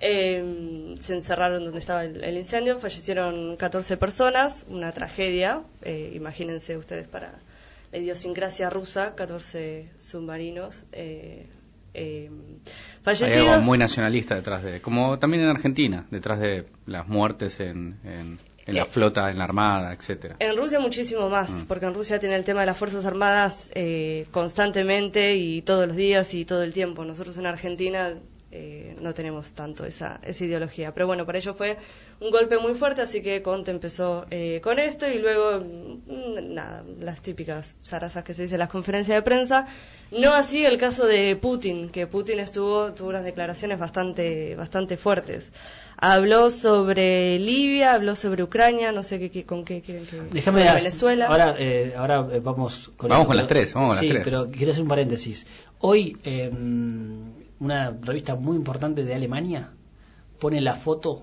eh, 0.00 0.94
se 0.98 1.14
encerraron 1.14 1.64
donde 1.64 1.78
estaba 1.78 2.04
el, 2.04 2.22
el 2.22 2.36
incendio, 2.36 2.78
fallecieron 2.78 3.56
14 3.56 3.96
personas, 3.96 4.64
una 4.68 4.92
tragedia, 4.92 5.62
eh, 5.82 6.12
imagínense 6.14 6.76
ustedes 6.76 7.08
para 7.08 7.32
la 7.92 7.98
idiosincrasia 7.98 8.68
rusa, 8.68 9.14
14 9.14 9.88
submarinos 9.98 10.84
eh, 10.92 11.46
eh, 11.94 12.28
Hay 12.30 12.70
fallecidos. 13.02 13.48
algo 13.48 13.64
muy 13.64 13.78
nacionalista 13.78 14.34
detrás 14.34 14.62
de, 14.62 14.80
como 14.82 15.18
también 15.18 15.44
en 15.44 15.48
Argentina, 15.48 16.06
detrás 16.10 16.40
de 16.40 16.66
las 16.84 17.08
muertes 17.08 17.58
en, 17.60 17.98
en, 18.04 18.38
en 18.66 18.74
la 18.74 18.82
Eh, 18.82 18.86
flota, 18.86 19.30
en 19.30 19.38
la 19.38 19.44
armada, 19.44 19.92
etcétera. 19.92 20.36
En 20.40 20.56
Rusia 20.56 20.80
muchísimo 20.80 21.28
más, 21.28 21.50
Mm. 21.62 21.66
porque 21.66 21.86
en 21.86 21.94
Rusia 21.94 22.18
tiene 22.18 22.34
el 22.36 22.44
tema 22.44 22.60
de 22.60 22.66
las 22.66 22.76
Fuerzas 22.76 23.04
Armadas 23.06 23.70
eh, 23.74 24.26
constantemente 24.32 25.36
y 25.36 25.62
todos 25.62 25.86
los 25.86 25.96
días 25.96 26.34
y 26.34 26.44
todo 26.44 26.62
el 26.62 26.72
tiempo. 26.72 27.04
Nosotros 27.04 27.38
en 27.38 27.46
Argentina 27.46 28.14
eh, 28.52 28.96
no 29.00 29.12
tenemos 29.14 29.54
tanto 29.54 29.84
esa, 29.84 30.20
esa 30.22 30.44
ideología. 30.44 30.92
Pero 30.94 31.06
bueno, 31.06 31.26
para 31.26 31.38
ellos 31.38 31.56
fue 31.56 31.76
un 32.20 32.30
golpe 32.30 32.58
muy 32.58 32.74
fuerte, 32.74 33.02
así 33.02 33.20
que 33.22 33.42
Conte 33.42 33.70
empezó 33.70 34.24
eh, 34.30 34.60
con 34.62 34.78
esto 34.78 35.08
y 35.10 35.18
luego, 35.18 35.60
mm, 35.60 36.54
nada, 36.54 36.82
las 37.00 37.20
típicas 37.22 37.76
zarazas 37.84 38.24
que 38.24 38.32
se 38.34 38.42
dice 38.42 38.54
en 38.54 38.60
las 38.60 38.68
conferencias 38.70 39.16
de 39.16 39.22
prensa. 39.22 39.66
No 40.12 40.32
así 40.34 40.64
el 40.64 40.78
caso 40.78 41.04
de 41.06 41.34
Putin, 41.36 41.88
que 41.90 42.06
Putin 42.06 42.38
estuvo, 42.38 42.92
tuvo 42.94 43.08
unas 43.08 43.24
declaraciones 43.24 43.78
bastante, 43.78 44.54
bastante 44.54 44.96
fuertes. 44.96 45.52
Habló 45.98 46.50
sobre 46.50 47.38
Libia, 47.38 47.94
habló 47.94 48.14
sobre 48.14 48.42
Ucrania, 48.44 48.92
no 48.92 49.02
sé 49.02 49.18
qué, 49.18 49.30
qué- 49.30 49.44
con 49.44 49.64
qué 49.64 49.80
quieren 49.80 50.06
que... 50.06 50.20
Déjame 50.30 50.62
sobre 50.62 50.74
Venezuela. 50.74 51.26
Ahora, 51.26 51.56
eh, 51.58 51.94
ahora 51.96 52.28
eh, 52.32 52.40
vamos 52.40 52.92
con 52.96 53.08
Vamos 53.08 53.22
eso, 53.24 53.28
con 53.28 53.36
las 53.38 53.46
tres, 53.48 53.74
vamos 53.74 53.88
con 53.88 53.96
las 53.96 54.00
sí, 54.00 54.08
tres. 54.10 54.22
pero 54.24 54.50
quiero 54.50 54.70
hacer 54.72 54.82
un 54.82 54.88
paréntesis. 54.88 55.46
Hoy, 55.80 56.16
eh, 56.24 56.50
una 57.60 57.90
revista 58.02 58.34
muy 58.34 58.56
importante 58.56 59.04
de 59.04 59.14
Alemania 59.14 59.70
pone 60.38 60.60
la 60.60 60.74
foto, 60.74 61.22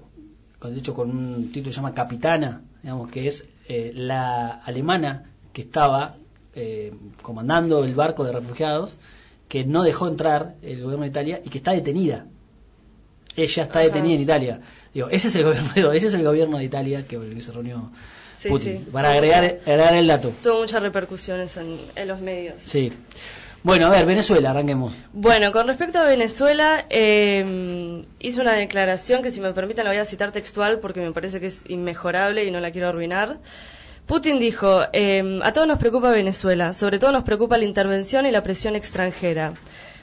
con- 0.59 0.73
de 0.73 0.79
hecho 0.79 0.93
con 0.93 1.09
un 1.09 1.47
título 1.51 1.65
que 1.65 1.71
se 1.71 1.75
llama 1.77 1.93
Capitana, 1.93 2.61
digamos 2.81 3.09
que 3.11 3.27
es 3.27 3.47
eh, 3.67 3.91
la 3.95 4.49
alemana 4.65 5.23
que 5.53 5.61
estaba 5.61 6.17
eh, 6.55 6.93
comandando 7.21 7.83
el 7.83 7.95
barco 7.95 8.23
de 8.23 8.31
refugiados, 8.31 8.97
que 9.47 9.63
no 9.65 9.83
dejó 9.83 10.07
entrar 10.07 10.55
el 10.61 10.81
gobierno 10.81 11.03
de 11.03 11.09
Italia 11.09 11.41
y 11.43 11.49
que 11.49 11.57
está 11.59 11.71
detenida. 11.71 12.25
Ella 13.35 13.63
está 13.63 13.79
Ajá. 13.79 13.87
detenida 13.87 14.13
en 14.15 14.21
Italia. 14.21 14.61
Digo, 14.93 15.09
ese 15.09 15.27
es 15.29 15.35
el 15.35 15.43
gobierno, 15.43 15.91
ese 15.93 16.07
es 16.07 16.13
el 16.13 16.23
gobierno 16.23 16.57
de 16.57 16.63
Italia 16.65 17.07
que, 17.07 17.19
que 17.19 17.41
se 17.41 17.51
reunió 17.51 17.91
Sí, 18.37 18.49
Putin. 18.49 18.83
sí. 18.83 18.89
Para 18.91 19.11
agregar, 19.13 19.43
agregar 19.65 19.95
el 19.95 20.05
dato. 20.07 20.33
Tuvo 20.43 20.59
muchas 20.61 20.81
repercusiones 20.83 21.55
en, 21.57 21.77
en 21.95 22.07
los 22.07 22.19
medios. 22.19 22.55
Sí. 22.61 22.91
Bueno, 23.63 23.87
a 23.87 23.89
ver, 23.89 24.05
Venezuela, 24.05 24.51
arranquemos. 24.51 24.93
Bueno, 25.13 25.53
con 25.53 25.67
respecto 25.67 25.97
a 25.97 26.03
Venezuela, 26.03 26.85
eh, 26.89 28.01
hizo 28.19 28.41
una 28.41 28.53
declaración 28.53 29.23
que 29.23 29.31
si 29.31 29.39
me 29.39 29.53
permiten 29.53 29.85
la 29.85 29.91
voy 29.91 29.99
a 29.99 30.05
citar 30.05 30.33
textual 30.33 30.79
porque 30.79 30.99
me 30.99 31.13
parece 31.13 31.39
que 31.39 31.47
es 31.47 31.63
inmejorable 31.69 32.43
y 32.43 32.51
no 32.51 32.59
la 32.59 32.71
quiero 32.71 32.89
arruinar. 32.89 33.37
Putin 34.05 34.37
dijo, 34.37 34.81
eh, 34.91 35.39
a 35.43 35.53
todos 35.53 35.65
nos 35.65 35.79
preocupa 35.79 36.11
Venezuela, 36.11 36.73
sobre 36.73 36.99
todo 36.99 37.13
nos 37.13 37.23
preocupa 37.23 37.57
la 37.57 37.63
intervención 37.63 38.25
y 38.25 38.31
la 38.31 38.43
presión 38.43 38.75
extranjera. 38.75 39.53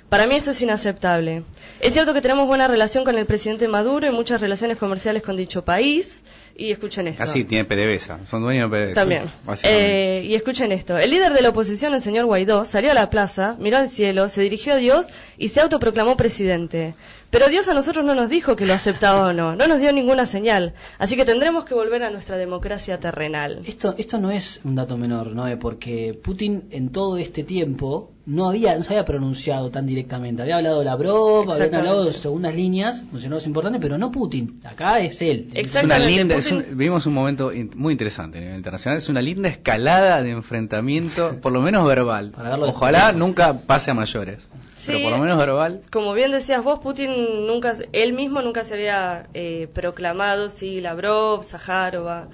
Para 0.09 0.27
mí 0.27 0.37
esto 0.37 0.53
es 0.53 0.63
inaceptable. 0.63 1.45
Es 1.81 1.93
cierto 1.93 2.15
que 2.15 2.23
tenemos 2.23 2.47
buena 2.49 2.67
relación 2.67 3.05
con 3.05 3.19
el 3.19 3.27
presidente 3.27 3.69
Maduro 3.69 4.07
y 4.07 4.11
muchas 4.11 4.41
relaciones 4.41 4.79
comerciales 4.79 5.23
con 5.23 5.37
dicho 5.37 5.65
país. 5.65 6.23
Y 6.57 6.73
escuchen 6.73 7.09
esto. 7.09 7.23
Así 7.23 7.45
tiene 7.45 7.65
PDVSA, 7.65 8.27
son 8.27 8.43
dueños 8.43 8.71
de 8.71 8.79
PDVSA. 8.79 8.95
También. 8.95 9.23
Eh, 9.65 10.27
y 10.27 10.35
escuchen 10.35 10.73
esto. 10.73 10.99
El 10.99 11.11
líder 11.11 11.33
de 11.33 11.43
la 11.43 11.51
oposición, 11.51 11.95
el 11.95 12.03
señor 12.03 12.27
Guaidó, 12.27 12.65
salió 12.65 12.91
a 12.91 12.95
la 12.95 13.09
plaza, 13.09 13.57
miró 13.59 13.79
al 13.79 13.89
cielo, 13.89 14.29
se 14.29 14.43
dirigió 14.43 14.75
a 14.75 14.77
Dios 14.77 15.07
y 15.39 15.49
se 15.49 15.61
autoproclamó 15.61 16.17
presidente. 16.17 16.95
Pero 17.31 17.47
Dios 17.49 17.69
a 17.69 17.75
nosotros 17.75 18.05
no 18.05 18.17
nos 18.17 18.29
dijo 18.29 18.57
que 18.57 18.67
lo 18.67 18.75
aceptaba 18.75 19.29
o 19.29 19.33
no. 19.33 19.55
No 19.55 19.69
nos 19.69 19.79
dio 19.81 19.93
ninguna 19.93 20.27
señal. 20.27 20.75
Así 20.99 21.15
que 21.15 21.25
tendremos 21.25 21.65
que 21.65 21.75
volver 21.75 22.03
a 22.03 22.11
nuestra 22.11 22.37
democracia 22.37 22.99
terrenal. 22.99 23.63
Esto, 23.67 23.95
esto 23.99 24.19
no 24.19 24.33
es 24.33 24.61
un 24.65 24.75
dato 24.75 24.97
menor, 24.97 25.29
¿no? 25.29 25.47
Porque 25.61 26.19
Putin 26.21 26.65
en 26.73 26.91
todo 26.91 27.19
este 27.19 27.45
tiempo 27.45 28.11
no 28.27 28.49
había, 28.49 28.77
no 28.77 28.83
se 28.83 28.95
había 28.95 29.05
pronunciado 29.05 29.71
tan 29.71 29.87
directamente. 29.87 30.43
Había 30.43 30.57
hablado 30.57 30.83
Lavrov, 30.83 31.43
había 31.43 31.53
Exactamente. 31.53 31.77
hablado 31.77 32.05
de 32.07 32.13
segundas 32.15 32.55
líneas, 32.57 33.03
funcionarios 33.11 33.47
importantes, 33.47 33.81
pero 33.81 33.97
no 33.97 34.11
Putin. 34.11 34.61
Acá 34.65 34.99
es 34.99 35.23
él. 35.23 35.51
Es 35.55 35.73
una 35.85 35.99
linda, 36.01 36.35
es 36.35 36.51
un- 36.51 36.65
vivimos 36.73 37.07
un 37.07 37.15
momento 37.15 37.53
in- 37.53 37.71
muy 37.77 37.93
interesante 37.93 38.39
a 38.39 38.41
nivel 38.41 38.57
internacional. 38.57 38.99
Es 38.99 39.09
una 39.09 39.23
linda 39.23 39.49
escalada 39.49 40.21
de 40.23 40.31
enfrentamiento, 40.33 41.41
por 41.41 41.53
lo 41.53 41.61
menos 41.61 41.87
verbal. 41.87 42.33
verlo 42.37 42.67
de 42.67 42.73
Ojalá 42.73 43.13
nunca 43.13 43.55
pase 43.61 43.93
a 43.93 43.95
mayores. 43.95 44.49
Sí. 44.81 44.93
Pero 44.93 45.03
por 45.03 45.13
lo 45.13 45.19
menos 45.19 45.39
verbal. 45.39 45.83
Como 45.93 46.15
bien 46.15 46.31
decías 46.31 46.65
vos, 46.65 46.79
Putin 46.79 47.47
nunca, 47.47 47.75
él 47.93 48.15
mismo 48.15 48.41
nunca 48.41 48.65
se 48.65 48.75
había 48.75 49.27
eh, 49.35 49.69
proclamado, 49.75 50.49
sí, 50.49 50.81
Lavrov, 50.81 51.45
Zaharova. 51.45 52.29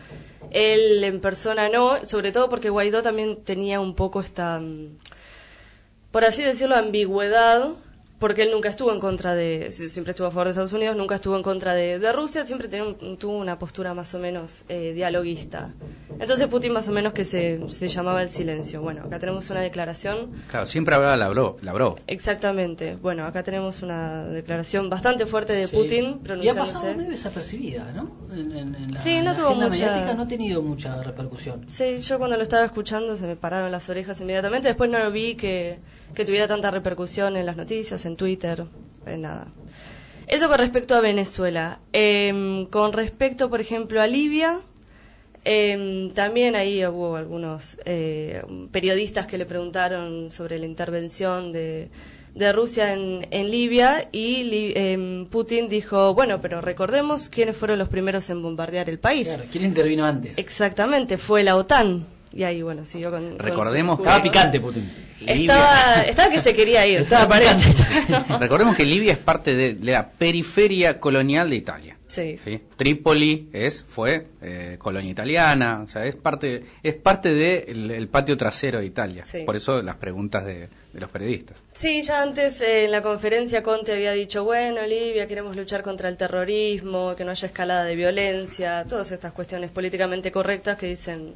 Él 0.52 1.02
en 1.02 1.20
persona 1.20 1.68
no, 1.68 2.05
sobre 2.05 2.31
todo 2.31 2.48
porque 2.48 2.70
Guaidó 2.70 3.02
también 3.02 3.43
tenía 3.43 3.81
un 3.81 3.97
poco 3.97 4.20
esta, 4.20 4.60
mm, 4.60 4.97
por 6.12 6.24
así 6.24 6.44
decirlo, 6.44 6.77
ambigüedad, 6.77 7.70
porque 8.19 8.43
él 8.43 8.51
nunca 8.51 8.69
estuvo 8.69 8.93
en 8.93 9.01
contra 9.01 9.35
de, 9.35 9.71
si- 9.71 9.89
siempre 9.89 10.11
estuvo 10.13 10.27
a 10.27 10.31
favor 10.31 10.47
de 10.47 10.51
Estados 10.53 10.73
Unidos, 10.73 10.97
nunca 10.97 11.17
estuvo 11.17 11.37
en 11.37 11.43
contra 11.43 11.75
de, 11.75 11.99
de 11.99 12.13
Rusia, 12.13 12.47
siempre 12.47 12.69
tenía 12.69 12.87
un- 12.87 13.17
tuvo 13.19 13.37
una 13.37 13.59
postura 13.59 13.93
más 13.95 14.15
o 14.15 14.19
menos 14.19 14.65
eh, 14.69 14.93
dialoguista. 14.95 15.75
Entonces 16.19 16.47
Putin 16.47 16.73
más 16.73 16.89
o 16.89 16.93
menos 16.93 17.13
que 17.13 17.25
se, 17.25 17.61
se 17.69 17.89
llamaba 17.89 18.23
el 18.23 18.29
silencio. 18.31 18.81
Bueno, 18.81 19.03
acá 19.05 19.19
tenemos 19.19 19.51
una 19.51 19.61
declaración 19.61 20.31
Claro, 20.49 20.67
siempre 20.67 20.95
hablaba 20.95 21.17
Lavrov. 21.17 21.57
Lavrov. 21.63 21.97
Exactamente. 22.07 22.97
Bueno, 22.97 23.27
acá 23.27 23.43
tenemos 23.43 23.83
una 23.83 24.25
declaración 24.25 24.89
bastante 24.89 25.27
fuerte 25.27 25.53
de 25.53 25.67
Sí. 25.67 25.77
Putin 25.77 26.05
Y 26.05 26.09
ha 26.09 26.23
pronunciándose. 26.23 26.73
pasado 26.73 26.95
medio 26.95 27.11
desapercibida, 27.11 27.93
¿no? 27.93 28.11
En, 28.33 28.51
en- 28.57 28.75
en 28.75 28.95
la, 28.95 29.01
Sí, 29.01 29.13
no 29.13 29.19
en 29.19 29.25
la 29.27 29.35
tuvo 29.35 29.55
mucha- 29.55 29.69
mediática 29.69 30.15
no 30.15 30.23
ha 30.23 30.29
tenido 30.29 30.63
mucha 30.63 31.03
repercusión. 31.03 31.65
Sí, 31.69 31.99
yo 31.99 32.19
cuando 32.19 32.37
lo 32.39 32.43
estaba 32.43 32.65
escuchando 32.65 33.15
se 33.17 33.27
me 33.27 33.37
pararon 33.37 33.71
las 33.71 33.89
orejas 33.91 34.19
inmediatamente. 34.23 34.69
Después 34.69 34.89
no 34.91 34.99
lo 34.99 35.11
vi 35.11 35.35
que, 35.35 35.79
que 36.15 36.25
tuviera 36.25 36.47
tanta 36.47 36.71
repercusión 36.71 37.37
en 37.37 37.45
las 37.45 37.57
noticias, 37.57 38.06
en 38.07 38.16
Twitter, 38.16 38.65
en 39.07 39.23
nada. 39.23 39.49
Eso 40.27 40.49
con 40.49 40.59
respecto 40.59 40.95
a 40.95 41.01
Venezuela. 41.01 41.78
Em, 41.93 42.66
con 42.66 42.93
respecto, 42.93 43.49
por 43.49 43.61
ejemplo, 43.61 44.01
a 44.03 44.07
Libia, 44.07 44.59
em, 45.45 46.11
también 46.12 46.57
ahí 46.57 46.85
hubo 46.85 47.16
algunos 47.16 47.78
eh, 47.85 48.43
periodistas 48.73 49.27
que 49.27 49.39
le 49.39 49.47
preguntaron 49.47 50.31
sobre 50.33 50.59
la 50.59 50.66
intervención 50.66 51.53
de, 51.53 51.89
de 52.35 52.53
Rusia 52.53 52.93
en, 52.93 53.27
en 53.31 53.51
Libia 53.51 54.09
y 54.11 54.43
Li- 54.43 54.73
em, 54.74 55.27
Putin 55.27 55.69
dijo, 55.69 56.12
bueno, 56.15 56.41
pero 56.41 56.61
recordemos 56.61 57.28
quiénes 57.28 57.57
fueron 57.57 57.78
los 57.78 57.89
primeros 57.89 58.28
en 58.31 58.43
bombardear 58.43 58.91
el 58.91 58.99
país. 58.99 59.28
Claro, 59.28 59.45
¿quién 59.53 59.65
intervino 59.65 60.05
antes? 60.05 60.37
Exactamente, 60.39 61.19
fue 61.19 61.45
la 61.45 61.55
OTAN. 61.57 62.05
Y 62.37 62.45
ahí, 62.45 62.63
bueno, 62.63 62.85
siguió 62.85 63.11
con. 63.11 63.31
con 63.31 63.39
Recordemos 63.39 63.97
que- 63.99 64.03
Estaba 64.05 64.23
picante 64.23 64.61
Putin. 64.61 64.91
Estaba, 65.27 66.03
estaba 66.03 66.31
que 66.31 66.41
se 66.41 66.55
quería 66.55 66.87
ir. 66.87 67.01
Estaba 67.01 67.27
parece. 67.29 67.73
Recordemos 68.39 68.77
que 68.77 68.85
Libia 68.85 69.13
es 69.13 69.19
parte 69.19 69.55
de, 69.55 69.75
de 69.75 69.93
la 69.93 70.09
periferia 70.11 71.01
colonial 71.01 71.49
de 71.51 71.57
Italia. 71.57 71.97
Sí. 72.07 72.37
¿sí? 72.37 72.61
Trípoli 72.77 73.49
es 73.53 73.83
fue 73.89 74.29
eh, 74.41 74.77
colonia 74.79 75.11
italiana, 75.11 75.81
o 75.83 75.89
sea, 75.89 76.07
es 76.07 76.15
parte 76.15 76.63
es 76.85 76.95
parte 76.95 77.35
del 77.35 77.91
el 77.91 78.09
patio 78.09 78.37
trasero 78.37 78.79
de 78.79 78.87
Italia. 78.87 79.25
Sí. 79.25 79.41
Por 79.45 79.57
eso 79.57 79.83
las 79.83 79.97
preguntas 79.97 80.45
de, 80.45 80.69
de 80.93 81.01
los 81.01 81.11
periodistas. 81.11 81.57
Sí, 81.73 82.03
ya 82.03 82.23
antes 82.23 82.61
eh, 82.61 82.85
en 82.85 82.93
la 82.93 83.03
conferencia 83.03 83.63
Conte 83.65 83.93
había 83.93 84.13
dicho, 84.13 84.45
bueno, 84.45 84.87
Libia, 84.87 85.27
queremos 85.27 85.57
luchar 85.57 85.83
contra 85.83 86.09
el 86.09 86.17
terrorismo, 86.17 87.17
que 87.17 87.25
no 87.25 87.33
haya 87.33 87.47
escalada 87.49 87.85
de 87.85 87.97
violencia, 87.97 88.85
todas 88.89 89.11
estas 89.11 89.33
cuestiones 89.33 89.71
políticamente 89.71 90.31
correctas 90.31 90.77
que 90.79 90.87
dicen 90.87 91.33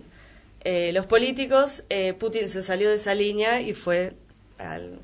eh, 0.64 0.90
los 0.92 1.06
políticos. 1.06 1.84
Eh, 1.90 2.12
Putin 2.14 2.48
se 2.48 2.62
salió 2.62 2.88
de 2.90 2.96
esa 2.96 3.14
línea 3.14 3.60
y 3.60 3.72
fue 3.74 4.12
al, 4.58 4.98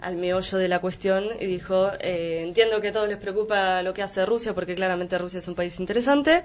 al 0.00 0.16
meollo 0.16 0.58
de 0.58 0.68
la 0.68 0.80
cuestión 0.80 1.24
y 1.40 1.46
dijo, 1.46 1.90
eh, 2.00 2.40
entiendo 2.42 2.80
que 2.80 2.88
a 2.88 2.92
todos 2.92 3.08
les 3.08 3.18
preocupa 3.18 3.82
lo 3.82 3.94
que 3.94 4.02
hace 4.02 4.24
Rusia, 4.26 4.54
porque 4.54 4.74
claramente 4.74 5.16
Rusia 5.18 5.38
es 5.38 5.48
un 5.48 5.54
país 5.54 5.78
interesante 5.80 6.44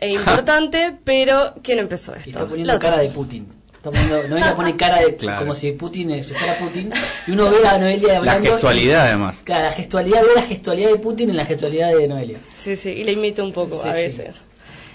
e 0.00 0.08
importante, 0.12 0.96
pero 1.04 1.54
¿quién 1.62 1.78
empezó 1.78 2.14
esto? 2.14 2.28
Y 2.28 2.32
está 2.32 2.46
poniendo 2.46 2.72
La 2.72 2.78
cara 2.78 2.98
de 2.98 3.08
Putin. 3.10 3.46
Está 3.74 3.90
poniendo, 3.90 4.28
Noelia 4.28 4.54
pone 4.54 4.76
cara 4.76 5.00
de 5.00 5.16
Claro. 5.16 5.40
como 5.40 5.54
si 5.56 5.72
Putin 5.72 6.10
eh, 6.12 6.22
si 6.22 6.34
fuera 6.34 6.56
Putin 6.56 6.92
y 7.26 7.32
uno 7.32 7.50
ve 7.50 7.66
a 7.66 7.78
Noelia 7.78 8.12
La 8.12 8.18
hablando 8.18 8.50
gestualidad 8.52 9.04
y- 9.04 9.08
además. 9.08 9.42
claro, 9.44 9.64
la 9.64 9.72
gestualidad 9.72 10.22
ve 10.22 10.28
la 10.36 10.42
gestualidad 10.42 10.90
de 10.90 10.98
Putin 11.00 11.30
en 11.30 11.36
la 11.36 11.44
gestualidad 11.44 11.92
de 11.96 12.06
Noelia. 12.06 12.38
Sí, 12.48 12.76
sí, 12.76 12.90
y 12.90 13.02
le 13.02 13.12
imito 13.12 13.42
un 13.44 13.52
poco 13.52 13.76
Sí, 13.82 13.88
a 13.88 13.92
sí. 13.92 14.22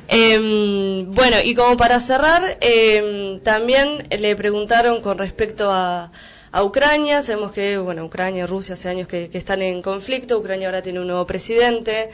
Em, 0.07 1.11
bueno, 1.11 1.37
y 1.43 1.53
como 1.53 1.77
para 1.77 1.99
cerrar, 1.99 2.57
em, 2.61 3.39
también 3.41 4.07
le 4.09 4.35
preguntaron 4.35 5.01
con 5.01 5.17
respecto 5.17 5.71
a, 5.71 6.11
a 6.51 6.63
Ucrania. 6.63 7.21
Sabemos 7.21 7.51
que, 7.51 7.77
bueno, 7.77 8.05
Ucrania 8.05 8.43
y 8.43 8.45
Rusia 8.45 8.73
hace 8.73 8.89
años 8.89 9.07
que, 9.07 9.29
que 9.29 9.37
están 9.37 9.61
en 9.61 9.81
conflicto. 9.81 10.37
Ucrania 10.37 10.67
ahora 10.67 10.81
tiene 10.81 10.99
un 10.99 11.07
nuevo 11.07 11.25
presidente. 11.25 12.09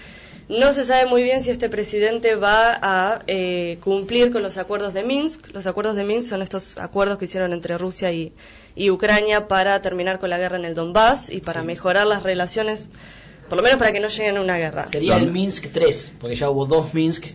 No 0.49 0.74
se 0.74 0.84
sabe 0.84 1.06
muy 1.06 1.24
bien 1.24 1.41
si 1.41 1.52
este 1.52 1.70
presidente 1.70 2.36
va 2.36 2.78
a 2.82 3.22
eh, 3.28 3.78
cumplir 3.82 4.30
con 4.30 4.44
los 4.44 4.57
acuerdos 4.57 4.94
de 4.94 5.02
Minsk. 5.02 5.48
Los 5.53 5.68
acuerdos 5.68 5.95
de 5.95 6.03
Minsk 6.03 6.30
son 6.30 6.41
estos 6.41 6.78
acuerdos 6.78 7.18
que 7.18 7.26
hicieron 7.26 7.53
entre 7.53 7.78
Rusia 7.78 8.11
y, 8.11 8.34
y 8.76 8.90
Ucrania 8.90 9.48
para 9.48 9.82
terminar 9.82 10.20
con 10.20 10.30
la 10.30 10.38
guerra 10.38 10.57
en 10.57 10.65
el 10.65 10.74
Donbass 10.74 11.30
y 11.30 11.40
para 11.40 11.64
mejorar 11.64 12.07
las 12.07 12.24
relaciones, 12.24 12.90
por 13.49 13.57
lo 13.57 13.64
menos 13.64 13.78
para 13.80 13.91
que 13.91 13.99
no 13.99 14.07
lleguen 14.07 14.38
a 14.38 14.41
una 14.41 14.57
guerra. 14.57 14.88
Sería 14.88 15.18
el 15.18 15.32
Minsk 15.32 15.68
3, 15.72 16.14
porque 16.20 16.36
ya 16.36 16.49
hubo 16.49 16.65
dos 16.65 16.94
Minsk 16.94 17.26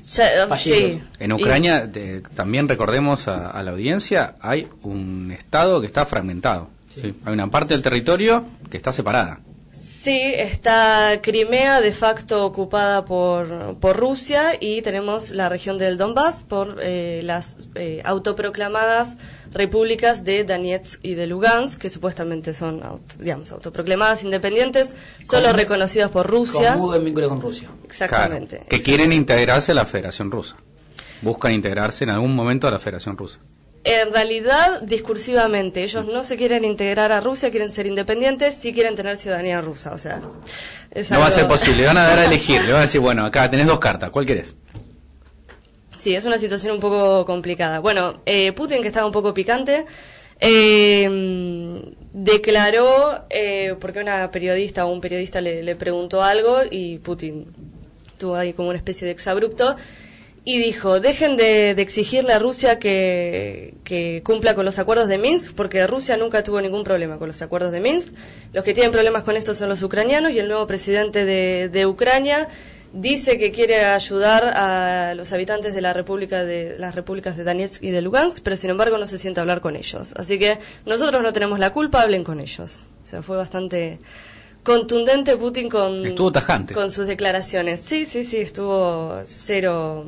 fallidos. 0.48 0.92
sí. 0.92 1.02
En 1.20 1.32
Ucrania, 1.32 1.86
de- 1.86 2.22
también 2.34 2.68
recordemos 2.68 3.28
a, 3.28 3.50
a 3.50 3.62
la 3.62 3.70
audiencia, 3.72 4.34
hay 4.40 4.68
un 4.82 5.30
estado 5.36 5.80
que 5.80 5.86
está 5.86 6.04
fragmentado. 6.04 6.68
¿sí? 6.94 7.14
Hay 7.24 7.32
una 7.32 7.50
parte 7.50 7.74
del 7.74 7.82
territorio 7.82 8.44
que 8.70 8.76
está 8.76 8.92
separada. 8.92 9.40
Sí, 10.08 10.32
está 10.34 11.20
Crimea 11.20 11.82
de 11.82 11.92
facto 11.92 12.42
ocupada 12.46 13.04
por, 13.04 13.78
por 13.78 13.94
Rusia 13.98 14.54
y 14.58 14.80
tenemos 14.80 15.32
la 15.32 15.50
región 15.50 15.76
del 15.76 15.98
Donbass 15.98 16.44
por 16.44 16.78
eh, 16.82 17.20
las 17.22 17.68
eh, 17.74 18.00
autoproclamadas 18.04 19.16
repúblicas 19.52 20.24
de 20.24 20.44
Donetsk 20.44 21.00
y 21.04 21.12
de 21.14 21.26
Lugansk, 21.26 21.78
que 21.78 21.90
supuestamente 21.90 22.54
son, 22.54 22.80
aut- 22.80 23.16
digamos, 23.18 23.52
autoproclamadas 23.52 24.22
independientes, 24.24 24.94
solo 25.24 25.48
Con- 25.48 25.56
reconocidas 25.56 26.10
por 26.10 26.26
Rusia. 26.26 26.72
Con 26.72 26.82
buen 26.86 27.04
vínculo 27.04 27.28
con 27.28 27.42
Rusia. 27.42 27.68
Exactamente. 27.84 28.56
Claro, 28.56 28.68
que 28.70 28.82
quieren 28.82 29.12
integrarse 29.12 29.72
a 29.72 29.74
la 29.74 29.84
Federación 29.84 30.30
Rusa. 30.30 30.56
Buscan 31.20 31.52
integrarse 31.52 32.04
en 32.04 32.10
algún 32.10 32.34
momento 32.34 32.66
a 32.66 32.70
la 32.70 32.78
Federación 32.78 33.18
Rusa. 33.18 33.40
En 33.90 34.12
realidad, 34.12 34.82
discursivamente, 34.82 35.82
ellos 35.82 36.04
no 36.04 36.22
se 36.22 36.36
quieren 36.36 36.62
integrar 36.66 37.10
a 37.10 37.20
Rusia, 37.20 37.50
quieren 37.50 37.72
ser 37.72 37.86
independientes, 37.86 38.54
sí 38.54 38.74
quieren 38.74 38.94
tener 38.94 39.16
ciudadanía 39.16 39.62
rusa. 39.62 39.94
O 39.94 39.98
sea, 39.98 40.20
es 40.90 41.10
No 41.10 41.20
va 41.20 41.28
a 41.28 41.30
ser 41.30 41.48
posible, 41.48 41.80
le 41.80 41.86
van 41.86 41.96
a 41.96 42.06
dar 42.06 42.18
a 42.18 42.24
elegir, 42.26 42.60
le 42.60 42.72
van 42.72 42.80
a 42.80 42.82
decir, 42.82 43.00
bueno, 43.00 43.24
acá 43.24 43.50
tenés 43.50 43.66
dos 43.66 43.78
cartas, 43.78 44.10
¿cuál 44.10 44.26
querés? 44.26 44.54
Sí, 45.96 46.14
es 46.14 46.26
una 46.26 46.36
situación 46.36 46.72
un 46.74 46.80
poco 46.80 47.24
complicada. 47.24 47.78
Bueno, 47.78 48.16
eh, 48.26 48.52
Putin, 48.52 48.82
que 48.82 48.88
estaba 48.88 49.06
un 49.06 49.12
poco 49.12 49.32
picante, 49.32 49.86
eh, 50.38 51.82
declaró, 52.12 53.24
eh, 53.30 53.74
porque 53.80 54.00
una 54.00 54.30
periodista 54.30 54.84
o 54.84 54.92
un 54.92 55.00
periodista 55.00 55.40
le, 55.40 55.62
le 55.62 55.76
preguntó 55.76 56.22
algo 56.22 56.58
y 56.70 56.98
Putin 56.98 57.46
tuvo 58.18 58.36
ahí 58.36 58.52
como 58.52 58.68
una 58.68 58.76
especie 58.76 59.06
de 59.06 59.12
exabrupto 59.12 59.76
y 60.48 60.56
dijo, 60.56 60.98
dejen 60.98 61.36
de, 61.36 61.74
de 61.74 61.82
exigirle 61.82 62.32
a 62.32 62.38
Rusia 62.38 62.78
que, 62.78 63.74
cumpla 64.24 64.54
con 64.54 64.64
los 64.64 64.78
acuerdos 64.78 65.06
de 65.06 65.18
Minsk, 65.18 65.52
porque 65.52 65.86
Rusia 65.86 66.16
nunca 66.16 66.42
tuvo 66.42 66.58
ningún 66.62 66.84
problema 66.84 67.18
con 67.18 67.28
los 67.28 67.42
acuerdos 67.42 67.70
de 67.70 67.80
Minsk. 67.80 68.14
Los 68.54 68.64
que 68.64 68.72
tienen 68.72 68.90
problemas 68.90 69.24
con 69.24 69.36
esto 69.36 69.52
son 69.52 69.68
los 69.68 69.82
ucranianos 69.82 70.32
y 70.32 70.38
el 70.38 70.48
nuevo 70.48 70.66
presidente 70.66 71.26
de, 71.26 71.86
Ucrania 71.86 72.48
dice 72.94 73.36
que 73.36 73.52
quiere 73.52 73.84
ayudar 73.84 74.46
a 74.46 75.12
los 75.14 75.34
habitantes 75.34 75.74
de 75.74 75.82
la 75.82 75.92
República 75.92 76.42
de 76.42 76.78
las 76.78 76.94
repúblicas 76.94 77.36
de 77.36 77.44
Donetsk 77.44 77.82
y 77.84 77.90
de 77.90 78.00
Lugansk, 78.00 78.40
pero 78.42 78.56
sin 78.56 78.70
embargo 78.70 78.96
no 78.96 79.06
se 79.06 79.18
siente 79.18 79.40
a 79.40 79.42
hablar 79.42 79.60
con 79.60 79.76
ellos. 79.76 80.14
Así 80.16 80.38
que 80.38 80.58
nosotros 80.86 81.22
no 81.22 81.34
tenemos 81.34 81.58
la 81.58 81.74
culpa, 81.74 82.00
hablen 82.00 82.24
con 82.24 82.40
ellos. 82.40 82.86
O 83.04 83.06
sea, 83.06 83.20
fue 83.20 83.36
bastante 83.36 83.98
contundente 84.62 85.36
Putin 85.36 85.68
con 85.68 86.04
Estuvo 86.06 86.30
tajante. 86.32 86.74
con 86.74 86.90
sus 86.90 87.06
declaraciones. 87.06 87.80
Sí, 87.80 88.04
sí, 88.04 88.24
sí, 88.24 88.38
estuvo 88.38 89.20
cero 89.24 90.04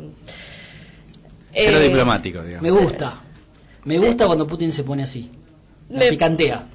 Cero 1.53 1.79
eh, 1.79 1.83
diplomático, 1.89 2.41
digamos. 2.43 2.63
Me 2.63 2.71
gusta. 2.71 3.21
Me 3.85 3.99
gusta 3.99 4.27
cuando 4.27 4.47
Putin 4.47 4.71
se 4.73 4.85
pone 4.85 5.03
así. 5.03 5.31
La 5.89 6.01
Me- 6.01 6.11
picantea. 6.11 6.67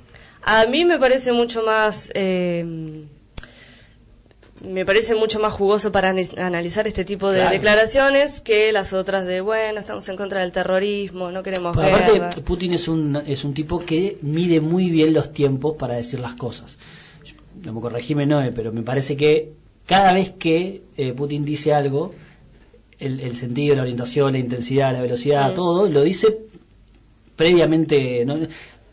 A 0.43 0.65
mí 0.67 0.85
me 0.85 0.99
parece 0.99 1.31
mucho 1.31 1.63
más... 1.63 2.11
eh, 2.13 3.05
me 4.63 4.85
parece 4.85 5.15
mucho 5.15 5.39
más 5.39 5.53
jugoso 5.53 5.91
para 5.91 6.09
analizar 6.37 6.87
este 6.87 7.03
tipo 7.03 7.29
de 7.29 7.39
Claro. 7.39 7.51
declaraciones 7.51 8.39
que 8.41 8.71
las 8.71 8.93
otras 8.93 9.25
de, 9.25 9.41
bueno, 9.41 9.79
estamos 9.79 10.07
en 10.09 10.15
contra 10.15 10.41
del 10.41 10.51
terrorismo, 10.53 11.29
no 11.29 11.43
queremos 11.43 11.75
Pero 11.75 11.89
guerra. 11.97 12.15
aparte, 12.27 12.41
Putin 12.41 12.73
es 12.73 12.87
un, 12.87 13.17
es 13.27 13.43
un 13.43 13.53
tipo 13.53 13.79
que 13.85 14.17
mide 14.21 14.61
muy 14.61 14.89
bien 14.89 15.13
los 15.13 15.33
tiempos 15.33 15.75
para 15.77 15.95
decir 15.95 16.19
las 16.21 16.35
cosas. 16.35 16.77
No 17.65 17.73
me 17.73 17.81
corregime, 17.81 18.25
Noé, 18.25 18.51
pero 18.51 18.71
me 18.71 18.83
parece 18.83 19.17
que 19.17 19.51
cada 19.85 20.13
vez 20.13 20.31
que 20.37 20.83
eh, 20.97 21.13
Putin 21.13 21.43
dice 21.45 21.73
algo, 21.73 22.13
el, 22.99 23.19
el 23.19 23.35
sentido, 23.35 23.75
la 23.75 23.81
orientación, 23.81 24.33
la 24.33 24.39
intensidad, 24.39 24.93
la 24.93 25.01
velocidad, 25.01 25.53
todo, 25.53 25.89
lo 25.89 26.03
dice 26.03 26.37
previamente. 27.35 28.23
¿no? 28.25 28.37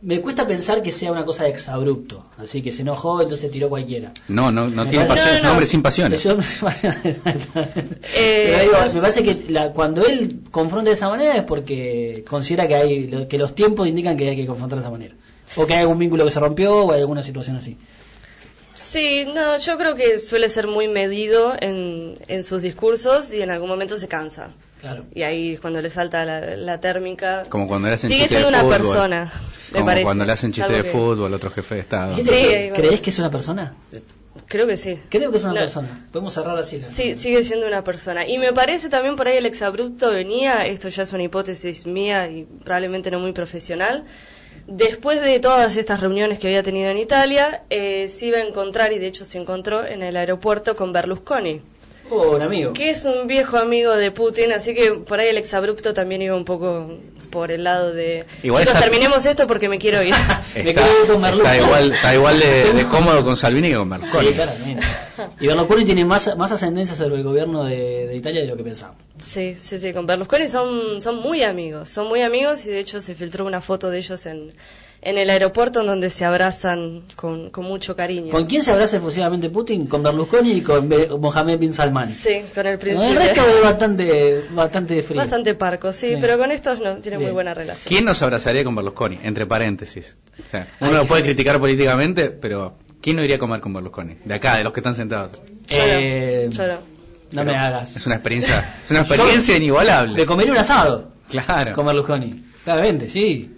Me 0.02 0.20
cuesta 0.20 0.46
pensar 0.48 0.82
que 0.82 0.90
sea 0.90 1.12
una 1.12 1.24
cosa 1.24 1.44
de 1.44 1.50
exabrupto, 1.50 2.26
así 2.36 2.60
que 2.60 2.72
se 2.72 2.82
enojó, 2.82 3.22
entonces 3.22 3.48
tiró 3.52 3.68
cualquiera. 3.68 4.10
No, 4.26 4.50
no, 4.50 4.68
no 4.68 4.84
Me 4.84 4.90
tiene 4.90 5.06
parece- 5.06 5.08
pasiones, 5.22 5.36
es 5.38 5.42
un 5.44 5.50
hombre 5.50 5.66
sin 5.66 5.82
pasiones. 5.82 6.18
Es 6.20 6.26
un 6.26 6.32
hombre 6.32 6.46
sin 6.48 6.60
pasiones, 6.60 7.04
exactamente. 7.04 7.80
Eh, 8.16 8.44
Pero 8.48 8.60
digo, 8.62 8.94
me 8.94 9.00
parece 9.00 9.22
que 9.22 9.44
la- 9.52 9.70
cuando 9.72 10.04
él 10.04 10.40
confronta 10.50 10.90
de 10.90 10.94
esa 10.96 11.08
manera 11.08 11.36
es 11.36 11.44
porque 11.44 12.24
considera 12.28 12.66
que 12.66 12.74
hay 12.74 13.06
lo- 13.06 13.28
que 13.28 13.38
los 13.38 13.54
tiempos 13.54 13.86
indican 13.86 14.16
que 14.16 14.30
hay 14.30 14.36
que 14.36 14.46
confrontar 14.46 14.78
de 14.78 14.82
esa 14.82 14.90
manera. 14.90 15.14
O 15.54 15.66
que 15.66 15.74
hay 15.74 15.80
algún 15.82 15.98
vínculo 15.98 16.24
que 16.24 16.30
se 16.32 16.40
rompió 16.40 16.74
o 16.86 16.92
hay 16.92 17.00
alguna 17.00 17.22
situación 17.22 17.56
así. 17.56 17.76
Sí, 18.92 19.24
no, 19.24 19.56
yo 19.58 19.78
creo 19.78 19.94
que 19.94 20.18
suele 20.18 20.48
ser 20.48 20.66
muy 20.66 20.86
medido 20.88 21.54
en, 21.58 22.16
en 22.28 22.42
sus 22.42 22.60
discursos 22.62 23.32
y 23.32 23.40
en 23.40 23.50
algún 23.50 23.68
momento 23.68 23.96
se 23.96 24.06
cansa. 24.08 24.50
Claro. 24.80 25.04
Y 25.14 25.22
ahí 25.22 25.52
es 25.52 25.60
cuando 25.60 25.80
le 25.80 25.88
salta 25.88 26.24
la, 26.24 26.56
la 26.56 26.80
térmica. 26.80 27.44
Como 27.48 27.68
cuando 27.68 27.88
le 27.88 27.94
hacen 27.94 28.10
Sigue 28.10 28.22
chiste 28.24 28.36
de 28.36 28.42
siendo 28.42 28.48
una 28.58 28.64
fútbol. 28.64 28.76
persona, 28.78 29.32
me 29.70 29.72
Como 29.74 29.86
parece. 29.86 30.04
cuando 30.04 30.24
le 30.24 30.32
hacen 30.32 30.52
chiste 30.52 30.72
de 30.72 30.82
que- 30.82 30.88
fútbol, 30.90 31.32
otro 31.32 31.50
jefe 31.50 31.76
de 31.76 31.80
Estado. 31.82 32.16
¿Qué 32.16 32.22
Sí, 32.24 32.28
bueno. 32.30 32.74
¿Crees 32.74 33.00
que 33.00 33.10
es 33.10 33.18
una 33.18 33.30
persona? 33.30 33.74
Creo 34.48 34.66
que 34.66 34.76
sí. 34.76 34.98
Creo 35.08 35.30
que 35.30 35.38
es 35.38 35.44
una 35.44 35.52
No. 35.54 35.60
persona. 35.60 36.08
Podemos 36.12 36.34
cerrar 36.34 36.58
así. 36.58 36.78
¿no? 36.78 36.86
Sí, 36.92 37.14
sigue 37.14 37.42
siendo 37.44 37.66
una 37.66 37.84
persona. 37.84 38.26
Y 38.26 38.38
me 38.38 38.52
parece 38.52 38.88
también 38.88 39.14
por 39.16 39.28
ahí 39.28 39.36
el 39.38 39.46
exabrupto 39.46 40.10
venía, 40.10 40.66
esto 40.66 40.88
ya 40.88 41.04
es 41.04 41.12
una 41.12 41.22
hipótesis 41.22 41.86
mía 41.86 42.28
y 42.28 42.44
probablemente 42.64 43.10
no 43.10 43.20
muy 43.20 43.32
profesional, 43.32 44.04
después 44.66 45.20
de 45.20 45.38
todas 45.40 45.76
estas 45.76 46.00
reuniones 46.00 46.38
que 46.38 46.46
había 46.48 46.62
tenido 46.62 46.90
en 46.90 46.96
Italia, 46.98 47.62
eh, 47.70 48.08
se 48.08 48.26
iba 48.26 48.38
a 48.38 48.42
encontrar, 48.46 48.92
y 48.92 48.98
de 48.98 49.06
hecho 49.06 49.24
se 49.24 49.38
encontró 49.38 49.84
en 49.86 50.02
el 50.02 50.16
aeropuerto 50.16 50.76
con 50.76 50.92
Berlusconi, 50.92 51.60
Oh, 52.10 52.36
un 52.36 52.42
amigo. 52.42 52.72
que 52.74 52.90
es 52.90 53.04
un 53.06 53.26
viejo 53.26 53.56
amigo 53.56 53.92
de 53.92 54.10
Putin, 54.10 54.52
así 54.52 54.74
que 54.74 54.92
por 54.92 55.18
ahí 55.20 55.28
el 55.28 55.38
exabrupto 55.38 55.94
también 55.94 56.20
iba 56.20 56.36
un 56.36 56.44
poco 56.44 56.90
por 57.32 57.50
el 57.50 57.64
lado 57.64 57.92
de... 57.92 58.24
Igual 58.44 58.62
Chicos, 58.62 58.76
está- 58.76 58.80
terminemos 58.88 59.26
esto 59.26 59.48
porque 59.48 59.68
me 59.68 59.80
quiero 59.80 60.00
ir. 60.04 60.14
Me 60.54 60.70
Está, 60.70 60.82
con 61.08 61.24
está 61.24 61.56
igual, 61.56 61.90
está 61.92 62.14
igual 62.14 62.38
de, 62.38 62.72
de 62.74 62.84
cómodo 62.86 63.24
con 63.24 63.36
Salvini 63.36 63.70
que 63.70 63.76
con 63.76 63.90
Berlusconi. 63.90 64.28
Sí, 64.28 64.34
claramente. 64.34 64.86
Y 65.40 65.46
Berlusconi 65.48 65.84
tiene 65.84 66.04
más, 66.04 66.36
más 66.36 66.52
ascendencia 66.52 66.94
sobre 66.94 67.16
el 67.16 67.24
gobierno 67.24 67.64
de, 67.64 68.06
de 68.06 68.14
Italia 68.14 68.42
de 68.42 68.46
lo 68.46 68.56
que 68.56 68.62
pensamos. 68.62 68.96
Sí, 69.18 69.56
sí, 69.56 69.80
sí, 69.80 69.92
con 69.92 70.06
Berlusconi 70.06 70.46
son, 70.48 71.00
son 71.00 71.16
muy 71.16 71.42
amigos, 71.42 71.88
son 71.88 72.06
muy 72.08 72.22
amigos 72.22 72.64
y 72.66 72.70
de 72.70 72.78
hecho 72.78 73.00
se 73.00 73.14
filtró 73.16 73.44
una 73.46 73.60
foto 73.60 73.90
de 73.90 73.98
ellos 73.98 74.24
en, 74.26 74.52
en 75.04 75.18
el 75.18 75.28
aeropuerto 75.30 75.80
en 75.80 75.86
donde 75.86 76.10
se 76.10 76.24
abrazan 76.24 77.02
con, 77.16 77.50
con 77.50 77.64
mucho 77.64 77.96
cariño. 77.96 78.30
¿Con 78.30 78.46
quién 78.46 78.62
se 78.62 78.70
abraza 78.70 78.98
efusivamente 78.98 79.50
Putin? 79.50 79.86
Con 79.88 80.02
Berlusconi 80.02 80.52
y 80.52 80.60
con 80.62 80.88
Be- 80.88 81.08
Mohamed 81.08 81.58
bin 81.58 81.74
Salman. 81.74 82.08
Sí, 82.08 82.40
con 82.54 82.66
el 82.68 82.78
príncipe. 82.78 83.10
el 83.10 83.16
resto 83.16 83.40
es 83.48 83.62
bastante, 83.62 84.44
bastante 84.52 85.02
frío. 85.02 85.18
Bastante 85.18 85.54
parco, 85.54 85.92
sí, 85.92 86.06
Bien. 86.08 86.20
pero 86.20 86.38
con 86.38 86.52
estos 86.52 86.78
no, 86.78 86.96
tiene 86.98 87.18
muy 87.18 87.24
Bien. 87.26 87.34
buena 87.34 87.52
relación. 87.52 87.84
¿Quién 87.88 88.04
nos 88.04 88.22
abrazaría 88.22 88.62
con 88.62 88.76
Berlusconi? 88.76 89.18
Entre 89.24 89.44
paréntesis. 89.44 90.16
O 90.38 90.48
sea, 90.48 90.66
uno 90.80 90.92
lo 90.92 91.06
puede 91.06 91.24
criticar 91.24 91.58
políticamente, 91.58 92.30
pero 92.30 92.74
¿quién 93.00 93.16
no 93.16 93.24
iría 93.24 93.36
a 93.36 93.38
comer 93.40 93.60
con 93.60 93.72
Berlusconi? 93.74 94.18
De 94.24 94.34
acá, 94.34 94.56
de 94.58 94.64
los 94.64 94.72
que 94.72 94.80
están 94.80 94.94
sentados. 94.94 95.32
Yo 95.66 95.78
no, 95.78 95.84
Eh, 95.84 96.48
yo 96.50 96.66
no. 96.68 96.74
No 97.32 97.44
me 97.44 97.56
hagas. 97.56 97.96
Es 97.96 98.06
una 98.06 98.16
experiencia, 98.16 98.76
es 98.84 98.90
una 98.90 99.00
experiencia 99.04 99.56
inigualable. 99.56 100.14
De 100.16 100.26
comer 100.26 100.48
un 100.50 100.58
asado 100.58 101.10
Claro. 101.28 101.72
con 101.74 101.86
Berlusconi. 101.86 102.44
Claramente, 102.62 103.08
sí. 103.08 103.50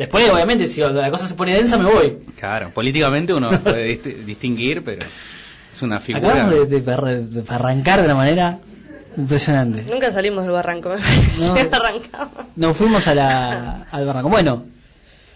Después, 0.00 0.28
obviamente, 0.30 0.66
si 0.66 0.80
la 0.80 1.10
cosa 1.10 1.26
se 1.28 1.34
pone 1.34 1.54
densa, 1.54 1.78
me 1.78 1.84
voy. 1.84 2.18
Claro, 2.38 2.70
políticamente 2.70 3.32
uno 3.34 3.50
puede 3.62 3.96
dist- 4.02 4.24
distinguir, 4.24 4.82
pero 4.82 5.04
es 5.72 5.82
una 5.82 6.00
figura. 6.00 6.26
Acabamos 6.32 6.50
de, 6.50 6.66
de 6.66 6.84
perra- 6.84 7.20
de 7.20 7.44
arrancar 7.48 8.00
de 8.00 8.06
una 8.06 8.14
manera 8.14 8.58
impresionante. 9.16 9.84
Nunca 9.90 10.12
salimos 10.12 10.44
del 10.44 10.52
barranco, 10.52 10.88
me 10.90 10.96
parece. 10.96 11.40
No. 11.70 11.76
Arrancamos. 11.76 12.34
Nos 12.56 12.76
fuimos 12.76 13.06
a 13.08 13.14
la, 13.14 13.86
al 13.90 14.06
barranco. 14.06 14.28
Bueno, 14.28 14.64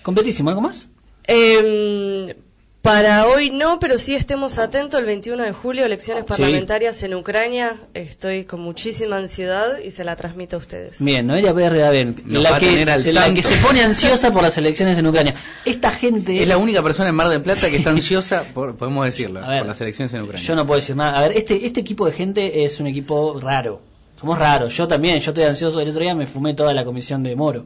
completísimo, 0.03 0.49
¿algo 0.51 0.61
más? 0.63 0.89
Eh, 1.27 2.37
para 2.85 3.27
hoy 3.29 3.49
no, 3.49 3.79
pero 3.81 3.99
sí 3.99 4.15
estemos 4.15 4.59
atentos. 4.59 5.01
El 5.01 5.07
21 5.07 5.43
de 5.43 5.53
julio, 5.53 5.87
elecciones 5.87 6.25
Sí. 6.27 6.29
parlamentarias 6.29 7.03
en 7.03 7.15
Ucrania. 7.15 7.77
Estoy 7.95 8.45
con 8.45 8.61
muchísima 8.61 9.17
ansiedad 9.17 9.79
y 9.83 9.91
se 9.91 10.05
la 10.05 10.17
transmito 10.17 10.57
a 10.57 10.59
ustedes. 10.59 10.97
Bien, 10.99 11.27
Noelia 11.27 11.55
Pérez 11.55 11.73
Redaven, 11.73 12.15
Nos 12.27 12.45
va 12.45 12.51
la, 12.51 12.57
a 12.57 12.61
que, 12.61 12.85
la 12.85 13.33
que 13.33 13.43
se 13.43 13.57
pone 13.57 13.83
ansiosa 13.83 14.35
por 14.35 14.43
las 14.43 14.59
elecciones 14.59 14.99
en 14.99 15.07
Ucrania. 15.07 15.35
Esta 15.65 15.91
gente... 15.93 16.43
Es 16.43 16.47
la 16.47 16.59
única 16.59 16.83
persona 16.83 17.09
en 17.09 17.15
Mar 17.15 17.31
del 17.31 17.41
Plata 17.41 17.71
que 17.71 17.79
está 17.79 17.89
ansiosa, 17.89 18.45
por, 18.53 18.77
podemos 18.77 19.07
decirlo, 19.07 19.43
A 19.43 19.49
ver, 19.49 19.59
por 19.61 19.69
las 19.69 19.81
elecciones 19.81 20.13
en 20.13 20.21
Ucrania. 20.21 20.47
Yo 20.47 20.55
no 20.55 20.67
puedo 20.67 20.79
decir 20.79 20.95
nada. 20.95 21.19
A 21.19 21.23
ver, 21.23 21.39
este, 21.39 21.65
este 21.65 21.81
equipo 21.81 22.05
de 22.05 22.13
gente 22.13 22.65
es 22.67 22.81
un 22.81 22.87
equipo 22.87 23.41
raro. 23.41 23.81
Somos 24.21 24.39
raros. 24.39 24.77
Yo 24.77 24.87
también, 24.87 25.21
yo 25.21 25.31
estoy 25.31 25.45
ansioso. 25.45 25.81
El 25.81 25.89
otro 25.89 26.03
día 26.03 26.15
me 26.15 26.27
fumé 26.27 26.53
toda 26.53 26.75
la 26.75 26.85
comisión 26.85 27.23
de 27.23 27.35
Moro, 27.35 27.65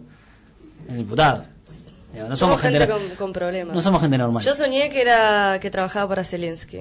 el 0.89 0.99
diputado. 0.99 1.45
No 2.27 2.37
somos, 2.37 2.61
gente, 2.61 2.89
con, 2.89 3.01
con 3.17 3.33
problemas. 3.33 3.75
no 3.75 3.81
somos 3.83 4.01
gente 4.01 4.17
normal. 4.19 4.43
Yo 4.43 4.55
soñé 4.55 4.89
que 4.91 5.01
era 5.03 5.59
que 5.61 5.71
trabajaba 5.71 6.09
para 6.09 6.25
Zelensky. 6.25 6.81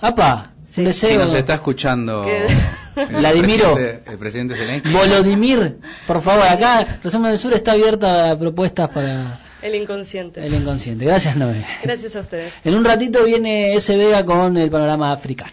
¡Apa! 0.00 0.52
Sí. 0.64 0.84
Un 0.84 0.92
Si 0.92 1.16
nos 1.16 1.32
está 1.32 1.54
escuchando 1.54 2.26
Vladimiro. 3.10 3.74
presidente, 3.74 4.10
el 4.10 4.18
presidente 4.18 4.54
Zelensky. 4.56 4.90
Volodimir, 4.92 5.78
por 6.06 6.20
favor, 6.20 6.46
acá 6.46 6.84
Resumen 7.02 7.30
del 7.30 7.38
Sur 7.38 7.54
está 7.54 7.72
abierta 7.72 8.32
a 8.32 8.38
propuestas 8.38 8.88
para 8.90 9.38
El 9.62 9.74
inconsciente. 9.74 10.44
el 10.44 10.52
inconsciente. 10.54 11.04
Gracias, 11.04 11.36
Noé. 11.36 11.64
Gracias 11.82 12.14
a 12.16 12.20
ustedes. 12.20 12.52
En 12.64 12.74
un 12.74 12.84
ratito 12.84 13.24
viene 13.24 13.74
S. 13.74 13.96
Vega 13.96 14.24
con 14.26 14.56
el 14.58 14.68
panorama 14.70 15.12
africano. 15.12 15.52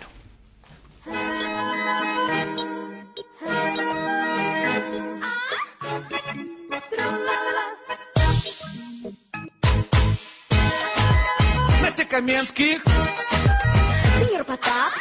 Каменских. 12.14 12.84
Сеньор 14.20 14.44
Потап, 14.44 14.94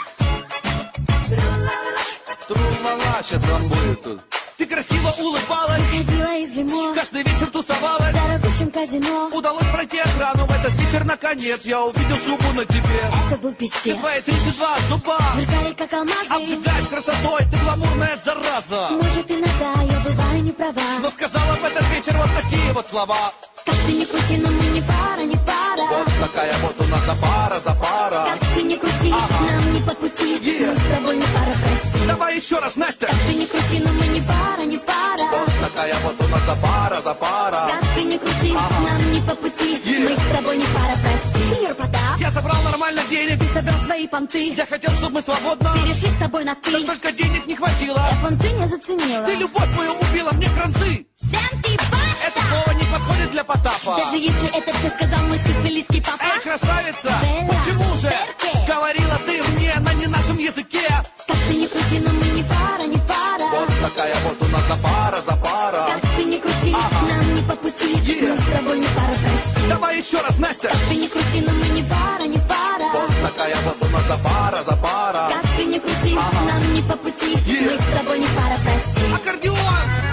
Тру-ла-ла, 2.48 3.22
сейчас 3.22 3.42
вам 3.44 3.68
будет 3.68 4.02
тут. 4.02 4.22
Ты 4.56 4.64
красиво 4.64 5.14
улыбалась, 5.18 5.82
ходила 5.90 6.38
из 6.38 6.54
лимо, 6.54 6.94
каждый 6.94 7.22
вечер 7.22 7.50
тусовалась. 7.50 8.14
в 8.14 8.28
дорогущем 8.28 8.70
казино. 8.70 9.28
Удалось 9.30 9.66
пройти 9.66 9.98
охрану 9.98 10.46
в 10.46 10.50
этот 10.52 10.72
вечер 10.72 11.04
наконец. 11.04 11.66
Я 11.66 11.82
увидел 11.82 12.16
шубу 12.16 12.50
на 12.54 12.64
тебе. 12.64 13.00
Это 13.26 13.36
был 13.36 13.52
пиздец. 13.52 13.98
Твои 13.98 14.20
32 14.22 14.76
зуба. 14.88 15.18
Зеркали 15.36 15.74
как 15.74 15.92
алмазы. 15.92 16.30
Обжигаешь 16.30 16.86
красотой, 16.86 17.40
ты 17.40 17.58
гламурная 17.58 18.18
зараза. 18.24 18.88
Может, 18.90 19.30
иногда 19.30 19.82
я 19.82 20.00
бываю 20.00 20.42
не 20.44 20.52
права. 20.52 20.80
Но 21.02 21.10
сказала 21.10 21.56
в 21.56 21.64
этот 21.66 21.86
вечер 21.90 22.16
вот 22.16 22.30
такие 22.42 22.72
вот 22.72 22.88
слова. 22.88 23.34
Как 23.66 23.74
ты 23.86 23.92
не 23.92 24.06
крути, 24.06 24.38
но 24.38 24.50
мы 24.50 24.64
не 24.64 24.80
пара, 24.80 25.20
не 25.20 25.36
пара. 25.36 26.11
Такая 26.32 26.54
вот 26.62 26.80
у 26.80 26.84
нас 26.88 27.00
за 27.04 27.14
пара, 27.20 27.60
за 27.60 27.74
пара. 27.74 28.26
Как 28.30 28.54
ты 28.54 28.62
не 28.62 28.76
крути, 28.78 29.10
нам 29.10 29.72
не 29.74 29.80
по 29.80 29.94
пути. 29.94 30.38
Мы 30.42 30.76
с 30.76 30.96
тобой 30.96 31.16
не 31.16 31.26
пара, 31.26 31.52
прости. 31.62 32.06
Давай 32.06 32.36
еще 32.36 32.58
раз, 32.58 32.76
Настя. 32.76 33.06
Как 33.06 33.16
ты 33.26 33.34
не 33.34 33.46
крути, 33.46 33.80
но 33.84 33.92
мы 33.92 34.06
не 34.06 34.20
пара, 34.22 34.62
не 34.64 34.78
пара. 34.78 35.28
Вот 35.30 35.50
такая 35.60 35.94
вот 36.02 36.16
у 36.18 36.28
нас 36.28 36.40
за 36.40 36.66
пара, 36.66 37.02
за 37.02 37.14
пара. 37.14 37.68
Как 37.70 37.94
ты 37.94 38.04
не 38.04 38.16
крути, 38.18 38.52
нам 38.54 39.12
не 39.12 39.20
по 39.20 39.34
пути. 39.34 39.78
Мы 39.84 40.16
с 40.16 40.36
тобой 40.36 40.56
не 40.56 40.64
пара, 40.64 40.96
прости. 41.02 41.54
Сеньор 41.54 41.74
Потап, 41.74 42.18
Я 42.18 42.30
собрал 42.30 42.62
нормально 42.62 43.02
денег. 43.10 43.38
ты 43.38 43.46
собрал 43.48 43.80
свои 43.84 44.06
понты. 44.08 44.54
Я 44.54 44.64
хотел, 44.64 44.92
чтобы 44.94 45.14
мы 45.16 45.22
свободно. 45.22 45.74
Перешли 45.84 46.08
с 46.08 46.16
тобой 46.18 46.44
на 46.44 46.54
ты. 46.54 46.70
Но 46.70 46.80
только 46.80 47.12
денег 47.12 47.46
не 47.46 47.56
хватило. 47.56 47.98
Я 48.10 48.18
понты 48.26 48.50
не 48.52 48.66
заценила. 48.68 49.26
Ты 49.26 49.34
любовь 49.34 49.76
мою 49.76 49.92
убила, 49.92 50.30
мне 50.32 50.48
кранты. 50.48 51.06
Это 51.32 52.40
слово 52.48 52.78
не 52.78 52.84
подходит 52.84 53.30
для 53.30 53.44
Потапа. 53.44 53.96
Даже 53.96 54.16
если 54.16 54.48
это 54.56 54.72
все 54.72 54.90
сказал 54.90 55.20
мой 55.26 55.38
сицилийский 55.38 56.02
папа. 56.02 56.22
Эй, 56.22 56.40
красавица, 56.40 57.12
Белла, 57.22 57.48
почему 57.48 57.96
же 57.96 58.10
перке. 58.10 58.66
говорила 58.66 59.18
ты 59.26 59.42
мне 59.54 59.74
на 59.80 59.94
не 59.94 60.06
нашем 60.06 60.38
языке? 60.38 60.86
Как 61.26 61.36
ты 61.48 61.54
не 61.54 61.66
крути, 61.66 61.98
но 62.00 62.10
мы 62.10 62.26
не 62.26 62.42
пара, 62.42 62.82
не 62.86 62.98
пара. 62.98 63.50
Вот 63.50 63.68
такая 63.82 64.14
вот 64.24 64.42
у 64.42 64.50
нас 64.52 64.62
за 64.68 64.76
пара, 64.88 65.20
за 65.22 65.36
пара. 65.36 65.86
Как 65.88 66.10
ты 66.16 66.24
не 66.24 66.38
крути, 66.38 66.72
нам 66.72 67.34
не 67.34 67.42
по 67.42 67.56
пути. 67.56 67.96
Мы 68.22 68.36
с 68.36 68.56
тобой 68.56 68.78
не 68.78 68.86
пара, 68.86 69.14
прости. 69.24 69.68
Давай 69.68 69.98
еще 69.98 70.20
раз, 70.20 70.38
Настя. 70.38 70.68
Как 70.68 70.78
ты 70.88 70.96
не 70.96 71.08
крути, 71.08 71.40
но 71.46 71.52
мы 71.52 71.68
не 71.68 71.82
пара, 71.82 72.22
не 72.24 72.38
пара. 72.38 72.90
Вот 72.92 73.10
такая 73.22 73.56
вот 73.64 73.76
у 73.80 73.90
нас 73.90 74.02
за 74.02 74.28
пара, 74.28 74.62
за 74.62 74.76
пара. 74.76 75.28
Как 75.32 75.56
ты 75.56 75.64
не 75.64 75.80
крути, 75.80 76.14
нам 76.14 76.72
не 76.72 76.82
по 76.82 76.96
пути. 76.96 77.36
Мы 77.46 77.78
с 77.78 77.98
тобой 77.98 78.18
не 78.18 78.26
пара, 78.26 78.58
прости. 78.64 79.12
Аккордеон! 79.12 80.11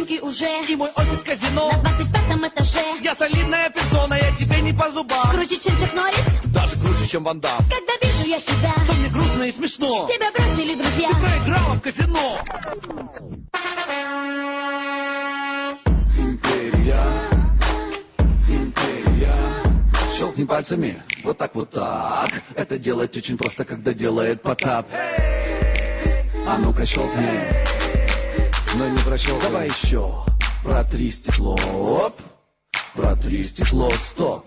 Новенький 0.00 0.20
уже. 0.20 0.48
И 0.68 0.76
мой 0.76 0.90
офис 0.94 1.22
казино. 1.22 1.70
На 1.82 1.90
25 1.90 2.52
этаже. 2.52 2.80
Я 3.02 3.14
солидная 3.14 3.70
персона, 3.70 4.14
я 4.14 4.34
тебе 4.34 4.60
не 4.60 4.72
по 4.72 4.90
зубам. 4.90 5.30
Круче, 5.30 5.58
чем 5.58 5.78
Чак 5.78 5.94
Норрис. 5.94 6.40
Даже 6.46 6.76
круче, 6.76 7.06
чем 7.06 7.24
Ван 7.24 7.40
Дам. 7.40 7.58
Когда 7.58 7.92
вижу 8.02 8.28
я 8.28 8.40
тебя 8.40 8.74
То 8.86 8.92
мне 8.94 9.08
грустно 9.08 9.42
и 9.44 9.52
смешно. 9.52 10.08
Тебя 10.08 10.30
бросили 10.32 10.74
друзья. 10.74 11.08
Ты 11.08 11.14
проиграла 11.14 11.74
в 11.74 11.80
казино. 11.80 12.38
Империя, 16.18 17.04
империя. 18.48 19.34
Щелкни 20.16 20.44
пальцами, 20.44 21.02
вот 21.24 21.38
так 21.38 21.54
вот 21.54 21.70
так. 21.70 22.30
Это 22.54 22.78
делать 22.78 23.16
очень 23.16 23.38
просто, 23.38 23.64
когда 23.64 23.92
делает 23.92 24.42
Потап. 24.42 24.86
А 26.46 26.58
ну-ка 26.58 26.84
щелкни. 26.84 27.89
Но 28.74 28.88
не 28.88 28.98
прощелкай. 28.98 29.50
Давай 29.50 29.68
еще. 29.68 30.24
Протри 30.62 31.10
стекло. 31.10 31.58
Оп. 31.74 32.14
Протри 32.94 33.44
стекло. 33.44 33.90
Стоп. 33.90 34.46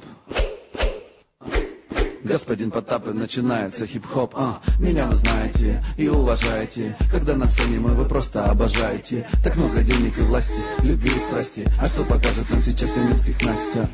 Господин 2.24 2.72
Потап, 2.72 3.08
и 3.10 3.12
начинается 3.12 3.86
хип-хоп 3.86 4.34
а, 4.38 4.62
Меня 4.80 5.08
вы 5.08 5.16
знаете 5.18 5.84
и 5.98 6.08
уважаете 6.08 6.96
Когда 7.12 7.36
на 7.36 7.50
сцене 7.50 7.80
мы 7.80 7.96
вы 7.96 8.06
просто 8.06 8.46
обожаете 8.46 9.28
Так 9.44 9.58
много 9.58 9.82
денег 9.82 10.18
и 10.18 10.22
власти, 10.22 10.62
любви 10.84 11.10
и 11.10 11.20
страсти 11.20 11.68
А 11.82 11.88
что 11.88 12.06
покажет 12.06 12.50
нам 12.50 12.64
сейчас 12.64 12.96
немецких 12.96 13.42
Настя? 13.42 13.90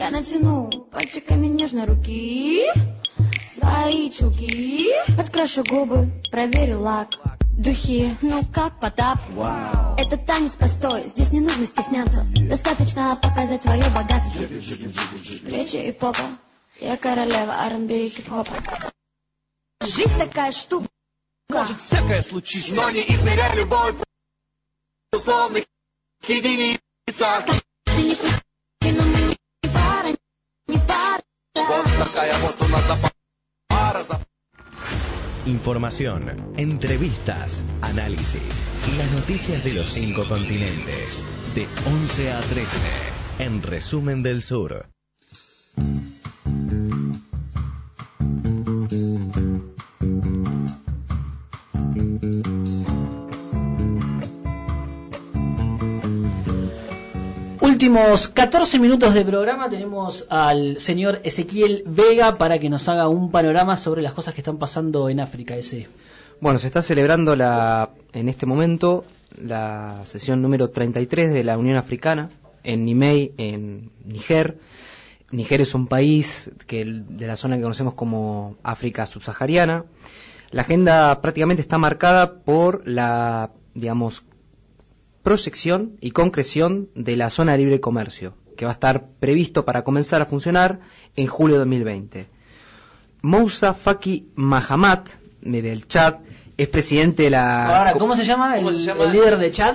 Я 0.00 0.10
натяну 0.10 0.70
пальчиками 0.90 1.46
нежно 1.46 1.86
руки 1.86 2.64
Свои 3.48 4.10
чулки 4.10 4.88
Подкрашу 5.16 5.62
губы, 5.62 6.10
проверю 6.32 6.80
лак 6.80 7.10
Духи, 7.56 8.16
ну 8.22 8.42
как 8.52 8.80
Потап? 8.80 9.18
Вау. 9.30 9.96
Это 9.96 10.16
танец 10.16 10.56
простой, 10.56 11.06
здесь 11.06 11.30
не 11.30 11.40
нужно 11.40 11.66
стесняться. 11.66 12.26
Достаточно 12.48 13.16
показать 13.16 13.62
свое 13.62 13.84
богатство. 13.90 14.44
Плечи 14.44 15.76
и 15.76 15.92
попа. 15.92 16.24
Я 16.80 16.96
королева 16.96 17.52
R&B 17.52 18.06
и 18.06 18.08
хип-хопа 18.08 18.52
Жизнь 19.80 20.18
такая 20.18 20.50
штука. 20.50 20.88
Может 21.48 21.80
всякое 21.80 22.22
случиться 22.22 22.74
Но 22.74 22.90
не 22.90 23.02
измеряй 23.02 23.56
любовь 23.56 23.94
условных 25.12 25.64
единицах. 26.26 27.44
Ты 27.84 28.02
не 28.02 28.14
Información, 35.46 36.54
entrevistas, 36.56 37.60
análisis 37.82 38.66
y 38.90 38.96
las 38.96 39.12
noticias 39.12 39.62
de 39.62 39.74
los 39.74 39.88
cinco 39.88 40.24
continentes. 40.26 41.22
De 41.54 41.66
11 41.86 42.32
a 42.32 42.40
13. 42.40 42.66
En 43.40 43.62
Resumen 43.62 44.22
del 44.22 44.40
Sur. 44.40 44.93
Últimos 57.84 58.28
14 58.28 58.78
minutos 58.78 59.12
de 59.12 59.26
programa 59.26 59.68
tenemos 59.68 60.24
al 60.30 60.80
señor 60.80 61.20
Ezequiel 61.22 61.82
Vega 61.84 62.38
para 62.38 62.58
que 62.58 62.70
nos 62.70 62.88
haga 62.88 63.08
un 63.08 63.30
panorama 63.30 63.76
sobre 63.76 64.00
las 64.00 64.14
cosas 64.14 64.32
que 64.32 64.40
están 64.40 64.56
pasando 64.56 65.10
en 65.10 65.20
África. 65.20 65.54
Ese. 65.54 65.86
Bueno, 66.40 66.58
se 66.58 66.66
está 66.66 66.80
celebrando 66.80 67.36
la, 67.36 67.90
en 68.14 68.30
este 68.30 68.46
momento 68.46 69.04
la 69.36 70.00
sesión 70.04 70.40
número 70.40 70.70
33 70.70 71.34
de 71.34 71.44
la 71.44 71.58
Unión 71.58 71.76
Africana 71.76 72.30
en 72.62 72.86
Niamey, 72.86 73.34
en 73.36 73.90
Níger. 74.06 74.56
Níger 75.30 75.60
es 75.60 75.74
un 75.74 75.86
país 75.86 76.50
que 76.66 76.86
de 76.86 77.26
la 77.26 77.36
zona 77.36 77.56
que 77.56 77.62
conocemos 77.64 77.92
como 77.92 78.56
África 78.62 79.04
subsahariana. 79.04 79.84
La 80.52 80.62
agenda 80.62 81.20
prácticamente 81.20 81.60
está 81.60 81.76
marcada 81.76 82.32
por 82.32 82.88
la, 82.88 83.50
digamos, 83.74 84.24
proyección 85.24 85.96
y 86.00 86.12
concreción 86.12 86.88
de 86.94 87.16
la 87.16 87.30
zona 87.30 87.52
de 87.52 87.58
libre 87.58 87.80
comercio, 87.80 88.34
que 88.56 88.66
va 88.66 88.70
a 88.70 88.74
estar 88.74 89.06
previsto 89.18 89.64
para 89.64 89.82
comenzar 89.82 90.22
a 90.22 90.26
funcionar 90.26 90.78
en 91.16 91.26
julio 91.26 91.56
de 91.56 91.60
2020. 91.60 92.26
Moussa 93.22 93.74
Faki 93.74 94.28
Mahamat, 94.36 95.08
del 95.40 95.88
Chad, 95.88 96.20
es 96.56 96.68
presidente 96.68 97.24
de 97.24 97.30
la... 97.30 97.78
Ahora, 97.78 97.92
¿cómo 97.94 98.14
se 98.14 98.24
llama, 98.24 98.56
el, 98.58 98.66
el 98.68 99.12
líder 99.12 99.38
de 99.38 99.50
Chad? 99.50 99.74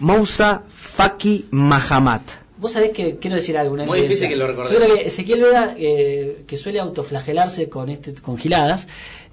Moussa 0.00 0.62
Faki 0.66 1.46
Mahamat. 1.50 2.22
Vos 2.58 2.72
sabés 2.72 2.90
que 2.90 3.18
quiero 3.18 3.36
decir 3.36 3.58
algo. 3.58 3.74
Una 3.74 3.84
Muy 3.84 3.98
evidencia. 3.98 4.26
difícil 4.26 4.28
que 4.30 4.36
lo 4.36 4.46
recordemos. 4.46 4.80
Yo 4.80 4.84
creo 4.84 4.96
que 4.96 5.08
Ezequiel 5.08 5.40
Vega, 5.42 5.74
eh, 5.76 6.44
que 6.46 6.56
suele 6.56 6.80
autoflagelarse 6.80 7.68
con, 7.68 7.90
este, 7.90 8.14
con 8.14 8.38
giladas, 8.38 8.88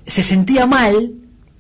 se 0.06 0.24
sentía 0.24 0.66
mal, 0.66 1.14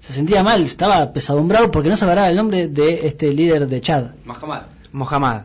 se 0.05 0.13
sentía 0.13 0.43
mal, 0.43 0.63
estaba 0.63 1.13
pesadumbrado 1.13 1.71
porque 1.71 1.89
no 1.89 1.95
se 1.95 2.03
acordaba 2.05 2.29
el 2.29 2.35
nombre 2.35 2.67
de 2.67 3.07
este 3.07 3.31
líder 3.31 3.67
de 3.67 3.79
Chad. 3.81 4.05
Mahamad. 4.25 4.63
Mohamed. 4.91 5.41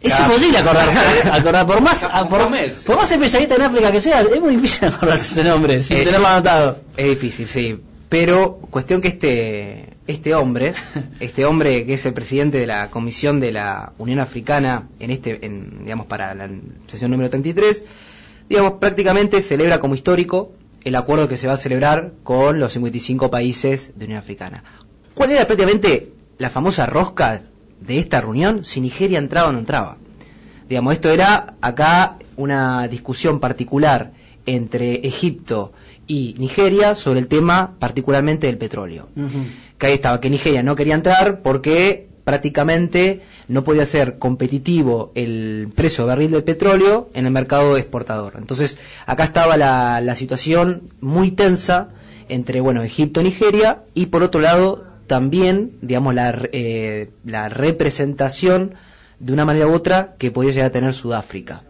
Es 0.00 0.14
Claro. 0.16 0.32
imposible 0.32 0.58
acordarse, 0.58 0.98
acordar, 1.32 1.66
por 1.66 1.80
más, 1.80 2.02
a- 2.04 2.26
por, 2.28 2.38
Mohamed. 2.40 2.72
por 2.86 2.96
más 2.96 3.12
especialista 3.12 3.54
en 3.54 3.62
África 3.62 3.92
que 3.92 4.00
sea, 4.00 4.22
es 4.22 4.40
muy 4.40 4.56
difícil 4.56 4.88
acordarse 4.88 5.32
ese 5.40 5.44
nombre, 5.48 5.82
sin 5.82 5.98
Eh, 5.98 6.04
tenerlo 6.04 6.26
anotado. 6.26 6.78
Es 6.96 7.06
difícil, 7.08 7.46
sí. 7.46 7.78
Pero 8.08 8.56
cuestión 8.70 9.00
que 9.00 9.08
este, 9.08 9.90
este 10.06 10.34
hombre, 10.34 10.74
este 11.20 11.44
hombre 11.44 11.86
que 11.86 11.94
es 11.94 12.04
el 12.06 12.14
presidente 12.14 12.58
de 12.58 12.66
la 12.66 12.90
Comisión 12.90 13.38
de 13.40 13.52
la 13.52 13.92
Unión 13.98 14.18
Africana 14.18 14.88
en 14.98 15.10
este, 15.10 15.44
en, 15.46 15.84
digamos, 15.84 16.06
para 16.06 16.34
la 16.34 16.48
sesión 16.88 17.10
número 17.12 17.30
33, 17.30 17.84
digamos, 18.48 18.72
prácticamente 18.80 19.40
celebra 19.40 19.78
como 19.78 19.94
histórico 19.94 20.52
el 20.84 20.94
acuerdo 20.96 21.28
que 21.28 21.36
se 21.36 21.46
va 21.46 21.54
a 21.54 21.58
celebrar 21.58 22.12
con 22.22 22.60
los 22.60 22.72
55 22.72 23.30
países 23.30 23.92
de 23.94 24.04
Unión 24.06 24.18
Africana. 24.18 24.64
¿Cuál 25.14 25.30
era 25.30 25.46
prácticamente 25.46 26.12
la 26.38 26.50
famosa 26.50 26.86
rosca 26.86 27.42
de 27.80 27.98
esta 27.98 28.20
reunión? 28.20 28.64
Si 28.64 28.80
Nigeria 28.80 29.18
entraba 29.18 29.48
o 29.48 29.52
no 29.52 29.58
entraba. 29.58 29.98
Digamos, 30.68 30.94
esto 30.94 31.10
era 31.10 31.54
acá 31.60 32.16
una 32.36 32.88
discusión 32.88 33.40
particular 33.40 34.12
entre 34.46 35.06
Egipto 35.06 35.72
y 36.06 36.34
Nigeria 36.38 36.94
sobre 36.94 37.20
el 37.20 37.28
tema 37.28 37.74
particularmente 37.78 38.46
del 38.46 38.58
petróleo. 38.58 39.08
Que 39.78 39.86
ahí 39.86 39.94
estaba, 39.94 40.20
que 40.20 40.30
Nigeria 40.30 40.62
no 40.62 40.74
quería 40.74 40.94
entrar 40.94 41.42
porque 41.42 42.08
prácticamente 42.24 43.20
no 43.48 43.64
podía 43.64 43.84
ser 43.86 44.18
competitivo 44.18 45.12
el 45.14 45.72
precio 45.74 46.04
de 46.04 46.08
barril 46.08 46.30
del 46.30 46.44
petróleo 46.44 47.08
en 47.14 47.26
el 47.26 47.32
mercado 47.32 47.76
exportador. 47.76 48.34
Entonces, 48.36 48.78
acá 49.06 49.24
estaba 49.24 49.56
la, 49.56 50.00
la 50.00 50.14
situación 50.14 50.82
muy 51.00 51.30
tensa 51.32 51.88
entre, 52.28 52.60
bueno, 52.60 52.82
Egipto 52.82 53.20
y 53.20 53.24
Nigeria 53.24 53.82
y 53.94 54.06
por 54.06 54.22
otro 54.22 54.40
lado 54.40 54.84
también, 55.06 55.72
digamos, 55.82 56.14
la, 56.14 56.48
eh, 56.52 57.10
la 57.24 57.48
representación 57.48 58.74
de 59.18 59.32
una 59.32 59.44
manera 59.44 59.66
u 59.66 59.74
otra 59.74 60.14
que 60.18 60.30
podía 60.30 60.52
llegar 60.52 60.66
a 60.68 60.72
tener 60.72 60.94
Sudáfrica. 60.94 61.62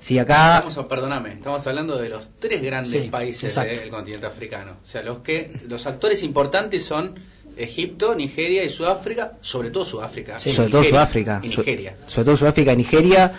Si 0.00 0.18
acá 0.18 0.58
Estamos, 0.58 0.88
perdóname, 0.88 1.32
estamos 1.34 1.66
hablando 1.66 1.98
de 1.98 2.08
los 2.08 2.28
tres 2.38 2.62
grandes 2.62 3.02
Sí, 3.02 3.08
países 3.08 3.44
exacto. 3.44 3.80
del 3.80 3.90
continente 3.90 4.26
africano. 4.26 4.76
O 4.84 4.86
sea, 4.86 5.02
los 5.02 5.18
que 5.18 5.60
los 5.68 5.86
actores 5.86 6.22
importantes 6.22 6.84
son 6.84 7.14
Egipto, 7.58 8.14
Nigeria 8.14 8.64
y 8.64 8.68
Sudáfrica, 8.70 9.32
sobre 9.40 9.70
todo 9.70 9.84
Sudáfrica. 9.84 10.38
sobre 10.38 10.70
todo 10.70 10.84
Sudáfrica, 10.84 11.40
Y 11.42 11.48
Nigeria. 11.48 11.96
sobre 12.06 12.24
todo 12.26 12.36
Sudáfrica 12.36 12.72
y 12.72 12.76
Nigeria, 12.76 13.32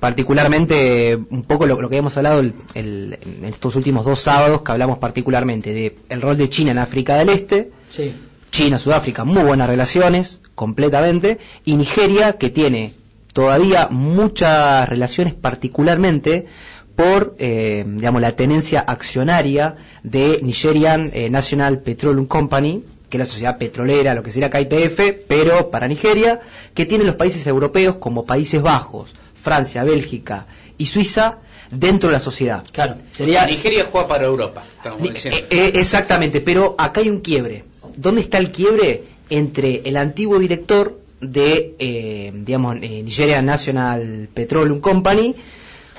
particularmente 0.00 1.16
un 1.30 1.42
poco 1.42 1.66
lo, 1.66 1.80
lo 1.80 1.88
que 1.88 1.96
hemos 1.96 2.16
hablado 2.16 2.40
el- 2.40 2.54
el- 2.74 3.18
en 3.22 3.44
estos 3.44 3.76
últimos 3.76 4.04
dos 4.04 4.20
sábados, 4.20 4.62
que 4.62 4.72
hablamos 4.72 4.98
particularmente 4.98 5.72
de 5.74 5.96
el 6.08 6.22
rol 6.22 6.36
de 6.36 6.48
China 6.48 6.70
en 6.72 6.78
África 6.78 7.16
del 7.16 7.28
Este, 7.30 7.70
Sí. 7.88 8.12
China, 8.50 8.78
Sudáfrica, 8.78 9.24
muy 9.24 9.42
buenas 9.42 9.68
relaciones, 9.68 10.40
completamente, 10.54 11.38
y 11.64 11.76
Nigeria, 11.76 12.34
que 12.34 12.50
tiene 12.50 12.94
todavía 13.34 13.88
muchas 13.90 14.88
relaciones, 14.88 15.34
particularmente 15.34 16.46
por, 16.94 17.34
eh, 17.38 17.84
digamos, 17.86 18.22
la 18.22 18.32
tenencia 18.36 18.80
accionaria 18.80 19.76
de 20.02 20.40
Nigerian 20.42 21.10
eh, 21.12 21.28
National 21.28 21.80
Petroleum 21.80 22.24
Company, 22.26 22.82
que 23.16 23.22
es 23.22 23.28
la 23.28 23.32
sociedad 23.32 23.58
petrolera, 23.58 24.14
lo 24.14 24.22
que 24.22 24.30
sería 24.30 24.50
KIPF, 24.50 25.24
pero 25.26 25.70
para 25.70 25.88
Nigeria, 25.88 26.40
que 26.74 26.86
tiene 26.86 27.04
los 27.04 27.14
países 27.16 27.46
europeos 27.46 27.96
como 27.96 28.24
Países 28.24 28.60
Bajos, 28.62 29.14
Francia, 29.34 29.84
Bélgica 29.84 30.46
y 30.78 30.86
Suiza 30.86 31.38
dentro 31.70 32.08
de 32.08 32.12
la 32.14 32.20
sociedad. 32.20 32.62
Claro, 32.72 32.96
Sería 33.12 33.46
Nigeria 33.46 33.86
juega 33.90 34.06
para 34.08 34.24
Europa, 34.26 34.62
estamos 34.76 35.02
diciendo. 35.02 35.38
eh, 35.40 35.46
eh, 35.50 35.72
exactamente, 35.76 36.40
pero 36.40 36.74
acá 36.78 37.00
hay 37.00 37.08
un 37.10 37.20
quiebre. 37.20 37.64
¿Dónde 37.96 38.20
está 38.20 38.38
el 38.38 38.50
quiebre 38.52 39.04
entre 39.30 39.82
el 39.84 39.96
antiguo 39.96 40.38
director 40.38 41.00
de, 41.20 41.74
eh, 41.78 42.30
digamos, 42.34 42.76
eh, 42.82 43.02
Nigeria 43.02 43.40
National 43.42 44.28
Petroleum 44.32 44.80
Company 44.80 45.34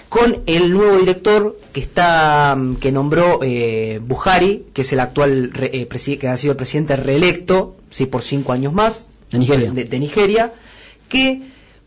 con 0.09 0.37
el 0.45 0.71
nuevo 0.71 0.97
director 0.97 1.57
que 1.73 1.79
está 1.81 2.55
mm, 2.57 2.75
que 2.77 2.91
nombró 2.91 3.39
eh, 3.43 3.99
Buhari, 4.03 4.65
que 4.73 4.81
es 4.81 4.93
el 4.93 4.99
actual 4.99 5.51
eh, 5.59 5.87
que 6.19 6.27
ha 6.27 6.37
sido 6.37 6.51
el 6.51 6.57
presidente 6.57 6.95
reelecto, 6.95 7.75
sí, 7.89 8.05
por 8.05 8.21
cinco 8.21 8.53
años 8.53 8.73
más, 8.73 9.09
De 9.31 9.39
Nigeria. 9.39 9.71
de- 9.71 9.83
de 9.85 9.99
Nigeria, 9.99 10.53
que 11.09 11.41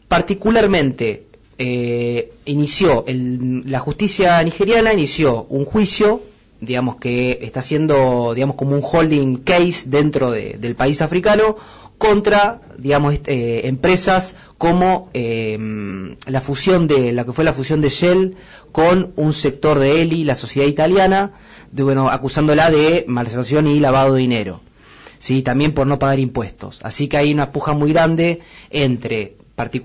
particularmente 0.09 1.25
eh, 1.63 2.33
inició, 2.47 3.05
el- 3.07 3.63
la 3.71 3.81
justicia 3.81 4.43
nigeriana 4.43 4.93
inició 4.95 5.45
un 5.51 5.65
juicio, 5.67 6.23
digamos 6.61 6.97
que 6.97 7.39
está 7.43 7.61
haciendo, 7.61 8.33
digamos, 8.35 8.57
como 8.57 8.75
un 8.77 8.83
holding 8.83 9.37
case 9.39 9.85
dentro 9.87 10.31
de- 10.31 10.57
del 10.59 10.75
país 10.75 11.01
africano 11.03 11.57
contra, 12.07 12.61
digamos, 12.79 13.13
est- 13.15 13.29
eh, 13.29 13.69
empresas 13.69 14.35
como 14.57 15.11
eh, 15.13 15.59
la 16.27 16.41
fusión 16.41 16.87
de, 16.87 17.13
la 17.13 17.25
que 17.27 17.33
fue 17.33 17.45
la 17.45 17.53
fusión 17.53 17.81
de 17.83 17.91
Shell 17.91 18.37
con 18.73 19.13
un 19.17 19.33
sector 19.35 19.79
de 19.79 20.01
Eni, 20.01 20.25
la 20.25 20.35
sociedad 20.35 20.67
italiana, 20.67 21.33
bueno, 21.73 22.09
acusándola 22.09 22.71
de 22.71 23.05
malversación 23.07 23.67
y 23.67 23.81
lavado 23.81 24.15
de 24.15 24.21
dinero. 24.23 24.63
¿sí? 25.19 25.43
también 25.43 25.75
por 25.75 25.87
no 25.87 25.99
pagar 25.99 26.19
impuestos. 26.19 26.81
Así 26.83 27.07
que 27.07 27.19
hay 27.19 27.33
una 27.35 27.53
puja 27.53 27.75
muy 27.75 27.93
grande 27.93 28.41
entre, 28.71 29.37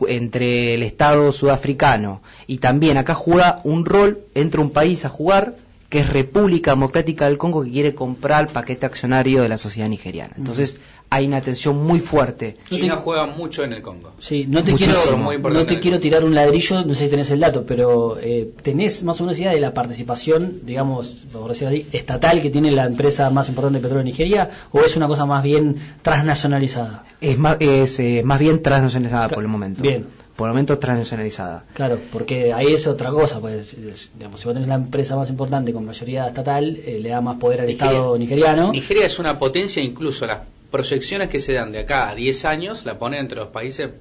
entre 0.08 0.74
el 0.76 0.84
Estado 0.84 1.34
sudafricano 1.34 2.22
y 2.48 2.60
también 2.60 2.96
acá 2.98 3.14
juega 3.14 3.60
un 3.66 3.84
rol, 3.86 4.20
entra 4.36 4.62
un 4.62 4.70
país 4.72 5.04
a 5.04 5.10
jugar 5.10 5.56
que 5.96 6.02
es 6.02 6.10
República 6.10 6.72
Democrática 6.72 7.24
del 7.24 7.38
Congo 7.38 7.64
que 7.64 7.72
quiere 7.72 7.96
comprar 7.96 8.42
el 8.42 8.48
paquete 8.50 8.86
accionario 8.86 9.42
de 9.42 9.48
la 9.48 9.58
sociedad 9.58 9.88
nigeriana. 9.88 10.34
Entonces 10.38 10.78
hay 11.10 11.26
una 11.26 11.40
tensión 11.40 11.82
muy 11.86 12.02
fuerte. 12.02 12.58
China 12.70 12.98
juega 13.02 13.28
mucho 13.28 13.64
en 13.64 13.72
el 13.72 13.82
Congo. 13.82 14.12
Sí, 14.20 14.46
no 14.46 14.62
te 14.62 14.74
Muchísimo. 14.74 14.98
quiero, 15.04 15.18
Muy 15.20 15.36
importante 15.38 15.64
no 15.64 15.74
te 15.74 15.80
quiero 15.82 15.98
tirar 16.02 16.26
un 16.26 16.36
ladrillo, 16.36 16.84
no 16.84 16.94
sé 16.94 17.06
si 17.06 17.10
tenés 17.10 17.32
el 17.32 17.40
dato, 17.40 17.66
pero 17.66 18.18
eh, 18.20 18.52
tenés 18.62 19.04
más 19.04 19.22
o 19.22 19.24
menos 19.24 19.40
idea 19.40 19.52
de 19.52 19.62
la 19.62 19.74
participación, 19.74 20.64
digamos, 20.64 21.12
por 21.32 21.48
decirlo 21.48 21.70
así, 21.70 21.88
estatal 21.94 22.42
que 22.42 22.50
tiene 22.50 22.72
la 22.72 22.88
empresa 22.88 23.30
más 23.30 23.48
importante 23.48 23.78
de 23.78 23.82
petróleo 23.82 24.04
de 24.04 24.12
Nigeria, 24.12 24.50
o 24.74 24.82
es 24.82 24.98
una 24.98 25.08
cosa 25.08 25.26
más 25.26 25.44
bien 25.44 25.78
transnacionalizada. 26.02 27.06
Es 27.22 27.38
más, 27.38 27.56
es, 27.62 27.98
eh, 28.02 28.22
más 28.26 28.40
bien 28.40 28.62
transnacionalizada 28.62 29.30
por 29.30 29.42
el 29.42 29.48
momento. 29.48 29.82
Bien. 29.82 30.25
Por 30.36 30.48
el 30.48 30.54
momento 30.54 30.78
transnacionalizada. 30.78 31.64
Claro, 31.74 31.98
porque 32.12 32.52
ahí 32.52 32.74
es 32.74 32.88
otra 32.88 33.10
cosa, 33.10 33.40
pues, 33.40 33.74
es- 33.74 34.12
digamos, 34.18 34.42
si 34.42 34.46
vos 34.48 34.54
tenés 34.54 34.68
la 34.68 34.76
empresa 34.76 35.16
más 35.16 35.30
importante 35.30 35.72
con 35.72 35.86
mayoría 35.86 36.28
estatal, 36.28 36.78
eh, 36.86 37.00
le 37.02 37.10
da 37.10 37.22
más 37.22 37.38
poder 37.38 37.62
al 37.62 37.68
Nigeria- 37.68 37.92
Estado 37.94 38.18
nigeriano. 38.18 38.72
Nigeria 38.74 39.06
es 39.06 39.18
una 39.20 39.40
potencia, 39.40 39.82
incluso 39.82 40.26
las 40.26 40.40
proyecciones 40.72 41.30
que 41.30 41.40
se 41.40 41.54
dan 41.54 41.72
de 41.72 41.80
acá 41.80 42.10
a 42.10 42.16
10 42.16 42.44
años 42.44 42.84
la 42.86 43.00
ponen 43.00 43.22
entre 43.22 43.38
los 43.38 43.48
países 43.48 43.92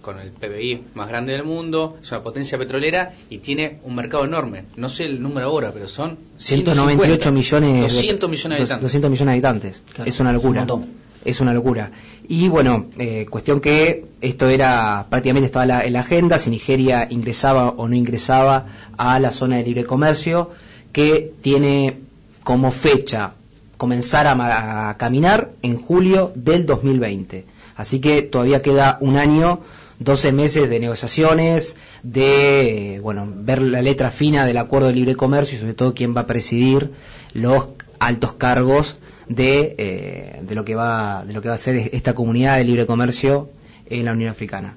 con 0.00 0.18
el 0.18 0.30
PBI 0.30 0.82
más 0.94 1.08
grande 1.08 1.32
del 1.34 1.44
mundo, 1.44 1.98
es 2.02 2.10
una 2.10 2.22
potencia 2.22 2.56
petrolera 2.58 3.12
y 3.30 3.38
tiene 3.38 3.78
un 3.84 3.94
mercado 3.94 4.24
enorme. 4.24 4.64
No 4.76 4.88
sé 4.88 5.04
el 5.04 5.22
número 5.22 5.46
ahora, 5.46 5.72
pero 5.72 5.86
son 5.88 6.16
198 6.38 7.30
150, 7.30 7.30
millones 7.30 7.74
de- 7.74 7.82
200 7.82 8.30
millones 8.30 8.58
de 8.58 8.62
habitantes. 8.62 8.82
200 8.82 9.10
millones 9.10 9.26
de 9.26 9.32
habitantes. 9.32 9.82
Claro, 9.94 10.08
es 10.08 10.20
una 10.20 10.32
locura. 10.32 10.62
es 10.62 10.70
un 10.70 10.78
montón. 10.80 11.01
Es 11.24 11.40
una 11.40 11.52
locura. 11.54 11.90
Y 12.28 12.48
bueno, 12.48 12.86
eh, 12.98 13.26
cuestión 13.30 13.60
que 13.60 14.04
esto 14.20 14.48
era 14.48 15.06
prácticamente 15.08 15.46
estaba 15.46 15.66
la- 15.66 15.84
en 15.84 15.92
la 15.92 16.00
agenda, 16.00 16.38
si 16.38 16.50
Nigeria 16.50 17.06
ingresaba 17.10 17.68
o 17.70 17.88
no 17.88 17.94
ingresaba 17.94 18.66
a 18.96 19.18
la 19.20 19.30
zona 19.30 19.56
de 19.56 19.64
libre 19.64 19.84
comercio, 19.84 20.50
que 20.92 21.32
tiene 21.42 21.98
como 22.42 22.70
fecha 22.72 23.34
comenzar 23.76 24.26
a, 24.26 24.90
a 24.90 24.96
caminar 24.96 25.50
en 25.62 25.76
julio 25.76 26.32
del 26.34 26.66
2020. 26.66 27.44
Así 27.76 28.00
que 28.00 28.22
todavía 28.22 28.62
queda 28.62 28.98
un 29.00 29.16
año, 29.16 29.60
12 29.98 30.32
meses 30.32 30.68
de 30.68 30.80
negociaciones, 30.80 31.76
de 32.02 33.00
bueno 33.02 33.26
ver 33.34 33.62
la 33.62 33.82
letra 33.82 34.10
fina 34.10 34.44
del 34.46 34.56
acuerdo 34.58 34.88
de 34.88 34.94
libre 34.94 35.14
comercio 35.16 35.56
y 35.56 35.60
sobre 35.60 35.74
todo 35.74 35.94
quién 35.94 36.16
va 36.16 36.22
a 36.22 36.26
presidir 36.26 36.90
los 37.32 37.68
altos 37.98 38.32
cargos 38.34 38.96
de, 39.28 39.74
eh, 39.78 40.40
de 40.42 40.54
lo 40.54 40.64
que 40.64 40.74
va 40.74 41.24
de 41.26 41.32
lo 41.32 41.42
que 41.42 41.48
va 41.48 41.54
a 41.54 41.58
ser 41.58 41.76
esta 41.92 42.14
comunidad 42.14 42.56
de 42.58 42.64
libre 42.64 42.86
comercio 42.86 43.50
en 43.88 44.04
la 44.04 44.12
Unión 44.12 44.30
Africana. 44.30 44.76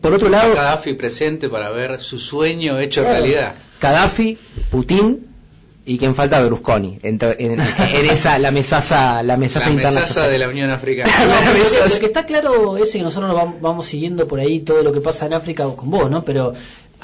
Por 0.00 0.12
otro 0.14 0.28
lado, 0.28 0.54
Gaddafi 0.54 0.94
presente 0.94 1.48
para 1.48 1.70
ver 1.70 2.00
su 2.00 2.18
sueño 2.18 2.78
hecho 2.80 3.02
Claro. 3.02 3.18
realidad. 3.18 3.54
Gaddafi, 3.80 4.36
Putin 4.70 5.26
y 5.84 5.98
quien 5.98 6.14
falta 6.14 6.40
Berlusconi 6.40 6.98
en, 7.02 7.18
to- 7.18 7.34
en- 7.38 7.60
en 7.60 8.06
esa 8.10 8.38
la 8.38 8.50
mesaza 8.52 9.22
la 9.24 9.36
mesaza 9.36 9.66
La 9.66 9.72
interna 9.74 10.00
mesaza 10.00 10.28
de 10.28 10.38
la 10.38 10.48
Unión 10.48 10.70
Africana. 10.70 11.10
No, 11.26 11.52
lo, 11.52 11.88
lo 11.94 11.98
que 12.00 12.06
está 12.06 12.24
claro 12.26 12.76
es 12.76 12.92
que 12.92 13.02
nosotros 13.02 13.34
vamos, 13.34 13.60
vamos 13.60 13.86
siguiendo 13.86 14.26
por 14.28 14.38
ahí 14.40 14.60
todo 14.60 14.82
lo 14.82 14.92
que 14.92 15.00
pasa 15.00 15.26
en 15.26 15.34
África 15.34 15.64
con 15.76 15.90
vos, 15.90 16.10
¿no? 16.10 16.22
Pero 16.24 16.52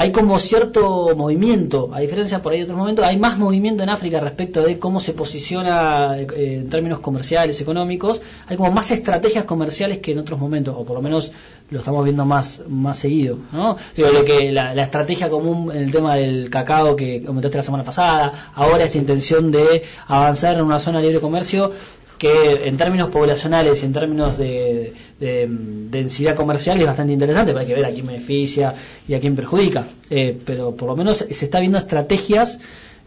hay 0.01 0.13
como 0.13 0.39
cierto 0.39 1.17
movimiento, 1.17 1.91
a 1.93 1.99
diferencia 1.99 2.41
por 2.41 2.53
ahí 2.53 2.59
de 2.59 2.65
otros 2.65 2.79
momentos, 2.79 3.05
hay 3.05 3.19
más 3.19 3.37
movimiento 3.37 3.83
en 3.83 3.91
África 3.91 4.21
respecto 4.21 4.63
de 4.63 4.79
cómo 4.79 5.01
se 5.01 5.13
posiciona 5.13 6.17
eh, 6.17 6.59
en 6.61 6.69
términos 6.71 7.01
comerciales, 7.01 7.61
económicos, 7.61 8.21
hay 8.47 8.57
como 8.57 8.71
más 8.71 8.93
estrategias 8.93 9.43
comerciales 9.43 9.99
que 9.99 10.13
en 10.13 10.19
otros 10.21 10.39
momentos, 10.39 10.77
o 10.79 10.85
por 10.85 10.95
lo 10.95 11.03
menos 11.03 11.33
lo 11.71 11.81
estamos 11.81 12.05
viendo 12.05 12.25
más 12.25 12.61
más 12.69 12.97
seguido, 12.97 13.39
¿no? 13.51 13.77
Digo, 13.97 14.11
lo 14.11 14.25
que 14.25 14.53
la, 14.53 14.73
la 14.73 14.85
estrategia 14.85 15.29
común 15.29 15.73
en 15.75 15.83
el 15.83 15.91
tema 15.91 16.15
del 16.15 16.49
cacao 16.49 16.95
que 16.95 17.21
comentaste 17.21 17.57
la 17.57 17.65
semana 17.65 17.83
pasada, 17.83 18.53
ahora 18.55 18.85
esta 18.85 18.99
intención 18.99 19.51
de 19.51 19.83
avanzar 20.07 20.59
en 20.59 20.63
una 20.63 20.79
zona 20.79 20.99
de 20.99 21.07
libre 21.07 21.21
comercio 21.21 21.73
que 22.19 22.67
en 22.69 22.77
términos 22.77 23.11
poblacionales 23.11 23.83
y 23.83 23.87
en 23.87 23.93
términos 23.93 24.37
de, 24.39 24.93
mm, 25.21 25.91
densidad 25.91 26.35
comercial 26.35 26.81
es 26.81 26.87
bastante 26.87 27.13
interesante, 27.13 27.55
hay 27.57 27.67
que 27.67 27.75
ver 27.75 27.85
a 27.87 27.91
quién 27.91 28.07
beneficia 28.07 28.75
y 29.07 29.15
a 29.15 29.21
quién 29.21 29.37
perjudica. 29.37 29.87
Eh, 30.11 30.37
pero 30.45 30.75
por 30.75 30.89
lo 30.89 30.97
menos 30.97 31.19
se 31.31 31.45
está 31.45 31.61
viendo 31.61 31.79
estrategias 31.79 32.59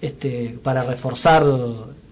este, 0.02 0.58
para 0.64 0.84
reforzar 0.84 1.44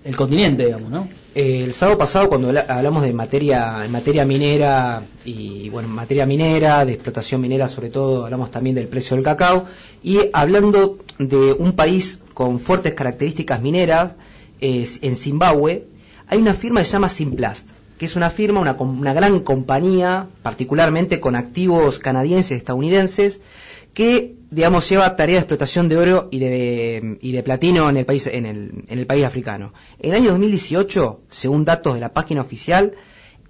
el 0.03 0.15
continente, 0.15 0.65
digamos, 0.65 0.89
¿no? 0.91 1.07
Eh, 1.35 1.61
el 1.63 1.73
sábado 1.73 1.97
pasado 1.97 2.27
cuando 2.29 2.47
habla- 2.47 2.65
hablamos 2.67 3.03
de 3.03 3.13
materia 3.13 3.83
en 3.85 3.91
materia 3.91 4.25
minera 4.25 5.03
y 5.25 5.69
bueno 5.69 5.87
en 5.87 5.93
materia 5.93 6.25
minera 6.25 6.83
de 6.85 6.93
explotación 6.93 7.39
minera 7.39 7.67
sobre 7.67 7.89
todo 7.89 8.25
hablamos 8.25 8.49
también 8.49 8.75
del 8.75 8.87
precio 8.87 9.15
del 9.15 9.23
cacao 9.23 9.65
y 10.03 10.17
hablando 10.33 10.97
de 11.19 11.53
un 11.53 11.73
país 11.73 12.19
con 12.33 12.59
fuertes 12.59 12.93
características 12.95 13.61
mineras 13.61 14.13
es 14.59 14.99
en 15.03 15.15
Zimbabue 15.15 15.85
hay 16.29 16.37
una 16.39 16.53
firma 16.53 16.79
que 16.81 16.85
se 16.85 16.93
llama 16.93 17.09
Simplast 17.09 17.69
que 17.97 18.05
es 18.05 18.15
una 18.15 18.29
firma 18.29 18.61
una, 18.61 18.73
una 18.73 19.13
gran 19.13 19.41
compañía 19.41 20.27
particularmente 20.41 21.19
con 21.19 21.35
activos 21.35 21.99
canadienses 21.99 22.57
estadounidenses 22.57 23.41
que 23.93 24.35
digamos 24.51 24.87
lleva 24.89 25.15
tarea 25.15 25.35
de 25.35 25.39
explotación 25.41 25.89
de 25.89 25.97
oro 25.97 26.29
y 26.31 26.39
de, 26.39 27.17
y 27.21 27.31
de 27.33 27.43
platino 27.43 27.89
en 27.89 27.97
el 27.97 28.05
país 28.05 28.27
en 28.27 28.45
el, 28.45 28.85
en 28.87 28.99
el 28.99 29.05
país 29.05 29.25
africano. 29.25 29.73
En 29.99 30.11
el 30.11 30.15
año 30.21 30.29
2018, 30.31 31.21
según 31.29 31.65
datos 31.65 31.95
de 31.95 31.99
la 31.99 32.13
página 32.13 32.41
oficial, 32.41 32.93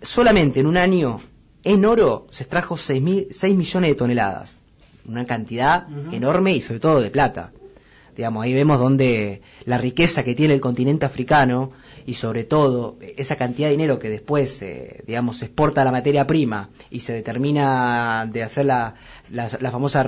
solamente 0.01 0.59
en 0.61 0.65
un 0.67 0.77
año 0.77 1.19
en 1.63 1.85
oro 1.85 2.25
se 2.31 2.43
extrajo 2.43 2.77
6, 2.77 3.01
mil- 3.01 3.27
6 3.31 3.55
millones 3.55 3.89
de 3.91 3.95
toneladas, 3.95 4.61
una 5.05 5.25
cantidad 5.25 5.87
enorme 6.13 6.53
y 6.55 6.61
sobre 6.61 6.79
todo 6.79 7.01
de 7.01 7.09
plata. 7.11 7.51
Digamos, 8.15 8.43
ahí 8.43 8.53
vemos 8.53 8.79
donde 8.79 9.41
la 9.65 9.77
riqueza 9.77 10.23
que 10.23 10.35
tiene 10.35 10.53
el 10.53 10.59
continente 10.61 11.05
africano 11.05 11.71
y 12.05 12.13
sobre 12.15 12.43
todo 12.43 12.97
esa 13.17 13.35
cantidad 13.35 13.67
de 13.67 13.71
dinero 13.71 13.99
que 13.99 14.09
después, 14.09 14.61
eh, 14.61 15.03
digamos, 15.07 15.37
se 15.37 15.45
exporta 15.45 15.81
a 15.81 15.85
la 15.85 15.91
materia 15.91 16.25
prima 16.27 16.69
y 16.89 16.99
se 17.01 17.13
determina 17.13 18.29
de 18.31 18.43
hacer 18.43 18.65
la, 18.65 18.95
la, 19.31 19.47
la 19.59 19.71
famosa 19.71 20.05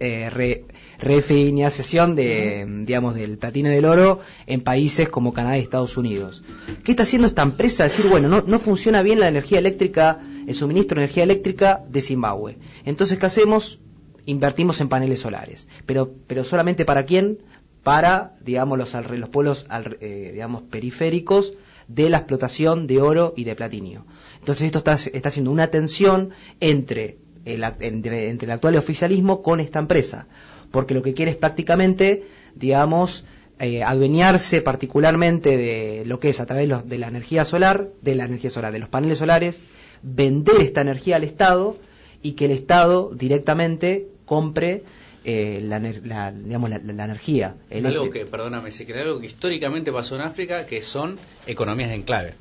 eh, 0.00 0.30
re- 0.30 0.64
refinanciación 0.98 2.14
de, 2.14 2.64
digamos, 2.86 3.14
del 3.14 3.38
platino 3.38 3.70
y 3.70 3.74
del 3.74 3.84
oro 3.84 4.20
en 4.46 4.62
países 4.62 5.08
como 5.08 5.32
Canadá 5.32 5.58
y 5.58 5.62
Estados 5.62 5.96
Unidos. 5.96 6.42
¿Qué 6.84 6.92
está 6.92 7.02
haciendo 7.04 7.26
esta 7.28 7.42
empresa? 7.42 7.84
Decir, 7.84 8.06
bueno, 8.08 8.28
no, 8.28 8.42
no 8.46 8.58
funciona 8.58 9.02
bien 9.02 9.20
la 9.20 9.28
energía 9.28 9.58
eléctrica, 9.58 10.18
el 10.46 10.54
suministro 10.54 10.96
de 10.96 11.04
energía 11.04 11.24
eléctrica 11.24 11.82
de 11.88 12.00
Zimbabue. 12.00 12.58
Entonces, 12.84 13.18
¿qué 13.18 13.26
hacemos? 13.26 13.78
invertimos 14.26 14.78
en 14.82 14.90
paneles 14.90 15.20
solares. 15.20 15.68
Pero, 15.86 16.12
pero 16.26 16.44
solamente 16.44 16.84
para 16.84 17.04
quién? 17.06 17.38
Para, 17.82 18.36
digamos, 18.44 18.78
los, 18.78 18.92
los 18.94 19.28
pueblos, 19.30 19.66
eh, 20.00 20.30
digamos, 20.32 20.62
periféricos 20.62 21.54
de 21.86 22.10
la 22.10 22.18
explotación 22.18 22.86
de 22.86 23.00
oro 23.00 23.32
y 23.36 23.44
de 23.44 23.54
platinio. 23.54 24.04
Entonces 24.40 24.66
esto 24.66 24.78
está, 24.78 24.92
haciendo 25.28 25.50
una 25.50 25.68
tensión 25.68 26.30
entre 26.60 27.16
el, 27.44 27.64
entre, 27.80 28.28
entre 28.28 28.46
el 28.46 28.50
actual 28.52 28.76
oficialismo 28.76 29.42
con 29.42 29.60
esta 29.60 29.78
empresa. 29.78 30.26
Porque 30.70 30.92
lo 30.92 31.02
que 31.02 31.14
quiere 31.14 31.30
es 31.30 31.36
prácticamente, 31.38 32.24
digamos, 32.54 33.24
eh, 33.58 33.82
adueñarse 33.82 34.60
particularmente 34.60 35.56
de 35.56 36.04
lo 36.04 36.20
que 36.20 36.28
es 36.28 36.40
a 36.40 36.46
través 36.46 36.68
los- 36.68 36.86
de 36.86 36.98
la 36.98 37.08
energía 37.08 37.44
solar, 37.46 37.88
de 38.02 38.14
la 38.16 38.26
energía 38.26 38.50
solar, 38.50 38.72
de 38.72 38.78
los 38.80 38.88
paneles 38.90 39.18
solares, 39.18 39.62
vender 40.02 40.60
esta 40.60 40.82
energía 40.82 41.16
al 41.16 41.24
Estado 41.24 41.76
y 42.22 42.32
que 42.32 42.44
el 42.44 42.50
Estado 42.50 43.10
directamente 43.14 44.08
compre 44.26 44.84
eh, 45.30 45.60
la, 45.62 45.78
la- 45.78 46.32
digamos, 46.32 46.70
la, 46.70 46.78
la 46.78 47.04
energía 47.04 47.48
Algo 47.48 47.88
eléctrica. 47.88 48.12
que, 48.12 48.26
perdóname, 48.26 48.70
si 48.70 48.86
querés, 48.86 49.02
algo 49.04 49.20
que 49.20 49.26
históricamente 49.26 49.92
pasó 49.92 50.16
en 50.16 50.22
África, 50.22 50.64
que 50.66 50.80
son 50.82 51.18
economías 51.46 51.90
de 51.90 51.96
enclave. 51.96 52.34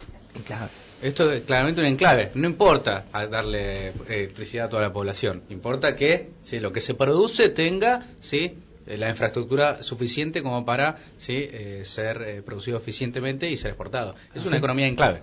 Esto 1.02 1.32
es 1.32 1.44
claramente 1.44 1.82
un 1.82 1.88
enclave. 1.88 2.32
No 2.34 2.48
importa 2.48 3.06
darle 3.30 3.90
eh, 3.90 3.94
electricidad 4.08 4.66
a 4.66 4.70
toda 4.70 4.82
la 4.84 4.94
población. 4.94 5.44
Importa 5.50 5.96
que 5.96 6.30
si 6.42 6.60
lo 6.60 6.72
que 6.72 6.82
se 6.82 6.94
produce 6.96 7.50
tenga 7.50 8.08
sí 8.20 8.54
eh, 8.88 8.98
la 8.98 9.10
infraestructura 9.10 9.84
suficiente 9.84 10.42
como 10.42 10.66
para 10.66 10.98
¿sí? 11.18 11.34
eh, 11.38 11.82
ser 11.86 12.22
eh, 12.22 12.42
producido 12.42 12.78
eficientemente 12.78 13.50
y 13.50 13.58
ser 13.58 13.70
exportado. 13.72 14.16
Es 14.34 14.42
una 14.44 14.52
Sí. 14.52 14.58
economía 14.58 14.88
en 14.88 14.96
clave. 14.96 15.20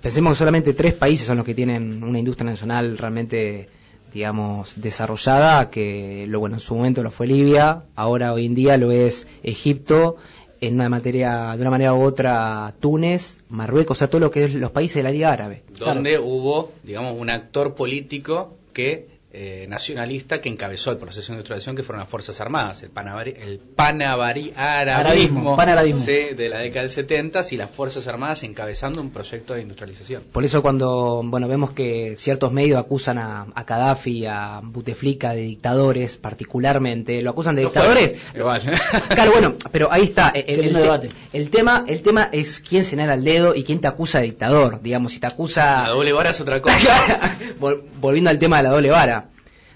Pensemos 0.00 0.32
que 0.34 0.38
solamente 0.38 0.72
tres 0.74 0.94
países 0.94 1.26
son 1.26 1.36
los 1.38 1.44
que 1.44 1.54
tienen 1.54 2.02
una 2.02 2.18
industria 2.18 2.48
nacional 2.50 2.96
realmente, 2.96 3.68
digamos, 4.12 4.80
desarrollada, 4.80 5.70
que 5.70 6.26
lo 6.28 6.40
bueno 6.40 6.56
en 6.56 6.60
su 6.60 6.74
momento 6.74 7.02
lo 7.02 7.10
fue 7.10 7.26
Libia, 7.26 7.84
ahora 7.94 8.32
hoy 8.32 8.46
en 8.46 8.54
día 8.54 8.76
lo 8.76 8.90
es 8.90 9.26
Egipto, 9.42 10.16
en 10.60 10.74
una 10.74 10.88
materia, 10.88 11.54
de 11.56 11.60
una 11.62 11.70
manera 11.70 11.94
u 11.94 12.02
otra 12.02 12.74
Túnez, 12.80 13.40
Marruecos, 13.48 13.96
o 13.96 13.98
sea, 13.98 14.08
todo 14.08 14.20
lo 14.20 14.30
que 14.30 14.44
es 14.44 14.54
los 14.54 14.70
países 14.70 14.96
de 14.96 15.02
la 15.02 15.10
Liga 15.10 15.32
Árabe. 15.32 15.62
donde 15.78 16.18
hubo, 16.18 16.72
digamos, 16.82 17.18
un 17.18 17.30
actor 17.30 17.74
político 17.74 18.56
que 18.72 19.09
eh, 19.32 19.66
nacionalista 19.68 20.40
que 20.40 20.48
encabezó 20.48 20.90
el 20.90 20.96
proceso 20.98 21.28
de 21.32 21.36
industrialización, 21.36 21.76
que 21.76 21.82
fueron 21.82 22.00
las 22.00 22.08
Fuerzas 22.08 22.40
Armadas, 22.40 22.82
el, 22.82 22.90
panavari, 22.90 23.34
el 23.40 23.60
panavari- 23.76 24.52
arabismo, 24.56 25.00
Arabismo, 25.00 25.56
panarabismo. 25.56 26.04
sí, 26.04 26.34
de 26.36 26.48
la 26.48 26.58
década 26.58 26.82
del 26.82 26.90
70 26.90 27.42
y 27.50 27.56
las 27.56 27.70
Fuerzas 27.70 28.06
Armadas 28.08 28.42
encabezando 28.42 29.00
un 29.00 29.10
proyecto 29.10 29.54
de 29.54 29.62
industrialización. 29.62 30.22
Por 30.32 30.44
eso 30.44 30.62
cuando 30.62 31.22
bueno 31.24 31.46
vemos 31.48 31.70
que 31.72 32.16
ciertos 32.18 32.52
medios 32.52 32.78
acusan 32.78 33.18
a, 33.18 33.46
a 33.54 33.62
Gaddafi, 33.64 34.26
a 34.26 34.60
Buteflika 34.64 35.32
de 35.32 35.42
dictadores 35.42 36.16
particularmente, 36.16 37.22
lo 37.22 37.30
acusan 37.30 37.54
de 37.56 37.62
No 37.62 37.70
fue, 37.70 37.82
dictadores. 37.82 38.14
igual. 38.34 38.60
Claro, 39.14 39.32
bueno, 39.32 39.54
pero 39.72 39.92
ahí 39.92 40.02
está. 40.04 40.30
El, 40.30 40.72
debate. 40.72 41.08
el 41.32 41.50
tema, 41.50 41.84
el 41.86 42.02
tema 42.02 42.28
es 42.32 42.60
quién 42.60 42.84
señala 42.84 43.14
el 43.14 43.24
dedo 43.24 43.54
y 43.54 43.64
quién 43.64 43.80
te 43.80 43.88
acusa 43.88 44.18
de 44.18 44.24
dictador. 44.24 44.80
Digamos, 44.82 45.12
si 45.12 45.20
te 45.20 45.26
acusa. 45.26 45.82
La 45.84 45.88
doble 45.90 46.12
vara 46.12 46.30
es 46.30 46.40
otra 46.40 46.60
cosa. 46.60 47.36
Vol- 47.60 47.82
volviendo 48.00 48.30
al 48.30 48.38
tema 48.38 48.58
de 48.58 48.62
la 48.64 48.70
doble 48.70 48.90
vara, 48.90 49.29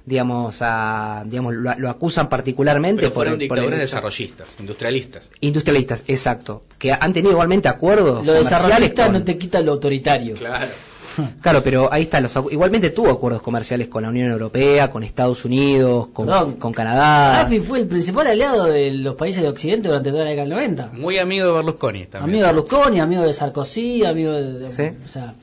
digamos, 0.07 0.59
a, 0.61 1.23
digamos 1.27 1.55
lo, 1.55 1.75
lo 1.79 1.89
acusan 1.91 2.29
particularmente 2.29 3.03
Pero 3.03 3.15
por, 3.15 3.25
por 3.25 3.33
el 3.35 3.39
dictadores 3.39 3.73
hecho- 3.73 3.81
desarrollistas, 3.81 4.49
industrialistas. 4.61 5.31
industrialistas, 5.41 6.05
exacto, 6.09 6.63
que 6.79 6.93
han 6.93 7.13
tenido 7.13 7.33
igualmente 7.33 7.69
acuerdos 7.69 8.25
Lo 8.25 8.33
desarrollista 8.35 9.05
con- 9.05 9.13
no 9.15 9.25
te 9.25 9.39
quita 9.39 9.61
lo 9.63 9.73
autoritario. 9.73 10.35
Claro. 10.35 10.67
Claro, 11.41 11.63
pero 11.63 11.93
ahí 11.93 12.03
está, 12.03 12.21
los, 12.21 12.33
igualmente 12.51 12.91
tuvo 12.91 13.09
acuerdos 13.09 13.41
comerciales 13.41 13.87
con 13.87 14.03
la 14.03 14.09
Unión 14.09 14.33
Europea, 14.33 14.91
con 14.91 15.05
Estados 15.05 15.45
Unidos, 15.45 16.09
con, 16.09 16.27
Perdón. 16.27 16.55
con 16.55 16.73
Canadá. 16.73 17.35
Gaddafi 17.37 17.61
fue 17.61 17.79
el 17.83 17.87
principal 17.87 18.27
aliado 18.27 18.65
de 18.65 18.91
los 18.91 19.15
países 19.15 19.41
de 19.41 19.49
Occidente 19.49 19.87
durante 19.87 20.11
toda 20.11 20.25
la 20.25 20.31
década 20.31 20.49
del 20.49 20.57
90. 20.57 20.91
Muy 20.95 21.19
amigo 21.19 21.47
de 21.47 21.53
Berlusconi 21.53 22.07
también. 22.07 22.25
Amigo 22.45 22.47
de 22.49 22.53
Berlusconi, 22.53 22.99
amigo 22.99 23.23
de 23.23 23.33
Sarkozy, 23.33 24.05
amigo 24.05 24.33
de... 24.33 24.53
de- 24.59 24.73
Sí. 24.73 24.97
O 25.05 25.09
sea, 25.09 25.35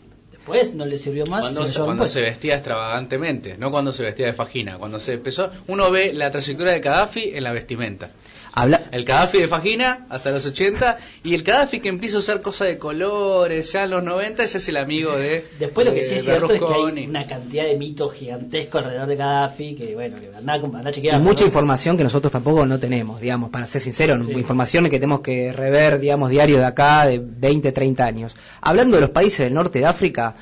después 0.51 0.75
no 0.75 0.85
le 0.85 0.97
sirvió 0.97 1.25
más. 1.25 1.41
Cuando, 1.41 1.65
se 1.65 1.79
cuando 1.79 2.07
se 2.07 2.21
vestía 2.21 2.55
extravagantemente, 2.55 3.57
no 3.57 3.71
cuando 3.71 3.91
se 3.91 4.03
vestía 4.03 4.27
de 4.27 4.33
fajina, 4.33 4.77
cuando 4.77 4.99
se 4.99 5.13
empezó, 5.13 5.49
uno 5.67 5.91
ve 5.91 6.13
la 6.13 6.31
trayectoria 6.31 6.73
de 6.73 6.79
Gaddafi 6.79 7.31
en 7.33 7.43
la 7.43 7.51
vestimenta. 7.51 8.11
Habla, 8.53 8.81
El 8.91 9.05
Gaddafi 9.05 9.39
de 9.39 9.47
fajina 9.47 10.05
hasta 10.09 10.31
los 10.31 10.45
80 10.45 10.97
y 11.23 11.35
el 11.35 11.43
Gaddafi 11.43 11.79
que 11.79 11.87
empieza 11.87 12.17
a 12.17 12.19
usar 12.19 12.41
cosas 12.41 12.67
de 12.67 12.77
colores 12.77 13.71
ya 13.71 13.85
en 13.85 13.91
los 13.91 14.03
90 14.03 14.43
ya 14.43 14.57
es 14.57 14.67
el 14.67 14.77
amigo 14.77 15.15
de 15.15 15.45
Después 15.57 15.85
lo 15.85 15.93
que 15.93 16.01
de 16.01 16.05
sí 16.05 16.15
es 16.15 16.25
cierto 16.25 16.51
es 16.53 16.59
que 16.59 16.65
hay 16.65 17.05
una 17.07 17.23
cantidad 17.25 17.63
de 17.63 17.77
mitos 17.77 18.13
gigantescos 18.13 18.83
alrededor 18.83 19.07
de 19.07 19.15
Gaddafi 19.15 19.75
que, 19.75 19.93
bueno, 19.95 20.17
que 20.19 20.35
andá, 20.35 20.55
andá 20.55 20.91
y 20.91 21.11
mucha 21.19 21.41
¿no? 21.41 21.47
información 21.47 21.95
que 21.95 22.03
nosotros 22.03 22.31
tampoco 22.31 22.65
no 22.65 22.77
tenemos, 22.79 23.21
digamos, 23.21 23.49
para 23.49 23.65
ser 23.67 23.81
sincero, 23.81 24.21
Sí. 24.25 24.31
información 24.33 24.83
que 24.85 24.99
tenemos 24.99 25.21
que 25.21 25.53
rever, 25.53 25.99
digamos, 25.99 26.29
diario 26.29 26.57
de 26.57 26.65
acá, 26.65 27.05
de 27.05 27.19
20, 27.23 27.71
30 27.71 28.05
años. 28.05 28.35
Hablando 28.59 28.97
de 28.97 29.01
los 29.01 29.11
países 29.11 29.39
del 29.39 29.53
norte 29.53 29.79
de 29.79 29.85
África, 29.85 30.35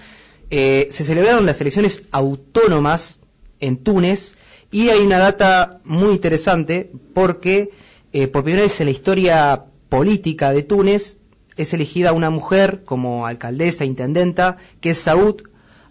eh, 0.50 0.88
se 0.90 1.06
celebraron 1.06 1.46
las 1.46 1.62
elecciones 1.62 2.02
autónomas 2.12 3.22
en 3.60 3.78
Túnez 3.78 4.36
y 4.72 4.90
hay 4.90 5.00
una 5.00 5.20
data 5.20 5.80
muy 5.84 6.14
interesante 6.14 6.92
porque 7.14 7.70
eh, 8.12 8.28
por 8.28 8.44
primera 8.44 8.64
vez 8.64 8.80
en 8.80 8.88
la 8.88 8.92
historia 8.92 9.66
política 9.90 10.52
de 10.52 10.64
Túnez 10.64 11.18
es 11.58 11.74
elegida 11.74 12.14
una 12.14 12.30
mujer 12.30 12.84
como 12.86 13.28
alcaldesa, 13.28 13.86
intendenta, 13.86 14.58
que 14.82 14.92
es 14.92 15.00
Saud 15.00 15.44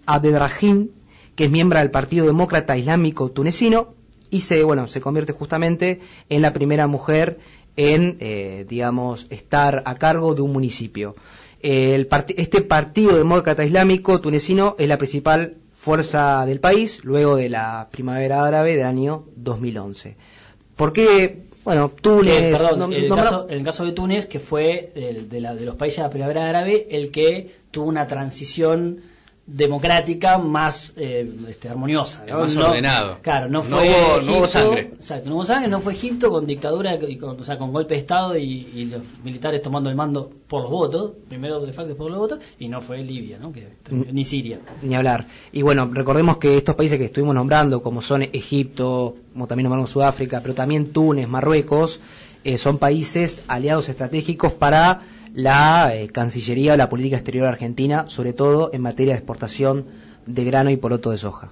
Abdelrahim, 0.06 0.90
que 1.36 1.44
es 1.44 1.50
miembro 1.50 1.78
del 1.78 1.90
Partido 1.90 2.26
Demócrata 2.26 2.76
Islámico 2.76 3.30
Tunecino 3.30 3.94
y 4.30 4.40
se, 4.40 4.62
bueno, 4.64 4.88
se 4.88 5.00
convierte 5.00 5.32
justamente 5.32 6.00
en 6.28 6.42
la 6.42 6.52
primera 6.52 6.86
mujer 6.86 7.38
en, 7.76 8.16
eh, 8.20 8.66
digamos, 8.68 9.26
estar 9.30 9.82
a 9.84 9.94
cargo 9.96 10.34
de 10.34 10.42
un 10.42 10.52
municipio. 10.52 11.14
Este 11.60 12.62
Partido 12.62 13.16
Demócrata 13.16 13.64
Islámico 13.64 14.20
Tunecino 14.20 14.74
es 14.78 14.88
la 14.88 14.98
principal 14.98 15.58
fuerza 15.74 16.44
del 16.46 16.60
país 16.60 17.04
luego 17.04 17.36
de 17.36 17.48
la 17.48 17.88
primavera 17.90 18.44
árabe 18.44 18.76
del 18.76 18.86
año 18.86 19.26
2011. 19.36 20.16
¿Por 20.76 20.92
qué? 20.92 21.47
Bueno, 21.68 21.92
Túnez... 22.00 22.40
Eh, 22.40 22.52
perdón, 22.52 22.80
nom- 22.80 22.94
el, 22.94 23.08
nombra- 23.10 23.24
caso, 23.24 23.46
el 23.50 23.62
caso 23.62 23.84
de 23.84 23.92
Túnez, 23.92 24.24
que 24.24 24.40
fue 24.40 24.90
el 24.94 25.28
de, 25.28 25.40
la- 25.42 25.54
de 25.54 25.66
los 25.66 25.74
países 25.76 25.98
de 25.98 26.04
la 26.04 26.08
primavera 26.10 26.48
árabe, 26.48 26.86
el 26.90 27.10
que 27.10 27.56
tuvo 27.70 27.88
una 27.88 28.06
transición 28.06 29.02
democrática 29.50 30.36
más 30.38 30.92
eh, 30.96 31.26
este, 31.48 31.68
armoniosa. 31.70 32.22
¿no? 32.28 32.40
Más 32.40 32.54
No- 32.54 32.68
ordenado. 32.68 33.18
Claro, 33.22 33.46
no 33.48 33.58
No 33.58 33.62
fue 33.62 33.88
hubo- 33.88 34.20
no 34.20 34.32
hubo 34.32 34.44
Egipto, 34.44 34.46
sangre. 34.46 34.80
Exacto, 34.94 35.28
no 35.30 35.36
hubo 35.36 35.44
sangre, 35.44 35.68
no 35.68 35.80
fue 35.80 35.94
Egipto 35.94 36.30
con 36.30 36.46
dictadura, 36.46 36.94
y 36.96 37.16
con, 37.16 37.40
o 37.40 37.44
sea, 37.44 37.56
con 37.56 37.72
golpe 37.72 37.94
de 37.94 38.00
Estado 38.00 38.36
y, 38.36 38.44
y 38.74 38.84
los 38.84 39.00
militares 39.24 39.62
tomando 39.62 39.88
el 39.88 39.96
mando 39.96 40.30
por 40.46 40.62
los 40.62 40.70
votos, 40.70 41.12
primero 41.28 41.60
de 41.60 41.72
facto 41.72 41.92
y 41.92 41.94
por 41.94 42.10
los 42.10 42.18
votos, 42.20 42.38
y 42.58 42.68
no 42.68 42.80
fue 42.82 43.02
Libia, 43.02 43.38
¿no? 43.40 43.50
Que, 43.52 43.68
ni 43.90 44.24
Siria. 44.24 44.60
Ni 44.82 44.94
hablar. 44.94 45.26
Y 45.52 45.62
bueno, 45.62 45.88
recordemos 45.92 46.36
que 46.36 46.58
estos 46.58 46.74
países 46.74 46.98
que 46.98 47.06
estuvimos 47.06 47.34
nombrando, 47.34 47.82
como 47.82 48.02
son 48.02 48.22
Egipto, 48.22 49.16
como 49.32 49.46
también 49.46 49.64
nombramos 49.64 49.90
Sudáfrica, 49.90 50.40
pero 50.42 50.54
también 50.54 50.92
Túnez, 50.92 51.26
Marruecos, 51.26 52.00
eh, 52.44 52.58
son 52.58 52.78
países 52.78 53.42
aliados 53.48 53.88
estratégicos 53.88 54.52
para 54.52 55.00
la 55.34 55.94
eh, 55.94 56.09
Cancillería 56.09 56.74
o 56.74 56.76
la 56.76 56.88
política 56.88 57.16
exterior 57.16 57.46
argentina, 57.46 58.05
sobre 58.09 58.32
todo 58.32 58.70
en 58.72 58.82
materia 58.82 59.12
de 59.14 59.18
exportación 59.18 59.86
de 60.26 60.44
grano 60.44 60.70
y 60.70 60.76
poroto 60.76 61.10
de 61.10 61.18
soja. 61.18 61.50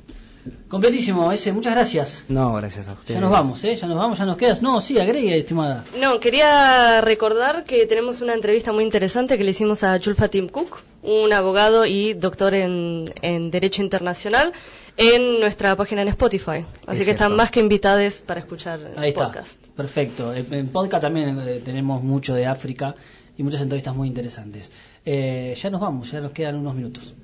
Completísimo, 0.68 1.32
ese, 1.32 1.52
muchas 1.52 1.74
gracias. 1.74 2.24
No, 2.28 2.54
gracias 2.54 2.86
a 2.88 2.92
ustedes. 2.92 3.14
Ya 3.16 3.20
nos 3.20 3.30
vamos, 3.30 3.62
¿eh? 3.64 3.74
Ya 3.74 3.86
nos 3.88 3.96
vamos, 3.96 4.18
ya 4.18 4.26
nos 4.26 4.36
quedas. 4.36 4.62
No, 4.62 4.80
sí, 4.80 4.98
agregue, 4.98 5.36
estimada. 5.38 5.84
No, 6.00 6.20
quería 6.20 7.00
recordar 7.00 7.64
que 7.64 7.86
tenemos 7.86 8.20
una 8.20 8.34
entrevista 8.34 8.72
muy 8.72 8.84
interesante 8.84 9.38
que 9.38 9.44
le 9.44 9.50
hicimos 9.50 9.82
a 9.82 9.98
Julfa 9.98 10.28
Tim 10.28 10.48
Cook, 10.48 10.78
un 11.02 11.32
abogado 11.32 11.84
y 11.86 12.14
doctor 12.14 12.54
en, 12.54 13.04
en 13.22 13.50
Derecho 13.50 13.82
Internacional, 13.82 14.52
en 14.96 15.40
nuestra 15.40 15.74
página 15.76 16.02
en 16.02 16.08
Spotify. 16.08 16.64
Así 16.86 17.00
Es 17.00 17.06
que 17.06 17.12
están 17.12 17.34
más 17.34 17.50
que 17.50 17.60
invitados 17.60 18.22
para 18.24 18.40
escuchar 18.40 18.80
el 18.80 19.02
Ahí 19.02 19.08
está. 19.10 19.26
podcast. 19.26 19.58
Perfecto. 19.76 20.32
En 20.32 20.52
en 20.54 20.68
podcast 20.68 21.02
también 21.02 21.38
eh, 21.40 21.60
tenemos 21.64 22.02
mucho 22.02 22.34
de 22.34 22.46
África 22.46 22.94
y 23.36 23.42
muchas 23.42 23.60
entrevistas 23.60 23.94
muy 23.94 24.08
interesantes. 24.08 24.70
Eh, 25.04 25.56
ya 25.60 25.70
nos 25.70 25.80
vamos, 25.80 26.10
ya 26.10 26.20
nos 26.20 26.32
quedan 26.32 26.56
unos 26.56 26.74
minutos. 26.74 27.14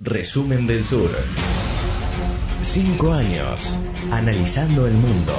Resumen 0.00 0.66
del 0.66 0.82
Sur. 0.82 1.10
Cinco 2.62 3.12
años 3.12 3.78
analizando 4.10 4.86
el 4.86 4.94
mundo. 4.94 5.32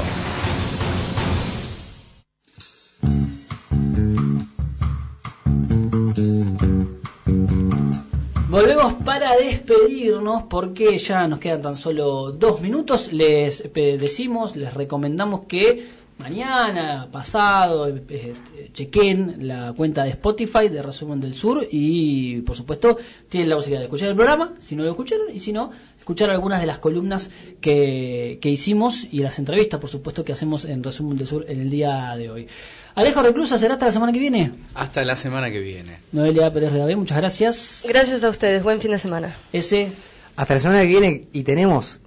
Volvemos 8.50 8.94
para 9.04 9.36
despedirnos 9.36 10.44
porque 10.44 11.00
ya 11.00 11.28
nos 11.28 11.40
quedan 11.40 11.62
tan 11.64 11.76
solo 11.76 12.32
dos 12.32 12.62
minutos. 12.62 13.12
Les 13.12 13.64
decimos, 13.74 14.56
les 14.56 14.74
recomendamos 14.74 15.46
que 15.48 16.03
mañana, 16.24 17.10
pasado, 17.12 17.90
eh, 17.90 18.02
eh, 18.10 18.34
chequen 18.72 19.46
la 19.46 19.74
cuenta 19.74 20.06
de 20.06 20.12
Spotify 20.12 20.70
de 20.70 20.82
Resumen 20.82 21.20
del 21.20 21.34
Sur 21.34 21.68
y 21.70 22.40
por 22.42 22.56
supuesto 22.56 22.98
tienen 23.28 23.50
la 23.50 23.58
posibilidad 23.58 23.82
de 23.82 23.86
escuchar 23.86 24.08
el 24.08 24.16
programa, 24.16 24.54
si 24.60 24.78
no 24.78 24.84
lo 24.84 24.90
escucharon, 24.90 25.28
y 25.34 25.42
si 25.42 25.52
no, 25.52 25.72
escuchar 26.00 26.30
algunas 26.30 26.62
de 26.62 26.68
las 26.68 26.80
columnas 26.80 27.30
que, 27.60 28.40
que 28.42 28.50
hicimos 28.50 29.06
y 29.12 29.20
las 29.20 29.38
entrevistas, 29.38 29.82
por 29.82 29.90
supuesto, 29.90 30.24
que 30.24 30.32
hacemos 30.32 30.64
en 30.64 30.82
Resumen 30.82 31.18
del 31.18 31.28
Sur 31.28 31.46
en 31.50 31.60
el 31.60 31.70
día 31.70 32.16
de 32.16 32.30
hoy. 32.30 32.48
Alejo 32.96 33.22
Reclusa, 33.22 33.58
¿será 33.58 33.74
hasta 33.74 33.88
la 33.88 33.92
semana 33.92 34.14
que 34.14 34.20
viene? 34.20 34.52
Hasta 34.76 35.04
la 35.04 35.18
semana 35.18 35.52
que 35.52 35.60
viene. 35.60 35.98
Noelia 36.14 36.54
Pérez 36.54 36.72
Regavé, 36.72 36.96
muchas 36.96 37.18
gracias. 37.18 37.86
Gracias 37.86 38.24
a 38.24 38.30
ustedes, 38.30 38.64
buen 38.64 38.80
fin 38.80 38.92
de 38.92 39.00
semana. 39.00 39.36
Ese 39.52 39.92
Hasta 40.38 40.54
la 40.54 40.60
semana 40.62 40.82
que 40.84 40.88
viene 40.88 41.28
y 41.34 41.44
tenemos, 41.44 42.00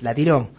la 0.00 0.14
tiró, 0.14 0.50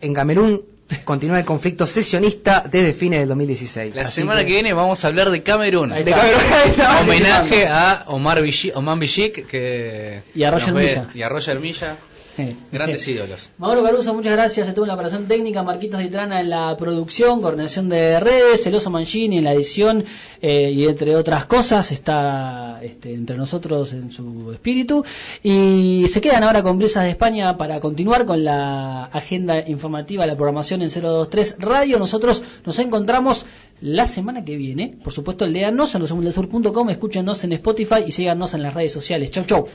en 0.00 0.12
Camerún 0.12 0.62
continúa 1.04 1.38
el 1.38 1.44
conflicto 1.44 1.86
sesionista 1.86 2.64
desde 2.70 2.92
fines 2.92 3.20
del 3.20 3.28
2016. 3.28 3.94
La 3.94 4.02
Así 4.02 4.20
semana 4.20 4.40
que... 4.40 4.46
viene 4.46 4.72
vamos 4.72 5.04
a 5.04 5.08
hablar 5.08 5.30
de 5.30 5.42
Camerún. 5.42 5.90
De. 5.90 6.14
Homenaje 7.00 7.66
a 7.66 8.04
Omar 8.08 8.42
Bishi- 8.42 8.72
Omar 8.74 8.98
Bishik 8.98 9.46
que 9.46 10.22
Y 10.34 10.42
a 10.44 10.50
Roger 10.50 10.68
nos 10.68 10.76
ve- 10.76 10.82
Milla. 10.88 11.06
Y 11.14 11.22
a 11.22 11.28
Roger 11.28 11.60
Milla. 11.60 11.96
Grandes 12.72 13.06
ídolos. 13.06 13.50
Mauro 13.58 13.82
Caruso, 13.82 14.14
muchas 14.14 14.32
gracias. 14.32 14.68
Estuvo 14.68 14.84
en 14.84 14.88
la 14.88 14.94
operación 14.94 15.26
técnica, 15.26 15.62
Marquitos 15.62 16.00
Ditrana 16.00 16.40
en 16.40 16.50
la 16.50 16.76
producción, 16.76 17.40
coordinación 17.40 17.88
de 17.88 18.20
redes, 18.20 18.62
Celoso 18.62 18.90
Mangini 18.90 19.38
en 19.38 19.44
la 19.44 19.52
edición 19.52 20.04
eh, 20.40 20.70
y 20.70 20.86
entre 20.86 21.16
otras 21.16 21.46
cosas 21.46 21.92
está 21.92 22.80
este, 22.82 23.14
entre 23.14 23.36
nosotros 23.36 23.92
en 23.92 24.10
su 24.12 24.52
espíritu. 24.52 25.04
Y 25.42 26.04
se 26.08 26.20
quedan 26.20 26.44
ahora 26.44 26.62
con 26.62 26.78
Brisas 26.78 27.04
de 27.04 27.10
España 27.10 27.56
para 27.56 27.80
continuar 27.80 28.26
con 28.26 28.44
la 28.44 29.04
agenda 29.04 29.68
informativa, 29.68 30.26
la 30.26 30.36
programación 30.36 30.82
en 30.82 30.90
023 30.90 31.56
Radio. 31.58 31.98
Nosotros 31.98 32.42
nos 32.64 32.78
encontramos 32.78 33.46
la 33.80 34.06
semana 34.06 34.44
que 34.44 34.56
viene. 34.56 34.98
Por 35.02 35.12
supuesto, 35.12 35.46
léanos 35.46 35.94
en 35.94 36.02
losomundelsur.com, 36.02 36.90
escúchenos 36.90 37.44
en 37.44 37.52
Spotify 37.54 38.04
y 38.06 38.12
síganos 38.12 38.54
en 38.54 38.62
las 38.62 38.74
redes 38.74 38.92
sociales. 38.92 39.30
Chau, 39.30 39.44
chau. 39.44 39.68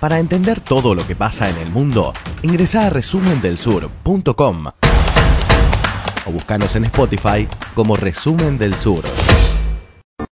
Para 0.00 0.18
entender 0.18 0.60
todo 0.60 0.94
lo 0.94 1.06
que 1.06 1.16
pasa 1.16 1.48
en 1.48 1.56
el 1.56 1.70
mundo, 1.70 2.12
ingresa 2.42 2.86
a 2.86 2.90
resumendelsur.com 2.90 4.66
o 6.26 6.30
buscanos 6.30 6.76
en 6.76 6.84
Spotify 6.84 7.48
como 7.74 7.96
Resumen 7.96 8.58
del 8.58 8.74
Sur. 8.74 9.04